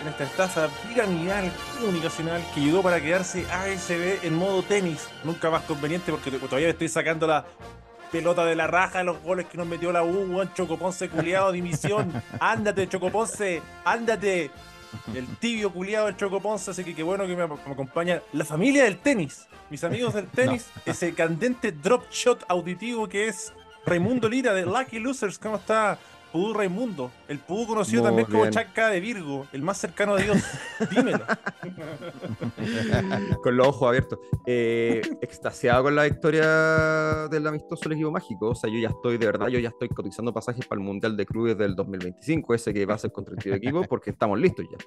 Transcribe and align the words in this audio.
en 0.00 0.08
esta 0.08 0.24
estafa 0.24 0.68
piramidal 0.86 1.50
comunicacional 1.78 2.42
que 2.54 2.60
llegó 2.60 2.82
para 2.82 3.00
quedarse 3.00 3.46
ASB 3.50 4.24
en 4.24 4.34
modo 4.34 4.62
tenis. 4.62 5.08
Nunca 5.24 5.50
más 5.50 5.62
conveniente 5.62 6.12
porque 6.12 6.30
todavía 6.30 6.66
me 6.66 6.72
estoy 6.72 6.88
sacando 6.88 7.26
la 7.26 7.46
pelota 8.10 8.44
de 8.44 8.54
la 8.54 8.66
raja 8.66 9.02
los 9.02 9.22
goles 9.22 9.46
que 9.46 9.56
nos 9.56 9.66
metió 9.66 9.92
la 9.92 10.02
U, 10.02 10.32
Juan 10.32 10.52
Chocoponce 10.54 11.08
culiado, 11.08 11.52
dimisión. 11.52 12.12
Ándate, 12.40 12.88
Chocoponce, 12.88 13.62
ándate. 13.84 14.50
El 15.14 15.26
tibio 15.36 15.70
culiado 15.70 16.06
del 16.06 16.16
Chocoponce, 16.16 16.70
así 16.70 16.82
que 16.82 16.94
qué 16.94 17.02
bueno 17.02 17.26
que 17.26 17.36
me, 17.36 17.42
acompaña 17.42 18.22
la 18.32 18.44
familia 18.44 18.84
del 18.84 18.98
tenis. 18.98 19.46
Mis 19.70 19.84
amigos 19.84 20.14
del 20.14 20.26
tenis, 20.30 20.66
ese 20.86 21.12
candente 21.14 21.72
drop 21.72 22.10
shot 22.10 22.44
auditivo 22.48 23.08
que 23.08 23.28
es 23.28 23.52
Raimundo 23.84 24.28
Lira 24.28 24.54
de 24.54 24.64
Lucky 24.64 24.98
Losers. 24.98 25.38
¿Cómo 25.38 25.56
está? 25.56 25.98
Pudú 26.32 26.54
Raimundo, 26.54 27.10
el 27.26 27.38
Pudú 27.38 27.66
conocido 27.66 28.02
también 28.02 28.26
como 28.26 28.48
Chaca 28.50 28.88
de 28.90 29.00
Virgo, 29.00 29.46
el 29.52 29.62
más 29.62 29.78
cercano 29.78 30.14
a 30.14 30.18
Dios. 30.18 30.38
Dímelo. 30.90 31.24
con 33.42 33.56
los 33.56 33.66
ojos 33.66 33.88
abiertos. 33.88 34.18
Eh, 34.46 35.00
extasiado 35.20 35.84
con 35.84 35.96
la 35.96 36.04
victoria 36.04 37.28
del 37.28 37.46
amistoso 37.46 37.84
del 37.84 37.92
equipo 37.92 38.10
mágico. 38.10 38.48
O 38.50 38.54
sea, 38.54 38.70
yo 38.70 38.78
ya 38.78 38.88
estoy, 38.88 39.18
de 39.18 39.26
verdad, 39.26 39.48
yo 39.48 39.58
ya 39.58 39.68
estoy 39.68 39.88
cotizando 39.88 40.32
pasajes 40.32 40.66
para 40.66 40.80
el 40.80 40.86
Mundial 40.86 41.16
de 41.16 41.26
Clubes 41.26 41.56
del 41.56 41.74
2025, 41.74 42.54
ese 42.54 42.74
que 42.74 42.86
va 42.86 42.94
a 42.94 42.98
ser 42.98 43.12
contra 43.12 43.34
el 43.42 43.54
equipo, 43.54 43.82
porque 43.84 44.10
estamos 44.10 44.38
listos 44.38 44.66
ya. 44.70 44.78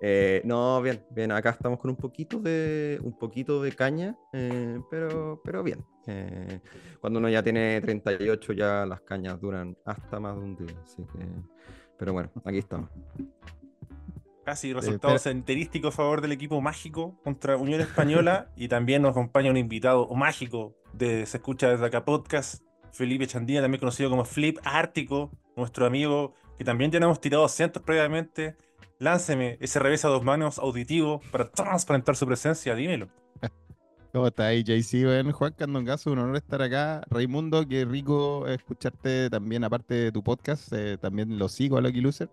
Eh, 0.00 0.42
no, 0.44 0.80
bien, 0.82 1.04
bien, 1.10 1.32
acá 1.32 1.50
estamos 1.50 1.78
con 1.78 1.90
un 1.90 1.96
poquito 1.96 2.38
de, 2.38 2.98
un 3.02 3.18
poquito 3.18 3.62
de 3.62 3.72
caña, 3.72 4.16
eh, 4.32 4.80
pero, 4.90 5.40
pero 5.44 5.62
bien. 5.62 5.84
Eh, 6.10 6.60
cuando 7.00 7.18
uno 7.18 7.28
ya 7.28 7.42
tiene 7.42 7.80
38, 7.80 8.52
ya 8.52 8.86
las 8.86 9.00
cañas 9.02 9.40
duran 9.40 9.76
hasta 9.84 10.18
más 10.20 10.36
de 10.36 10.42
un 10.42 10.56
día. 10.56 10.74
pero 11.98 12.12
bueno, 12.12 12.30
aquí 12.44 12.58
estamos. 12.58 12.90
Casi 14.44 14.72
resultado 14.72 15.16
enterístico 15.30 15.88
a 15.88 15.92
favor 15.92 16.20
del 16.20 16.32
equipo 16.32 16.60
mágico 16.60 17.18
contra 17.22 17.56
Unión 17.56 17.80
Española. 17.80 18.50
y 18.56 18.68
también 18.68 19.02
nos 19.02 19.12
acompaña 19.12 19.50
un 19.50 19.56
invitado 19.56 20.08
mágico 20.14 20.74
de 20.92 21.26
Se 21.26 21.36
Escucha 21.36 21.70
desde 21.70 21.86
acá 21.86 22.04
podcast, 22.04 22.62
Felipe 22.92 23.26
Chandía, 23.26 23.60
también 23.60 23.80
conocido 23.80 24.10
como 24.10 24.24
Flip 24.24 24.58
Ártico, 24.64 25.30
nuestro 25.56 25.86
amigo 25.86 26.34
que 26.58 26.64
también 26.64 26.90
ya 26.90 26.98
hemos 26.98 27.20
tirado 27.22 27.48
cientos 27.48 27.82
previamente. 27.82 28.54
Lánceme 28.98 29.56
ese 29.60 29.78
revés 29.78 30.04
a 30.04 30.08
dos 30.08 30.22
manos 30.22 30.58
auditivo 30.58 31.22
para 31.30 31.50
transparentar 31.50 32.16
su 32.16 32.26
presencia, 32.26 32.74
dímelo. 32.74 33.08
¿Cómo 34.12 34.26
estás 34.26 34.46
ahí, 34.46 34.64
JC? 34.64 35.04
Bueno, 35.04 35.32
Juan 35.32 35.52
Candongazo, 35.52 36.10
un 36.10 36.18
honor 36.18 36.36
estar 36.36 36.60
acá. 36.60 37.00
Raimundo, 37.08 37.66
qué 37.68 37.84
rico 37.84 38.48
escucharte 38.48 39.30
también, 39.30 39.62
aparte 39.62 39.94
de 39.94 40.12
tu 40.12 40.20
podcast, 40.24 40.72
eh, 40.72 40.98
también 40.98 41.38
lo 41.38 41.48
sigo 41.48 41.78
a 41.78 41.80
Lucky 41.80 42.00
Loser. 42.00 42.28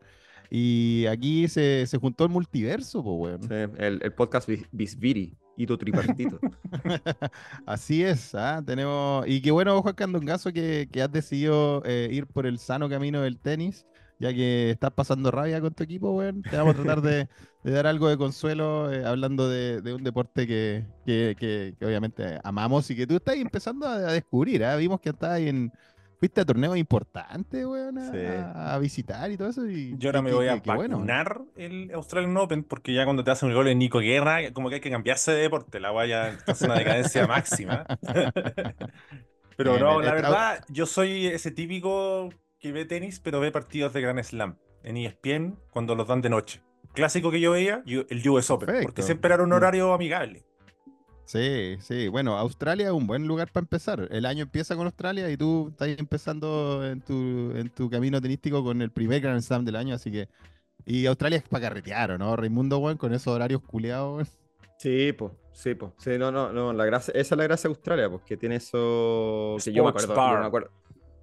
Y 0.50 1.06
aquí 1.06 1.48
se, 1.48 1.86
se 1.86 1.98
juntó 2.00 2.24
el 2.24 2.32
multiverso, 2.32 3.04
pues, 3.04 3.38
bueno. 3.48 3.76
el, 3.78 4.00
el, 4.02 4.14
podcast 4.14 4.50
Bisbiri 4.72 5.38
y 5.56 5.68
tu 5.68 5.78
tripartito. 5.78 6.40
Así 7.68 8.04
es, 8.04 8.34
¿ah? 8.34 8.64
tenemos. 8.66 9.28
Y 9.28 9.42
qué 9.42 9.52
bueno, 9.52 9.80
Juan 9.84 9.94
Candongazo, 9.94 10.52
que, 10.52 10.90
que 10.92 11.04
has 11.04 11.12
decidido 11.12 11.84
eh, 11.86 12.10
ir 12.12 12.26
por 12.26 12.48
el 12.48 12.58
sano 12.58 12.90
camino 12.90 13.22
del 13.22 13.38
tenis 13.38 13.86
ya 14.20 14.34
que 14.34 14.72
estás 14.72 14.92
pasando 14.92 15.32
rabia 15.32 15.62
con 15.62 15.74
tu 15.74 15.84
equipo, 15.84 16.12
weón, 16.12 16.42
te 16.42 16.58
vamos 16.58 16.76
a 16.76 16.82
tratar 16.82 17.02
de, 17.02 17.28
dar 17.64 17.88
algo 17.88 18.10
de 18.10 18.18
consuelo 18.18 18.92
eh, 18.92 19.06
hablando 19.06 19.50
de, 19.50 19.94
un 19.94 20.04
deporte 20.04 20.48
que, 20.48 20.86
que, 21.06 21.76
obviamente 21.82 22.40
amamos 22.44 22.90
y 22.90 22.96
que 22.96 23.06
tú 23.06 23.16
estás 23.18 23.36
empezando 23.36 23.88
a, 23.88 24.12
descubrir. 24.12 24.62
¿eh? 24.62 24.78
Vimos 24.78 25.00
que 25.00 25.10
estás 25.10 25.40
en. 25.40 25.72
Fuiste 26.20 26.42
a 26.42 26.46
torneos 26.46 26.76
importantes, 26.76 27.64
weón, 27.64 28.00
a, 28.00 28.76
visitar 28.80 29.30
y 29.30 29.38
todo 29.38 29.50
eso. 29.50 29.70
Y, 29.70 29.96
Yo 30.00 30.10
ahora 30.10 30.24
me 30.24 30.34
voy 30.34 30.48
a 30.48 30.56
vacunar 30.56 31.42
el 31.56 31.92
Australian 31.94 32.36
Open 32.38 32.64
porque 32.64 32.92
ya 32.92 33.06
cuando 33.06 33.24
te 33.24 33.30
hacen 33.30 33.50
el 33.50 33.56
gol 33.56 33.68
en 33.68 33.78
Nico 33.78 34.00
Guerra, 34.00 34.52
como 34.52 34.70
que 34.70 34.76
hay 34.76 34.82
que 34.82 34.90
cambiarse 34.90 35.32
de 35.32 35.44
deporte. 35.44 35.80
La 35.80 35.92
guaya 35.92 36.30
está 36.30 36.54
en 36.60 36.72
una 36.72 36.80
decadencia 36.80 37.28
máxima. 37.28 37.86
Pero 39.58 39.78
no, 39.78 40.02
la 40.02 40.14
verdad, 40.14 40.66
yo 40.70 40.88
soy 40.88 41.28
ese 41.28 41.52
típico 41.52 42.30
que 42.60 42.72
ve 42.72 42.86
tenis, 42.86 43.20
pero 43.20 43.40
ve 43.40 43.52
partidos 43.52 43.94
de 43.94 44.02
Grand 44.02 44.22
Slam 44.24 44.58
en 44.84 44.98
ESPN 44.98 45.60
cuando 45.72 45.96
los 45.96 46.08
dan 46.08 46.22
de 46.22 46.30
noche. 46.30 46.62
Clásico 46.94 47.32
que 47.32 47.40
yo 47.40 47.52
veía, 47.52 47.84
el 47.86 48.30
US 48.30 48.50
Open, 48.50 48.84
porque 48.84 49.04
siempre 49.04 49.34
era 49.34 49.44
un 49.44 49.50
mm. 49.50 49.54
horario 49.54 49.94
amigable. 49.94 50.44
Sí, 51.26 51.78
sí. 51.82 52.08
Bueno, 52.08 52.38
Australia 52.38 52.88
es 52.88 52.94
un 52.94 53.06
buen 53.06 53.28
lugar 53.28 53.52
para 53.52 53.66
empezar. 53.66 54.08
El 54.12 54.26
año 54.26 54.44
empieza 54.44 54.76
con 54.76 54.86
Australia 54.86 55.30
y 55.30 55.36
tú 55.36 55.68
estás 55.70 55.90
empezando 55.90 56.86
en 56.86 57.02
tu, 57.02 57.52
en 57.54 57.70
tu 57.70 57.90
camino 57.90 58.22
tenístico 58.22 58.64
con 58.64 58.82
el 58.82 58.92
primer 58.92 59.20
Grand 59.22 59.42
Slam 59.42 59.66
del 59.66 59.76
año, 59.76 59.96
así 59.96 60.12
que. 60.12 60.30
Y 60.86 61.06
Australia 61.06 61.40
es 61.40 61.44
para 61.44 61.68
carretear, 61.68 62.18
¿no? 62.18 62.36
Raimundo, 62.38 62.78
weón, 62.78 62.98
con 62.98 63.14
esos 63.14 63.28
horarios 63.28 63.62
culeados, 63.62 64.30
Sí, 64.78 65.12
pues, 65.14 65.34
sí, 65.52 65.74
pues. 65.74 65.92
Sí, 65.98 66.18
no, 66.18 66.32
no, 66.32 66.54
no. 66.54 66.72
La 66.72 66.86
gracia, 66.86 67.12
esa 67.16 67.36
es 67.36 67.38
la 67.38 67.44
gracia 67.44 67.68
de 67.68 67.76
Australia, 67.76 68.10
pues, 68.10 68.22
que 68.24 68.38
tiene 68.38 68.58
eso. 68.58 69.58
Que 69.64 69.74
yo 69.74 69.84
me 69.84 69.90
acuerdo, 69.90 70.16
yo 70.16 70.40
me 70.40 70.46
acuerdo. 70.46 70.72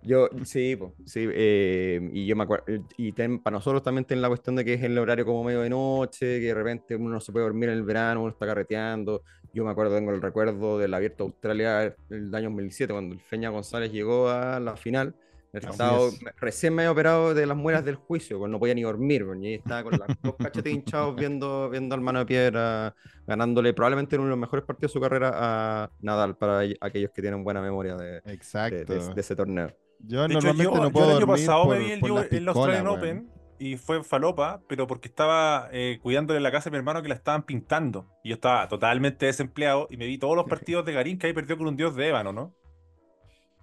Yo, 0.05 0.29
sí, 0.45 0.79
sí, 1.07 1.27
eh, 1.33 2.11
y 2.13 2.27
yo 2.27 2.37
me 2.37 2.45
acuerdo, 2.45 2.67
y 2.99 3.13
para 3.13 3.57
nosotros 3.57 3.83
también 3.83 4.05
tiene 4.05 4.21
la 4.21 4.29
cuestión 4.29 4.55
de 4.55 4.65
que 4.65 4.75
es 4.75 4.83
el 4.83 4.99
horario 4.99 5.25
como 5.25 5.45
medio 5.45 5.63
de 5.63 5.71
noche, 5.71 6.41
que 6.41 6.47
de 6.47 6.55
repente 6.55 6.95
uno 6.95 7.09
no 7.09 7.21
se 7.21 7.33
puede 7.33 7.45
dormir 7.45 7.71
en 7.71 7.77
el 7.77 7.85
verano, 7.85 8.21
uno 8.21 8.31
está 8.31 8.47
carreteando. 8.47 9.23
Yo 9.55 9.65
me 9.65 9.71
acuerdo, 9.71 9.95
tengo 9.95 10.11
el 10.11 10.21
recuerdo 10.21 10.79
del 10.79 10.93
Abierto 10.93 11.25
Australia 11.25 11.97
el 12.11 12.35
año 12.35 12.51
2007, 12.51 12.93
cuando 12.93 13.15
el 13.15 13.21
Feña 13.21 13.49
González 13.49 13.93
llegó 13.93 14.29
a 14.29 14.61
la 14.61 14.77
final. 14.77 15.15
Estaba 15.55 16.11
recién 16.37 16.75
me 16.75 16.83
había 16.83 16.91
operado 16.91 17.33
de 17.33 17.47
las 17.47 17.57
muelas 17.57 17.85
del 17.85 17.95
juicio, 17.95 18.41
pues 18.41 18.51
no 18.51 18.59
podía 18.59 18.75
ni 18.75 18.83
dormir, 18.83 19.25
pues, 19.25 19.39
y 19.41 19.55
estaba 19.55 19.85
con 19.85 20.01
los 20.25 20.35
cachetes 20.35 20.73
hinchados 20.73 21.15
viendo, 21.15 21.71
viendo 21.71 21.95
al 21.95 22.01
mano 22.01 22.19
de 22.19 22.27
piedra, 22.27 22.95
ganándole 23.25 23.73
probablemente 23.73 24.17
en 24.17 24.23
uno 24.23 24.31
de 24.31 24.33
los 24.33 24.41
mejores 24.41 24.65
partidos 24.65 24.91
de 24.91 24.93
su 24.95 25.01
carrera 25.01 25.31
a 25.33 25.91
Nadal, 26.01 26.37
para 26.37 26.63
aquellos 26.81 27.13
que 27.13 27.23
tienen 27.23 27.45
buena 27.45 27.63
memoria 27.63 27.95
de, 27.95 28.21
de 28.21 29.21
ese 29.21 29.37
torneo. 29.37 29.84
Yo 30.07 30.29
normalmente 30.29 30.79
no 30.79 30.91
puedo 30.91 31.11
el 31.11 31.17
año 31.19 31.27
pasado 31.27 31.67
me 31.67 31.79
vi 31.79 31.93
el, 31.93 32.49
Australian 32.49 32.87
Open 32.87 33.31
y 33.59 33.77
fue 33.77 34.03
falopa, 34.03 34.61
pero 34.69 34.87
porque 34.87 35.09
estaba 35.09 35.69
eh, 35.73 35.99
cuidándole 36.03 36.41
la 36.41 36.51
casa 36.51 36.69
a 36.69 36.73
mi 36.73 36.77
hermano 36.77 37.03
que 37.03 37.09
la 37.09 37.15
estaban 37.15 37.45
pintando. 37.45 38.11
Y 38.23 38.31
yo 38.31 38.35
estaba 38.35 38.69
totalmente 38.69 39.27
desempleado 39.27 39.87
y 39.91 39.97
me 39.97 40.07
vi 40.07 40.19
todos 40.19 40.37
los 40.37 40.47
partidos 40.49 40.85
de 40.85 40.93
Garín 40.93 41.19
que 41.19 41.29
ahí 41.29 41.33
perdió 41.33 41.57
con 41.57 41.69
un 41.69 41.77
dios 41.77 41.95
de 41.95 42.09
ébano, 42.09 42.33
¿no? 42.33 42.55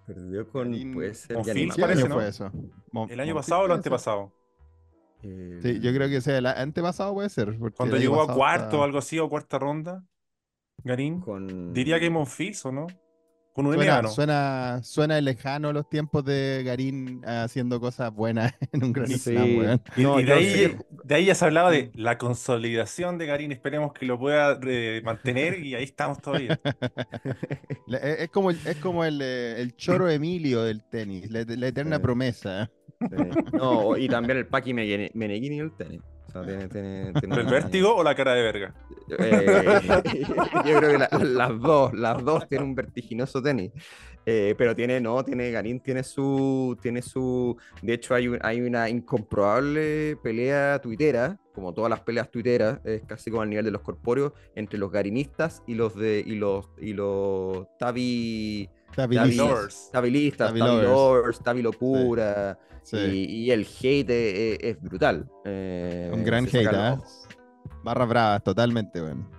Perdió 0.08 0.50
con. 0.50 0.94
puede 0.94 1.14
ser. 1.14 1.36
Con 1.36 1.46
Phil 1.46 1.72
parece, 1.80 2.10
¿no? 2.10 2.16
Fue 2.16 2.28
eso? 2.28 2.52
¿El 3.10 3.20
año 3.20 3.36
pasado 3.36 3.62
o 3.62 3.66
el 3.66 3.72
antepasado? 3.72 4.34
Sí, 5.22 5.80
yo 5.80 5.94
creo 5.94 6.10
que 6.10 6.20
sea 6.20 6.40
el 6.40 6.48
antepasado 6.48 7.14
puede 7.14 7.30
ser. 7.30 7.58
Cuando 7.76 7.98
llegó 7.98 8.22
a 8.22 8.34
cuarto 8.34 8.80
o 8.80 8.84
algo 8.84 8.98
así, 8.98 9.20
o 9.20 9.30
cuarta 9.30 9.60
ronda, 9.60 10.04
Garín. 10.84 11.24
Diría 11.74 12.00
que 12.00 12.10
Monfils, 12.10 12.66
¿o 12.66 12.72
no? 12.72 12.88
Con 13.54 13.68
un 13.68 13.74
suena, 13.74 14.08
suena, 14.08 14.80
suena, 14.82 15.20
lejano 15.20 15.74
los 15.74 15.90
tiempos 15.90 16.24
de 16.24 16.64
Garín 16.66 17.22
haciendo 17.26 17.82
cosas 17.82 18.14
buenas 18.14 18.54
en 18.72 18.84
un 18.84 18.94
gran 18.94 19.08
sí. 19.08 19.36
y, 19.98 20.04
de, 20.04 20.34
ahí, 20.34 20.78
de, 21.04 21.16
ahí, 21.16 21.26
ya 21.26 21.36
se 21.36 21.46
hablaba 21.46 21.70
de 21.70 21.92
la 21.94 22.18
consolidación 22.18 23.18
de 23.18 23.26
Garín. 23.26 23.52
Esperemos 23.52 23.92
que 23.92 24.06
lo 24.06 24.18
pueda 24.18 24.58
eh, 24.66 25.02
mantener 25.04 25.60
y 25.60 25.76
ahí 25.76 25.84
estamos 25.84 26.22
todavía. 26.22 26.62
es 27.88 28.30
como, 28.30 28.52
el, 28.52 28.60
es 28.66 28.78
como 28.78 29.04
el, 29.04 29.22
eh, 29.22 29.62
el 29.62 29.76
choro 29.76 30.10
Emilio 30.22 30.64
del 30.64 30.84
tenis, 30.84 31.30
la, 31.30 31.42
eterna 31.68 32.00
promesa. 32.00 32.72
No, 33.52 33.98
y 33.98 34.08
también 34.08 34.38
el 34.38 34.48
Paqui 34.48 34.74
Meneghini 34.74 35.58
del 35.58 35.76
tenis. 35.76 36.02
¿El 36.34 37.46
vértigo 37.46 37.96
o 37.96 38.04
la 38.04 38.16
cara 38.16 38.34
de 38.34 38.42
verga? 38.42 38.74
Eh, 39.20 39.80
yo 40.66 40.78
creo 40.78 41.00
que 41.00 41.26
las 41.26 41.60
dos, 41.60 41.94
las 41.94 42.24
dos 42.24 42.48
tienen 42.48 42.70
un 42.70 42.76
vertiginoso 42.76 43.42
tenis. 43.42 43.72
Eh, 44.26 44.54
pero 44.56 44.76
tiene, 44.76 45.02
no, 45.02 45.24
tiene 45.26 45.50
Garín, 45.50 45.80
tiene 45.80 46.04
su, 46.04 46.78
tiene 46.80 47.02
su, 47.02 47.58
de 47.82 47.94
hecho 47.94 48.14
hay, 48.14 48.30
hay 48.44 48.62
una 48.62 48.88
incomprobable 48.88 50.16
pelea 50.22 50.80
tuitera, 50.80 51.40
como 51.56 51.74
todas 51.74 51.90
las 51.90 52.02
peleas 52.02 52.30
tuiteras, 52.30 52.80
es 52.86 53.02
casi 53.04 53.32
como 53.32 53.42
al 53.42 53.50
nivel 53.50 53.66
de 53.66 53.72
los 53.72 53.82
corpóreos, 53.82 54.34
entre 54.54 54.78
los 54.78 54.92
garinistas 54.92 55.64
y 55.66 55.74
los 55.74 55.96
de, 55.96 56.24
y 56.24 56.36
los, 56.36 56.70
y 56.80 56.94
los 56.94 57.66
tabi, 57.80 58.70
Tabilistas, 58.96 59.90
Tabilistas, 59.92 60.54
Tabilocura. 61.44 62.60
Y, 62.92 63.52
el 63.52 63.68
hate 63.82 64.10
es, 64.62 64.82
brutal. 64.82 65.30
Eh, 65.46 66.10
Un 66.14 66.24
gran 66.24 66.46
hate, 66.46 66.74
¿eh? 66.74 66.98
Barra 67.84 68.06
brava, 68.06 68.40
totalmente, 68.40 69.02
bueno. 69.02 69.30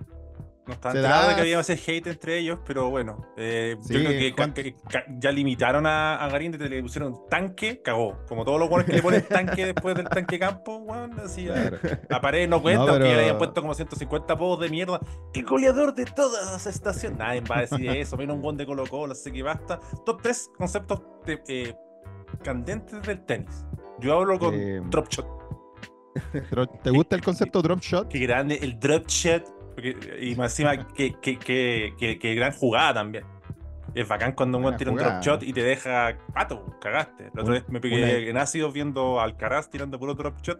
No 0.65 0.73
estaba 0.73 0.95
enterado 0.95 1.29
de 1.29 1.35
que 1.35 1.41
había 1.41 1.59
ese 1.59 1.73
hate 1.73 2.07
entre 2.07 2.37
ellos, 2.37 2.59
pero 2.65 2.89
bueno. 2.89 3.17
Eh, 3.35 3.75
yo 3.89 3.99
creo 3.99 4.33
que, 4.53 4.75
ya 5.19 5.31
limitaron 5.31 5.85
a, 5.85 6.15
a 6.15 6.29
Garín 6.29 6.57
le 6.57 6.81
pusieron 6.81 7.27
tanque, 7.29 7.81
cagó. 7.81 8.23
Como 8.29 8.45
todos 8.45 8.59
los 8.59 8.69
buenos 8.69 8.85
que 8.85 8.93
le 8.93 9.01
ponen 9.01 9.23
tanque 9.23 9.65
después 9.73 9.93
del 9.95 10.07
tanque 10.07 10.39
campo, 10.39 10.77
weón. 10.77 11.19
así 11.19 11.47
la 11.47 12.21
pared 12.21 12.47
no 12.47 12.61
cuenta, 12.61 12.85
porque 12.85 13.09
ya 13.09 13.15
le 13.15 13.21
habían 13.21 13.37
puesto 13.37 13.61
como 13.61 13.73
150 13.73 14.37
podos 14.37 14.61
de 14.61 14.69
mierda. 14.69 15.01
El 15.33 15.43
goleador 15.43 15.93
de 15.93 16.05
todas 16.05 16.45
las 16.49 16.65
estaciones. 16.65 17.19
Nadie 17.19 17.41
va 17.41 17.57
a 17.57 17.61
decir 17.61 17.89
eso, 17.89 18.15
menos 18.15 18.37
un 18.37 18.41
buen 18.41 18.55
de 18.55 18.65
Colo 18.65 18.87
Colo, 18.87 19.11
así 19.11 19.33
que 19.33 19.43
basta. 19.43 19.81
Top 20.05 20.21
tres 20.21 20.49
conceptos 20.57 21.01
eh, 21.27 21.75
candentes 22.43 23.01
del 23.03 23.25
tenis. 23.25 23.65
Yo 23.99 24.17
hablo 24.17 24.37
con 24.37 24.53
eh, 24.53 24.81
drop 24.89 25.07
shot. 25.09 25.27
¿Te 26.83 26.89
gusta 26.91 27.15
el 27.15 27.23
concepto 27.23 27.61
drop 27.61 27.79
shot? 27.79 28.07
Qué 28.07 28.19
grande 28.19 28.59
el 28.61 28.79
drop 28.79 29.07
shot 29.07 29.43
y 30.21 30.35
más 30.35 30.51
encima, 30.51 30.87
que, 30.93 31.13
que, 31.19 31.39
que, 31.39 32.19
que, 32.19 32.35
gran 32.35 32.53
jugada 32.53 32.95
también. 32.95 33.25
Es 33.95 34.07
bacán 34.07 34.33
cuando 34.33 34.57
un 34.57 34.75
tira 34.75 34.91
un 34.91 34.97
drop 34.97 35.21
shot 35.21 35.43
y 35.43 35.53
te 35.53 35.63
deja 35.63 36.17
pato, 36.33 36.77
cagaste. 36.81 37.31
La 37.33 37.41
otra 37.41 37.53
vez 37.55 37.69
me 37.69 37.79
pegué 37.79 38.29
en 38.29 38.37
ácido 38.37 38.71
viendo 38.71 39.19
al 39.19 39.37
Caraz 39.37 39.69
tirando 39.69 39.99
puro 39.99 40.13
drop 40.15 40.41
shot. 40.41 40.59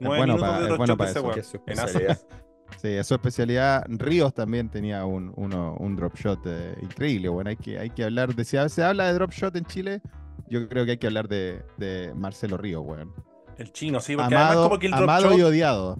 Nueve 0.00 0.18
bueno 0.18 0.34
minutos 0.34 0.60
de 0.60 0.66
drop 0.66 0.86
shot 0.86 1.36
ese 1.36 1.40
eso, 1.40 1.62
en 1.66 1.78
ácido. 1.78 2.12
Sí, 2.76 2.88
es 2.88 3.06
su 3.06 3.14
especialidad. 3.14 3.84
Ríos 3.88 4.34
también 4.34 4.68
tenía 4.68 5.04
un, 5.06 5.32
uno, 5.36 5.74
un 5.80 5.96
drop 5.96 6.14
shot 6.14 6.40
eh, 6.44 6.76
increíble. 6.82 7.30
Bueno, 7.30 7.48
hay 7.48 7.56
que, 7.56 7.78
hay 7.78 7.88
que 7.88 8.04
hablar 8.04 8.34
de. 8.34 8.44
Si 8.44 8.56
se 8.68 8.84
habla 8.84 9.06
de 9.06 9.14
drop 9.14 9.32
shot 9.32 9.56
en 9.56 9.64
Chile, 9.64 10.02
yo 10.48 10.68
creo 10.68 10.84
que 10.84 10.92
hay 10.92 10.98
que 10.98 11.06
hablar 11.06 11.28
de, 11.28 11.62
de 11.76 12.12
Marcelo 12.14 12.56
Ríos, 12.56 12.82
weón. 12.84 13.12
El 13.56 13.72
chino, 13.72 14.00
sí, 14.00 14.14
porque 14.14 14.34
amado, 14.34 14.50
además 14.50 14.68
como 14.68 14.78
que 14.78 14.86
el 14.86 14.92
drop 14.92 15.02
amado 15.02 15.36
y 15.36 15.42
odiado 15.42 15.98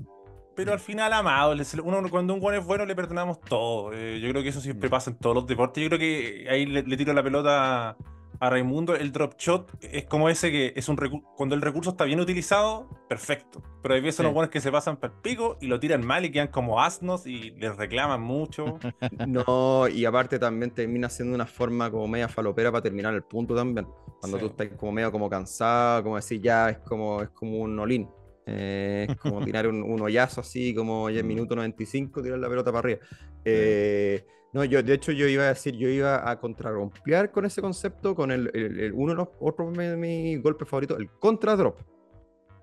pero 0.59 0.73
al 0.73 0.81
final 0.81 1.13
amado. 1.13 1.55
Uno, 1.85 2.11
cuando 2.11 2.35
un 2.35 2.41
buen 2.41 2.57
es 2.57 2.67
bueno 2.67 2.85
le 2.85 2.97
perdonamos 2.97 3.41
todo. 3.43 3.93
Eh, 3.93 4.19
yo 4.21 4.29
creo 4.29 4.43
que 4.43 4.49
eso 4.49 4.61
siempre 4.61 4.89
mm. 4.89 4.91
pasa 4.91 5.11
en 5.11 5.17
todos 5.17 5.37
los 5.37 5.47
deportes. 5.47 5.81
Yo 5.85 5.89
creo 5.89 6.01
que 6.01 6.49
ahí 6.51 6.67
le, 6.67 6.83
tiro 6.97 7.13
la 7.13 7.23
pelota 7.23 7.97
a 8.41 8.51
Raimundo. 8.51 8.95
El 8.95 9.13
drop 9.13 9.37
shot 9.39 9.73
es 9.83 10.05
como 10.05 10.29
ese 10.29 10.51
que 10.51 10.73
es 10.77 10.89
un 10.89 10.97
cuando 11.37 11.55
el 11.55 11.63
recurso 11.63 11.91
está 11.91 12.05
bien 12.05 12.21
utilizado, 12.21 12.89
perfecto. 13.09 13.63
Pero 13.83 13.95
hay 13.95 14.01
veces 14.01 14.25
los 14.25 14.35
buenos 14.35 14.51
que 14.51 14.61
se 14.61 14.73
pasan 14.73 14.97
para 14.97 15.15
el 15.15 15.21
pico 15.21 15.57
y 15.61 15.67
lo 15.67 15.79
tiran 15.79 16.05
mal 16.05 16.25
y 16.25 16.31
quedan 16.31 16.49
como 16.49 16.81
asnos 16.81 17.27
y 17.27 17.51
les 17.53 17.77
reclaman 17.77 18.21
mucho. 18.21 18.79
No, 19.27 19.89
y 19.89 20.05
aparte 20.05 20.39
también 20.39 20.71
termina 20.71 21.09
siendo 21.09 21.35
una 21.35 21.47
forma 21.47 21.91
como 21.91 22.07
media 22.09 22.29
falopera 22.29 22.71
para 22.71 22.83
terminar 22.83 23.15
el 23.15 23.23
punto 23.23 23.55
también. 23.55 23.87
Cuando 24.21 24.39
tú 24.39 24.47
estás 24.47 24.69
como 24.77 24.93
medio 24.93 25.13
como 25.13 25.29
cansado, 25.29 26.03
como 26.03 26.17
decir 26.17 26.41
ya 26.41 26.71
es 26.71 26.79
como, 26.79 27.23
es 27.23 27.29
como 27.31 27.59
un 27.59 27.79
olín. 27.79 28.09
Eh, 28.49 29.07
es 29.09 29.17
como 29.17 29.41
tirar 29.45 29.67
un, 29.67 29.83
un, 29.83 30.01
hoyazo 30.01 30.41
así, 30.41 30.75
como 30.75 31.11
ya 31.11 31.21
en 31.21 31.27
minuto 31.27 31.55
95, 31.55 32.23
tirar 32.23 32.39
la 32.39 32.49
pelota 32.49 32.73
para 32.73 32.81
arriba. 32.81 33.01
Eh, 33.45 34.25
no, 34.53 34.65
yo, 34.65 34.83
de 34.83 34.95
hecho, 34.95 35.13
yo 35.13 35.29
iba 35.29 35.45
a 35.45 35.49
decir, 35.49 35.77
yo 35.77 35.89
iba 35.89 36.29
a 36.29 36.41
contrarrompear 36.41 37.31
con 37.31 37.45
ese 37.45 37.61
concepto, 37.61 38.15
con 38.15 38.31
el, 38.31 38.93
uno 38.95 39.13
de 39.13 39.17
los 39.17 39.29
otros 39.41 39.77
de 39.77 39.97
mis 39.97 40.43
golpes 40.43 40.69
favoritos, 40.69 40.99
el 40.99 41.11
contra-drop. 41.11 41.79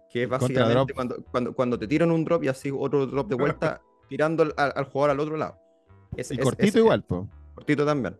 Que 0.09 0.23
es 0.23 0.29
básicamente 0.29 0.93
cuando, 0.93 1.23
cuando, 1.29 1.53
cuando, 1.53 1.77
te 1.77 1.87
tiran 1.87 2.09
un 2.09 2.23
drop 2.23 2.43
y 2.43 2.47
así 2.47 2.71
otro 2.71 3.05
drop 3.05 3.27
de 3.27 3.35
vuelta, 3.35 3.81
tirando 4.07 4.43
al, 4.55 4.85
jugador 4.85 5.11
al 5.11 5.19
otro 5.19 5.37
lado. 5.37 5.57
y 6.17 6.37
cortito 6.37 6.79
igual, 6.79 7.03
pues. 7.03 7.23
Cortito 7.53 7.85
también. 7.85 8.17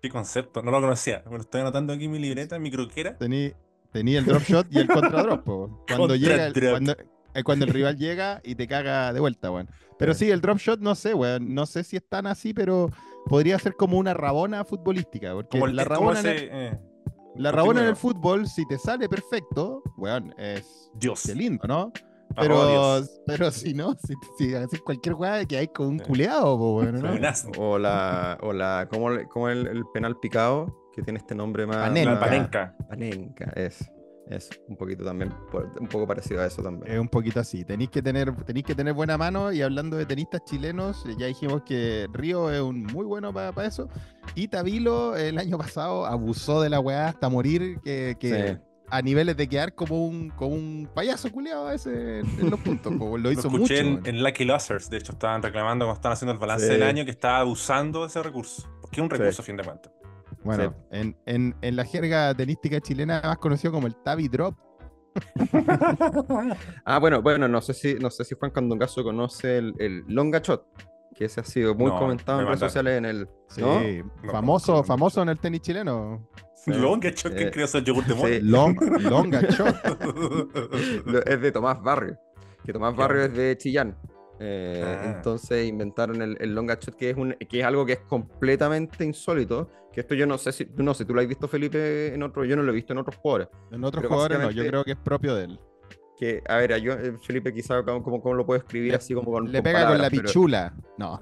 ¿Qué 0.00 0.08
concepto? 0.08 0.62
No 0.62 0.70
lo 0.70 0.80
conocía. 0.80 1.24
Me 1.26 1.32
lo 1.32 1.42
estoy 1.42 1.60
anotando 1.60 1.92
aquí 1.92 2.04
en 2.04 2.12
mi 2.12 2.20
libreta, 2.20 2.56
en 2.56 2.62
mi 2.62 2.70
croquera. 2.70 3.18
Tení, 3.18 3.52
Tenía 3.92 4.18
el 4.18 4.26
drop 4.26 4.42
shot 4.42 4.66
y 4.70 4.78
el 4.78 4.88
contra 4.88 5.22
drop, 5.22 5.44
Cuando 5.88 6.14
llega 6.14 6.46
el, 6.46 6.52
cuando, 6.52 6.92
eh, 7.34 7.42
cuando, 7.42 7.64
el 7.64 7.72
rival 7.72 7.96
llega 7.96 8.40
y 8.44 8.54
te 8.54 8.66
caga 8.66 9.12
de 9.12 9.20
vuelta, 9.20 9.50
weón. 9.50 9.68
Pero 9.98 10.14
sí, 10.14 10.30
el 10.30 10.40
drop 10.40 10.58
shot 10.58 10.80
no 10.80 10.94
sé, 10.94 11.14
weón. 11.14 11.54
No 11.54 11.66
sé 11.66 11.84
si 11.84 11.96
es 11.96 12.04
tan 12.06 12.26
así, 12.26 12.52
pero 12.52 12.90
podría 13.26 13.58
ser 13.58 13.74
como 13.74 13.98
una 13.98 14.14
rabona 14.14 14.64
futbolística. 14.64 15.32
Porque 15.32 15.58
la 15.58 15.84
rabona, 15.84 16.20
en 16.20 16.26
el, 16.26 16.48
eh, 16.50 16.78
la 17.36 17.52
rabona 17.52 17.80
en 17.82 17.88
el 17.88 17.96
fútbol, 17.96 18.46
si 18.46 18.66
te 18.66 18.78
sale 18.78 19.08
perfecto, 19.08 19.82
weón, 19.96 20.34
es 20.38 20.90
Dios. 20.94 21.22
Qué 21.24 21.34
lindo, 21.34 21.66
¿no? 21.66 21.92
Pero, 22.36 23.02
pero 23.26 23.50
si 23.50 23.74
no, 23.74 23.96
si, 24.06 24.14
si 24.38 24.54
haces 24.54 24.80
cualquier 24.82 25.14
jugada 25.14 25.44
que 25.44 25.56
hay 25.56 25.68
con 25.68 25.88
un 25.88 25.98
culeado, 25.98 26.56
bueno, 26.56 26.98
¿no? 26.98 27.10
O 27.58 27.78
la, 27.78 28.38
o 28.42 28.52
la, 28.52 28.86
como, 28.90 29.08
como 29.28 29.48
el, 29.48 29.66
el 29.66 29.84
penal 29.92 30.18
picado, 30.20 30.77
que 30.98 31.04
tiene 31.04 31.18
este 31.18 31.34
nombre 31.34 31.64
más. 31.64 31.76
Panenka. 31.76 32.74
Panenka, 32.88 33.52
es. 33.54 33.88
Es 34.28 34.50
un 34.68 34.76
poquito 34.76 35.04
también, 35.04 35.32
un 35.80 35.88
poco 35.88 36.06
parecido 36.06 36.42
a 36.42 36.46
eso 36.46 36.62
también. 36.62 36.92
Es 36.92 37.00
un 37.00 37.08
poquito 37.08 37.40
así. 37.40 37.64
Tenéis 37.64 37.88
que 37.88 38.02
tener, 38.02 38.30
tenéis 38.44 38.66
que 38.66 38.74
tener 38.74 38.92
buena 38.92 39.16
mano. 39.16 39.50
Y 39.52 39.62
hablando 39.62 39.96
de 39.96 40.04
tenistas 40.04 40.44
chilenos, 40.44 41.02
ya 41.16 41.28
dijimos 41.28 41.62
que 41.62 42.06
Río 42.12 42.50
es 42.50 42.60
un 42.60 42.82
muy 42.82 43.06
bueno 43.06 43.32
para 43.32 43.66
eso. 43.66 43.88
Y 44.34 44.48
Tabilo 44.48 45.16
el 45.16 45.38
año 45.38 45.56
pasado 45.56 46.04
abusó 46.04 46.60
de 46.60 46.68
la 46.68 46.78
weá 46.78 47.08
hasta 47.08 47.30
morir, 47.30 47.80
que, 47.80 48.58
a 48.90 49.00
niveles 49.00 49.34
de 49.34 49.48
quedar 49.48 49.74
como 49.74 50.06
un, 50.06 50.28
como 50.28 50.54
un 50.54 50.90
payaso 50.94 51.32
culiado 51.32 51.68
a 51.68 51.74
ese 51.74 52.20
en 52.20 52.50
los 52.50 52.60
puntos. 52.60 52.92
lo 52.92 53.32
hizo 53.32 53.48
lo 53.48 53.54
escuché 53.54 53.82
mucho. 53.82 54.10
En, 54.10 54.22
Lucky 54.22 54.44
Losers, 54.44 54.90
de 54.90 54.98
hecho, 54.98 55.12
estaban 55.12 55.42
reclamando 55.42 55.86
cuando 55.86 55.96
estaban 55.96 56.14
haciendo 56.14 56.32
el 56.32 56.38
balance 56.38 56.66
del 56.66 56.82
año 56.82 57.06
que 57.06 57.12
estaba 57.12 57.38
abusando 57.38 58.02
de 58.02 58.08
ese 58.08 58.22
recurso. 58.22 58.68
Porque 58.82 58.96
es 58.96 59.02
un 59.02 59.08
recurso, 59.08 59.40
a 59.40 59.44
fin 59.44 59.56
de 59.56 59.64
cuentas. 59.64 59.92
Bueno, 60.48 60.74
en, 60.90 61.14
en, 61.26 61.54
en, 61.60 61.76
la 61.76 61.84
jerga 61.84 62.34
tenística 62.34 62.80
chilena 62.80 63.20
más 63.22 63.36
conocido 63.36 63.70
como 63.70 63.86
el 63.86 63.94
Tabi 63.96 64.28
Drop. 64.28 64.56
ah, 66.86 66.98
bueno, 66.98 67.20
bueno, 67.20 67.48
no 67.48 67.60
sé 67.60 67.74
si, 67.74 67.96
no 67.96 68.08
sé 68.08 68.24
si 68.24 68.34
Juan 68.34 68.50
Candongazo 68.50 69.04
conoce 69.04 69.58
el, 69.58 69.74
el 69.78 70.04
Longa 70.08 70.38
Shot, 70.38 70.64
que 71.14 71.26
ese 71.26 71.42
ha 71.42 71.44
sido 71.44 71.74
muy 71.74 71.90
comentado 71.90 72.40
en 72.40 72.46
redes 72.46 72.60
sociales 72.60 72.96
en 72.96 73.04
el. 73.04 73.28
Sí, 73.48 73.62
famoso, 74.30 74.82
famoso 74.82 75.20
en 75.20 75.28
el 75.28 75.38
tenis 75.38 75.60
chileno. 75.60 76.26
Longa 76.64 77.10
Shot, 77.10 77.34
que 77.34 77.42
eh, 77.42 77.50
creó 77.50 77.66
el 77.70 77.84
yogur 77.84 78.06
de 78.06 78.40
sí. 78.40 78.40
longa 78.46 79.42
Shot. 79.42 79.76
es 81.26 81.40
de 81.42 81.52
Tomás 81.52 81.82
Barrio, 81.82 82.18
que 82.64 82.72
Tomás 82.72 82.96
Barrio 82.96 83.24
es 83.24 83.34
de 83.34 83.58
Chillán. 83.58 83.98
Eh, 84.40 84.84
ah. 84.84 85.14
Entonces 85.16 85.66
inventaron 85.66 86.22
el, 86.22 86.36
el 86.40 86.54
long 86.54 86.68
shot, 86.68 86.94
que 86.94 87.10
es, 87.10 87.16
un, 87.16 87.32
que 87.32 87.60
es 87.60 87.64
algo 87.64 87.84
que 87.84 87.94
es 87.94 88.00
completamente 88.00 89.04
insólito. 89.04 89.70
Que 89.92 90.00
esto 90.00 90.14
yo 90.14 90.26
no 90.26 90.38
sé 90.38 90.52
si, 90.52 90.68
no 90.76 90.94
sé, 90.94 91.04
tú 91.04 91.14
lo 91.14 91.20
has 91.20 91.26
visto, 91.26 91.48
Felipe, 91.48 92.14
en 92.14 92.22
otro, 92.22 92.44
yo 92.44 92.56
no 92.56 92.62
lo 92.62 92.72
he 92.72 92.74
visto 92.74 92.92
en 92.92 92.98
otros 92.98 93.16
jugadores. 93.16 93.48
En 93.70 93.82
otros 93.84 94.06
jugadores 94.06 94.38
no, 94.38 94.50
yo 94.50 94.66
creo 94.66 94.84
que 94.84 94.92
es 94.92 94.98
propio 94.98 95.34
de 95.34 95.44
él. 95.44 95.60
Que, 96.16 96.42
a 96.48 96.56
ver, 96.56 96.80
yo, 96.80 96.94
eh, 96.94 97.16
Felipe, 97.22 97.54
quizá 97.54 97.82
como, 97.84 98.02
como 98.02 98.34
lo 98.34 98.44
puedo 98.44 98.58
escribir 98.58 98.94
así 98.94 99.14
como 99.14 99.30
con. 99.30 99.50
Le 99.50 99.62
pega 99.62 99.86
con 99.86 99.98
la 99.98 100.10
pichula. 100.10 100.74
No. 100.98 101.20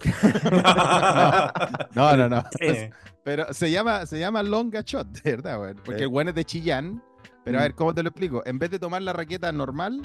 no. 1.95 2.17
no, 2.17 2.29
no, 2.31 2.45
pero 3.23 3.53
se 3.53 3.71
llama, 3.71 4.07
se 4.07 4.19
llama 4.19 4.43
longa 4.43 4.81
shot, 4.81 5.07
de 5.21 5.33
verdad, 5.33 5.59
güey. 5.59 5.75
Porque 5.75 6.05
el 6.05 6.09
bueno 6.09 6.31
es 6.31 6.37
de 6.37 6.45
Chillán. 6.45 7.03
Pero 7.45 7.59
a 7.59 7.61
mm. 7.61 7.65
ver, 7.65 7.75
¿cómo 7.75 7.95
te 7.95 8.03
lo 8.03 8.09
explico? 8.09 8.43
En 8.47 8.59
vez 8.59 8.71
de 8.71 8.79
tomar 8.79 9.03
la 9.03 9.13
raqueta 9.13 9.53
normal, 9.53 10.01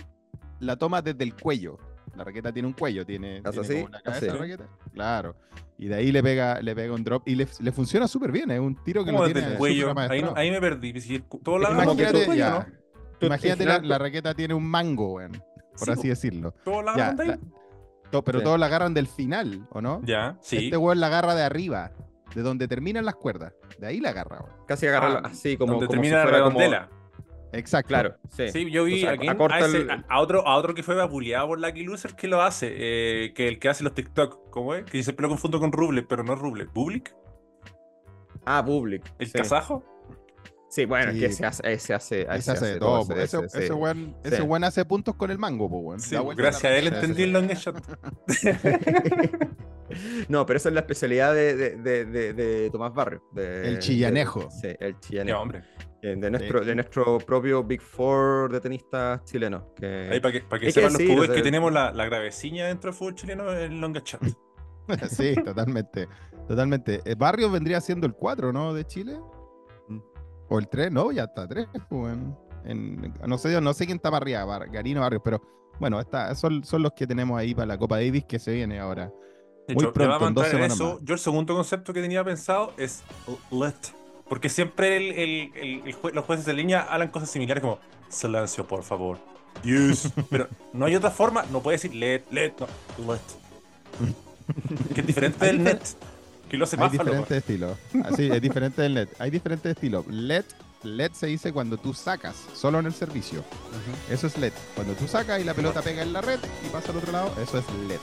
la 0.59 0.75
toma 0.75 1.01
desde 1.01 1.23
el 1.23 1.35
cuello. 1.35 1.79
La 2.15 2.23
raqueta 2.23 2.51
tiene 2.51 2.67
un 2.67 2.73
cuello, 2.73 3.05
tiene, 3.05 3.41
tiene 3.41 3.83
una 3.83 4.01
cabeza 4.01 4.25
la 4.25 4.33
raqueta. 4.33 4.65
Claro. 4.93 5.35
Y 5.77 5.87
de 5.87 5.95
ahí 5.95 6.11
le 6.11 6.21
pega, 6.21 6.61
le 6.61 6.75
pega 6.75 6.93
un 6.93 7.03
drop 7.03 7.27
y 7.27 7.35
le, 7.35 7.47
le 7.59 7.71
funciona 7.71 8.07
súper 8.07 8.31
bien. 8.31 8.51
Es 8.51 8.59
un 8.59 8.75
tiro 8.83 9.03
que 9.03 9.11
no 9.11 9.23
tiene 9.25 9.39
el 9.39 9.57
cuello. 9.57 9.93
Ahí, 9.97 10.23
ahí, 10.35 10.51
me 10.51 10.59
perdí. 10.59 10.93
Todo 11.43 11.57
imagínate, 11.57 12.25
cuello, 12.25 12.65
imagínate 13.21 13.65
la, 13.65 13.97
raqueta 13.97 14.33
tiene 14.33 14.53
un 14.53 14.65
mango, 14.65 15.15
weón, 15.15 15.31
por 15.77 15.89
así 15.89 16.09
decirlo. 16.09 16.53
¿Todos 16.63 16.83
la 16.83 16.91
agarran 16.91 17.17
de 17.17 17.23
ahí? 17.23 17.39
pero 18.25 18.41
todos 18.41 18.59
la 18.59 18.65
agarran 18.65 18.93
del 18.93 19.07
final, 19.07 19.65
¿o 19.71 19.81
no? 19.81 20.01
Ya, 20.03 20.37
sí. 20.41 20.65
Este 20.65 20.77
weón 20.77 20.99
la 20.99 21.07
agarra 21.07 21.33
de 21.33 21.43
arriba, 21.43 21.91
de 22.35 22.41
donde 22.41 22.67
terminan 22.67 23.05
las 23.05 23.15
cuerdas. 23.15 23.53
De 23.79 23.87
ahí 23.87 23.99
la 23.99 24.09
agarra, 24.09 24.41
weón. 24.41 24.65
Casi 24.67 24.85
agarra 24.87 25.21
ah, 25.23 25.29
así 25.29 25.57
como. 25.57 25.73
Donde 25.73 25.87
termina 25.87 26.17
la 26.17 26.25
redondela. 26.25 26.89
Exacto. 27.53 27.89
Claro, 27.89 28.15
sí. 28.29 28.71
yo 28.71 28.85
vi 28.85 29.05
a, 29.05 29.11
a, 29.11 30.21
otro, 30.21 30.47
a 30.47 30.55
otro 30.55 30.73
que 30.73 30.83
fue 30.83 30.95
vapuleado 30.95 31.47
por 31.47 31.59
Lucky 31.59 31.83
Loser 31.83 32.15
que 32.15 32.27
lo 32.27 32.41
hace, 32.41 32.71
eh, 32.73 33.33
que 33.33 33.47
el 33.47 33.59
que 33.59 33.69
hace 33.69 33.83
los 33.83 33.93
TikTok, 33.93 34.49
¿cómo 34.49 34.73
es? 34.73 34.85
Que 34.85 35.03
siempre 35.03 35.23
lo 35.23 35.29
confundo 35.29 35.59
con 35.59 35.71
Ruble, 35.71 36.03
pero 36.03 36.23
no 36.23 36.35
Ruble. 36.35 36.65
¿Public? 36.65 37.13
Ah, 38.45 38.63
Public. 38.65 39.03
¿El 39.19 39.31
kazajo? 39.31 39.83
Sí, 40.69 40.85
bueno, 40.85 41.11
es 41.11 41.19
que 41.19 41.33
se 41.33 41.45
hace, 41.45 41.73
ese 41.73 41.93
hace, 41.93 42.21
ese 42.21 42.51
hace, 42.51 42.77
todo. 42.77 43.01
ese, 43.17 43.43
ese, 43.43 43.65
ese, 43.65 43.73
buen, 43.73 44.15
ese 44.23 44.41
buen 44.41 44.63
hace 44.63 44.85
puntos 44.85 45.15
con 45.15 45.29
el 45.29 45.37
mango, 45.37 45.69
pues, 45.69 46.09
gracias 46.37 46.63
a 46.63 46.77
él 46.77 46.87
entendí 46.87 47.23
el 47.23 47.33
long 47.33 47.51
shot. 47.51 47.75
no, 50.29 50.45
pero 50.45 50.55
esa 50.55 50.69
es 50.69 50.73
la 50.73 50.79
especialidad 50.79 51.35
de, 51.35 51.75
de, 51.75 52.05
de, 52.05 52.33
de 52.33 52.69
Tomás 52.69 52.93
Barrio. 52.93 53.21
el 53.35 53.79
chillanejo. 53.79 54.49
sí, 54.49 54.69
el 54.79 54.97
chillanejo. 55.01 55.37
Qué 55.37 55.41
hombre. 55.41 55.63
Eh, 56.03 56.15
de 56.17 56.31
nuestro, 56.31 56.65
de 56.65 56.73
nuestro 56.73 57.19
propio 57.19 57.63
Big 57.63 57.81
Four 57.81 58.51
de 58.51 58.59
tenistas 58.59 59.23
chilenos. 59.23 59.63
Que... 59.75 60.09
Ahí 60.11 60.19
para 60.19 60.31
que, 60.31 60.41
para 60.41 60.59
que 60.59 60.71
sepan 60.71 60.93
los 60.93 61.01
clubes 61.01 61.29
que 61.29 61.41
tenemos 61.43 61.71
la, 61.71 61.91
la 61.91 62.05
gravecilla 62.05 62.67
dentro 62.67 62.89
del 62.89 62.97
fútbol 62.97 63.15
chileno 63.15 63.51
el 63.51 63.79
longa 63.79 64.01
chat. 64.01 64.21
sí, 65.09 65.35
totalmente. 65.35 66.07
Totalmente. 66.47 67.01
El 67.05 67.11
eh, 67.11 67.15
Barrio 67.15 67.51
vendría 67.51 67.79
siendo 67.81 68.07
el 68.07 68.13
4, 68.13 68.51
¿no? 68.51 68.73
De 68.73 68.85
Chile. 68.85 69.19
Mm. 69.89 69.99
O 70.49 70.59
el 70.59 70.67
3, 70.67 70.91
no, 70.91 71.11
ya 71.11 71.25
está 71.25 71.47
3. 71.47 71.67
Pues, 71.87 72.17
en, 72.65 73.13
no, 73.27 73.37
sé, 73.37 73.61
no 73.61 73.73
sé 73.73 73.85
quién 73.85 73.97
está 73.97 74.09
para 74.09 74.23
arriba, 74.23 74.65
Garino 74.71 75.01
Barrio, 75.01 75.21
pero 75.23 75.41
bueno, 75.79 75.99
está, 75.99 76.33
son, 76.35 76.63
son 76.63 76.83
los 76.83 76.93
que 76.93 77.07
tenemos 77.07 77.39
ahí 77.39 77.55
para 77.55 77.67
la 77.67 77.77
Copa 77.77 77.97
Davis 77.97 78.25
que 78.25 78.39
se 78.39 78.53
viene 78.53 78.79
ahora. 78.79 79.11
De 79.67 79.73
hecho, 79.73 79.93
vamos 79.95 80.21
a 80.21 80.27
entrar 80.27 80.55
en 80.55 80.63
eso. 80.63 80.99
Yo 81.03 81.13
el 81.13 81.19
segundo 81.19 81.55
concepto 81.55 81.93
que 81.93 82.01
tenía 82.01 82.23
pensado 82.23 82.73
es 82.77 83.03
let. 83.51 84.00
Porque 84.31 84.47
siempre 84.47 84.95
el, 84.95 85.51
el, 85.53 85.95
los 86.13 86.23
jueces 86.23 86.45
de 86.45 86.53
línea 86.53 86.83
hablan 86.83 87.09
cosas 87.09 87.29
similares 87.29 87.59
como 87.59 87.79
silencio, 88.07 88.65
por 88.65 88.81
favor. 88.81 89.17
Yes. 89.61 90.09
Pero 90.29 90.47
no 90.71 90.85
hay 90.85 90.95
otra 90.95 91.11
forma. 91.11 91.43
No 91.51 91.61
puede 91.61 91.75
decir 91.75 91.93
let, 91.93 92.23
let, 92.31 92.53
no. 92.57 92.67
Let. 93.11 93.19
que 94.95 95.01
es 95.01 95.07
diferente 95.07 95.45
del 95.45 95.61
net. 95.61 95.81
Que 96.49 96.55
lo 96.55 96.63
hace 96.63 96.77
Hay 96.79 96.91
diferentes 96.91 97.29
estilos. 97.29 97.77
Así, 98.05 98.29
es 98.31 98.41
diferente 98.41 98.81
del 98.81 98.93
net. 98.93 99.09
Hay 99.19 99.31
diferentes 99.31 99.69
estilos. 99.69 100.07
Let 100.07 100.45
LED 100.83 101.11
se 101.13 101.27
dice 101.27 101.53
cuando 101.53 101.77
tú 101.77 101.93
sacas, 101.93 102.35
solo 102.53 102.79
en 102.79 102.87
el 102.87 102.93
servicio. 102.93 103.43
Eso 104.09 104.27
es 104.27 104.37
LED. 104.37 104.53
Cuando 104.75 104.93
tú 104.93 105.07
sacas 105.07 105.39
y 105.39 105.43
la 105.43 105.53
pelota 105.53 105.81
pega 105.81 106.01
en 106.01 106.13
la 106.13 106.21
red 106.21 106.39
y 106.65 106.69
pasa 106.69 106.91
al 106.91 106.97
otro 106.97 107.11
lado, 107.11 107.33
eso 107.41 107.59
es 107.59 107.65
LED. 107.87 107.99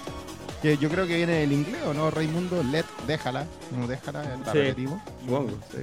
Que 0.63 0.77
yo 0.77 0.89
creo 0.89 1.07
que 1.07 1.17
viene 1.17 1.35
del 1.35 1.53
inglés, 1.53 1.81
¿o 1.87 1.95
no, 1.95 2.11
Raimundo? 2.11 2.63
LED, 2.65 2.85
déjala. 3.07 3.47
No 3.77 3.87
déjala, 3.87 4.25
el 4.53 4.75
sí. 4.75 4.87
Supongo. 5.21 5.51
Sí. 5.71 5.79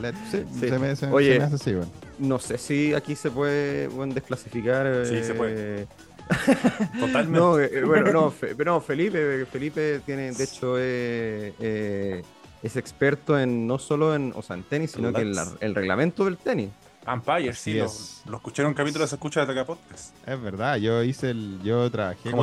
LED, 0.00 0.14
sí. 0.30 0.44
Se 0.60 0.78
me, 0.78 0.94
se, 0.94 1.06
Oye, 1.06 1.38
me 1.38 1.44
hace 1.44 1.54
así, 1.54 1.72
bueno. 1.72 1.90
No 2.18 2.38
sé 2.38 2.58
si 2.58 2.92
aquí 2.92 3.16
se 3.16 3.30
puede 3.30 3.88
desclasificar. 3.88 5.06
Sí, 5.06 5.22
se 5.24 5.34
puede. 5.34 5.82
Eh, 5.82 5.86
Totalmente. 7.00 7.38
No, 7.38 7.58
eh, 7.58 7.84
bueno, 7.84 8.12
no, 8.12 8.34
pero 8.56 8.80
Felipe, 8.80 9.46
Felipe 9.46 10.00
tiene, 10.04 10.32
de 10.32 10.44
hecho, 10.44 10.76
eh, 10.78 11.54
eh 11.58 12.22
es 12.62 12.76
experto 12.76 13.38
en 13.38 13.66
no 13.66 13.78
solo 13.78 14.14
en, 14.14 14.32
o 14.36 14.42
sea, 14.42 14.56
en 14.56 14.62
tenis, 14.64 14.92
sino 14.92 15.12
que 15.12 15.22
en 15.22 15.34
el 15.60 15.74
reglamento 15.74 16.24
del 16.24 16.36
tenis. 16.36 16.70
Empire, 17.06 17.54
sí, 17.54 17.74
lo, 17.74 17.86
lo, 18.26 18.36
escuché 18.36 18.60
en 18.60 18.68
un 18.68 18.74
capítulo 18.74 19.04
de 19.04 19.08
Se 19.08 19.14
Escucha 19.14 19.46
de 19.46 19.64
Podcast. 19.64 20.14
Es 20.26 20.40
verdad, 20.40 20.76
yo 20.76 21.02
hice 21.02 21.30
el, 21.30 21.58
yo 21.62 21.90
trabajé 21.90 22.30
como, 22.30 22.42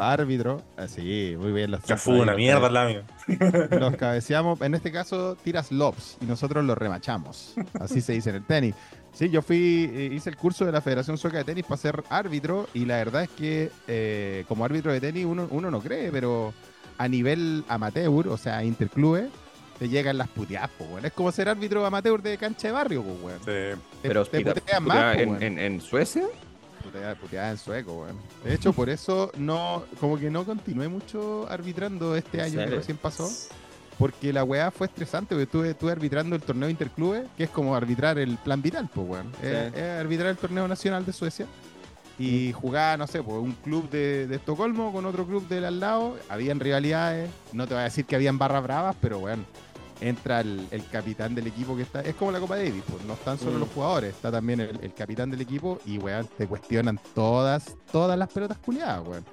árbitro. 0.00 0.62
Así, 0.76 1.34
ah, 1.34 1.38
muy 1.38 1.52
bien. 1.52 1.72
Los 1.72 1.82
ya 1.82 1.96
fue 1.96 2.20
una 2.20 2.34
mierda 2.34 2.70
la 2.70 2.86
mía. 2.86 3.02
Los 3.70 3.96
cabeceamos, 3.98 4.60
en 4.60 4.76
este 4.76 4.92
caso 4.92 5.36
tiras 5.42 5.72
lobs 5.72 6.18
y 6.20 6.26
nosotros 6.26 6.64
los 6.64 6.78
remachamos. 6.78 7.54
Así 7.80 8.00
se 8.00 8.12
dice 8.12 8.30
en 8.30 8.36
el 8.36 8.44
tenis. 8.44 8.74
Sí, 9.12 9.28
yo 9.28 9.42
fui, 9.42 9.90
eh, 9.92 10.10
hice 10.12 10.30
el 10.30 10.36
curso 10.36 10.64
de 10.64 10.70
la 10.70 10.80
Federación 10.80 11.18
Sueca 11.18 11.38
de 11.38 11.44
Tenis 11.44 11.64
para 11.64 11.76
ser 11.76 12.04
árbitro 12.10 12.68
y 12.72 12.84
la 12.84 12.96
verdad 12.98 13.24
es 13.24 13.30
que 13.30 13.72
eh, 13.88 14.44
como 14.46 14.64
árbitro 14.64 14.92
de 14.92 15.00
tenis 15.00 15.26
uno, 15.26 15.48
uno 15.50 15.68
no 15.68 15.80
cree, 15.80 16.12
pero 16.12 16.54
a 17.00 17.08
nivel 17.08 17.64
amateur, 17.66 18.28
o 18.28 18.36
sea, 18.36 18.62
interclube, 18.62 19.30
te 19.78 19.88
llegan 19.88 20.18
las 20.18 20.28
puteadas, 20.28 20.68
pues, 20.76 21.02
Es 21.02 21.12
como 21.14 21.32
ser 21.32 21.48
árbitro 21.48 21.86
amateur 21.86 22.20
de 22.20 22.36
cancha 22.36 22.68
de 22.68 22.72
barrio, 22.72 23.02
pues, 23.02 23.22
weón. 23.22 23.38
Sí. 23.42 23.80
Pero 24.02 24.26
te 24.26 24.44
putean 24.44 24.84
más, 24.84 25.16
en, 25.16 25.42
en, 25.42 25.58
en, 25.58 25.80
Suecia? 25.80 26.26
Puteadas 27.18 27.52
en 27.52 27.56
sueco, 27.56 28.02
weón. 28.02 28.18
De 28.44 28.52
hecho, 28.52 28.74
por 28.74 28.90
eso 28.90 29.32
no, 29.38 29.84
como 29.98 30.18
que 30.18 30.28
no 30.28 30.44
continué 30.44 30.88
mucho 30.88 31.46
arbitrando 31.48 32.14
este 32.16 32.42
año 32.42 32.58
que 32.58 32.66
recién 32.66 32.98
pasó. 32.98 33.30
Porque 33.96 34.30
la 34.30 34.44
weá 34.44 34.70
fue 34.70 34.86
estresante, 34.86 35.28
porque 35.28 35.44
estuve, 35.44 35.70
estuve 35.70 35.92
arbitrando 35.92 36.36
el 36.36 36.42
torneo 36.42 36.68
interclube, 36.68 37.24
que 37.38 37.44
es 37.44 37.50
como 37.50 37.74
arbitrar 37.74 38.18
el 38.18 38.36
plan 38.36 38.60
vital, 38.60 38.90
pues, 38.94 39.08
weón. 39.08 39.32
Es, 39.42 39.74
arbitrar 39.98 40.28
el 40.28 40.36
torneo 40.36 40.68
nacional 40.68 41.06
de 41.06 41.14
Suecia 41.14 41.46
y 42.20 42.52
jugaba, 42.52 42.98
no 42.98 43.06
sé, 43.06 43.22
pues 43.22 43.38
un 43.38 43.52
club 43.52 43.88
de, 43.88 44.26
de, 44.26 44.36
Estocolmo 44.36 44.92
con 44.92 45.06
otro 45.06 45.26
club 45.26 45.48
del 45.48 45.64
al 45.64 45.80
lado, 45.80 46.18
habían 46.28 46.60
rivalidades, 46.60 47.30
no 47.54 47.66
te 47.66 47.72
voy 47.72 47.80
a 47.80 47.84
decir 47.84 48.04
que 48.04 48.14
habían 48.14 48.36
barras 48.36 48.62
bravas, 48.62 48.94
pero 49.00 49.20
bueno, 49.20 49.42
entra 50.02 50.40
el, 50.40 50.68
capitán 50.92 51.34
del 51.34 51.46
equipo 51.46 51.74
que 51.74 51.82
está. 51.82 52.02
Es 52.02 52.14
como 52.14 52.30
la 52.30 52.38
Copa 52.38 52.56
Davis, 52.58 52.82
pues 52.90 53.02
no 53.04 53.14
están 53.14 53.38
solo 53.38 53.56
mm. 53.56 53.60
los 53.60 53.68
jugadores, 53.70 54.14
está 54.14 54.30
también 54.30 54.60
el, 54.60 54.92
capitán 54.92 55.30
del 55.30 55.40
equipo 55.40 55.78
y, 55.86 55.96
weón, 55.96 56.28
te 56.36 56.46
cuestionan 56.46 57.00
todas, 57.14 57.74
todas 57.90 58.18
las 58.18 58.28
pelotas 58.30 58.58
culiadas, 58.58 59.06
weón. 59.06 59.24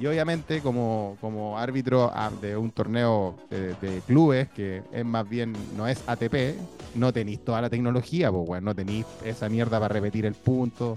Y 0.00 0.06
obviamente, 0.06 0.62
como, 0.62 1.18
como 1.20 1.58
árbitro 1.58 2.10
ah, 2.14 2.30
de 2.40 2.56
un 2.56 2.70
torneo 2.70 3.36
de, 3.50 4.02
clubes, 4.06 4.48
que 4.48 4.82
es 4.90 5.04
más 5.04 5.28
bien, 5.28 5.54
no 5.76 5.86
es 5.86 6.02
ATP, 6.06 6.54
no 6.94 7.12
tenéis 7.12 7.44
toda 7.44 7.60
la 7.60 7.68
tecnología, 7.68 8.32
pues, 8.32 8.48
weón, 8.48 8.64
no 8.64 8.74
tenéis 8.74 9.04
esa 9.22 9.50
mierda 9.50 9.78
para 9.78 9.92
repetir 9.92 10.24
el 10.24 10.34
punto, 10.34 10.96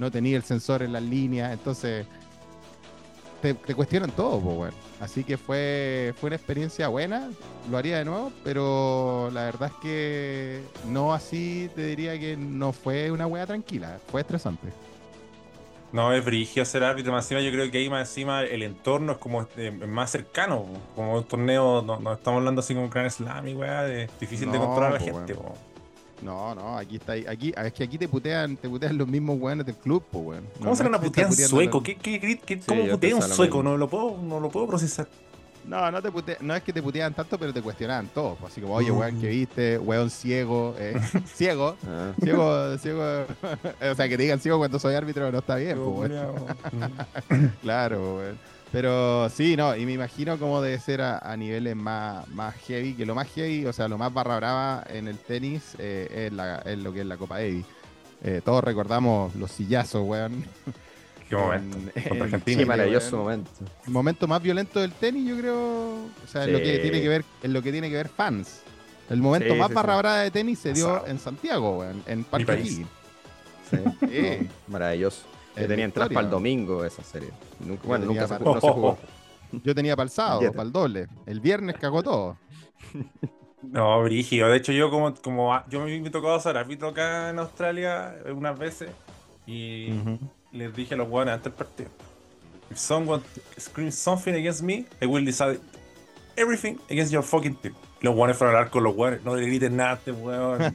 no 0.00 0.10
tenéis 0.10 0.36
el 0.36 0.42
sensor 0.42 0.82
en 0.82 0.94
las 0.94 1.02
líneas, 1.02 1.52
entonces 1.52 2.06
te, 3.42 3.54
cuestionan 3.74 4.10
todo, 4.10 4.40
pues, 4.40 4.56
weón. 4.56 4.74
Así 4.98 5.24
que 5.24 5.36
fue, 5.36 6.14
fue 6.18 6.28
una 6.28 6.36
experiencia 6.36 6.88
buena, 6.88 7.30
lo 7.70 7.78
haría 7.78 7.98
de 7.98 8.04
nuevo, 8.04 8.32
pero 8.42 9.30
la 9.32 9.44
verdad 9.44 9.70
es 9.74 9.80
que 9.82 10.62
no 10.88 11.14
así 11.14 11.70
te 11.74 11.86
diría 11.86 12.18
que 12.18 12.36
no 12.36 12.72
fue 12.72 13.10
una 13.10 13.26
wea 13.26 13.46
tranquila, 13.46 13.98
fue 14.10 14.22
estresante. 14.22 14.68
No, 15.92 16.12
es 16.12 16.24
brigio 16.24 16.64
ser 16.64 16.84
árbitro, 16.84 17.12
más 17.12 17.24
encima 17.24 17.40
yo 17.40 17.50
creo 17.50 17.70
que 17.70 17.78
ahí 17.78 17.90
más 17.90 18.08
encima 18.08 18.42
el 18.42 18.62
entorno 18.62 19.12
es 19.12 19.18
como 19.18 19.46
eh, 19.56 19.70
más 19.70 20.10
cercano, 20.10 20.66
como 20.94 21.16
un 21.16 21.24
torneo, 21.24 21.82
no, 21.82 21.94
estamos 22.12 22.38
hablando 22.38 22.60
así 22.60 22.74
como 22.74 22.86
un 22.86 22.90
Grand 22.90 23.10
Slam 23.10 23.48
y 23.48 23.54
weá, 23.54 23.86
es 23.88 24.10
difícil 24.20 24.50
de 24.52 24.58
controlar 24.58 24.92
a 24.92 24.94
la 24.94 25.00
gente. 25.00 25.34
No, 26.22 26.54
no, 26.54 26.76
aquí 26.76 26.96
está, 26.96 27.12
aquí, 27.12 27.52
es 27.56 27.72
que 27.72 27.84
aquí 27.84 27.98
te 27.98 28.08
putean, 28.08 28.56
te 28.56 28.68
putean 28.68 28.98
los 28.98 29.08
mismos 29.08 29.40
weones 29.40 29.64
del 29.64 29.76
club, 29.76 30.04
pues 30.10 30.24
weón. 30.24 30.44
¿Cómo 30.58 30.76
se 30.76 30.86
una 30.86 31.00
putean 31.00 31.32
sueco? 31.32 31.82
¿Qué, 31.82 31.96
qué, 31.96 32.38
qué, 32.38 32.60
cómo 32.60 32.86
putea 32.86 33.16
un 33.16 33.22
sueco? 33.22 33.62
No 33.62 33.76
lo 33.76 33.88
puedo, 33.88 34.18
no 34.22 34.40
lo 34.40 34.50
puedo 34.50 34.66
procesar. 34.66 35.08
No, 35.66 35.90
no, 35.90 36.02
te 36.02 36.36
no 36.40 36.54
es 36.56 36.62
que 36.62 36.72
te 36.72 36.82
puteaban 36.82 37.14
tanto, 37.14 37.38
pero 37.38 37.52
te 37.52 37.62
cuestionaban 37.62 38.08
todo. 38.08 38.34
Pues, 38.34 38.52
así 38.52 38.60
como, 38.60 38.74
oye, 38.74 38.90
weón, 38.90 39.20
¿qué 39.20 39.28
viste? 39.28 39.78
Weón 39.78 40.10
ciego. 40.10 40.74
Eh, 40.78 40.98
ciego. 41.34 41.76
Ah. 41.86 42.12
Ciego, 42.22 42.78
ciego. 42.78 43.02
o 43.92 43.94
sea, 43.94 44.08
que 44.08 44.16
te 44.16 44.22
digan 44.22 44.40
ciego 44.40 44.58
cuando 44.58 44.78
soy 44.78 44.94
árbitro 44.94 45.30
no 45.30 45.38
está 45.38 45.56
bien, 45.56 45.78
pues, 45.78 46.10
weón. 46.10 47.52
claro, 47.62 48.16
weón. 48.16 48.38
Pero 48.72 49.28
sí, 49.30 49.56
no, 49.56 49.74
y 49.74 49.84
me 49.84 49.92
imagino 49.92 50.38
cómo 50.38 50.62
debe 50.62 50.78
ser 50.78 51.02
a, 51.02 51.36
niveles 51.36 51.74
más, 51.74 52.26
más 52.28 52.54
heavy, 52.66 52.94
que 52.94 53.04
lo 53.04 53.14
más 53.16 53.28
heavy, 53.28 53.66
o 53.66 53.72
sea, 53.72 53.88
lo 53.88 53.98
más 53.98 54.14
barra 54.14 54.36
brava 54.36 54.84
en 54.88 55.08
el 55.08 55.18
tenis 55.18 55.74
eh, 55.78 56.26
es, 56.26 56.32
la, 56.32 56.58
es, 56.58 56.78
lo 56.78 56.92
que 56.92 57.00
es 57.00 57.06
la 57.06 57.16
Copa 57.16 57.38
Davis. 57.38 57.66
Eh, 58.22 58.40
todos 58.44 58.62
recordamos 58.62 59.34
los 59.34 59.50
sillazos, 59.50 60.02
weón. 60.06 60.44
Qué 61.28 61.36
momento. 61.36 61.78
Argentina. 62.20 62.58
Qué 62.58 62.66
maravilloso 62.66 63.16
momento. 63.18 63.50
El 63.86 63.92
momento 63.92 64.26
más 64.26 64.42
violento 64.42 64.80
del 64.80 64.92
tenis, 64.92 65.28
yo 65.28 65.38
creo, 65.38 65.94
o 66.04 66.26
sea, 66.26 66.44
en 66.44 66.52
lo 66.52 66.58
que 66.58 66.78
tiene 66.78 67.00
que 67.00 67.08
ver, 67.08 67.24
en 67.42 67.52
lo 67.52 67.62
que 67.62 67.72
tiene 67.72 67.88
que 67.88 67.96
ver 67.96 68.08
fans. 68.08 68.62
El 69.08 69.18
momento 69.18 69.54
más 69.56 69.72
barra 69.72 69.96
brava 69.96 70.18
de 70.18 70.30
tenis 70.30 70.60
se 70.60 70.72
dio 70.72 71.06
en 71.06 71.18
Santiago, 71.18 71.78
weón, 71.78 72.02
en 72.06 72.24
Parque 72.24 72.64
Sí. 72.64 72.86
maravilloso. 74.68 75.22
Yo 75.56 75.66
tenía 75.68 75.84
entradas 75.84 76.12
para 76.12 76.26
el 76.26 76.30
domingo 76.30 76.84
esa 76.84 77.02
serie. 77.02 77.30
Nunca, 77.60 77.86
bueno, 77.86 78.06
nunca 78.06 78.26
se, 78.26 78.38
no 78.38 78.60
se 78.60 78.68
jugó. 78.68 78.98
Yo 79.64 79.74
tenía 79.74 79.96
para 79.96 80.04
el 80.04 80.10
sábado, 80.10 80.52
para 80.52 80.62
el 80.62 80.72
doble. 80.72 81.08
El 81.26 81.40
viernes 81.40 81.76
cagó 81.78 82.02
todo. 82.02 82.36
No, 83.62 84.02
brígido. 84.02 84.48
De 84.48 84.56
hecho, 84.56 84.72
yo 84.72 84.90
como, 84.90 85.14
como 85.16 85.62
yo 85.68 85.80
me 85.80 85.94
he 85.94 86.10
tocado 86.10 86.40
ser 86.40 86.56
árbitro 86.56 86.88
acá 86.88 87.28
en 87.28 87.38
Australia 87.38 88.16
unas 88.34 88.58
veces 88.58 88.90
y 89.46 89.90
les 90.52 90.74
dije 90.74 90.94
a 90.94 90.96
los 90.96 91.08
jugadores 91.08 91.34
antes 91.34 91.44
del 91.44 91.52
partido. 91.52 91.90
If 92.70 92.78
someone 92.78 93.22
screams 93.58 93.96
something 93.96 94.32
against 94.32 94.62
me, 94.62 94.86
I 95.02 95.06
will 95.06 95.24
decide 95.24 95.60
everything 96.36 96.78
against 96.88 97.12
your 97.12 97.22
fucking 97.22 97.56
team. 97.56 97.74
Los 98.00 98.14
guanes 98.14 98.36
fueron 98.36 98.56
a 98.56 98.58
hablar 98.58 98.70
con 98.70 98.82
los 98.82 98.94
guanes, 98.94 99.22
no 99.24 99.36
le 99.36 99.46
griten 99.46 99.76
nada 99.76 99.90
a 99.90 99.94
este 99.94 100.12
weón. 100.12 100.60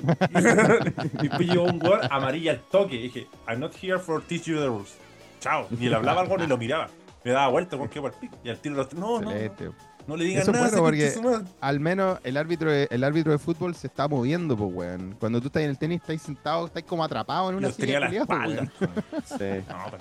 y 1.23 1.29
pues 1.29 1.39
llegó 1.39 1.63
un 1.63 1.81
weón 1.81 2.01
amarilla 2.09 2.51
al 2.51 2.59
toque. 2.59 2.95
Y 2.95 3.01
dije, 3.03 3.27
I'm 3.47 3.59
not 3.59 3.73
here 3.81 3.97
for 3.97 4.21
teach 4.21 4.43
you 4.43 4.59
the 4.59 4.67
rules. 4.67 4.95
Chao. 5.39 5.67
Y 5.71 5.89
le 5.89 5.95
hablaba 5.95 6.21
algo 6.21 6.35
y 6.43 6.47
lo 6.47 6.57
miraba. 6.57 6.87
Me 7.23 7.31
daba 7.31 7.47
vuelta 7.47 7.77
con 7.77 7.87
para 7.87 8.07
el 8.07 8.13
pico. 8.13 8.37
Y 8.43 8.49
al 8.49 8.59
tiro 8.59 8.75
los 8.75 8.93
no, 8.93 9.19
no, 9.19 9.31
no. 10.07 10.17
le 10.17 10.25
digan 10.25 10.43
Eso 10.43 10.51
nada. 10.51 10.69
Bueno 10.69 10.83
porque 10.83 11.11
al 11.61 11.79
menos 11.79 12.19
el 12.23 12.37
árbitro, 12.37 12.71
de, 12.71 12.87
el 12.91 13.03
árbitro 13.03 13.31
de 13.31 13.39
fútbol 13.39 13.73
se 13.73 13.87
está 13.87 14.07
moviendo, 14.07 14.55
pues, 14.55 14.71
weón. 14.71 15.15
Cuando 15.19 15.41
tú 15.41 15.47
estás 15.47 15.63
en 15.63 15.71
el 15.71 15.79
tenis, 15.79 16.01
estás 16.01 16.21
sentado, 16.21 16.67
estás 16.67 16.83
como 16.83 17.03
atrapado 17.03 17.49
en 17.49 17.55
una 17.55 17.71
silla. 17.71 18.01
la 18.01 18.09
espalda. 18.09 18.71
sí. 19.25 19.63
No, 19.67 19.91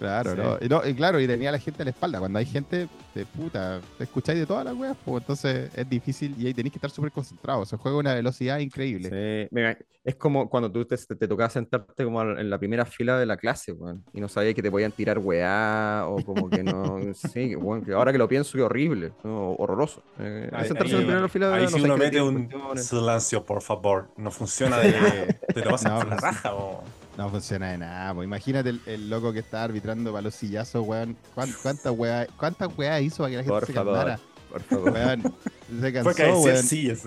Claro, 0.00 0.34
¿no? 0.34 0.58
Y, 0.62 0.68
no, 0.68 0.80
y 0.86 0.94
claro, 0.94 1.20
y 1.20 1.26
tenía 1.26 1.52
la 1.52 1.58
gente 1.58 1.82
a 1.82 1.84
la 1.84 1.90
espalda. 1.90 2.18
Cuando 2.18 2.38
hay 2.38 2.46
gente 2.46 2.88
de 3.14 3.26
puta, 3.26 3.82
te 3.98 4.04
escucháis 4.04 4.38
de 4.38 4.46
todas 4.46 4.64
las 4.64 4.74
weas, 4.74 4.96
pues 5.04 5.20
entonces 5.20 5.70
es 5.76 5.90
difícil 5.90 6.34
y 6.38 6.46
ahí 6.46 6.54
tenéis 6.54 6.72
que 6.72 6.78
estar 6.78 6.90
súper 6.90 7.12
concentrados. 7.12 7.68
Se 7.68 7.76
juega 7.76 7.98
a 7.98 8.00
una 8.00 8.14
velocidad 8.14 8.58
increíble. 8.60 9.10
Sí. 9.10 9.48
Mira, 9.50 9.76
es 10.02 10.14
como 10.14 10.48
cuando 10.48 10.72
tú 10.72 10.86
te, 10.86 10.96
te, 10.96 11.28
tocaba 11.28 11.50
sentarte 11.50 12.02
como 12.02 12.22
en 12.22 12.48
la 12.48 12.58
primera 12.58 12.86
fila 12.86 13.18
de 13.18 13.26
la 13.26 13.36
clase, 13.36 13.72
weón, 13.72 14.02
y 14.14 14.20
no 14.22 14.28
sabías 14.28 14.54
que 14.54 14.62
te 14.62 14.70
podían 14.70 14.92
tirar 14.92 15.18
weá 15.18 16.04
o 16.06 16.24
como 16.24 16.48
que 16.48 16.62
no. 16.62 16.98
sí, 17.14 17.54
bueno, 17.56 17.84
que 17.84 17.92
ahora 17.92 18.10
que 18.10 18.16
lo 18.16 18.26
pienso, 18.26 18.56
que 18.56 18.62
horrible, 18.62 19.12
horroroso. 19.22 20.02
Eh, 20.18 20.50
sentarse 20.66 20.94
en 20.94 21.00
la 21.00 21.06
primera 21.06 21.28
fila 21.28 21.48
de 21.50 21.54
Ahí 21.56 21.68
si 21.68 21.82
uno 21.82 21.98
mete 21.98 22.22
un 22.22 22.48
silencio, 22.76 23.44
por 23.44 23.60
favor, 23.60 24.08
no 24.16 24.30
funciona 24.30 24.78
de. 24.78 25.38
te 25.52 25.62
lo 25.62 25.72
vas 25.72 25.84
a 25.84 26.02
la 26.04 26.16
raja 26.16 26.54
o. 26.54 26.82
No 27.20 27.28
funciona 27.28 27.72
de 27.72 27.76
nada, 27.76 28.14
pues 28.14 28.24
imagínate 28.24 28.72
el, 28.86 29.10
loco 29.10 29.30
que 29.30 29.40
está 29.40 29.62
arbitrando 29.62 30.10
para 30.10 30.22
los 30.22 30.34
sillazos, 30.34 30.88
weón. 30.88 31.18
¿Cuántas 31.34 31.92
weas 31.92 32.26
cuántas 32.38 32.70
hizo 33.02 33.18
para 33.18 33.30
que 33.30 33.36
la 33.36 33.44
gente 33.44 33.66
se 33.66 33.72
favor, 33.74 34.18
Por 34.50 34.62
favor. 34.62 34.90
Weón, 34.90 35.34
se 35.82 35.92
cansó, 35.92 36.12
Fue 36.14 36.32
weón. 36.32 36.62
Sillas, 36.62 37.06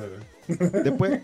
Después, 0.84 1.22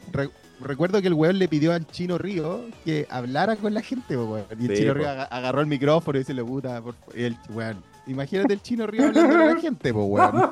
recuerdo 0.60 1.04
que 1.04 1.08
el 1.08 1.14
weón 1.14 1.38
le 1.38 1.48
pidió 1.48 1.72
al 1.72 1.86
Chino 1.86 2.18
Río 2.18 2.66
que 2.84 3.06
hablara 3.12 3.58
con 3.58 3.76
la 3.76 3.84
gente, 3.84 4.18
weón. 4.18 4.46
Y 4.60 4.66
el 4.66 4.76
Chino 4.76 4.96
Río 4.96 5.08
agarró 5.08 5.62
el 5.62 5.68
micrófono 5.68 6.18
y 6.18 6.24
dice, 6.24 6.34
puta, 6.44 6.82
por... 6.82 6.96
y 7.14 7.26
el 7.26 7.38
weón, 7.52 7.84
Imagínate 8.08 8.54
el 8.54 8.62
chino 8.64 8.88
río 8.88 9.06
hablando 9.06 9.36
a 9.36 9.46
la 9.54 9.62
gente, 9.62 9.94
pues, 9.94 10.06
weón. 10.10 10.52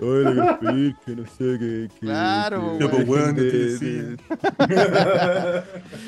Hola, 0.00 0.58
que 1.04 1.14
no 1.14 1.26
sé 1.26 1.58
qué. 1.58 1.90
Claro, 2.00 2.78
Yo, 2.78 2.90
pues, 2.90 3.06
weón, 3.06 3.36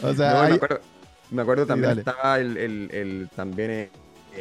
O 0.02 0.14
sea, 0.14 0.32
No, 0.32 0.40
hay- 0.40 0.50
me 0.52 0.56
acuerdo, 0.56 0.80
me 1.30 1.42
acuerdo 1.42 1.64
Sí, 1.64 1.68
también 1.68 1.88
dale. 1.90 2.00
estaba 2.00 2.38
el, 2.38 2.56
el- 2.56 2.90
el- 2.92 3.28
también 3.34 3.70
eh, 3.70 3.90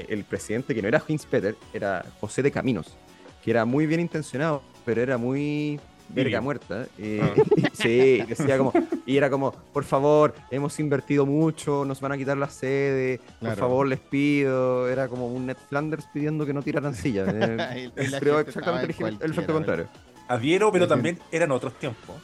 el 0.10 0.24
presidente 0.24 0.74
que 0.75 0.82
no 0.82 0.88
era 0.88 1.01
Heinz 1.08 1.25
Peter, 1.25 1.56
era 1.74 2.06
José 2.20 2.44
de 2.44 2.51
Caminos, 2.51 2.96
que 3.44 3.51
era 3.51 3.65
muy 3.65 3.86
bien 3.86 4.00
intencionado, 4.01 4.62
pero 4.86 5.01
era 5.01 5.18
muy 5.18 5.80
verga 6.10 6.39
muerta. 6.42 6.86
eh, 7.00 7.20
Ah. 7.24 7.34
sí, 7.74 8.22
decía 8.27 8.58
como, 8.60 8.72
y 9.06 9.18
era 9.18 9.30
como, 9.30 9.51
por 9.51 9.84
favor, 9.84 10.36
hemos 10.51 10.80
invertido 10.80 11.25
mucho, 11.25 11.84
nos 11.86 12.00
van 12.01 12.12
a 12.12 12.18
quitar 12.18 12.38
la 12.38 12.50
sede, 12.50 13.20
Claro. 13.39 13.56
por 13.56 13.58
favor, 13.58 13.88
les 13.88 14.00
pido. 14.00 14.88
Era 14.89 15.08
como 15.08 15.27
un 15.27 15.48
Ned 15.48 15.58
Flanders 15.70 16.06
pidiendo 16.13 16.46
que 16.46 16.54
no 16.54 16.62
tiraran 16.62 16.94
sillas. 16.96 17.27
eh, 17.34 17.89
creo 18.20 18.39
exactamente 18.39 18.96
el, 19.04 19.32
efecto 19.32 19.54
contrario. 19.54 19.88
Adhiero, 20.27 20.72
pero 20.72 20.88
también 20.88 21.20
eran 21.32 21.51
otros 21.51 21.74
tiempos. 21.80 22.15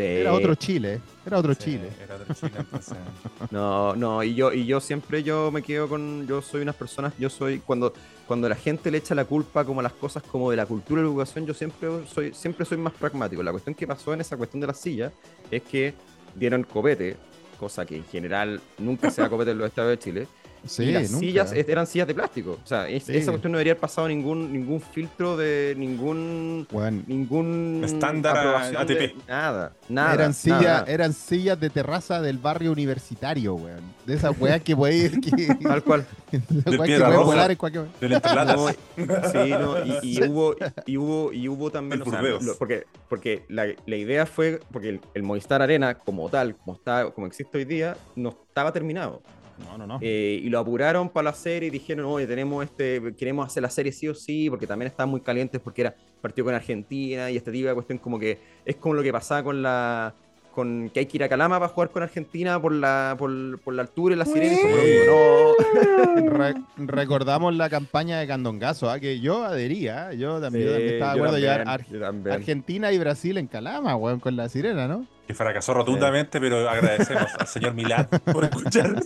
Sí. 0.00 0.06
Era 0.06 0.32
otro 0.32 0.54
Chile, 0.54 1.00
era 1.26 1.38
otro 1.38 1.54
Sí, 1.54 1.60
Chile. 1.64 1.90
Era 2.02 2.16
otro 2.16 2.34
Chile, 2.34 2.52
entonces. 2.56 2.96
No, 3.50 3.94
no, 3.96 4.22
y 4.22 4.34
yo, 4.34 4.52
y 4.52 4.64
yo 4.64 4.80
siempre 4.80 5.22
yo 5.22 5.50
me 5.50 5.62
quedo 5.62 5.88
con, 5.88 6.26
yo 6.26 6.40
soy 6.40 6.62
unas 6.62 6.74
personas, 6.76 7.12
yo 7.18 7.28
soy, 7.28 7.58
cuando, 7.58 7.92
cuando 8.26 8.48
la 8.48 8.54
gente 8.54 8.90
le 8.90 8.98
echa 8.98 9.14
la 9.14 9.24
culpa 9.24 9.64
como 9.64 9.80
a 9.80 9.82
las 9.82 9.92
cosas 9.92 10.22
como 10.22 10.50
de 10.50 10.56
la 10.56 10.66
cultura 10.66 11.00
y 11.00 11.04
la 11.04 11.10
educación, 11.10 11.46
yo 11.46 11.54
siempre 11.54 11.88
soy, 12.06 12.32
siempre 12.32 12.64
soy 12.64 12.78
más 12.78 12.92
pragmático. 12.94 13.42
La 13.42 13.50
cuestión 13.50 13.74
que 13.74 13.86
pasó 13.86 14.14
en 14.14 14.20
esa 14.20 14.36
cuestión 14.36 14.60
de 14.60 14.68
las 14.68 14.78
sillas 14.78 15.12
es 15.50 15.62
que 15.62 15.94
dieron 16.34 16.62
copete, 16.62 17.16
cosa 17.58 17.84
que 17.84 17.96
en 17.96 18.04
general 18.04 18.60
nunca 18.78 19.10
se 19.10 19.20
da 19.20 19.28
copete 19.28 19.50
en 19.50 19.58
los 19.58 19.68
estados 19.68 19.90
de 19.90 19.98
Chile, 19.98 20.28
Sí, 20.66 20.84
y 20.84 20.92
las 20.92 21.10
nunca. 21.10 21.26
sillas 21.26 21.52
es- 21.52 21.68
eran 21.68 21.86
sillas 21.86 22.06
de 22.08 22.14
plástico. 22.14 22.58
O 22.62 22.66
sea, 22.66 22.88
es- 22.88 23.04
Sí. 23.04 23.16
esa 23.16 23.30
cuestión 23.30 23.52
no 23.52 23.58
debería 23.58 23.72
haber 23.72 23.80
pasado 23.80 24.08
ningún, 24.08 24.52
ningún 24.52 24.80
filtro 24.80 25.36
de 25.36 25.74
ningún 25.76 26.66
Weón, 26.70 27.04
ningún 27.06 27.82
Estándar 27.84 28.36
ATP. 28.76 28.98
de- 28.98 29.14
nada, 29.28 29.72
nada. 29.88 30.14
eran, 30.14 30.34
sillas, 30.34 30.84
eran 30.88 31.12
sillas 31.12 31.58
de 31.58 31.70
terraza 31.70 32.20
del 32.20 32.38
barrio 32.38 32.72
universitario, 32.72 33.54
weón. 33.54 33.80
De 34.06 34.14
esas 34.14 34.38
weas 34.40 34.60
que 34.62 34.74
podéis 34.76 35.12
que, 35.12 35.46
Tal 35.62 35.82
cual. 35.84 36.06
esas 36.32 36.66
weas 36.78 36.82
que 36.88 36.98
Roja. 36.98 37.18
volar 37.20 37.50
en 37.50 37.56
cualquier 37.56 37.86
Del. 38.00 38.10
No, 38.10 38.68
sí, 38.68 39.50
no, 39.50 39.84
y, 39.84 39.98
y 40.18 40.24
hubo, 40.28 40.54
y, 40.86 40.96
hubo, 40.96 41.32
y 41.32 41.48
hubo 41.48 41.70
también, 41.70 42.02
o 42.02 42.04
sea, 42.10 42.20
lo- 42.22 42.56
porque, 42.58 42.84
porque 43.08 43.44
la, 43.48 43.66
la 43.86 43.96
idea 43.96 44.26
fue, 44.26 44.60
porque 44.72 44.90
el, 44.90 45.00
el 45.14 45.22
Movistar 45.22 45.62
Arena 45.62 45.94
como 45.94 46.28
tal, 46.28 46.56
como 46.56 46.74
está, 46.76 47.10
como 47.10 47.26
existe 47.26 47.58
hoy 47.58 47.64
día, 47.64 47.96
no 48.16 48.30
estaba 48.30 48.72
terminado. 48.72 49.22
No, 49.64 49.78
no, 49.78 49.86
no. 49.86 49.98
Eh, 50.00 50.40
y 50.42 50.48
lo 50.48 50.58
apuraron 50.58 51.08
para 51.08 51.24
la 51.24 51.34
serie 51.34 51.68
y 51.68 51.70
dijeron, 51.70 52.06
oye, 52.06 52.26
tenemos 52.26 52.64
este, 52.64 53.14
queremos 53.16 53.46
hacer 53.46 53.62
la 53.62 53.70
serie 53.70 53.92
sí 53.92 54.08
o 54.08 54.14
sí, 54.14 54.48
porque 54.50 54.66
también 54.66 54.88
estaban 54.88 55.10
muy 55.10 55.20
calientes 55.20 55.60
porque 55.60 55.82
era 55.82 55.94
partido 56.20 56.46
con 56.46 56.54
Argentina 56.54 57.30
y 57.30 57.36
tipo 57.52 57.68
de 57.68 57.74
cuestión 57.74 57.98
como 57.98 58.18
que 58.18 58.38
es 58.64 58.76
como 58.76 58.94
lo 58.94 59.02
que 59.02 59.12
pasaba 59.12 59.42
con 59.42 59.62
la 59.62 60.14
con 60.54 60.90
que 60.90 61.00
hay 61.00 61.06
que 61.06 61.16
ir 61.18 61.24
a 61.24 61.28
Calama 61.28 61.58
para 61.58 61.72
jugar 61.72 61.90
con 61.90 62.02
Argentina 62.02 62.60
por 62.60 62.72
la, 62.72 63.14
por, 63.18 63.58
por 63.60 63.74
la 63.74 63.82
altura 63.82 64.14
y 64.14 64.18
la 64.18 64.24
sirena 64.24 64.56
mismo. 64.56 64.70
No, 65.06 66.30
Re- 66.38 66.54
recordamos 66.78 67.54
la 67.54 67.70
campaña 67.70 68.18
de 68.18 68.26
Candongazo, 68.26 68.90
¿ah? 68.90 68.98
que 69.00 69.20
yo 69.20 69.44
adhería, 69.44 70.12
yo 70.12 70.40
también, 70.40 70.66
yo 70.66 70.72
también 70.72 70.92
estaba 70.94 71.12
de 71.14 71.18
acuerdo 71.20 71.38
ya 71.38 71.48
también, 71.58 71.68
Ar- 71.68 71.86
yo 71.88 72.00
también. 72.00 72.36
Argentina 72.36 72.92
y 72.92 72.98
Brasil 72.98 73.38
en 73.38 73.46
Calama, 73.46 73.94
weón, 73.96 74.20
con 74.20 74.36
la 74.36 74.48
sirena, 74.48 74.86
¿no? 74.88 75.06
Que 75.26 75.34
fracasó 75.34 75.72
rotundamente, 75.74 76.40
pero 76.40 76.68
agradecemos 76.68 77.28
al 77.38 77.46
señor 77.46 77.74
Milán 77.74 78.08
por 78.32 78.44
escuchar. 78.44 78.94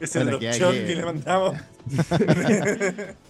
Esa 0.00 0.20
es 0.20 0.26
la 0.26 0.36
Bueno, 0.36 0.70
que- 0.70 0.94
le 0.96 1.04
mandamos. 1.04 1.56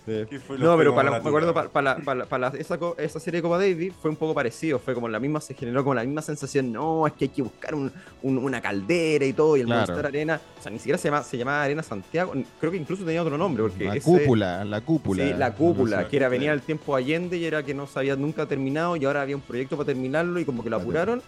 Sí. 0.06 0.12
No, 0.58 0.76
pero 0.76 0.94
para, 0.94 1.08
a 1.08 1.12
la- 1.12 1.20
me 1.20 1.28
acuerdo 1.28 1.54
para, 1.54 1.70
para, 1.70 2.26
para, 2.26 2.48
esa, 2.58 2.78
esa 2.98 3.20
serie 3.20 3.38
de 3.38 3.42
Copa 3.42 3.56
Davis 3.58 3.92
fue 4.00 4.10
un 4.10 4.16
poco 4.16 4.34
parecido, 4.34 4.78
fue 4.78 4.92
como 4.94 5.08
la 5.08 5.18
misma, 5.18 5.40
se 5.40 5.54
generó 5.54 5.82
como 5.82 5.94
la 5.94 6.04
misma 6.04 6.20
sensación, 6.20 6.70
no, 6.72 7.06
es 7.06 7.14
que 7.14 7.24
hay 7.24 7.28
que 7.30 7.40
buscar 7.42 7.74
un- 7.74 7.90
un- 8.22 8.36
una 8.38 8.60
caldera 8.60 9.24
y 9.24 9.32
todo, 9.32 9.56
y 9.56 9.60
el 9.60 9.66
Claro. 9.66 9.96
Arena, 10.06 10.40
o 10.58 10.62
sea, 10.62 10.70
ni 10.70 10.78
siquiera 10.78 10.98
se 10.98 11.08
llama, 11.08 11.22
se 11.22 11.38
llamaba 11.38 11.62
Arena 11.62 11.82
Santiago, 11.82 12.32
creo 12.60 12.70
que 12.70 12.76
incluso 12.78 13.02
tenía 13.04 13.22
otro 13.22 13.38
nombre, 13.38 13.62
porque 13.62 13.84
La 13.86 13.96
ese- 13.96 14.04
cúpula, 14.04 14.64
la 14.66 14.80
cúpula. 14.82 15.24
Sí, 15.26 15.32
la 15.38 15.54
cúpula, 15.54 15.96
No 15.96 16.02
sé. 16.02 16.08
que 16.08 16.16
era 16.18 16.28
venía 16.28 16.52
el 16.52 16.60
tiempo 16.60 16.94
Allende 16.94 17.38
y 17.38 17.44
era 17.46 17.62
que 17.62 17.72
no 17.72 17.86
se 17.86 17.98
había 17.98 18.14
nunca 18.14 18.44
terminado 18.46 18.96
y 18.96 19.04
ahora 19.06 19.22
había 19.22 19.36
un 19.36 19.42
proyecto 19.42 19.76
para 19.78 19.86
terminarlo 19.86 20.38
y 20.38 20.44
como 20.44 20.62
que 20.62 20.68
lo 20.70 20.76
apuraron, 20.76 21.22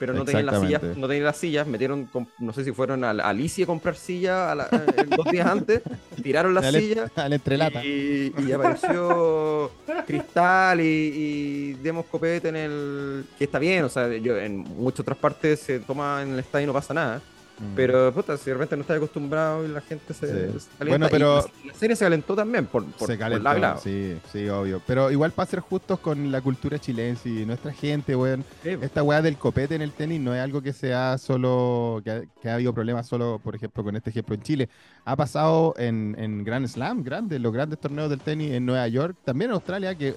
pero 0.00 0.12
no 0.14 0.24
tenían 0.24 0.46
las 0.46 0.60
sillas, 0.60 0.82
no 0.96 1.06
tenían 1.06 1.24
las 1.26 1.36
sillas, 1.36 1.66
metieron, 1.68 2.08
no 2.38 2.52
sé 2.52 2.64
si 2.64 2.72
fueron 2.72 3.04
a, 3.04 3.10
a 3.10 3.28
Alicia 3.28 3.64
a 3.64 3.66
comprar 3.66 3.94
sillas 3.94 4.50
a 4.50 4.54
la- 4.56 4.64
eh, 4.72 5.04
dos 5.16 5.26
días 5.30 5.46
antes, 5.46 5.82
tiraron 6.22 6.52
las 6.54 6.64
Dale- 6.64 6.80
sillas 6.80 7.10
Al 7.16 7.32
entrelata. 7.34 7.84
y, 7.84 8.32
y 8.36 8.50
apareció 8.52 9.70
Cristal 10.06 10.80
y, 10.80 10.84
y 10.84 11.72
demos 11.82 12.06
copete 12.06 12.48
en 12.48 12.56
el. 12.56 13.24
que 13.38 13.44
está 13.44 13.58
bien, 13.58 13.84
o 13.84 13.88
sea, 13.88 14.08
yo, 14.16 14.36
en 14.38 14.58
muchas 14.58 15.00
otras 15.00 15.18
partes 15.18 15.60
se 15.60 15.78
toma 15.80 16.22
en 16.22 16.32
el 16.32 16.38
estadio 16.40 16.64
y 16.64 16.66
no 16.66 16.72
pasa 16.72 16.94
nada. 16.94 17.20
Mm. 17.60 17.74
Pero, 17.76 18.12
puta, 18.14 18.36
si 18.38 18.46
de 18.46 18.54
repente 18.54 18.74
no 18.76 18.80
estás 18.82 18.96
acostumbrado 18.96 19.64
y 19.64 19.68
la 19.68 19.82
gente 19.82 20.14
se, 20.14 20.26
Sí. 20.26 20.58
se 20.60 20.68
calienta. 20.78 20.84
Bueno, 20.88 21.06
pero- 21.10 21.36
la, 21.36 21.66
la 21.66 21.74
serie 21.74 21.94
se 21.94 22.04
calentó 22.06 22.34
también 22.34 22.64
por, 22.66 22.84
por, 22.92 23.06
se 23.06 23.18
calentó, 23.18 23.78
sí, 23.82 24.16
sí, 24.32 24.48
obvio. 24.48 24.80
Pero 24.86 25.10
igual 25.10 25.32
para 25.32 25.50
ser 25.50 25.60
justos 25.60 25.98
con 26.00 26.32
la 26.32 26.40
cultura 26.40 26.78
chilense 26.78 27.28
y 27.28 27.44
nuestra 27.44 27.72
gente, 27.72 28.16
weón, 28.16 28.44
Sí, 28.62 28.70
esta 28.80 29.02
weá 29.02 29.20
del 29.20 29.36
copete 29.36 29.74
en 29.74 29.82
el 29.82 29.92
tenis 29.92 30.20
no 30.20 30.34
es 30.34 30.40
algo 30.40 30.62
que 30.62 30.72
sea 30.72 31.18
solo, 31.18 32.00
que 32.02 32.10
ha, 32.10 32.22
que 32.40 32.48
ha 32.48 32.54
habido 32.54 32.72
problemas 32.72 33.06
solo, 33.06 33.38
por 33.44 33.54
ejemplo, 33.54 33.84
con 33.84 33.94
este 33.94 34.08
ejemplo 34.10 34.34
en 34.34 34.42
Chile. 34.42 34.68
Ha 35.04 35.16
pasado 35.16 35.74
en, 35.76 36.16
en 36.18 36.44
Grand 36.44 36.66
Slam, 36.66 37.02
grandes, 37.02 37.40
los 37.40 37.52
grandes 37.52 37.78
torneos 37.78 38.08
del 38.08 38.20
tenis 38.20 38.52
en 38.52 38.64
Nueva 38.64 38.88
York, 38.88 39.16
también 39.24 39.50
en 39.50 39.54
Australia, 39.56 39.94
que, 39.94 40.14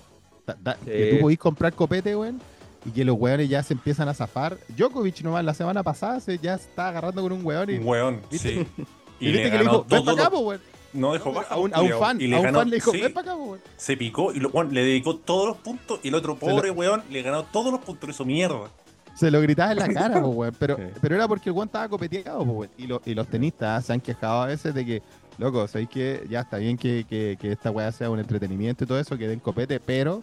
da- 0.48 0.58
da- 0.62 0.78
que 0.84 1.10
Sí. 1.12 1.16
tú 1.18 1.22
podís 1.24 1.40
comprar 1.40 1.74
copete, 1.74 2.16
weón, 2.16 2.40
y 2.86 2.92
que 2.92 3.06
los 3.06 3.16
weones 3.18 3.50
ya 3.50 3.64
se 3.64 3.74
empiezan 3.74 4.10
a 4.10 4.14
zafar. 4.14 4.58
Djokovic 4.76 5.22
nomás 5.22 5.44
la 5.46 5.54
semana 5.54 5.84
pasada 5.84 6.20
se 6.20 6.38
ya 6.38 6.56
está 6.56 6.90
agarrando 6.90 7.22
con 7.22 7.32
un 7.32 7.46
weón 7.46 7.70
y, 7.70 7.78
Un 7.78 7.88
weón, 7.88 8.22
¿Viste? 8.32 8.50
sí. 8.50 8.68
y 9.20 9.30
Y, 9.30 9.32
viste 9.32 9.44
le 9.46 9.52
que 9.52 9.58
le 9.58 9.64
ganó 9.64 9.72
dijo, 9.72 9.86
ven 9.90 10.06
para 10.06 10.12
acá, 10.14 10.24
lo- 10.26 10.32
po, 10.32 10.40
weón. 10.40 10.62
No 10.94 11.14
dejó 11.14 11.34
baja. 11.34 11.56
A 11.56 11.58
un, 11.58 11.74
a 11.74 11.78
un 11.80 11.84
culiao. 11.88 12.00
fan, 12.00 12.22
Y 12.22 12.28
le 12.28 12.36
a 12.36 12.40
un 12.40 12.46
ganó- 12.46 12.60
fan 12.60 12.70
le 12.70 12.76
dijo, 12.76 12.92
sí, 12.92 13.02
ven 13.02 13.14
para 13.14 13.32
acá, 13.32 13.38
po, 13.40 13.44
weón. 13.46 13.62
Se 13.78 13.98
picó 13.98 14.32
y 14.34 14.40
lo- 14.40 14.64
le 14.64 14.82
dedicó 14.84 15.16
todos 15.18 15.48
los 15.48 15.58
puntos 15.58 16.00
y 16.04 16.10
el 16.10 16.16
otro 16.16 16.38
Se 16.40 16.46
lo- 16.46 16.52
pobre 16.56 16.72
weón 16.72 17.02
le 17.10 17.22
ganó 17.24 17.44
todos 17.44 17.72
los 17.72 17.82
puntos. 17.82 18.10
Eso 18.10 18.26
mierda. 18.26 18.70
Se 19.16 19.30
lo 19.32 19.40
gritaba 19.42 19.72
en 19.72 19.80
la 19.80 19.88
cara, 19.90 20.22
po, 20.22 20.28
weón. 20.30 20.56
Pero, 20.60 20.76
Sí. 20.78 20.84
pero 21.02 21.16
era 21.16 21.28
porque 21.28 21.50
el 21.50 21.56
weón 21.56 21.68
estaba 21.68 21.88
copeteado, 21.90 22.40
po, 22.46 22.52
weón. 22.52 22.70
Y, 22.78 22.88
lo- 22.88 23.02
y 23.06 23.14
los 23.16 23.28
tenistas 23.28 23.86
se 23.86 23.94
han 23.94 24.02
quejado 24.02 24.42
a 24.44 24.48
veces 24.48 24.74
de 24.76 24.86
que, 24.86 25.02
loco, 25.40 25.68
¿sabéis 25.68 25.90
que 25.90 26.26
ya 26.30 26.42
está 26.42 26.58
bien 26.58 26.78
que, 26.78 27.06
que- 27.10 27.38
que 27.42 27.52
esta 27.54 27.72
weá 27.72 27.92
sea 27.92 28.10
un 28.12 28.20
entretenimiento 28.20 28.84
y 28.84 28.88
todo 28.88 29.00
eso, 29.00 29.18
que 29.18 29.28
den 29.28 29.40
copete, 29.40 29.80
pero 29.80 30.22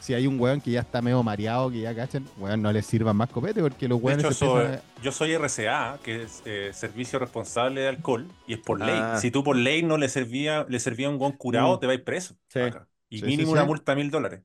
si 0.00 0.14
hay 0.14 0.26
un 0.26 0.38
weón 0.40 0.60
que 0.60 0.70
ya 0.70 0.80
está 0.80 1.00
medio 1.02 1.22
mareado, 1.22 1.70
que 1.70 1.80
ya 1.80 1.94
cachen, 1.94 2.26
weón, 2.38 2.62
no 2.62 2.72
le 2.72 2.82
sirvan 2.82 3.16
más 3.16 3.28
copete 3.30 3.60
porque 3.60 3.88
los 3.88 3.98
De 4.00 4.04
weones 4.06 4.24
hecho, 4.24 4.34
se 4.34 4.38
soy- 4.46 4.60
empiezan 4.64 4.82
yo 5.02 5.12
soy 5.12 5.34
RCA, 5.36 5.98
que 6.02 6.22
es 6.22 6.42
eh, 6.44 6.70
Servicio 6.72 7.18
Responsable 7.18 7.80
de 7.82 7.88
Alcohol, 7.88 8.26
y 8.46 8.54
es 8.54 8.60
por 8.60 8.80
ley. 8.80 8.94
Ah. 8.98 9.18
Si 9.20 9.30
tú 9.30 9.42
por 9.44 9.56
ley 9.56 9.82
no 9.82 9.96
le 9.98 10.08
servía, 10.08 10.64
le 10.68 10.78
servía 10.80 11.08
un 11.08 11.18
gon 11.18 11.32
curado, 11.32 11.76
Mm. 11.76 11.80
te 11.80 11.86
vais 11.86 12.00
preso. 12.00 12.34
Sí. 12.48 12.60
acá. 12.60 12.88
Y 13.08 13.18
Sí, 13.20 13.24
mínimo 13.26 13.48
sí, 13.48 13.52
una 13.52 13.62
sí. 13.62 13.66
multa 13.68 13.92
de 13.92 13.96
mil 14.02 14.10
dólares. 14.10 14.42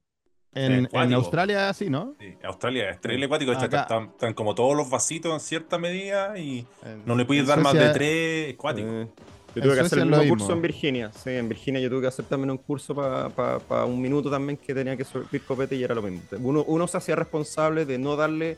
en. 0.53 0.89
Australia 1.13 1.73
sí, 1.73 1.89
¿no? 1.89 2.15
Sí, 2.19 2.35
Australia 2.43 2.89
es 2.89 2.99
terrible 2.99 3.25
acuático. 3.27 3.53
Están, 3.53 4.09
están 4.09 4.33
como 4.33 4.53
todos 4.53 4.75
los 4.75 4.89
vasitos 4.89 5.31
en 5.33 5.39
cierta 5.39 5.77
medida 5.77 6.37
y 6.37 6.67
En- 6.83 7.03
no 7.05 7.15
le 7.15 7.23
puedes 7.23 7.47
dar 7.47 7.61
más 7.61 7.73
de 7.73 7.89
tres. 7.91 8.47
Es 8.49 8.53
acuático. 8.55 8.87
Eh, 8.89 9.07
yo 9.55 9.61
En 9.61 9.63
tuve 9.63 9.73
que 9.75 9.81
hacer 9.81 9.99
el 9.99 10.05
mismo 10.05 10.21
mismo. 10.23 10.37
curso 10.37 10.53
en 10.53 10.61
Virginia. 10.61 11.11
Sí, 11.13 11.29
en 11.31 11.49
Virginia 11.49 11.81
yo 11.81 11.89
tuve 11.89 12.01
que 12.01 12.07
hacer 12.07 12.25
también 12.25 12.51
un 12.51 12.57
curso 12.57 12.95
para 12.95 13.85
un 13.85 14.01
minuto 14.01 14.29
también 14.29 14.57
que 14.57 14.73
tenía 14.73 14.95
que 14.95 15.03
subir 15.03 15.41
copete 15.43 15.75
y 15.75 15.83
era 15.83 15.93
lo 15.95 16.01
mismo. 16.01 16.21
Uno, 16.39 16.63
uno 16.67 16.87
se 16.87 16.97
hacía 16.97 17.15
responsable 17.15 17.85
de 17.85 17.97
no 17.97 18.15
darle. 18.15 18.57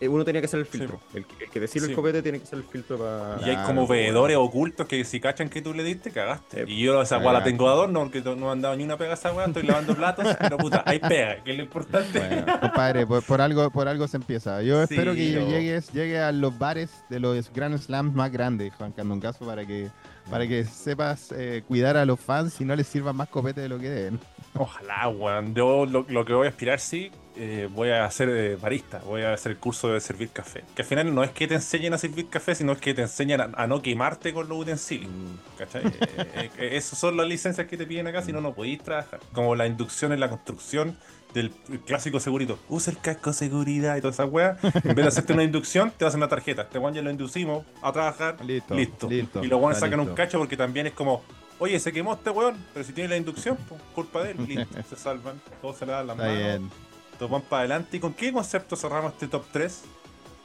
eh, 0.00 0.06
uno 0.06 0.24
tenía 0.24 0.40
que 0.40 0.46
ser 0.46 0.60
el 0.60 0.66
filtro. 0.66 1.00
El, 1.12 1.26
que- 1.26 1.44
el 1.46 1.50
que 1.50 1.58
decide 1.58 1.86
Sí. 1.86 1.90
el 1.90 1.96
copete 1.96 2.22
tiene 2.22 2.38
que 2.38 2.46
ser 2.46 2.60
el 2.60 2.64
filtro 2.64 2.98
para. 2.98 3.36
Y 3.44 3.50
hay 3.50 3.56
como 3.66 3.84
Claro, 3.84 3.86
veedores 3.88 4.36
ocultos 4.36 4.86
que 4.86 5.02
si 5.04 5.18
cachan 5.18 5.48
que 5.48 5.60
tú 5.60 5.74
le 5.74 5.82
diste, 5.82 6.12
cagaste. 6.12 6.66
Sí. 6.66 6.72
Y 6.72 6.84
yo 6.84 7.02
esa 7.02 7.18
weá 7.18 7.32
la 7.32 7.42
tengo 7.42 7.64
de 7.66 7.72
adorno 7.72 8.02
porque 8.04 8.20
no 8.22 8.36
me 8.36 8.46
han 8.52 8.60
dado 8.60 8.76
ni 8.76 8.84
una 8.84 8.96
pega 8.96 9.10
a 9.10 9.14
esa 9.14 9.32
weá, 9.32 9.46
estoy 9.46 9.64
lavando 9.64 9.96
platos, 9.96 10.24
pero 10.38 10.56
puta, 10.56 10.84
hay 10.86 11.00
pega, 11.00 11.42
que 11.42 11.50
es 11.50 11.56
lo 11.56 11.64
importante. 11.64 12.16
Bueno, 12.20 12.46
compadre, 12.60 13.06
por, 13.08 13.24
por 13.24 13.40
algo, 13.40 13.68
por 13.72 13.88
algo 13.88 14.06
se 14.06 14.18
empieza. 14.18 14.62
Yo 14.62 14.86
Sí, 14.86 14.94
espero 14.94 15.14
que 15.16 15.32
no. 15.32 15.48
llegues, 15.48 15.90
llegue 15.92 16.20
a 16.20 16.30
los 16.30 16.56
bares 16.56 16.90
de 17.10 17.18
los 17.18 17.52
Grand 17.52 17.76
Slams 17.76 18.14
más 18.14 18.30
grandes, 18.30 18.72
Juan 18.74 18.92
Candongazo, 18.92 19.46
para 19.46 19.66
que, 19.66 19.88
para 20.30 20.46
que 20.46 20.64
sepas 20.64 21.32
eh, 21.32 21.62
cuidar 21.66 21.96
a 21.96 22.04
los 22.04 22.20
fans 22.20 22.60
y 22.60 22.64
no 22.64 22.76
les 22.76 22.86
sirvan 22.86 23.16
más 23.16 23.28
copete 23.28 23.60
de 23.60 23.68
lo 23.68 23.78
que 23.78 23.88
deben. 23.88 24.20
Ojalá, 24.54 25.08
weón. 25.08 25.54
Yo 25.54 25.86
lo, 25.86 26.04
lo 26.08 26.24
que 26.24 26.32
voy 26.32 26.46
a 26.46 26.50
aspirar, 26.50 26.80
sí, 26.80 27.10
eh, 27.36 27.68
voy 27.70 27.90
a 27.90 28.10
ser 28.10 28.28
eh, 28.30 28.56
barista, 28.56 28.98
voy 29.04 29.22
a 29.22 29.32
hacer 29.32 29.52
el 29.52 29.58
curso 29.58 29.88
de 29.92 30.00
servir 30.00 30.30
café. 30.30 30.64
Que 30.74 30.82
al 30.82 30.88
final 30.88 31.14
no 31.14 31.22
es 31.22 31.30
que 31.30 31.46
te 31.46 31.54
enseñen 31.54 31.94
a 31.94 31.98
servir 31.98 32.28
café, 32.28 32.54
sino 32.54 32.72
es 32.72 32.78
que 32.78 32.94
te 32.94 33.02
enseñan 33.02 33.40
a, 33.40 33.50
a 33.54 33.66
no 33.68 33.80
quemarte 33.80 34.32
con 34.32 34.48
los 34.48 34.58
utensilios. 34.58 35.10
¿Cachai? 35.56 35.82
Eh, 36.18 36.50
eh, 36.58 36.70
esas 36.72 36.98
son 36.98 37.16
las 37.16 37.26
licencias 37.26 37.66
que 37.66 37.76
te 37.76 37.86
piden 37.86 38.06
acá, 38.06 38.22
si 38.22 38.32
no, 38.32 38.40
no 38.40 38.52
podéis 38.52 38.82
trabajar. 38.82 39.20
Como 39.32 39.54
la 39.54 39.66
inducción 39.66 40.12
en 40.12 40.20
la 40.20 40.28
construcción 40.28 40.96
del 41.34 41.50
clásico 41.86 42.20
segurito. 42.20 42.58
Usa 42.68 42.92
el 42.92 42.98
casco 43.00 43.30
de 43.30 43.36
seguridad 43.36 43.96
y 43.96 44.00
toda 44.00 44.12
esa 44.12 44.24
weá. 44.24 44.56
En 44.62 44.94
vez 44.94 44.96
de 44.96 45.06
hacerte 45.08 45.32
una 45.34 45.44
inducción, 45.44 45.92
te 45.96 46.04
hacen 46.06 46.18
una 46.20 46.28
tarjeta. 46.28 46.62
Este 46.62 46.78
weón 46.78 46.94
ya 46.94 47.02
lo 47.02 47.10
inducimos 47.10 47.64
a 47.82 47.92
trabajar. 47.92 48.36
Listo, 48.44 48.74
Listo. 48.74 49.08
listo, 49.08 49.44
y 49.44 49.48
los 49.48 49.60
weones 49.60 49.78
sacan 49.78 50.00
un 50.00 50.14
cacho 50.14 50.38
porque 50.38 50.56
también 50.56 50.86
es 50.86 50.92
como 50.94 51.22
oye, 51.60 51.78
se 51.80 51.92
quemó 51.92 52.14
este 52.14 52.30
weón, 52.30 52.54
pero 52.72 52.84
si 52.86 52.92
tiene 52.92 53.08
la 53.10 53.16
inducción, 53.16 53.58
pues, 53.68 53.80
culpa 53.94 54.22
de 54.22 54.30
él, 54.30 54.36
listo, 54.48 54.76
se 54.88 54.94
salvan, 54.96 55.40
todos 55.60 55.76
se 55.76 55.86
le 55.86 55.92
dan 55.92 56.06
las 56.06 56.16
Está 56.16 56.28
manos, 56.28 56.38
bien. 56.44 56.70
todos 57.18 57.30
van 57.32 57.42
para 57.42 57.60
adelante. 57.60 57.96
¿Y 57.96 58.00
con 58.00 58.14
qué 58.14 58.32
concepto 58.32 58.76
cerramos 58.76 59.12
este 59.14 59.26
top 59.26 59.44
3? 59.52 59.82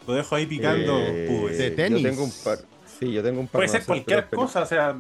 Lo 0.07 0.13
dejo 0.15 0.35
ahí 0.35 0.45
picando. 0.47 0.97
Eh, 0.99 1.39
pues. 1.41 1.57
de 1.59 1.71
tenis. 1.71 2.01
Yo 2.01 2.09
tengo 2.09 2.23
un 2.23 2.31
par. 2.43 2.57
Sí, 2.99 3.11
yo 3.11 3.21
tengo 3.23 3.39
un 3.41 3.47
par. 3.47 3.59
Puede 3.59 3.67
de 3.67 3.77
ser 3.77 3.85
cualquier 3.85 4.27
pero- 4.27 4.41
cosa, 4.41 4.63
o 4.63 4.65
sea, 4.65 4.95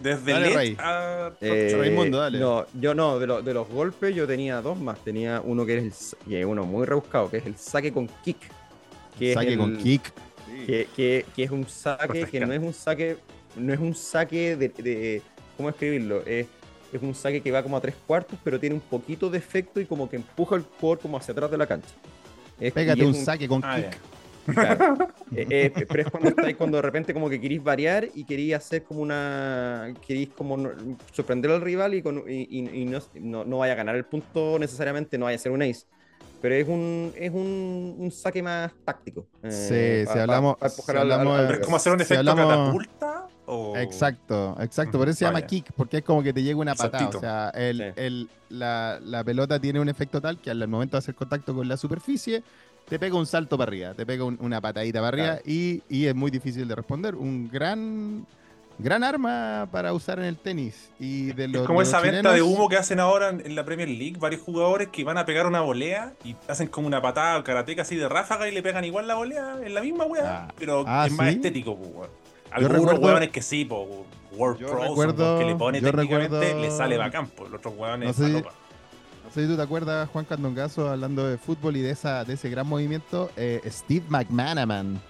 desde 0.00 0.32
Dale, 0.32 0.46
LED 0.48 0.54
Ray. 0.54 0.76
a... 0.78 1.32
Eh, 1.40 1.74
Raimundo, 1.78 2.18
dale. 2.18 2.38
No, 2.38 2.66
yo 2.80 2.94
no, 2.94 3.18
de, 3.18 3.26
lo- 3.26 3.42
de 3.42 3.54
los 3.54 3.68
golpes 3.68 4.14
yo 4.14 4.26
tenía 4.26 4.60
dos 4.60 4.78
más. 4.78 4.98
Tenía 5.04 5.40
uno 5.44 5.64
que 5.66 5.78
es 5.78 6.16
el, 6.30 6.44
uno 6.46 6.64
muy 6.64 6.84
rebuscado, 6.86 7.30
que 7.30 7.38
es 7.38 7.46
el 7.46 7.56
saque 7.56 7.92
con 7.92 8.08
kick. 8.24 8.38
Que 9.18 9.34
Saque 9.34 9.56
con 9.56 9.76
kick. 9.78 10.12
Que, 10.66 10.88
que- 10.94 11.24
que 11.34 11.42
es 11.42 11.50
un 11.50 11.66
saque 11.68 12.24
que 12.26 12.40
no 12.40 12.52
es 12.52 12.60
un 12.60 12.72
saque, 12.72 13.16
no 13.56 13.72
es 13.72 13.80
un 13.80 13.94
saque 13.94 14.56
de, 14.56 14.68
de- 14.68 15.22
¿cómo 15.56 15.68
escribirlo? 15.70 16.22
Es, 16.26 16.46
es 16.92 17.02
un 17.02 17.14
saque 17.14 17.40
que 17.42 17.50
va 17.50 17.62
como 17.62 17.76
a 17.76 17.80
tres 17.80 17.94
cuartos, 18.06 18.38
pero 18.44 18.58
tiene 18.60 18.74
un 18.74 18.80
poquito 18.80 19.28
de 19.28 19.38
efecto 19.38 19.80
y 19.80 19.86
como 19.86 20.08
que 20.08 20.16
empuja 20.16 20.56
el 20.56 20.62
jugador 20.80 21.00
como 21.00 21.16
hacia 21.16 21.32
atrás 21.32 21.50
de 21.50 21.58
la 21.58 21.66
cancha. 21.66 21.88
Es- 22.60 22.72
Pégate 22.72 23.04
un 23.04 23.14
saque 23.14 23.48
con 23.48 23.60
Ah, 23.64 23.76
kick. 23.76 23.98
Claro. 24.46 24.96
Eh, 25.34 25.46
eh, 25.76 25.86
pero 25.88 26.02
es 26.02 26.10
cuando 26.10 26.28
estáis, 26.30 26.56
cuando 26.56 26.76
de 26.78 26.82
repente 26.82 27.12
como 27.12 27.28
que 27.28 27.40
queréis 27.40 27.62
variar 27.62 28.08
y 28.14 28.24
queréis 28.24 28.54
hacer 28.54 28.84
como 28.84 29.00
una. 29.00 29.92
queréis 30.06 30.28
como 30.30 30.56
no- 30.56 30.70
sorprender 31.12 31.50
al 31.50 31.60
rival 31.60 31.94
y, 31.94 32.02
con- 32.02 32.22
y- 32.28 32.46
y- 32.48 32.82
y 32.82 32.84
no, 32.84 33.00
no, 33.20 33.44
no 33.44 33.58
vaya 33.58 33.72
a 33.72 33.76
ganar 33.76 33.96
el 33.96 34.04
punto 34.04 34.58
necesariamente, 34.58 35.18
no 35.18 35.24
vaya 35.26 35.36
a 35.36 35.40
ser 35.40 35.52
un 35.52 35.62
ace. 35.62 35.84
Pero 36.42 36.54
es 36.54 36.68
un, 36.68 37.12
es 37.16 37.32
un, 37.32 37.96
un 37.98 38.10
saque 38.12 38.42
más 38.42 38.70
táctico. 38.84 39.26
eh, 39.42 39.50
Sí, 39.50 40.12
si 40.12 40.18
hablamos- 40.18 40.56
es 40.60 41.60
como 41.64 41.76
hacer 41.76 41.92
un 41.92 41.98
Si 41.98 42.04
efecto 42.04 42.30
hablamos- 42.30 42.46
catapulta 42.46 43.26
o... 43.46 43.76
Exacto, 43.76 44.56
exacto. 44.60 44.98
Por 44.98 45.08
eso 45.08 45.18
se 45.18 45.24
llama 45.24 45.34
vaya. 45.36 45.46
kick, 45.46 45.72
porque 45.74 45.98
es 45.98 46.02
como 46.04 46.22
que 46.22 46.32
te 46.32 46.42
llega 46.42 46.58
una 46.58 46.74
patada. 46.74 47.04
Exactito. 47.04 47.18
O 47.18 47.20
sea, 47.20 47.48
el, 47.50 47.78
Sí. 47.78 47.84
el- 47.96 48.28
la, 48.50 49.00
la 49.02 49.24
pelota 49.24 49.58
tiene 49.58 49.80
un 49.80 49.88
efecto 49.88 50.20
tal 50.20 50.38
que 50.40 50.50
al 50.50 50.68
momento 50.68 50.96
de 50.96 50.98
hacer 50.98 51.14
contacto 51.16 51.52
con 51.54 51.66
la 51.66 51.76
superficie, 51.76 52.44
te 52.88 52.98
pega 52.98 53.16
un 53.16 53.26
salto 53.26 53.58
para 53.58 53.68
arriba, 53.68 53.94
te 53.94 54.06
pega 54.06 54.24
un- 54.24 54.38
una 54.40 54.60
patadita 54.60 54.98
para 55.00 55.08
arriba 55.08 55.26
Claro. 55.26 55.42
y, 55.44 55.82
y 55.88 56.06
es 56.06 56.14
muy 56.14 56.30
difícil 56.30 56.68
de 56.68 56.74
responder. 56.74 57.14
Un 57.16 57.48
gran, 57.48 58.24
gran 58.78 59.02
arma 59.02 59.68
para 59.72 59.92
usar 59.92 60.18
en 60.20 60.26
el 60.26 60.36
tenis. 60.36 60.90
Y 61.00 61.32
de 61.32 61.44
Es 61.46 61.50
los, 61.50 61.66
como 61.66 61.80
de 61.80 61.86
los 61.86 61.88
esa 61.88 62.00
venta 62.00 62.32
de 62.32 62.42
humo 62.42 62.68
que 62.68 62.76
hacen 62.76 63.00
ahora 63.00 63.30
en, 63.30 63.54
la 63.54 63.64
Premier 63.64 63.88
League, 63.88 64.16
varios 64.18 64.42
jugadores 64.42 64.88
que 64.88 65.02
van 65.02 65.18
a 65.18 65.24
pegar 65.26 65.46
una 65.46 65.60
volea 65.62 66.12
y 66.24 66.36
hacen 66.48 66.68
como 66.68 66.86
una 66.86 67.02
patada 67.02 67.42
karateca 67.42 67.82
así 67.82 67.96
de 67.96 68.08
ráfaga 68.08 68.48
y 68.48 68.52
le 68.52 68.62
pegan 68.62 68.84
igual 68.84 69.08
la 69.08 69.14
volea 69.16 69.56
en 69.64 69.74
la 69.74 69.80
misma 69.80 70.04
weá, 70.04 70.44
Ah. 70.48 70.54
pero 70.58 70.84
Ah, 70.86 71.06
es 71.06 71.12
más 71.12 71.28
¿sí? 71.30 71.34
estético, 71.36 71.76
pues, 71.76 71.90
weón. 71.92 72.10
Algunos 72.52 72.82
recuerdo- 72.82 73.00
hueones 73.06 73.30
que 73.30 73.42
sí, 73.42 73.64
po, 73.64 74.06
World 74.32 74.58
Pro, 74.58 75.38
que 75.38 75.44
le 75.44 75.56
pone 75.56 75.80
técnicamente, 75.80 76.28
recuerdo- 76.38 76.60
le 76.62 76.70
sale 76.70 76.96
bacán, 76.98 77.26
pues, 77.28 77.50
los 77.50 77.58
otros 77.58 77.74
hueones 77.76 78.06
No 78.18 78.26
sé 78.26 78.44
si- 79.36 79.46
tú 79.46 79.56
te 79.56 79.62
acuerdas, 79.62 80.08
Juan 80.12 80.24
Candongazo, 80.24 80.88
hablando 80.90 81.26
de 81.26 81.38
fútbol 81.38 81.76
y 81.76 81.80
de, 81.82 81.90
esa, 81.90 82.24
de 82.24 82.34
ese 82.34 82.50
gran 82.50 82.66
movimiento, 82.66 83.30
eh, 83.36 83.60
Steve 83.70 84.04
McManaman. 84.08 85.00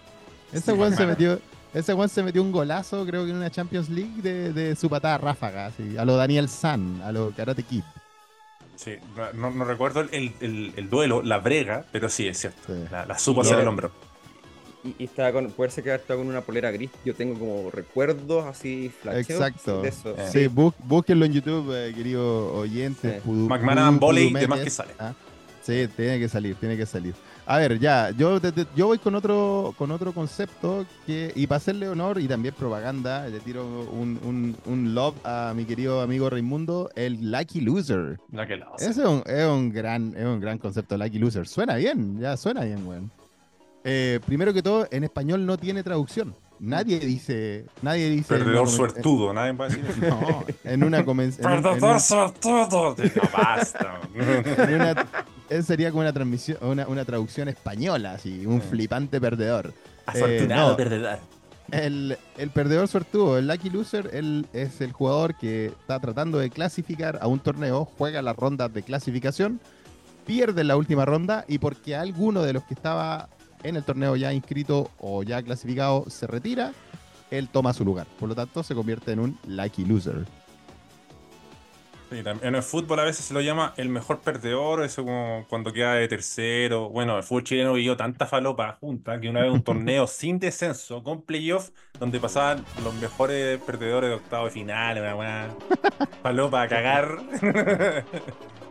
Ese 0.53 0.73
Juan 0.77 0.95
se 0.97 1.07
metió. 1.07 1.41
Ese 1.75 1.93
Juan 1.93 2.09
se 2.09 2.23
metió 2.23 2.43
un 2.43 2.53
golazo, 2.53 3.05
creo 3.05 3.25
que 3.25 3.31
en 3.31 3.37
una 3.37 3.51
Champions 3.51 3.89
League, 3.91 4.23
de, 4.23 4.53
de 4.53 4.77
su 4.77 4.89
patada 4.89 5.19
ráfaga, 5.19 5.67
así, 5.67 5.97
a 5.99 6.05
lo 6.05 6.17
Daniel 6.17 6.49
San, 6.49 7.03
a 7.03 7.13
lo 7.13 7.33
Karate 7.37 7.63
Kid. 7.65 7.83
Sí, 8.77 8.93
no, 9.35 9.51
recuerdo 9.65 10.01
el, 10.01 10.33
el- 10.41 10.73
el 10.77 10.91
duelo, 10.91 11.23
la 11.23 11.39
brega, 11.39 11.85
pero 11.93 12.09
sí, 12.09 12.29
es 12.29 12.39
cierto. 12.39 12.61
Sí. 12.67 12.85
La, 12.91 13.07
la 13.07 13.19
supo 13.19 13.43
lo- 13.43 13.59
el 13.61 13.67
hombro. 13.69 13.91
Y, 14.87 14.95
y 15.03 15.05
estaba 15.05 15.33
con, 15.33 15.51
puede 15.51 15.71
ser 15.71 15.85
que 15.85 15.91
haya 15.91 16.01
estado 16.01 16.21
con 16.21 16.29
una 16.29 16.41
polera 16.41 16.71
gris. 16.71 16.91
Yo 17.05 17.15
tengo 17.15 17.39
como 17.39 17.71
recuerdos 17.71 18.45
así 18.47 18.91
flasheos 19.03 19.31
Exacto. 19.31 19.83
de 19.83 19.89
eso. 19.89 20.11
Eh. 20.17 20.29
Sí, 20.33 20.39
bú- 20.49 20.75
búsquenlo 20.85 21.25
en 21.25 21.33
YouTube, 21.33 21.73
eh, 21.75 21.93
querido 21.95 22.53
oyente. 22.55 23.21
Sí. 23.23 23.29
Pudu- 23.29 23.49
McManaman 23.49 23.97
Pudu- 23.97 24.01
Volley, 24.01 24.25
Pudumetes. 24.29 24.43
de 24.43 24.49
más 24.49 24.61
que 24.65 24.71
sale. 24.71 24.93
Ah, 24.99 25.13
Sí, 25.63 25.89
tiene 25.97 26.21
que 26.21 26.29
salir, 26.29 26.55
tiene 26.55 26.77
que 26.77 26.87
salir. 26.87 27.13
A 27.45 27.59
ver, 27.59 27.81
ya, 27.81 28.11
yo, 28.11 28.41
te- 28.41 28.53
te- 28.53 28.67
yo 28.77 28.87
voy 28.87 28.99
con 28.99 29.17
otro, 29.17 29.75
con 29.77 29.91
otro 29.91 30.13
concepto 30.13 30.87
que, 31.05 31.33
y 31.35 31.49
para 31.49 31.57
hacerle 31.57 31.89
honor 31.89 32.21
y 32.21 32.29
también 32.29 32.55
propaganda, 32.55 33.27
le 33.29 33.41
tiro 33.41 33.67
un, 33.91 34.17
un, 34.25 34.57
un 34.67 34.95
love 34.95 35.17
a 35.25 35.53
mi 35.57 35.65
querido 35.65 36.03
amigo 36.03 36.31
Raimundo, 36.31 36.89
el 36.95 37.33
Lucky 37.33 37.63
Loser. 37.63 38.21
La 38.31 38.43
hace. 38.45 38.91
Ese 38.91 39.01
es 39.03 39.09
un, 39.09 39.25
es 39.27 39.45
un 39.45 39.73
gran, 39.73 40.15
es 40.17 40.25
un 40.25 40.39
gran 40.39 40.59
concepto, 40.59 40.97
Lucky 40.97 41.19
Loser. 41.19 41.49
Suena 41.49 41.75
bien, 41.75 42.21
ya 42.21 42.37
suena 42.37 42.63
bien, 42.63 42.87
weón. 42.87 43.11
Eh, 43.89 44.19
primero 44.27 44.53
que 44.53 44.63
todo, 44.65 44.89
en 44.91 45.05
español 45.05 45.47
no 45.47 45.57
tiene 45.57 45.83
traducción. 45.85 46.35
Nadie 46.59 46.99
dice, 46.99 47.67
nadie 47.83 48.09
dice. 48.11 48.35
Perdedor 48.35 48.69
suertudo, 48.69 49.33
nadie 49.33 49.53
va 49.53 49.67
a 49.67 49.69
decir 49.69 49.85
eso. 49.89 50.01
No, 50.21 50.45
en 50.65 50.83
una 50.83 51.05
convención. 51.05 51.63
Perdedor 51.63 52.01
suertudo. 52.01 52.97
No, 52.99 53.23
basta. 53.33 54.01
En 54.15 54.75
una- 54.75 55.63
sería 55.63 55.91
como 55.91 56.01
una 56.01 56.13
transmisión, 56.13 56.59
una, 56.63 56.89
una 56.89 57.05
traducción 57.05 57.49
española, 57.49 58.15
así, 58.15 58.45
un 58.47 58.61
Sí. 58.63 58.69
flipante 58.71 59.21
perdedor. 59.21 59.73
Afortunado 60.07 60.71
no. 60.71 60.77
perdedor. 60.77 61.19
El, 61.71 62.17
el 62.39 62.51
perdedor 62.51 62.89
suertudo, 62.89 63.39
el 63.39 63.47
lucky 63.49 63.71
loser, 63.71 64.11
él 64.13 64.47
es 64.53 64.81
el 64.81 64.93
jugador 64.93 65.37
que 65.37 65.67
está 65.67 66.01
tratando 66.01 66.39
de 66.39 66.49
clasificar 66.51 67.19
a 67.21 67.27
un 67.29 67.39
torneo, 67.41 67.85
juega 67.99 68.23
las 68.23 68.35
rondas 68.37 68.73
de 68.73 68.83
clasificación, 68.83 69.61
pierde 70.27 70.61
en 70.63 70.69
la 70.69 70.77
última 70.77 71.05
ronda 71.05 71.45
y 71.49 71.59
porque 71.59 71.95
alguno 71.97 72.43
de 72.43 72.53
los 72.53 72.63
que 72.65 72.75
estaba 72.75 73.29
en 73.63 73.77
el 73.77 73.85
torneo 73.85 74.17
ya 74.17 74.33
inscrito 74.33 74.91
o 74.99 75.23
ya 75.23 75.43
clasificado 75.43 76.05
se 76.09 76.27
retira, 76.27 76.73
él 77.31 77.49
toma 77.49 77.73
su 77.73 77.85
lugar. 77.85 78.07
Por 78.19 78.29
lo 78.29 78.35
tanto, 78.35 78.63
se 78.63 78.75
convierte 78.75 79.13
en 79.13 79.21
un 79.21 79.39
lucky 79.47 79.85
loser. 79.85 80.25
Sí, 82.11 82.23
en 82.25 82.55
el 82.55 82.63
fútbol 82.63 83.01
a 83.01 83.05
veces 83.05 83.25
se 83.25 83.35
lo 83.35 83.41
llama 83.41 83.75
el 83.77 83.89
mejor 83.89 84.21
perdedor, 84.21 84.85
eso 84.85 85.05
como 85.05 85.45
cuando 85.49 85.73
queda 85.73 85.95
de 85.95 86.07
tercero. 86.07 86.89
Bueno, 86.89 87.17
el 87.17 87.25
fútbol 87.25 87.43
chileno 87.43 87.73
vivió 87.73 87.97
tanta 87.97 88.27
falopa 88.27 88.79
junta 88.81 89.21
que 89.21 89.29
una 89.29 89.41
vez 89.41 89.51
un 89.51 89.63
torneo 89.63 90.07
sin 90.07 90.39
descenso, 90.39 91.03
con 91.03 91.23
playoff, 91.23 91.71
donde 91.99 92.21
pasaban 92.21 92.65
los 92.85 92.95
mejores 92.95 93.61
perdedores 93.61 94.11
de 94.11 94.17
octavo 94.17 94.45
de 94.45 94.51
final, 94.53 94.99
una 94.99 95.15
buena 95.15 95.49
falopa 96.23 96.63
a 96.63 96.69
cagar. 96.69 97.19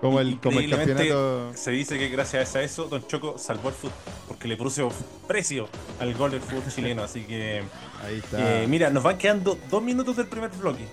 Como 0.05 0.19
el, 0.19 0.39
como 0.39 0.59
el 0.59 0.69
campeonato. 0.69 1.51
Se 1.55 1.71
dice 1.71 1.97
que 1.97 2.09
gracias 2.09 2.55
a 2.55 2.61
eso 2.61 2.85
Don 2.85 3.05
Choco 3.07 3.37
salvó 3.37 3.69
el 3.69 3.75
fútbol, 3.75 3.93
porque 4.27 4.47
le 4.47 4.57
puso 4.57 4.91
precio 5.27 5.67
al 5.99 6.13
gol 6.13 6.31
del 6.31 6.41
fútbol 6.41 6.63
chileno. 6.73 7.03
Así 7.03 7.23
que, 7.23 7.63
Ahí 8.05 8.17
está. 8.17 8.63
eh, 8.63 8.67
mira, 8.67 8.89
nos 8.89 9.03
van 9.03 9.17
quedando 9.17 9.57
dos 9.69 9.81
minutos 9.83 10.15
del 10.17 10.27
primer 10.27 10.49
bloque. 10.51 10.85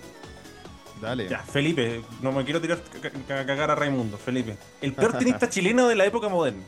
Dale. 1.01 1.27
Ya, 1.27 1.39
Felipe, 1.39 2.01
no 2.21 2.31
me 2.31 2.45
quiero 2.45 2.61
tirar 2.61 2.77
a 2.79 2.99
ca- 3.27 3.41
a 3.41 3.45
cagar 3.45 3.71
a 3.71 3.75
Raimundo. 3.75 4.17
Felipe, 4.17 4.57
el 4.81 4.93
peor 4.93 5.17
tenista 5.17 5.49
chileno 5.49 5.87
de 5.87 5.95
la 5.95 6.05
época 6.05 6.29
moderna. 6.29 6.63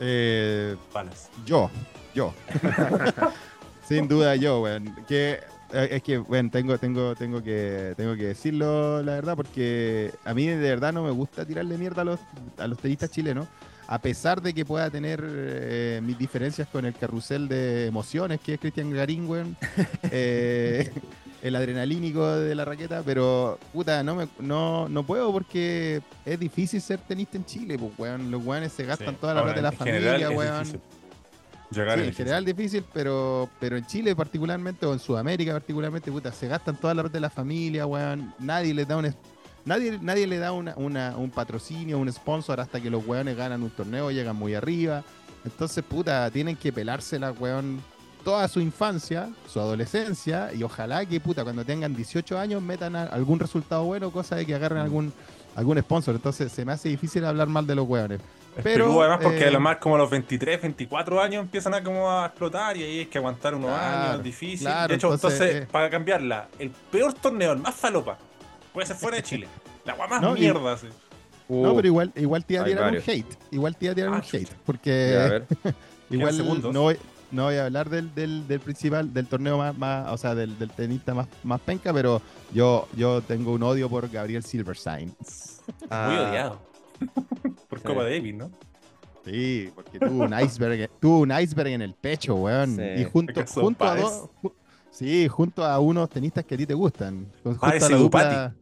Eh, 0.00 0.76
Palas. 0.92 1.28
Yo, 1.44 1.68
yo. 2.14 2.32
Sin 3.88 4.06
duda 4.06 4.36
yo, 4.36 4.60
weón. 4.60 4.94
Que 5.08 5.40
es 5.72 6.02
que, 6.02 6.18
bueno, 6.18 6.50
tengo, 6.50 6.78
tengo, 6.78 7.14
tengo 7.14 7.42
que, 7.42 7.94
tengo 7.96 8.14
que 8.16 8.26
decirlo 8.28 9.02
la 9.02 9.12
verdad, 9.14 9.36
porque 9.36 10.12
a 10.24 10.32
mí 10.34 10.46
de 10.46 10.56
verdad 10.56 10.92
no 10.92 11.02
me 11.02 11.10
gusta 11.10 11.44
tirarle 11.44 11.76
mierda 11.78 12.02
a 12.02 12.04
los, 12.04 12.20
a 12.56 12.66
los 12.66 12.78
tenistas 12.78 13.10
chilenos, 13.10 13.46
a 13.86 13.98
pesar 14.00 14.42
de 14.42 14.52
que 14.54 14.64
pueda 14.64 14.90
tener 14.90 15.22
eh, 15.24 16.00
mis 16.02 16.18
diferencias 16.18 16.68
con 16.68 16.84
el 16.84 16.94
carrusel 16.94 17.48
de 17.48 17.86
emociones 17.86 18.40
que 18.40 18.54
es 18.54 18.60
Cristian 18.60 18.90
Garín, 18.90 19.26
weón. 19.28 19.56
eh, 20.10 20.90
el 21.40 21.54
adrenalínico 21.54 22.26
de 22.36 22.52
la 22.56 22.64
raqueta, 22.64 23.02
pero 23.06 23.60
puta, 23.72 24.02
no, 24.02 24.16
me, 24.16 24.28
no, 24.40 24.88
no 24.88 25.04
puedo 25.04 25.30
porque 25.32 26.02
es 26.26 26.40
difícil 26.40 26.80
ser 26.80 26.98
tenista 26.98 27.36
en 27.36 27.44
Chile, 27.44 27.78
pues, 27.78 27.92
weón. 27.96 28.30
Los 28.30 28.44
weones 28.44 28.72
se 28.72 28.84
gastan 28.84 29.14
Sí. 29.14 29.16
toda 29.20 29.34
la 29.34 29.42
plata 29.42 29.56
de 29.56 29.62
la 29.62 29.72
familia, 29.72 30.30
weón. 30.30 30.58
difícil. 30.64 30.80
Llegar 31.70 31.98
Sí, 31.98 32.02
es 32.02 32.08
en 32.08 32.14
general 32.14 32.44
difícil, 32.44 32.84
pero, 32.94 33.48
pero 33.60 33.76
en 33.76 33.84
Chile 33.86 34.16
particularmente, 34.16 34.86
o 34.86 34.92
en 34.94 34.98
Sudamérica 34.98 35.52
particularmente, 35.52 36.10
puta, 36.10 36.32
se 36.32 36.48
gastan 36.48 36.76
toda 36.76 36.94
la 36.94 37.02
red 37.02 37.10
de 37.10 37.20
la 37.20 37.28
familia, 37.30 37.84
weón. 37.86 38.32
Nadie 38.38 38.72
le 38.72 38.84
da 38.86 38.96
un 38.96 39.14
nadie, 39.66 39.98
nadie 40.00 40.26
le 40.26 40.38
da 40.38 40.52
una, 40.52 40.74
una- 40.76 41.14
un 41.16 41.30
patrocinio, 41.30 41.98
un 41.98 42.10
sponsor 42.10 42.58
hasta 42.60 42.80
que 42.80 42.88
los 42.88 43.06
weones 43.06 43.36
ganan 43.36 43.62
un 43.62 43.70
torneo, 43.70 44.10
llegan 44.10 44.34
muy 44.36 44.54
arriba. 44.54 45.04
Entonces, 45.44 45.84
puta, 45.84 46.30
tienen 46.30 46.56
que 46.56 46.72
pelársela, 46.72 47.32
weón, 47.32 47.80
toda 48.24 48.48
su 48.48 48.60
infancia, 48.60 49.28
su 49.46 49.60
adolescencia, 49.60 50.52
y 50.54 50.62
ojalá 50.62 51.04
que, 51.04 51.20
puta, 51.20 51.44
cuando 51.44 51.64
tengan 51.66 51.94
18 51.94 52.38
años 52.38 52.62
metan 52.62 52.96
a- 52.96 53.04
algún 53.04 53.38
resultado 53.38 53.84
bueno, 53.84 54.10
cosa 54.10 54.36
de 54.36 54.46
que 54.46 54.54
agarren 54.54 54.78
Mm. 54.78 54.82
algún, 54.84 55.12
algún 55.54 55.78
sponsor. 55.80 56.14
Entonces, 56.14 56.50
se 56.50 56.64
me 56.64 56.72
hace 56.72 56.88
difícil 56.88 57.24
hablar 57.26 57.48
mal 57.48 57.66
de 57.66 57.74
los 57.74 57.86
weones. 57.86 58.20
Es 58.58 58.64
pero, 58.64 58.84
peludo, 58.86 59.00
además 59.02 59.20
porque 59.22 59.44
eh, 59.44 59.48
a 59.48 59.50
lo 59.52 59.60
más 59.60 59.76
como 59.78 59.94
a 59.94 59.98
los 59.98 60.10
23, 60.10 60.60
24 60.62 61.22
años 61.22 61.42
empiezan 61.44 61.74
a 61.74 61.82
como 61.82 62.10
a 62.10 62.26
explotar 62.26 62.76
y 62.76 62.82
ahí 62.82 62.98
hay 63.00 63.06
que 63.06 63.16
aguantar 63.18 63.54
unos 63.54 63.70
Claro, 63.70 64.10
años, 64.12 64.22
difícil. 64.24 64.66
claro, 64.66 64.88
de 64.88 64.94
hecho, 64.96 65.14
entonces, 65.14 65.40
entonces, 65.40 65.62
eh. 65.62 65.68
para 65.70 65.88
cambiarla, 65.90 66.48
el 66.58 66.70
peor 66.70 67.12
torneo, 67.14 67.52
el 67.52 67.58
más 67.58 67.74
falopa, 67.74 68.18
puede 68.72 68.86
ser 68.86 68.96
fuera 68.96 69.16
de 69.16 69.22
Chile. 69.22 69.48
La 69.84 69.92
agua 69.94 70.06
más 70.08 70.20
No, 70.20 70.36
y- 70.36 70.40
mierda, 70.40 70.76
sí. 70.76 70.88
No, 71.48 71.72
Uh, 71.72 71.76
pero 71.76 71.88
igual, 71.88 72.12
igual 72.14 72.44
te 72.44 72.54
iba 72.54 72.62
a 72.62 72.66
tirar 72.66 72.90
un 72.92 72.98
hate. 72.98 73.38
Igual 73.52 73.74
te 73.76 73.86
iba 73.86 73.92
a 73.92 73.94
tirar 73.94 74.10
Ah, 74.12 74.16
un 74.16 74.22
hate. 74.22 74.50
Porque 74.66 75.10
ya, 75.14 75.24
a 75.24 75.28
ver. 75.30 75.46
igual 76.10 76.34
segundos. 76.34 76.74
no 76.74 76.82
voy, 76.82 76.98
no 77.30 77.44
voy 77.44 77.54
a 77.56 77.64
hablar 77.64 77.88
del, 77.88 78.14
del, 78.14 78.46
del 78.46 78.60
principal, 78.60 79.14
del 79.14 79.26
torneo 79.26 79.56
más, 79.56 79.78
más 79.78 80.08
o 80.12 80.18
sea, 80.18 80.34
del, 80.34 80.58
del, 80.58 80.68
tenista 80.70 81.14
más, 81.14 81.26
más 81.44 81.58
penca, 81.62 81.94
pero 81.94 82.20
yo, 82.52 82.86
yo 82.96 83.22
tengo 83.22 83.52
un 83.52 83.62
odio 83.62 83.88
por 83.88 84.10
Gabriel 84.10 84.42
Silverstein. 84.42 85.14
Ah, 85.88 86.08
Muy 86.10 86.18
odiado. 86.18 86.67
por 87.68 87.82
Copa 87.82 88.04
Davis, 88.04 88.34
¿no? 88.34 88.50
Sí, 89.24 89.70
porque 89.74 89.98
tuvo 89.98 90.24
un 90.24 90.34
iceberg, 90.40 90.90
tuvo 91.00 91.18
un 91.20 91.32
iceberg 91.32 91.68
en 91.68 91.82
el 91.82 91.94
pecho, 91.94 92.34
weón. 92.36 92.78
Y 92.96 93.04
junto, 93.04 93.44
junto 93.46 93.84
a 93.84 93.96
dos. 93.96 94.30
Sí, 94.90 95.28
junto 95.28 95.64
a 95.64 95.78
unos 95.78 96.08
tenistas 96.08 96.44
que 96.44 96.54
a 96.54 96.58
ti 96.58 96.66
te 96.66 96.74
gustan. 96.74 97.26
A 97.60 97.74
la 97.74 97.88
dupla, 97.88 98.54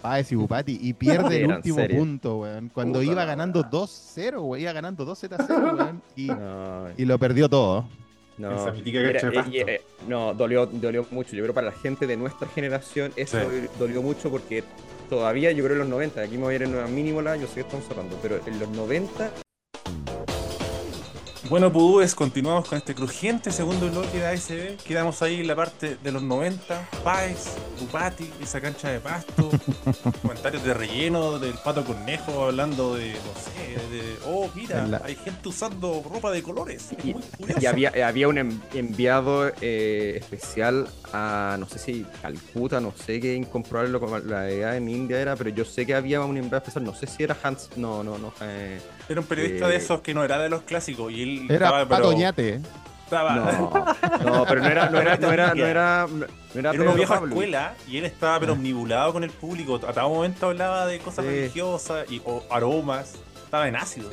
Páez 0.00 0.32
y 0.32 0.34
Bupati. 0.34 0.78
Y 0.80 0.92
pierde 0.92 1.44
el 1.44 1.52
último 1.52 1.78
punto, 1.88 2.38
weón. 2.40 2.68
Cuando 2.68 3.02
iba 3.02 3.24
ganando 3.24 3.64
2-0, 3.64 4.40
weón. 4.40 4.60
Iba 4.60 4.72
ganando 4.72 5.06
2-0, 5.06 5.78
weón. 5.78 6.02
Y, 6.16 6.28
y 7.02 7.04
lo 7.04 7.18
perdió 7.18 7.48
todo. 7.48 7.86
No, 8.36 8.68
eh, 8.68 8.82
eh, 9.52 9.82
no 10.08 10.34
dolió, 10.34 10.66
dolió 10.66 11.06
mucho. 11.10 11.36
Yo 11.36 11.42
creo 11.42 11.54
para 11.54 11.68
la 11.68 11.72
gente 11.72 12.06
de 12.06 12.16
nuestra 12.16 12.48
generación 12.48 13.12
eso 13.16 13.38
dolió 13.78 14.02
mucho 14.02 14.30
porque 14.30 14.64
todavía, 15.08 15.52
yo 15.52 15.62
creo 15.64 15.74
en 15.74 15.80
los 15.80 15.88
90, 15.88 16.20
aquí 16.20 16.36
me 16.36 16.44
voy 16.44 16.54
a 16.54 16.56
ir 16.56 16.62
en 16.62 16.74
el 16.74 16.88
mínimo 16.88 17.22
la, 17.22 17.36
yo 17.36 17.46
sé 17.46 17.54
que 17.54 17.60
estamos 17.60 17.88
hablando, 17.90 18.18
pero 18.22 18.40
en 18.46 18.58
los 18.58 18.68
90 18.70 19.43
bueno, 21.48 21.70
Pudúes, 21.70 22.14
continuamos 22.14 22.68
con 22.68 22.78
este 22.78 22.94
crujiente 22.94 23.50
segundo 23.50 23.90
bloque 23.90 24.18
de 24.18 24.26
ASB. 24.26 24.76
Quedamos 24.84 25.20
ahí 25.22 25.40
en 25.40 25.46
la 25.46 25.54
parte 25.54 25.96
de 26.02 26.12
los 26.12 26.22
90. 26.22 26.88
Páez, 27.04 27.56
Bupati, 27.80 28.30
esa 28.42 28.60
cancha 28.60 28.88
de 28.88 29.00
pasto. 29.00 29.50
comentarios 30.22 30.64
de 30.64 30.72
relleno 30.72 31.38
del 31.38 31.54
pato 31.54 31.84
conejo 31.84 32.44
hablando 32.44 32.94
de, 32.94 33.12
no 33.12 33.40
sé, 33.40 33.94
de. 33.94 34.16
Oh, 34.26 34.48
mira, 34.54 35.02
hay 35.04 35.16
gente 35.16 35.48
usando 35.48 36.02
ropa 36.10 36.30
de 36.30 36.42
colores. 36.42 36.90
y, 37.02 37.14
y 37.60 37.66
había, 37.66 37.92
había, 38.06 38.28
un 38.28 38.60
enviado 38.72 39.52
eh, 39.60 40.18
especial 40.20 40.88
a, 41.12 41.56
no 41.58 41.68
sé 41.68 41.78
si 41.78 42.06
Calcuta, 42.22 42.80
no 42.80 42.92
sé 42.92 43.20
qué 43.20 43.34
incomprobable 43.34 43.98
la 44.24 44.50
idea 44.50 44.76
en 44.76 44.88
India 44.88 45.20
era, 45.20 45.36
pero 45.36 45.50
yo 45.50 45.64
sé 45.64 45.84
que 45.84 45.94
había 45.94 46.20
un 46.22 46.36
enviado 46.36 46.58
especial. 46.58 46.84
No 46.84 46.94
sé 46.94 47.06
si 47.06 47.22
era 47.22 47.36
Hans. 47.42 47.68
No, 47.76 48.02
no, 48.02 48.16
no. 48.16 48.32
Eh, 48.40 48.80
era 49.08 49.20
un 49.20 49.26
periodista 49.26 49.68
de 49.68 49.74
eh, 49.74 49.78
esos 49.78 50.00
que 50.00 50.14
no 50.14 50.24
era 50.24 50.38
de 50.38 50.48
los 50.48 50.62
clásicos 50.62 51.12
y 51.12 51.22
él 51.22 51.46
era 51.50 51.66
estaba, 51.66 51.88
Patoñate. 51.88 52.60
Estaba... 53.04 53.96
No, 54.24 54.44
pero 54.46 54.62
no 54.62 54.68
era, 54.68 54.88
no 54.88 55.00
era, 55.00 55.16
no 55.16 55.32
era, 55.32 55.54
no 55.54 55.66
era, 55.66 56.06
no 56.06 56.60
era, 56.60 56.70
era 56.70 56.82
una 56.82 56.94
vieja 56.94 57.16
escuela 57.16 57.74
y 57.86 57.98
él 57.98 58.06
estaba 58.06 58.40
pero 58.40 58.54
omnibulado 58.54 59.12
con 59.12 59.24
el 59.24 59.30
público. 59.30 59.76
A 59.76 59.92
cada 59.92 60.08
momento 60.08 60.46
hablaba 60.46 60.86
de 60.86 60.98
cosas 60.98 61.24
religiosas 61.24 62.10
y 62.10 62.22
o 62.24 62.42
aromas. 62.50 63.14
Estaba 63.44 63.68
en 63.68 63.76
ácido. 63.76 64.10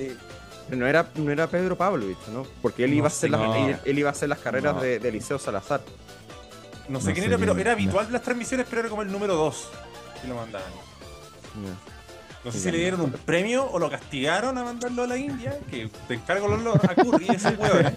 no 0.70 0.86
era, 0.86 1.08
no 1.16 1.32
era 1.32 1.48
Pedro 1.48 1.78
Pavlovich, 1.78 2.28
¿no? 2.34 2.46
Porque 2.62 2.84
él, 2.84 2.94
iba, 2.94 3.06
a 3.06 3.08
hacer 3.08 3.32
las, 3.32 3.42
él, 3.86 3.98
iba 3.98 4.10
a 4.10 4.12
hacer 4.12 4.30
las 4.30 4.40
carreras 4.40 4.80
de, 4.82 5.00
de, 5.00 5.12
Liceo 5.12 5.40
Salazar. 5.40 5.82
No 6.90 7.00
sé 7.00 7.14
quién 7.14 7.26
era, 7.26 7.38
pero 7.38 7.58
era 7.58 7.72
habitual 7.72 8.08
las 8.12 8.22
transmisiones, 8.22 8.68
pero 8.70 8.82
era 8.82 8.90
como 8.90 9.02
el 9.02 9.12
número 9.12 9.36
2 9.36 9.70
que 10.22 10.28
lo 10.28 10.36
mandaban. 10.36 10.70
No 12.44 12.52
sé 12.52 12.60
si 12.60 12.72
le 12.72 12.80
dieron 12.80 13.02
un 13.02 13.12
premio 13.12 13.70
o 13.70 13.78
lo 13.78 13.90
castigaron 13.90 14.58
a 14.58 14.64
mandarlo 14.64 15.04
a 15.04 15.08
la 15.08 15.18
India, 15.18 15.58
que 15.70 15.90
te 16.08 16.16
encargo 16.16 16.48
los 16.48 16.76
a 16.76 16.96
Curry 16.96 17.28
ese 17.30 17.50
weón. 17.50 17.86
¿eh? 17.86 17.96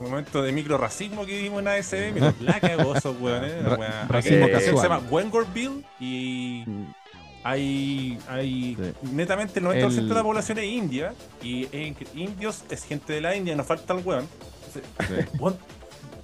Un 0.00 0.10
momento 0.10 0.42
de 0.42 0.52
micro 0.52 0.78
racismo 0.78 1.26
que 1.26 1.36
vivimos 1.36 1.60
en 1.60 1.68
ASB, 1.68 2.12
mira, 2.14 2.34
la 2.40 2.60
cagó 2.60 2.94
esos 2.96 3.20
weones. 3.20 3.52
Racismo 4.08 4.48
casual. 4.48 4.76
Se 4.76 4.82
llama 4.82 5.02
Wengorville 5.10 5.84
y 6.00 6.64
hay, 7.44 8.18
hay 8.28 8.78
netamente 9.02 9.60
el 9.60 9.66
90% 9.66 10.06
de 10.06 10.14
la 10.14 10.22
población 10.22 10.58
es 10.58 10.64
india 10.64 11.12
y 11.42 11.68
indios 12.14 12.64
es 12.70 12.84
gente 12.84 13.12
de 13.12 13.20
la 13.20 13.36
India, 13.36 13.54
nos 13.54 13.66
falta 13.66 13.92
el 13.92 14.04
weón. 14.04 14.26
Sí 14.72 14.80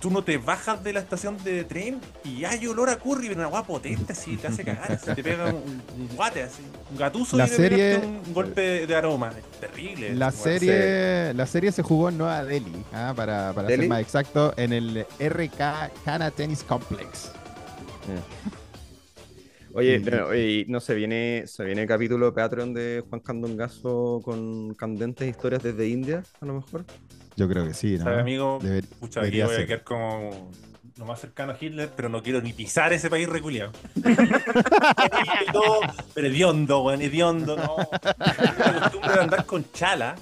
tú 0.01 0.11
no 0.11 0.23
te 0.23 0.39
bajas 0.39 0.83
de 0.83 0.93
la 0.93 1.01
estación 1.01 1.43
de 1.43 1.65
tren 1.65 2.01
y 2.25 2.45
hay 2.45 2.67
olor 2.67 2.89
a 2.89 2.99
curry, 2.99 3.29
pero 3.29 3.41
una 3.41 3.49
guapa 3.49 3.67
potente 3.67 4.13
así, 4.13 4.37
te 4.37 4.47
hace 4.47 4.65
cagar, 4.65 4.93
así, 4.93 5.13
te 5.15 5.23
pega 5.23 5.47
un, 5.47 5.83
guate 6.15 6.43
así, 6.43 6.63
un 6.91 6.97
gatuso 6.97 7.37
la 7.37 7.47
y 7.47 7.49
serie, 7.49 7.99
un 7.99 8.33
golpe 8.33 8.87
de 8.87 8.95
aroma. 8.95 9.33
Es 9.37 9.61
terrible. 9.61 10.15
La 10.15 10.31
serie, 10.31 11.35
la 11.35 11.47
serie 11.47 11.73
se 11.73 11.83
jugó 11.83 12.09
en 12.09 12.19
Nueva 12.19 12.45
Delhi, 12.45 12.85
¿ah? 12.93 13.13
para, 13.15 13.53
para 13.53 13.69
ser 13.69 13.89
más 13.89 14.01
exacto, 14.01 14.55
en 14.57 14.73
el 14.73 15.07
RK 15.19 15.59
Khana 16.05 16.31
Tennis 16.31 16.63
Complex. 16.63 17.33
Oye, 19.75 19.99
no, 20.01 20.29
no 20.67 20.81
se 20.81 20.95
viene, 20.95 21.45
se 21.47 21.65
viene 21.65 21.83
el 21.83 21.89
capítulo 21.89 22.27
de 22.27 22.33
Patreon 22.33 22.73
de 22.73 23.05
Juan 23.09 23.21
Candongazo 23.21 24.21
con 24.25 24.75
candentes 24.75 25.29
historias 25.29 25.63
desde 25.63 25.89
India, 25.89 26.23
a 26.41 26.47
lo 26.47 26.55
mejor. 26.55 26.85
Yo 27.39 27.49
creo 27.49 27.65
que 27.65 27.73
sí, 27.73 27.97
¿no? 27.97 28.03
¿Sabes, 28.03 28.19
amigo? 28.19 28.59
Deber, 28.61 28.85
Pucha, 28.99 29.21
aquí 29.21 29.41
voy 29.41 29.55
a 29.55 29.65
quedar 29.65 29.85
como 29.85 30.51
lo 30.97 31.05
más 31.05 31.21
cercano 31.21 31.53
a 31.53 31.57
Hitler, 31.59 31.89
pero 31.95 32.09
no 32.09 32.21
quiero 32.21 32.41
ni 32.43 32.53
pisar 32.53 32.93
ese 32.93 33.09
país 33.09 33.29
reculiado. 33.29 33.71
pero 36.15 36.27
hediondo, 36.27 36.83
weón, 36.83 37.01
hediondo, 37.01 37.57
no. 37.57 37.77
La 38.01 38.81
costumbre 38.81 39.13
de 39.13 39.21
andar 39.21 39.47
con 39.47 39.71
chala 39.71 40.17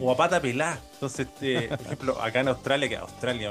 o 0.00 0.10
a 0.10 0.16
pata 0.16 0.40
pelada. 0.40 0.80
Entonces, 0.94 1.26
este, 1.26 1.68
por 1.68 1.80
ejemplo, 1.82 2.22
acá 2.22 2.40
en 2.40 2.48
Australia, 2.48 2.88
que 2.88 2.96
Australia 2.96 3.50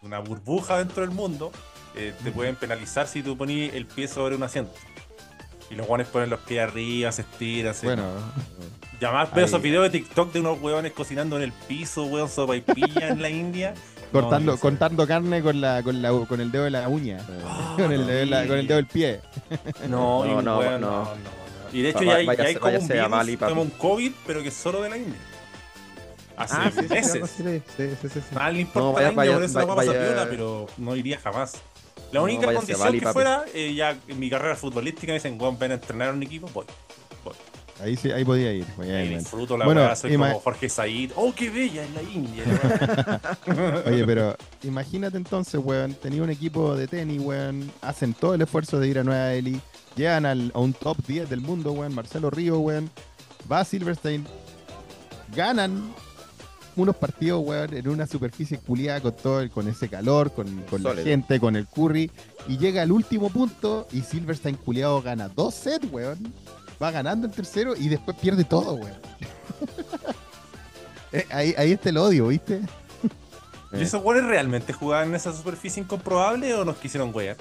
una 0.00 0.18
burbuja 0.20 0.78
dentro 0.78 1.02
del 1.02 1.14
mundo, 1.14 1.52
eh, 1.94 2.14
te 2.24 2.30
pueden 2.32 2.56
penalizar 2.56 3.06
si 3.06 3.22
tú 3.22 3.36
pones 3.36 3.74
el 3.74 3.84
pie 3.84 4.08
sobre 4.08 4.36
un 4.36 4.42
asiento. 4.42 4.72
Y 5.72 5.74
los 5.74 5.86
guanes 5.86 6.06
ponen 6.08 6.28
los 6.28 6.40
pies 6.40 6.62
arriba, 6.62 7.10
se 7.12 7.22
estiran. 7.22 7.74
Se... 7.74 7.86
Bueno. 7.86 8.04
Ya 9.00 9.10
más 9.10 9.32
veo 9.32 9.46
esos 9.46 9.62
videos 9.62 9.84
de 9.84 9.90
TikTok 9.98 10.32
de 10.32 10.40
unos 10.40 10.60
huevones 10.60 10.92
cocinando 10.92 11.36
en 11.36 11.44
el 11.44 11.52
piso, 11.52 12.04
huevón, 12.04 12.28
sopa 12.28 12.54
y 12.54 12.60
pilla 12.60 13.08
en 13.08 13.22
la 13.22 13.30
India. 13.30 13.74
Cortando, 14.12 14.58
cortando 14.58 15.06
carne 15.06 15.42
con 15.42 15.62
la, 15.62 15.82
con 15.82 16.02
la 16.02 16.12
con 16.12 16.38
el 16.42 16.52
dedo 16.52 16.64
de 16.64 16.70
la 16.70 16.86
uña. 16.86 17.18
Ah, 17.46 17.74
con, 17.78 17.90
el 17.90 18.06
dedo 18.06 18.26
la, 18.26 18.46
con 18.46 18.58
el 18.58 18.66
dedo 18.66 18.76
del 18.76 18.86
pie. 18.86 19.22
No, 19.88 20.26
no, 20.26 20.42
no, 20.42 20.78
no, 20.78 21.08
Y 21.72 21.80
de 21.80 21.88
hecho 21.88 22.02
ya 22.02 22.16
hay, 22.16 22.26
ya 22.26 22.44
hay 22.44 22.54
como 22.56 22.78
un 22.78 22.88
virus, 22.88 23.38
como 23.38 23.62
un 23.62 23.70
COVID, 23.70 24.12
pero 24.26 24.42
que 24.42 24.48
es 24.48 24.54
solo 24.54 24.82
de 24.82 24.90
la 24.90 24.98
India. 24.98 25.18
Hace 26.36 26.54
ah, 26.58 26.70
meses. 26.90 27.30
Sí, 27.34 27.62
sí, 27.74 27.90
sí, 28.02 28.08
sí, 28.08 28.20
Mal 28.34 28.60
importa 28.60 29.00
la 29.00 29.08
India, 29.08 29.32
por 29.32 29.42
eso 29.44 29.58
la 29.60 29.74
pasa 29.74 29.92
piola, 29.92 30.26
pero 30.28 30.66
no 30.76 30.94
iría 30.94 31.18
jamás. 31.18 31.54
La 32.12 32.22
única 32.22 32.52
condición 32.52 32.92
que 32.98 33.06
fuera, 33.08 33.44
eh, 33.54 33.74
ya 33.74 33.98
en 34.06 34.18
mi 34.18 34.28
carrera 34.28 34.54
futbolística 34.54 35.12
me 35.12 35.14
dicen, 35.14 35.38
Juan, 35.38 35.58
ven 35.58 35.72
a 35.72 35.74
entrenar 35.74 36.10
a 36.10 36.12
un 36.12 36.22
equipo, 36.22 36.48
voy. 36.52 36.66
voy. 37.24 37.34
Ahí 37.80 37.96
sí, 37.96 38.12
ahí 38.12 38.24
podía 38.24 38.52
ir. 38.52 38.66
Ahí 38.78 39.16
disfruto 39.16 39.56
la 39.56 39.64
bueno, 39.64 39.96
soy 39.96 40.12
como 40.12 40.40
Jorge 40.40 40.68
Said. 40.68 41.12
¡Oh, 41.16 41.34
qué 41.34 41.50
bella 41.50 41.82
es 41.82 41.90
la 41.90 42.02
India! 42.02 42.44
Oye, 43.86 44.04
pero 44.06 44.36
imagínate 44.62 45.16
entonces, 45.16 45.60
weón, 45.62 45.94
tenía 45.94 46.22
un 46.22 46.30
equipo 46.30 46.76
de 46.76 46.86
tenis, 46.86 47.20
weón, 47.20 47.72
hacen 47.80 48.14
todo 48.14 48.34
el 48.34 48.42
esfuerzo 48.42 48.78
de 48.78 48.88
ir 48.88 48.98
a 48.98 49.04
Nueva 49.04 49.26
Delhi, 49.26 49.60
llegan 49.96 50.26
al, 50.26 50.52
a 50.54 50.60
un 50.60 50.74
top 50.74 50.98
10 51.06 51.28
del 51.28 51.40
mundo, 51.40 51.72
weón, 51.72 51.94
Marcelo 51.94 52.30
Río, 52.30 52.58
weón, 52.58 52.90
va 53.50 53.60
a 53.60 53.64
Silverstein, 53.64 54.26
ganan 55.34 55.92
unos 56.76 56.96
partidos, 56.96 57.42
weón, 57.44 57.74
en 57.74 57.88
una 57.88 58.06
superficie 58.06 58.58
culiada 58.58 59.00
con 59.00 59.12
todo 59.12 59.40
el, 59.40 59.50
con 59.50 59.68
ese 59.68 59.88
calor, 59.88 60.32
con, 60.32 60.62
con 60.70 60.82
la 60.82 60.94
gente, 60.94 61.38
con 61.38 61.56
el 61.56 61.66
curry. 61.66 62.10
Y 62.48 62.58
llega 62.58 62.82
al 62.82 62.92
último 62.92 63.30
punto 63.30 63.86
y 63.92 64.00
Silverstein 64.00 64.56
culiado 64.56 65.00
gana 65.02 65.28
dos 65.28 65.54
sets, 65.54 65.86
weón. 65.90 66.32
Va 66.82 66.90
ganando 66.90 67.26
el 67.26 67.32
tercero 67.32 67.74
y 67.76 67.88
después 67.88 68.16
pierde 68.16 68.44
todo, 68.44 68.74
weón. 68.74 68.96
Eh, 71.14 71.26
ahí, 71.28 71.54
ahí 71.58 71.72
está 71.72 71.90
el 71.90 71.98
odio, 71.98 72.28
¿viste? 72.28 72.62
¿Y 73.70 73.82
esos 73.82 74.02
weones 74.02 74.24
realmente 74.24 74.72
jugaban 74.72 75.08
en 75.08 75.14
esa 75.14 75.30
superficie 75.30 75.82
incomprobable 75.82 76.54
o 76.54 76.64
nos 76.64 76.76
quisieron 76.76 77.14
wear? 77.14 77.36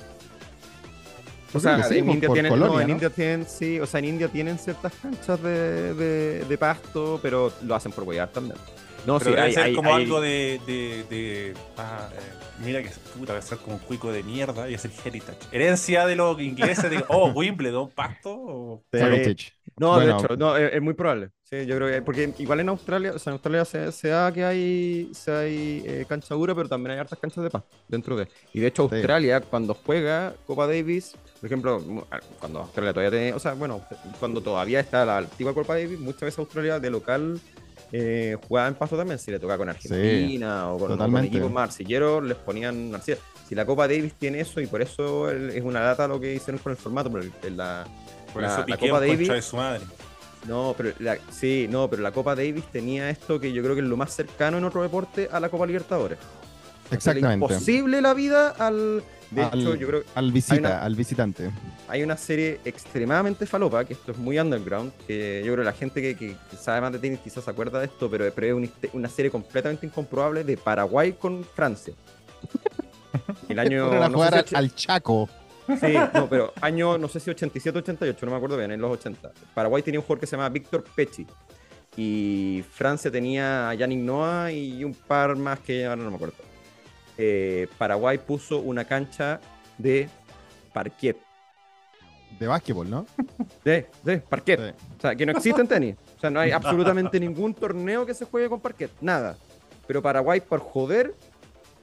O 1.54 1.60
sea, 1.60 1.86
en, 1.90 2.10
India 2.10 2.30
tienen, 2.30 2.54
en 2.54 2.90
India 2.90 3.10
tienen, 3.10 3.46
sí, 3.46 3.80
o 3.80 3.86
sea, 3.86 4.00
en 4.00 4.06
India 4.06 4.30
tienen 4.30 4.58
ciertas 4.58 4.94
canchas 5.02 5.42
de, 5.42 5.94
de, 5.94 6.46
de 6.46 6.58
pasto, 6.58 7.20
pero 7.22 7.52
lo 7.64 7.76
hacen 7.76 7.92
por 7.92 8.06
wear 8.06 8.30
también. 8.30 8.58
No, 9.06 9.18
Pero 9.18 9.32
sí, 9.32 9.36
debe 9.36 9.42
hay, 9.42 9.54
ser 9.54 9.76
como 9.76 9.94
algo 9.94 10.22
de. 10.22 10.60
de, 10.68 11.04
de 11.10 11.54
ah, 11.78 12.08
eh, 12.14 12.20
mira 12.64 12.84
que 12.84 12.90
puta, 13.18 13.34
debe 13.34 13.42
ser 13.42 13.58
como 13.58 13.78
un 13.78 13.82
cuico 13.82 14.12
de 14.12 14.22
mierda 14.24 14.70
y 14.70 14.76
es 14.76 14.86
el 14.86 14.92
heritage. 15.04 15.40
Herencia 15.52 16.06
de 16.06 16.16
los 16.16 16.40
ingleses 16.40 16.90
de. 16.90 17.04
Oh, 17.08 17.32
Wimbledon, 17.36 17.90
pacto. 17.90 18.32
O... 18.32 18.84
No, 19.78 20.00
de 20.00 20.12
hecho, 20.12 20.36
no, 20.38 20.56
es, 20.56 20.82
muy 20.82 20.94
probable. 20.94 21.30
Sí, 21.44 21.66
yo 21.66 21.76
creo 21.78 21.90
que. 21.90 22.02
Porque 22.04 22.34
igual 22.38 22.60
en 22.60 22.70
Australia, 22.70 23.14
o 23.16 23.20
sea, 23.20 23.32
en 23.32 23.34
Australia 23.34 23.66
se, 23.66 24.08
da 24.08 24.32
que 24.32 24.44
hay, 24.44 25.10
se 25.14 25.32
hay 25.32 25.84
eh, 25.86 26.06
cancha 26.08 26.36
dura, 26.36 26.54
pero 26.54 26.70
también 26.70 26.92
hay 26.92 27.00
hartas 27.00 27.18
canchas 27.18 27.44
de 27.44 27.50
paz 27.50 27.64
dentro 27.88 28.16
de. 28.16 28.28
Y 28.54 28.60
de 28.60 28.68
hecho, 28.68 28.84
Australia, 28.84 29.42
cuando 29.42 29.74
juega 29.74 30.36
Copa 30.46 30.68
Davis, 30.68 31.16
por 31.40 31.48
ejemplo, 31.48 31.82
cuando 32.40 32.60
Australia 32.60 32.94
todavía 32.94 33.18
tiene. 33.18 33.34
O 33.34 33.40
sea, 33.40 33.54
bueno, 33.54 33.82
cuando 34.20 34.42
todavía 34.42 34.80
está 34.80 35.04
la 35.04 35.18
antigua 35.18 35.56
Copa 35.56 35.74
Davis, 35.74 36.00
muchas 36.00 36.22
veces 36.22 36.40
Australia 36.40 36.80
de 36.80 36.90
local 36.92 37.42
eh, 37.92 38.38
jugaba 38.48 38.70
en 38.70 38.76
paso 38.76 38.96
también, 38.96 39.20
si 39.20 39.32
le 39.32 39.40
toca 39.40 39.58
con 39.58 39.68
Argentina 39.68 40.72
o, 40.72 40.78
con, 40.80 41.26
equipos 41.26 41.52
más 41.52 41.70
arcilleros, 41.70 42.24
les 42.24 42.38
ponían 42.38 42.92
Si 43.48 43.56
la 43.56 43.66
Copa 43.66 43.88
Davis 43.88 44.14
tiene 44.14 44.40
eso 44.40 44.62
y 44.62 44.68
por 44.68 44.82
eso 44.82 45.30
es 45.30 45.64
una 45.64 45.82
data 45.82 46.08
lo 46.08 46.20
que 46.20 46.34
hicieron 46.36 46.60
con 46.60 46.72
el 46.72 46.78
formato, 46.78 47.12
pero 47.12 47.26
la, 47.56 47.86
la, 48.36 48.78
Copa 48.78 49.00
Davis. 49.00 49.28
De 49.28 49.42
su 49.42 49.58
madre. 49.58 49.82
No, 50.48 50.74
pero 50.76 50.94
la, 51.00 51.18
sí, 51.32 51.68
no, 51.70 51.90
pero 51.90 52.02
la 52.02 52.12
Copa 52.12 52.34
Davis 52.36 52.66
tenía 52.72 53.10
esto 53.10 53.40
que 53.40 53.52
yo 53.52 53.62
creo 53.62 53.76
que 53.76 53.82
es 53.82 53.88
lo 53.88 53.98
más 53.98 54.16
cercano 54.16 54.58
en 54.58 54.64
otro 54.64 54.82
deporte 54.82 55.28
a 55.32 55.40
la 55.40 55.50
Copa 55.50 55.66
Libertadores. 55.66 56.18
Exactamente. 56.92 57.46
Imposible 57.46 58.02
la 58.02 58.14
vida 58.14 58.50
al. 58.50 59.04
De 59.32 59.44
al, 59.44 59.62
hecho, 59.62 59.76
yo 59.76 59.88
creo 59.88 60.04
al 60.14 60.32
visita, 60.32 60.84
al 60.84 60.96
visitante. 60.96 61.52
Hay 61.88 62.04
una 62.04 62.18
serie 62.18 62.60
extremadamente 62.66 63.46
falopa, 63.46 63.86
que 63.86 63.94
esto 63.94 64.12
es 64.12 64.18
muy 64.18 64.38
underground, 64.38 64.92
que 65.08 65.40
yo 65.46 65.54
creo 65.54 65.64
que 65.64 65.72
la 65.72 65.74
gente 65.74 66.02
que, 66.02 66.18
que 66.18 66.36
sabe 66.58 66.82
más 66.82 66.92
de 66.92 67.00
tenis 67.00 67.20
quizás 67.20 67.46
se 67.46 67.50
acuerda 67.50 67.80
de 67.80 67.86
esto, 67.86 68.10
pero, 68.10 68.26
es 68.26 68.70
una, 68.92 69.08
serie 69.08 69.32
completamente 69.32 69.86
incomprobable 69.86 70.44
de 70.44 70.58
Paraguay 70.58 71.14
con 71.14 71.46
Francia. 71.46 71.94
El 73.48 73.60
año. 73.60 73.90
No 74.00 74.12
jugar 74.12 74.46
al 74.54 74.76
Chaco. 74.76 75.30
Sí, 75.80 75.94
no, 76.14 76.28
pero 76.28 76.54
año, 76.62 76.98
no 76.98 77.08
sé 77.08 77.20
si 77.20 77.30
87 77.30 77.78
88, 77.78 78.26
no 78.26 78.32
me 78.32 78.38
acuerdo 78.38 78.58
bien, 78.58 78.72
en 78.72 78.82
los 78.82 78.92
80. 78.92 79.32
Paraguay 79.54 79.82
tenía 79.82 80.00
un 80.00 80.06
jugador 80.06 80.20
que 80.20 80.28
se 80.28 80.36
llama 80.36 80.50
Víctor 80.50 80.84
Pecci. 80.96 81.26
Y 81.96 82.64
Francia 82.72 83.12
tenía 83.12 83.70
a 83.70 83.74
Yannick 83.74 84.00
Noah 84.00 84.52
y 84.52 84.84
un 84.84 84.94
par 84.94 85.36
más 85.36 85.60
que 85.60 85.86
ahora 85.86 86.02
no 86.02 86.10
me 86.10 86.16
acuerdo. 86.16 86.51
Eh, 87.24 87.68
Paraguay 87.78 88.18
puso 88.18 88.58
una 88.58 88.84
cancha 88.84 89.40
de 89.78 90.10
parquet. 90.74 91.16
De 92.40 92.48
básquetbol, 92.48 92.90
¿no? 92.90 93.06
De, 93.64 93.86
de 94.04 94.18
parquet. 94.18 94.74
O 94.98 95.02
sea, 95.02 95.16
que 95.16 95.24
no 95.24 95.34
existe 95.34 95.62
en 95.62 95.68
tenis. 95.68 95.96
O 96.18 96.20
sea, 96.20 96.32
no 96.32 96.40
hay 96.40 96.50
absolutamente 96.50 97.20
ningún 97.20 97.54
torneo 97.54 98.08
que 98.08 98.16
se 98.16 98.26
juegue 98.26 98.50
con 98.50 98.60
parquet. 98.60 98.90
Nada. 99.02 99.38
Pero 99.86 100.02
Paraguay, 100.02 100.42
por 100.42 100.62
joder, 100.62 101.14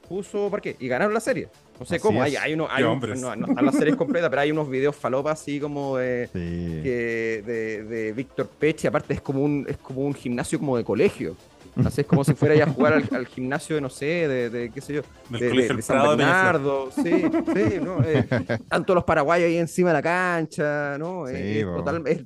puso 0.09 0.49
parquet 0.51 0.75
y 0.81 0.89
ganaron 0.89 1.13
la 1.13 1.21
serie. 1.21 1.47
No 1.79 1.85
sé 1.85 2.01
cómo, 2.01 2.21
hay, 2.21 2.35
hay, 2.35 2.53
uno, 2.53 2.67
hay 2.69 2.83
no, 2.83 3.33
no, 3.37 3.61
la 3.61 3.71
serie 3.71 3.91
es 3.91 3.95
completa, 3.95 4.29
pero 4.29 4.41
hay 4.41 4.51
unos 4.51 4.69
videos 4.69 4.93
falopas 4.93 5.39
así 5.39 5.61
como 5.61 5.95
de, 5.95 6.27
de, 6.33 7.83
de 7.87 8.11
Víctor 8.11 8.49
Peche, 8.49 8.89
aparte 8.89 9.13
es 9.13 9.21
como 9.21 9.41
un 9.41 9.65
es 9.69 9.77
como 9.77 10.01
un 10.01 10.13
gimnasio 10.13 10.59
como 10.59 10.75
de 10.75 10.83
colegio. 10.83 11.37
Así 11.85 12.01
es 12.01 12.07
como 12.07 12.23
si 12.23 12.33
fuera 12.33 12.63
a 12.63 12.67
jugar 12.67 13.01
al, 13.11 13.27
gimnasio 13.27 13.75
de, 13.75 13.81
no 13.81 13.89
sé, 13.89 14.27
de, 14.27 14.71
qué 14.73 14.81
sé 14.81 14.93
yo, 14.93 15.01
de, 15.29 15.81
San 15.81 16.17
Bernardo. 16.17 16.89
sí, 16.91 17.03
sí, 17.03 17.79
¿no? 17.81 18.03
Eh, 18.03 18.27
tanto 18.67 18.95
los 18.95 19.03
paraguayos 19.03 19.47
ahí 19.47 19.57
encima 19.57 19.89
de 19.89 19.93
la 19.93 20.01
cancha, 20.01 20.97
¿no? 20.97 21.27
es, 21.27 21.65